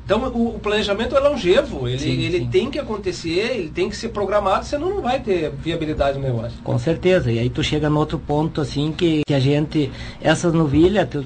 Então 0.10 0.24
o, 0.24 0.56
o 0.56 0.60
planejamento 0.60 1.16
é 1.16 1.20
longevo, 1.20 1.88
ele, 1.88 2.00
Sim, 2.00 2.20
ele 2.22 2.40
sim. 2.40 2.48
tem 2.48 2.72
que 2.72 2.80
acontecer, 2.80 3.52
ele 3.60 3.70
tem 3.70 3.88
que 3.88 3.96
ser 3.96 4.10
programado, 4.10 4.66
senão 4.66 4.90
não 4.90 5.04
vai 5.04 5.20
ter 5.20 5.52
viabilidade 5.52 6.18
no 6.18 6.24
negócio. 6.24 6.58
Com 6.64 6.80
certeza. 6.80 7.32
E 7.32 7.38
aí 7.38 7.48
tu 7.48 7.64
chega 7.64 7.92
no 7.92 8.00
outro 8.00 8.18
ponto 8.18 8.60
assim 8.60 8.92
que, 8.92 9.22
que 9.28 9.34
a 9.36 9.40
gente. 9.40 9.92
Essas 10.20 10.52
novilhas, 10.52 11.08
tu, 11.08 11.24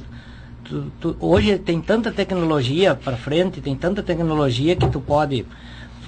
tu- 0.66 0.92
tu- 1.00 1.16
hoje 1.22 1.58
tem 1.58 1.80
tanta 1.80 2.12
tecnologia 2.12 2.94
para 2.94 3.16
frente, 3.16 3.62
tem 3.62 3.74
tanta 3.74 4.04
tecnologia 4.04 4.76
que 4.76 4.90
tu 4.90 5.00
pode. 5.00 5.46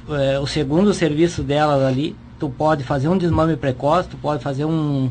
eh, 0.09 0.37
o 0.37 0.45
segundo 0.45 0.93
serviço 0.93 1.43
delas 1.43 1.81
ali, 1.81 2.13
tu 2.37 2.49
pode 2.49 2.83
fazer 2.83 3.07
um 3.07 3.17
desmame 3.17 3.55
precoce, 3.55 4.09
tu 4.09 4.17
pode 4.17 4.43
fazer 4.43 4.65
um 4.65 5.09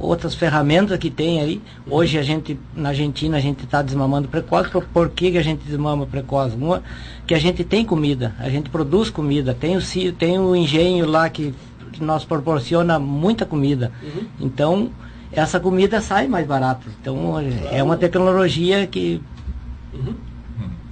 outras 0.00 0.34
ferramentas 0.34 0.98
que 0.98 1.10
tem 1.10 1.40
aí. 1.40 1.60
Hoje 1.88 2.18
a 2.18 2.22
gente, 2.22 2.58
na 2.74 2.90
Argentina, 2.90 3.36
a 3.36 3.40
gente 3.40 3.64
está 3.64 3.82
desmamando 3.82 4.28
precoce. 4.28 4.70
Por, 4.70 4.84
por 4.84 5.08
que, 5.10 5.32
que 5.32 5.38
a 5.38 5.42
gente 5.42 5.64
desmama 5.64 6.06
precoce? 6.06 6.56
Uma, 6.56 6.82
que 7.26 7.34
a 7.34 7.38
gente 7.38 7.64
tem 7.64 7.84
comida, 7.84 8.34
a 8.38 8.48
gente 8.48 8.70
produz 8.70 9.10
comida, 9.10 9.54
tem 9.54 9.76
o, 9.76 9.80
tem 10.12 10.38
o 10.38 10.54
engenho 10.56 11.06
lá 11.06 11.28
que, 11.28 11.54
que 11.92 12.02
nos 12.02 12.24
proporciona 12.24 12.98
muita 12.98 13.44
comida. 13.44 13.92
Então, 14.40 14.90
essa 15.32 15.60
comida 15.60 16.00
sai 16.00 16.26
mais 16.26 16.46
barata. 16.46 16.86
Então, 17.00 17.34
é 17.70 17.82
uma 17.82 17.96
tecnologia 17.96 18.86
que 18.86 19.20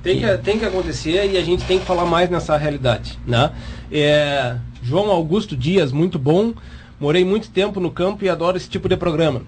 Tem 0.02 0.20
que, 0.20 0.38
tem 0.38 0.58
que 0.58 0.64
acontecer 0.64 1.32
e 1.32 1.36
a 1.36 1.42
gente 1.42 1.64
tem 1.64 1.80
que 1.80 1.84
falar 1.84 2.06
mais 2.06 2.30
nessa 2.30 2.56
realidade. 2.56 3.18
Né? 3.26 3.50
É, 3.90 4.56
João 4.80 5.10
Augusto 5.10 5.56
Dias, 5.56 5.90
muito 5.90 6.16
bom. 6.16 6.52
Morei 6.98 7.24
muito 7.24 7.50
tempo 7.50 7.78
no 7.78 7.90
campo 7.90 8.24
e 8.24 8.28
adoro 8.28 8.56
esse 8.56 8.68
tipo 8.68 8.88
de 8.88 8.96
programa. 8.96 9.42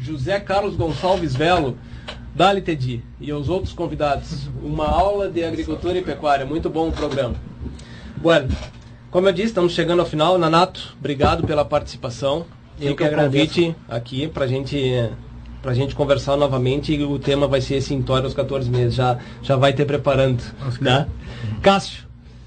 José 0.00 0.40
Carlos 0.40 0.76
Gonçalves 0.76 1.34
Velo, 1.34 1.76
Dali 2.34 2.62
Tedi, 2.62 3.02
e 3.20 3.30
aos 3.30 3.48
outros 3.48 3.72
convidados. 3.72 4.48
Uma 4.62 4.86
aula 4.86 5.28
de 5.28 5.44
agricultura 5.44 5.98
e 5.98 6.02
pecuária. 6.02 6.46
Muito 6.46 6.70
bom 6.70 6.88
o 6.88 6.92
programa. 6.92 7.34
Bueno, 8.16 8.48
como 9.10 9.28
eu 9.28 9.32
disse, 9.32 9.48
estamos 9.48 9.72
chegando 9.72 10.00
ao 10.00 10.06
final. 10.06 10.38
Nanato, 10.38 10.96
obrigado 10.98 11.46
pela 11.46 11.64
participação. 11.64 12.46
Eu 12.80 12.90
Fica 12.90 12.96
que 12.96 13.02
o 13.02 13.06
agradeço. 13.14 13.54
convite 13.54 13.76
aqui 13.88 14.28
para 14.28 14.46
gente 14.46 15.10
pra 15.60 15.74
gente 15.74 15.94
conversar 15.94 16.36
novamente 16.36 16.94
e 16.94 17.02
o 17.02 17.18
tema 17.18 17.48
vai 17.48 17.60
ser 17.60 17.74
esse 17.76 17.92
Intório 17.92 18.24
aos 18.26 18.34
14 18.34 18.70
meses. 18.70 18.94
Já, 18.94 19.18
já 19.42 19.56
vai 19.56 19.72
ter 19.72 19.84
preparando. 19.84 20.42
Né? 20.80 21.06
Cássio, 21.60 22.04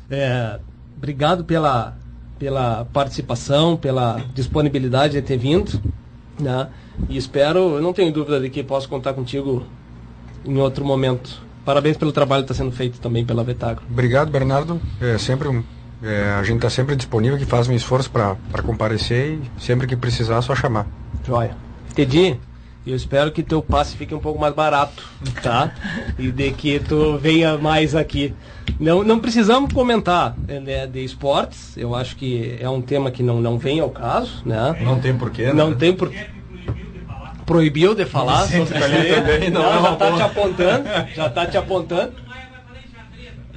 é, 0.10 0.60
obrigado 0.96 1.44
pela, 1.44 1.98
pela 2.42 2.86
participação, 2.86 3.78
pela 3.78 4.20
disponibilidade 4.34 5.14
de 5.14 5.22
ter 5.22 5.38
vindo. 5.38 5.80
Né? 6.40 6.68
E 7.08 7.16
espero, 7.16 7.76
eu 7.76 7.82
não 7.82 7.94
tenho 7.94 8.12
dúvida 8.12 8.40
de 8.40 8.50
que 8.50 8.64
posso 8.64 8.90
contar 8.90 9.14
contigo 9.14 9.64
em 10.44 10.58
outro 10.58 10.84
momento. 10.84 11.40
Parabéns 11.64 11.98
pelo 11.98 12.12
trabalho 12.12 12.44
que 12.44 12.52
está 12.52 12.64
sendo 12.64 12.76
feito 12.76 13.00
também 13.00 13.24
pela 13.24 13.44
Vetago. 13.44 13.84
Obrigado, 13.88 14.32
Bernardo. 14.32 14.82
É 15.00 15.20
sempre 15.20 15.48
um, 15.48 15.64
é, 16.02 16.32
a 16.32 16.42
gente 16.42 16.56
está 16.56 16.70
sempre 16.72 16.96
disponível, 16.96 17.38
que 17.38 17.46
faz 17.46 17.68
um 17.68 17.74
esforço 17.74 18.10
para 18.10 18.36
comparecer 18.64 19.38
e 19.38 19.62
sempre 19.62 19.86
que 19.86 19.96
precisar 19.96 20.38
é 20.38 20.42
só 20.42 20.56
chamar. 20.56 20.88
Joia. 21.24 21.56
Tedi, 21.94 22.40
eu 22.86 22.96
espero 22.96 23.32
que 23.32 23.44
teu 23.44 23.62
passe 23.62 23.96
fique 23.96 24.14
um 24.14 24.20
pouco 24.20 24.40
mais 24.40 24.54
barato, 24.54 25.08
tá? 25.42 25.74
e 26.18 26.32
de 26.32 26.52
que 26.52 26.80
tu 26.80 27.18
venha 27.18 27.58
mais 27.58 27.96
aqui. 27.96 28.34
Não, 28.80 29.04
não 29.04 29.20
precisamos 29.20 29.72
comentar 29.72 30.36
né, 30.48 30.88
de 30.88 31.04
esportes, 31.04 31.78
eu 31.78 31.94
acho 31.94 32.16
que 32.16 32.58
é 32.60 32.70
um 32.70 32.82
tema 32.82 33.12
que 33.12 33.22
não, 33.22 33.40
não 33.40 33.58
vem 33.58 33.80
ao 33.80 33.90
caso, 33.90 34.42
né? 34.46 34.76
Não 34.82 35.00
tem 35.00 35.16
porquê, 35.16 35.46
né? 35.48 35.54
Não 35.54 35.74
tem 35.74 35.94
porquê 35.94 36.28
proibiu 37.46 37.94
de 37.94 38.06
falar 38.06 38.48
sobre 38.48 38.64
isso 38.64 38.84
aí. 38.86 39.16
Também, 39.16 39.50
não, 39.50 39.62
não, 39.62 39.82
já 39.84 39.96
tá 39.98 40.12
te 40.14 40.22
apontando, 40.22 40.90
já 41.14 41.30
tá 41.30 41.46
te 41.46 41.58
apontando. 41.58 42.14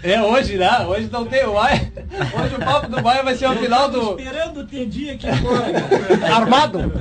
É 0.02 0.20
hoje, 0.20 0.58
né? 0.58 0.84
Hoje 0.86 1.08
não 1.10 1.24
tem 1.24 1.46
o 1.46 1.54
Maia. 1.54 1.92
Hoje 2.38 2.54
o 2.56 2.58
papo 2.58 2.88
do 2.88 3.02
Maia 3.02 3.22
vai 3.22 3.34
ser 3.36 3.46
o 3.46 3.56
final 3.56 3.88
do. 3.88 4.18
Esperando 4.18 4.60
o 4.60 4.66
Tedi 4.66 5.10
aqui 5.10 5.26
agora. 5.28 6.34
Armado! 6.34 6.92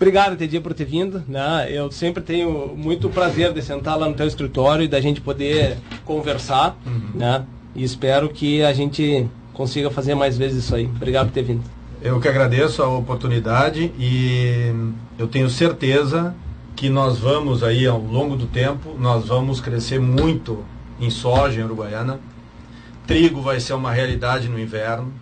Obrigado, 0.00 0.34
Tedi, 0.34 0.58
por 0.60 0.72
ter 0.72 0.86
vindo. 0.86 1.22
Né? 1.28 1.68
Eu 1.70 1.92
sempre 1.92 2.22
tenho 2.22 2.74
muito 2.74 3.10
prazer 3.10 3.52
de 3.52 3.60
sentar 3.60 3.98
lá 3.98 4.08
no 4.08 4.14
teu 4.14 4.26
escritório 4.26 4.82
e 4.82 4.88
da 4.88 4.98
gente 4.98 5.20
poder 5.20 5.76
conversar. 6.06 6.74
Uhum. 6.86 7.10
Né? 7.14 7.44
E 7.76 7.84
espero 7.84 8.30
que 8.30 8.62
a 8.62 8.72
gente 8.72 9.28
consiga 9.52 9.90
fazer 9.90 10.14
mais 10.14 10.38
vezes 10.38 10.64
isso 10.64 10.74
aí. 10.74 10.86
Obrigado 10.86 11.26
por 11.26 11.34
ter 11.34 11.42
vindo. 11.42 11.62
Eu 12.00 12.18
que 12.18 12.26
agradeço 12.26 12.82
a 12.82 12.88
oportunidade 12.88 13.92
e 13.98 14.72
eu 15.18 15.28
tenho 15.28 15.50
certeza 15.50 16.34
que 16.74 16.88
nós 16.88 17.18
vamos 17.18 17.62
aí 17.62 17.86
ao 17.86 18.00
longo 18.00 18.36
do 18.36 18.46
tempo, 18.46 18.96
nós 18.98 19.26
vamos 19.26 19.60
crescer 19.60 20.00
muito 20.00 20.64
em 20.98 21.10
soja 21.10 21.60
em 21.60 21.64
Uruguaiana. 21.64 22.18
Trigo 23.06 23.42
vai 23.42 23.60
ser 23.60 23.74
uma 23.74 23.92
realidade 23.92 24.48
no 24.48 24.58
inverno. 24.58 25.12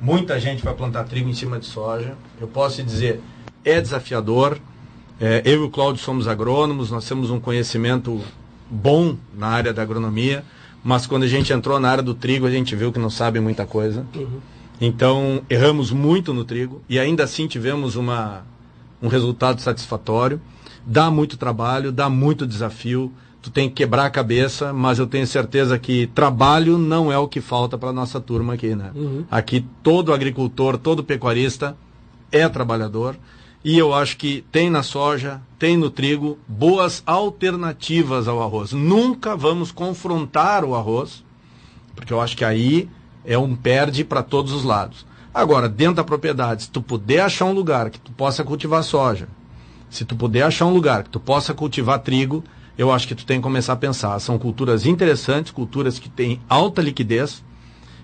Muita 0.00 0.40
gente 0.40 0.64
vai 0.64 0.74
plantar 0.74 1.04
trigo 1.04 1.28
em 1.28 1.34
cima 1.34 1.60
de 1.60 1.66
soja. 1.66 2.14
Eu 2.40 2.48
posso 2.48 2.82
dizer, 2.82 3.20
é 3.64 3.80
desafiador. 3.80 4.58
É, 5.20 5.42
eu 5.44 5.62
e 5.62 5.64
o 5.66 5.70
Cláudio 5.70 6.02
somos 6.02 6.26
agrônomos, 6.26 6.90
nós 6.90 7.06
temos 7.06 7.30
um 7.30 7.38
conhecimento 7.38 8.20
bom 8.70 9.16
na 9.36 9.48
área 9.48 9.72
da 9.72 9.82
agronomia, 9.82 10.44
mas 10.82 11.06
quando 11.06 11.24
a 11.24 11.28
gente 11.28 11.52
entrou 11.52 11.78
na 11.78 11.90
área 11.90 12.02
do 12.02 12.14
trigo, 12.14 12.46
a 12.46 12.50
gente 12.50 12.74
viu 12.74 12.90
que 12.90 12.98
não 12.98 13.10
sabe 13.10 13.38
muita 13.38 13.66
coisa. 13.66 14.06
Uhum. 14.14 14.40
Então, 14.80 15.42
erramos 15.50 15.90
muito 15.90 16.32
no 16.32 16.44
trigo 16.44 16.80
e 16.88 16.98
ainda 16.98 17.24
assim 17.24 17.46
tivemos 17.46 17.96
uma, 17.96 18.46
um 19.02 19.08
resultado 19.08 19.60
satisfatório. 19.60 20.40
Dá 20.86 21.10
muito 21.10 21.36
trabalho, 21.36 21.92
dá 21.92 22.08
muito 22.08 22.46
desafio, 22.46 23.12
tu 23.42 23.50
tem 23.50 23.68
que 23.68 23.74
quebrar 23.74 24.06
a 24.06 24.10
cabeça, 24.10 24.72
mas 24.72 24.98
eu 24.98 25.06
tenho 25.06 25.26
certeza 25.26 25.78
que 25.78 26.06
trabalho 26.14 26.78
não 26.78 27.12
é 27.12 27.18
o 27.18 27.28
que 27.28 27.42
falta 27.42 27.76
para 27.76 27.92
nossa 27.92 28.18
turma 28.18 28.54
aqui, 28.54 28.74
né? 28.74 28.90
Uhum. 28.94 29.24
Aqui 29.30 29.66
todo 29.82 30.14
agricultor, 30.14 30.78
todo 30.78 31.04
pecuarista 31.04 31.76
é 32.32 32.48
trabalhador 32.48 33.16
e 33.62 33.78
eu 33.78 33.92
acho 33.92 34.16
que 34.16 34.44
tem 34.50 34.70
na 34.70 34.82
soja, 34.82 35.40
tem 35.58 35.76
no 35.76 35.90
trigo 35.90 36.38
boas 36.48 37.02
alternativas 37.04 38.26
ao 38.26 38.42
arroz. 38.42 38.72
Nunca 38.72 39.36
vamos 39.36 39.70
confrontar 39.70 40.64
o 40.64 40.74
arroz, 40.74 41.22
porque 41.94 42.12
eu 42.12 42.20
acho 42.20 42.36
que 42.36 42.44
aí 42.44 42.88
é 43.24 43.36
um 43.36 43.54
perde 43.54 44.02
para 44.02 44.22
todos 44.22 44.52
os 44.52 44.64
lados. 44.64 45.04
Agora, 45.32 45.68
dentro 45.68 45.96
da 45.96 46.04
propriedade, 46.04 46.64
se 46.64 46.70
tu 46.70 46.80
puder 46.80 47.20
achar 47.20 47.44
um 47.44 47.52
lugar 47.52 47.90
que 47.90 48.00
tu 48.00 48.10
possa 48.12 48.42
cultivar 48.42 48.82
soja, 48.82 49.28
se 49.90 50.04
tu 50.04 50.16
puder 50.16 50.42
achar 50.42 50.66
um 50.66 50.72
lugar 50.72 51.04
que 51.04 51.10
tu 51.10 51.20
possa 51.20 51.52
cultivar 51.52 51.98
trigo, 51.98 52.42
eu 52.78 52.90
acho 52.90 53.06
que 53.06 53.14
tu 53.14 53.26
tem 53.26 53.38
que 53.38 53.42
começar 53.42 53.74
a 53.74 53.76
pensar. 53.76 54.18
São 54.20 54.38
culturas 54.38 54.86
interessantes, 54.86 55.52
culturas 55.52 55.98
que 55.98 56.08
têm 56.08 56.40
alta 56.48 56.80
liquidez 56.80 57.44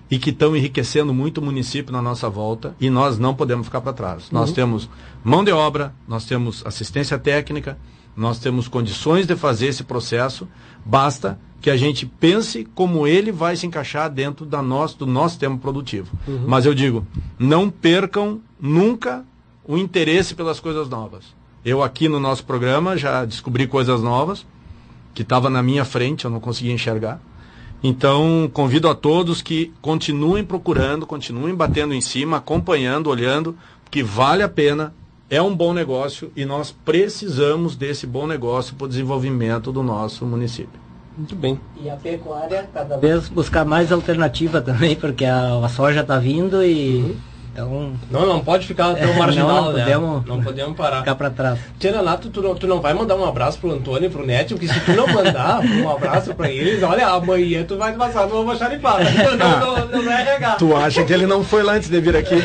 e 0.09 0.17
que 0.17 0.29
estão 0.29 0.55
enriquecendo 0.55 1.13
muito 1.13 1.39
o 1.39 1.43
município 1.43 1.91
na 1.91 2.01
nossa 2.01 2.29
volta 2.29 2.75
e 2.79 2.89
nós 2.89 3.19
não 3.19 3.35
podemos 3.35 3.67
ficar 3.67 3.81
para 3.81 3.93
trás. 3.93 4.23
Uhum. 4.23 4.39
Nós 4.39 4.51
temos 4.51 4.89
mão 5.23 5.43
de 5.43 5.51
obra, 5.51 5.93
nós 6.07 6.25
temos 6.25 6.65
assistência 6.65 7.17
técnica, 7.17 7.77
nós 8.15 8.39
temos 8.39 8.67
condições 8.67 9.27
de 9.27 9.35
fazer 9.35 9.67
esse 9.67 9.83
processo, 9.83 10.47
basta 10.85 11.39
que 11.59 11.69
a 11.69 11.77
gente 11.77 12.05
pense 12.05 12.65
como 12.75 13.07
ele 13.07 13.31
vai 13.31 13.55
se 13.55 13.65
encaixar 13.65 14.09
dentro 14.09 14.45
da 14.45 14.61
nosso, 14.61 14.97
do 14.97 15.05
nosso 15.05 15.31
sistema 15.31 15.57
produtivo. 15.57 16.09
Uhum. 16.27 16.45
Mas 16.47 16.65
eu 16.65 16.73
digo, 16.73 17.05
não 17.37 17.69
percam 17.69 18.39
nunca 18.59 19.25
o 19.67 19.77
interesse 19.77 20.33
pelas 20.33 20.59
coisas 20.59 20.87
novas. 20.87 21.25
Eu 21.65 21.83
aqui 21.83 22.07
no 22.07 22.19
nosso 22.19 22.45
programa 22.45 22.95
já 22.95 23.25
descobri 23.25 23.67
coisas 23.67 24.01
novas 24.01 24.45
que 25.13 25.23
estava 25.23 25.49
na 25.49 25.61
minha 25.61 25.83
frente, 25.83 26.25
eu 26.25 26.31
não 26.31 26.39
conseguia 26.39 26.71
enxergar. 26.71 27.19
Então, 27.83 28.49
convido 28.53 28.89
a 28.89 28.95
todos 28.95 29.41
que 29.41 29.71
continuem 29.81 30.43
procurando, 30.43 31.05
continuem 31.05 31.53
batendo 31.53 31.93
em 31.93 32.01
cima, 32.01 32.37
acompanhando, 32.37 33.09
olhando, 33.09 33.55
que 33.91 34.01
vale 34.01 34.41
a 34.41 34.49
pena, 34.49 34.93
é 35.29 35.41
um 35.41 35.55
bom 35.55 35.73
negócio 35.73 36.31
e 36.35 36.45
nós 36.45 36.71
precisamos 36.71 37.75
desse 37.75 38.07
bom 38.07 38.25
negócio 38.25 38.75
para 38.75 38.85
o 38.85 38.87
desenvolvimento 38.87 39.71
do 39.71 39.83
nosso 39.83 40.25
município. 40.25 40.79
Muito 41.17 41.35
bem. 41.35 41.59
E 41.81 41.89
a 41.89 41.95
pecuária 41.95 42.69
cada 42.71 42.97
vez 42.97 43.27
buscar 43.27 43.65
mais 43.65 43.91
alternativa 43.91 44.61
também, 44.61 44.95
porque 44.95 45.25
a, 45.25 45.57
a 45.57 45.69
soja 45.69 46.01
está 46.01 46.17
vindo 46.17 46.63
e. 46.63 46.97
Uhum. 46.97 47.15
Então, 47.57 47.93
não, 48.11 48.23
não 48.23 48.39
pode 48.39 48.67
ficar 48.67 48.93
tão 48.93 49.13
marginal, 49.17 49.47
não, 49.47 49.63
não 49.63 49.73
né? 49.73 49.83
Podemos, 49.83 50.25
não 50.27 50.43
podemos 50.43 50.77
parar. 50.77 50.99
Ficar 50.99 51.15
para 51.15 51.31
trás. 51.31 51.59
Tia 51.79 52.03
Nato, 52.03 52.29
tu 52.29 52.39
não, 52.39 52.53
tu 52.53 52.67
não 52.67 52.79
vai 52.79 52.93
mandar 52.93 53.15
um 53.15 53.25
abraço 53.25 53.57
pro 53.57 53.71
Antônio 53.71 54.05
e 54.05 54.09
pro 54.11 54.23
Neto, 54.23 54.49
porque 54.49 54.67
se 54.67 54.79
tu 54.81 54.91
não 54.91 55.07
mandar 55.07 55.61
um 55.65 55.89
abraço 55.89 56.35
para 56.35 56.51
eles, 56.51 56.83
olha, 56.83 57.07
amanhã 57.07 57.63
tu 57.63 57.75
vai 57.75 57.93
passar 57.93 58.27
numa 58.27 58.55
xaripada. 58.55 59.07
Não, 59.17 59.37
não, 59.37 59.59
não, 59.59 59.87
não 59.87 60.03
vai 60.03 60.23
regar. 60.23 60.57
Tu 60.57 60.75
acha 60.75 61.03
que 61.03 61.11
ele 61.13 61.25
não 61.25 61.43
foi 61.43 61.63
lá 61.63 61.73
antes 61.73 61.89
de 61.89 61.99
vir 61.99 62.15
aqui? 62.15 62.35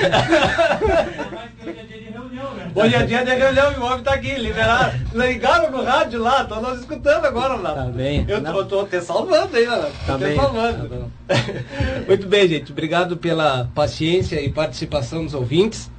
Hoje 2.74 2.94
é 2.94 3.04
dia 3.04 3.24
de 3.24 3.34
reunião 3.34 3.72
e 3.72 3.76
o 3.76 3.84
homem 3.84 4.02
tá 4.02 4.14
aqui, 4.14 4.34
liberado. 4.34 4.98
Ligaram 5.14 5.70
no 5.70 5.82
rádio 5.82 6.20
lá, 6.20 6.42
estão 6.42 6.62
nós 6.62 6.80
escutando 6.80 7.24
agora 7.26 7.54
lá. 7.54 7.74
Tá 7.74 7.84
bem. 7.84 8.24
Eu 8.26 8.42
tô, 8.42 8.64
tô 8.64 8.86
te 8.86 9.00
salvando 9.02 9.56
aí, 9.56 9.66
né? 9.66 9.92
Tá 10.06 10.16
bem. 10.16 10.36
salvando. 10.36 11.10
Tá 11.28 11.34
Muito 12.08 12.26
bem, 12.26 12.48
gente. 12.48 12.72
Obrigado 12.72 13.16
pela 13.16 13.70
paciência 13.74 14.40
e 14.40 14.50
participação 14.50 15.24
dos 15.24 15.34
ouvintes. 15.34 15.90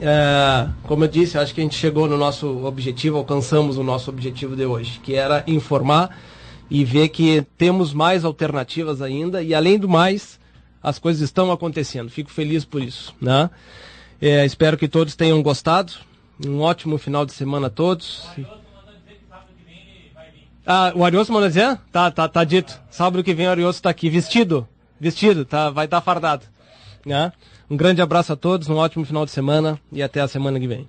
É, 0.00 0.68
como 0.84 1.04
eu 1.04 1.08
disse, 1.08 1.36
acho 1.36 1.54
que 1.54 1.60
a 1.60 1.64
gente 1.64 1.76
chegou 1.76 2.08
no 2.08 2.16
nosso 2.16 2.64
objetivo, 2.64 3.16
alcançamos 3.18 3.76
o 3.76 3.82
nosso 3.82 4.10
objetivo 4.10 4.54
de 4.54 4.64
hoje, 4.64 5.00
que 5.02 5.14
era 5.14 5.42
informar 5.46 6.16
e 6.70 6.84
ver 6.84 7.08
que 7.08 7.44
temos 7.58 7.92
mais 7.92 8.24
alternativas 8.24 9.02
ainda 9.02 9.42
e 9.42 9.54
além 9.54 9.78
do 9.78 9.88
mais, 9.88 10.38
as 10.82 10.98
coisas 10.98 11.22
estão 11.22 11.50
acontecendo. 11.50 12.10
Fico 12.10 12.30
feliz 12.30 12.64
por 12.64 12.82
isso, 12.82 13.14
né? 13.20 13.50
É, 14.26 14.42
espero 14.42 14.78
que 14.78 14.88
todos 14.88 15.14
tenham 15.14 15.42
gostado. 15.42 15.92
Um 16.46 16.62
ótimo 16.62 16.96
final 16.96 17.26
de 17.26 17.34
semana 17.34 17.66
a 17.66 17.70
todos. 17.70 18.26
Ah, 20.66 20.92
o 20.94 21.04
Arioso 21.04 21.30
mandou 21.30 21.46
dizer? 21.46 21.78
Tá, 21.92 22.10
tá, 22.10 22.26
tá 22.26 22.42
dito. 22.42 22.80
Sábado 22.88 23.22
que 23.22 23.34
vem 23.34 23.46
o 23.46 23.50
Arioso 23.50 23.76
está 23.76 23.90
aqui 23.90 24.08
vestido. 24.08 24.66
Vestido, 24.98 25.44
tá, 25.44 25.68
vai 25.68 25.84
estar 25.84 25.98
tá 25.98 26.00
fardado. 26.00 26.46
Né? 27.04 27.34
Um 27.68 27.76
grande 27.76 28.00
abraço 28.00 28.32
a 28.32 28.36
todos, 28.36 28.66
um 28.70 28.76
ótimo 28.76 29.04
final 29.04 29.26
de 29.26 29.30
semana 29.30 29.78
e 29.92 30.02
até 30.02 30.22
a 30.22 30.28
semana 30.28 30.58
que 30.58 30.66
vem. 30.66 30.88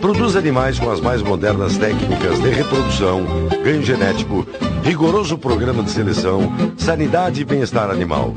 Produz 0.00 0.34
animais 0.34 0.78
com 0.78 0.90
as 0.90 1.00
mais 1.00 1.22
modernas 1.22 1.76
técnicas 1.76 2.40
de 2.40 2.48
reprodução, 2.48 3.22
ganho 3.62 3.82
genético, 3.82 4.46
rigoroso 4.82 5.36
programa 5.36 5.82
de 5.82 5.90
seleção, 5.90 6.50
sanidade 6.78 7.42
e 7.42 7.44
bem-estar 7.44 7.90
animal. 7.90 8.32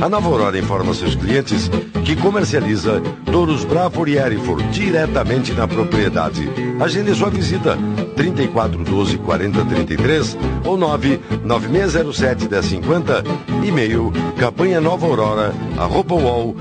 A 0.00 0.08
Nova 0.08 0.26
Aurora 0.28 0.58
informa 0.58 0.94
seus 0.94 1.14
clientes 1.14 1.70
que 2.04 2.16
comercializa 2.16 3.02
touros 3.30 3.62
Brafor 3.64 4.08
e 4.08 4.16
Erifor 4.16 4.62
diretamente 4.70 5.52
na 5.52 5.68
propriedade. 5.68 6.48
Agende 6.80 7.14
sua 7.14 7.28
visita 7.28 7.76
34 8.16 8.82
12 8.82 9.18
40 9.18 9.64
33 9.66 10.38
ou 10.64 10.78
9 10.78 11.20
9607 11.44 12.48
1050 12.48 13.22
e-mail 13.64 14.10
campanha 14.38 14.80
nova 14.80 15.06
aurora 15.06 15.52
arroba 15.76 16.14
sua 16.14 16.56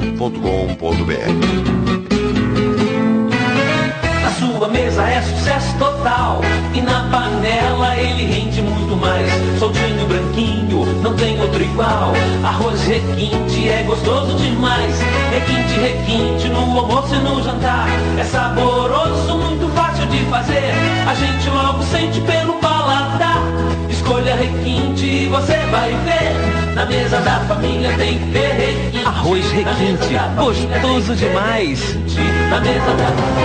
total. 5.81 6.41
E 6.73 6.81
na 6.81 7.09
panela 7.09 7.97
ele 7.97 8.25
rende 8.25 8.61
muito 8.61 8.95
mais. 8.95 9.27
Soltinho, 9.57 10.05
branquinho, 10.07 10.85
não 11.01 11.15
tem 11.15 11.41
outro 11.41 11.61
igual. 11.61 12.13
Arroz 12.43 12.83
requinte 12.83 13.67
é 13.67 13.83
gostoso 13.83 14.37
demais. 14.37 14.95
Requinte, 15.31 15.79
requinte 15.79 16.47
no 16.49 16.79
almoço 16.79 17.15
e 17.15 17.19
no 17.19 17.43
jantar. 17.43 17.87
É 18.19 18.23
saboroso, 18.23 19.37
muito 19.37 19.67
fácil 19.73 20.05
de 20.05 20.19
fazer. 20.25 20.71
A 21.07 21.15
gente 21.15 21.49
logo 21.49 21.83
sente 21.83 22.21
pelo 22.21 22.53
paladar. 22.59 23.41
Escolha 23.89 24.35
requinte 24.35 25.05
e 25.05 25.27
você 25.29 25.57
vai 25.71 25.89
ver. 26.05 26.60
Na 26.73 26.85
mesa 26.85 27.19
da 27.19 27.39
família 27.41 27.93
tem 27.97 28.17
que 28.17 28.31
ter 28.31 28.47
requinte. 28.53 29.05
Arroz 29.05 29.51
requinte, 29.51 30.15
gostoso 30.37 31.15
demais. 31.15 31.97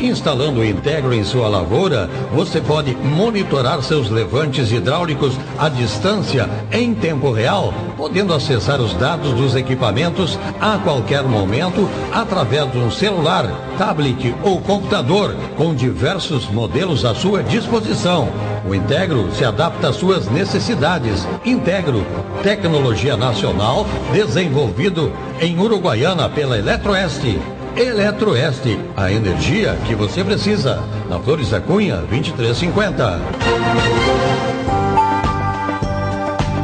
Instalando 0.02 0.60
o 0.60 0.64
Integro 0.64 1.12
em 1.12 1.24
sua 1.24 1.48
lavoura, 1.48 2.08
você 2.32 2.60
pode 2.60 2.94
monitorar 2.94 3.82
seus 3.82 4.10
levantes 4.10 4.70
hidráulicos 4.70 5.36
à 5.58 5.68
distância 5.68 6.48
em 6.70 6.94
tempo 6.94 7.32
real, 7.32 7.74
podendo 7.96 8.32
acessar 8.32 8.80
os 8.80 8.94
dados 8.94 9.32
dos 9.32 9.56
equipamentos 9.56 10.38
a 10.60 10.78
qualquer 10.78 11.22
momento 11.24 11.88
através 12.12 12.70
de 12.70 12.78
um 12.78 12.90
celular, 12.90 13.46
tablet 13.76 14.34
ou 14.42 14.60
computador, 14.60 15.34
com 15.56 15.74
diversos 15.74 16.48
modelos 16.48 17.04
à 17.04 17.14
sua 17.14 17.42
disposição. 17.42 18.28
O 18.68 18.74
Integro 18.74 19.30
se 19.32 19.44
adapta 19.44 19.88
às 19.88 19.96
suas 19.96 20.28
necessidades. 20.28 21.26
Integro, 21.44 22.04
tecnologia 22.42 23.15
nacional 23.16 23.86
desenvolvido 24.12 25.12
em 25.40 25.58
Uruguaiana 25.58 26.28
pela 26.28 26.58
Eletroeste. 26.58 27.38
Eletroeste, 27.76 28.78
a 28.96 29.12
energia 29.12 29.76
que 29.86 29.94
você 29.94 30.24
precisa. 30.24 30.82
Na 31.10 31.18
Flores 31.18 31.50
da 31.50 31.60
Cunha, 31.60 31.96
2350. 31.96 33.20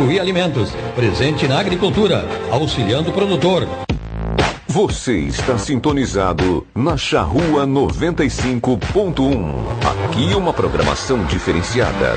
Moí 0.00 0.18
Alimentos, 0.18 0.70
presente 0.96 1.46
na 1.46 1.60
agricultura, 1.60 2.24
auxiliando 2.50 3.10
o 3.10 3.12
produtor. 3.12 3.68
Você 4.66 5.18
está 5.18 5.58
sintonizado 5.58 6.66
na 6.74 6.96
Charrua 6.96 7.66
95.1. 7.66 9.54
Aqui 10.06 10.34
uma 10.34 10.54
programação 10.54 11.22
diferenciada. 11.26 12.14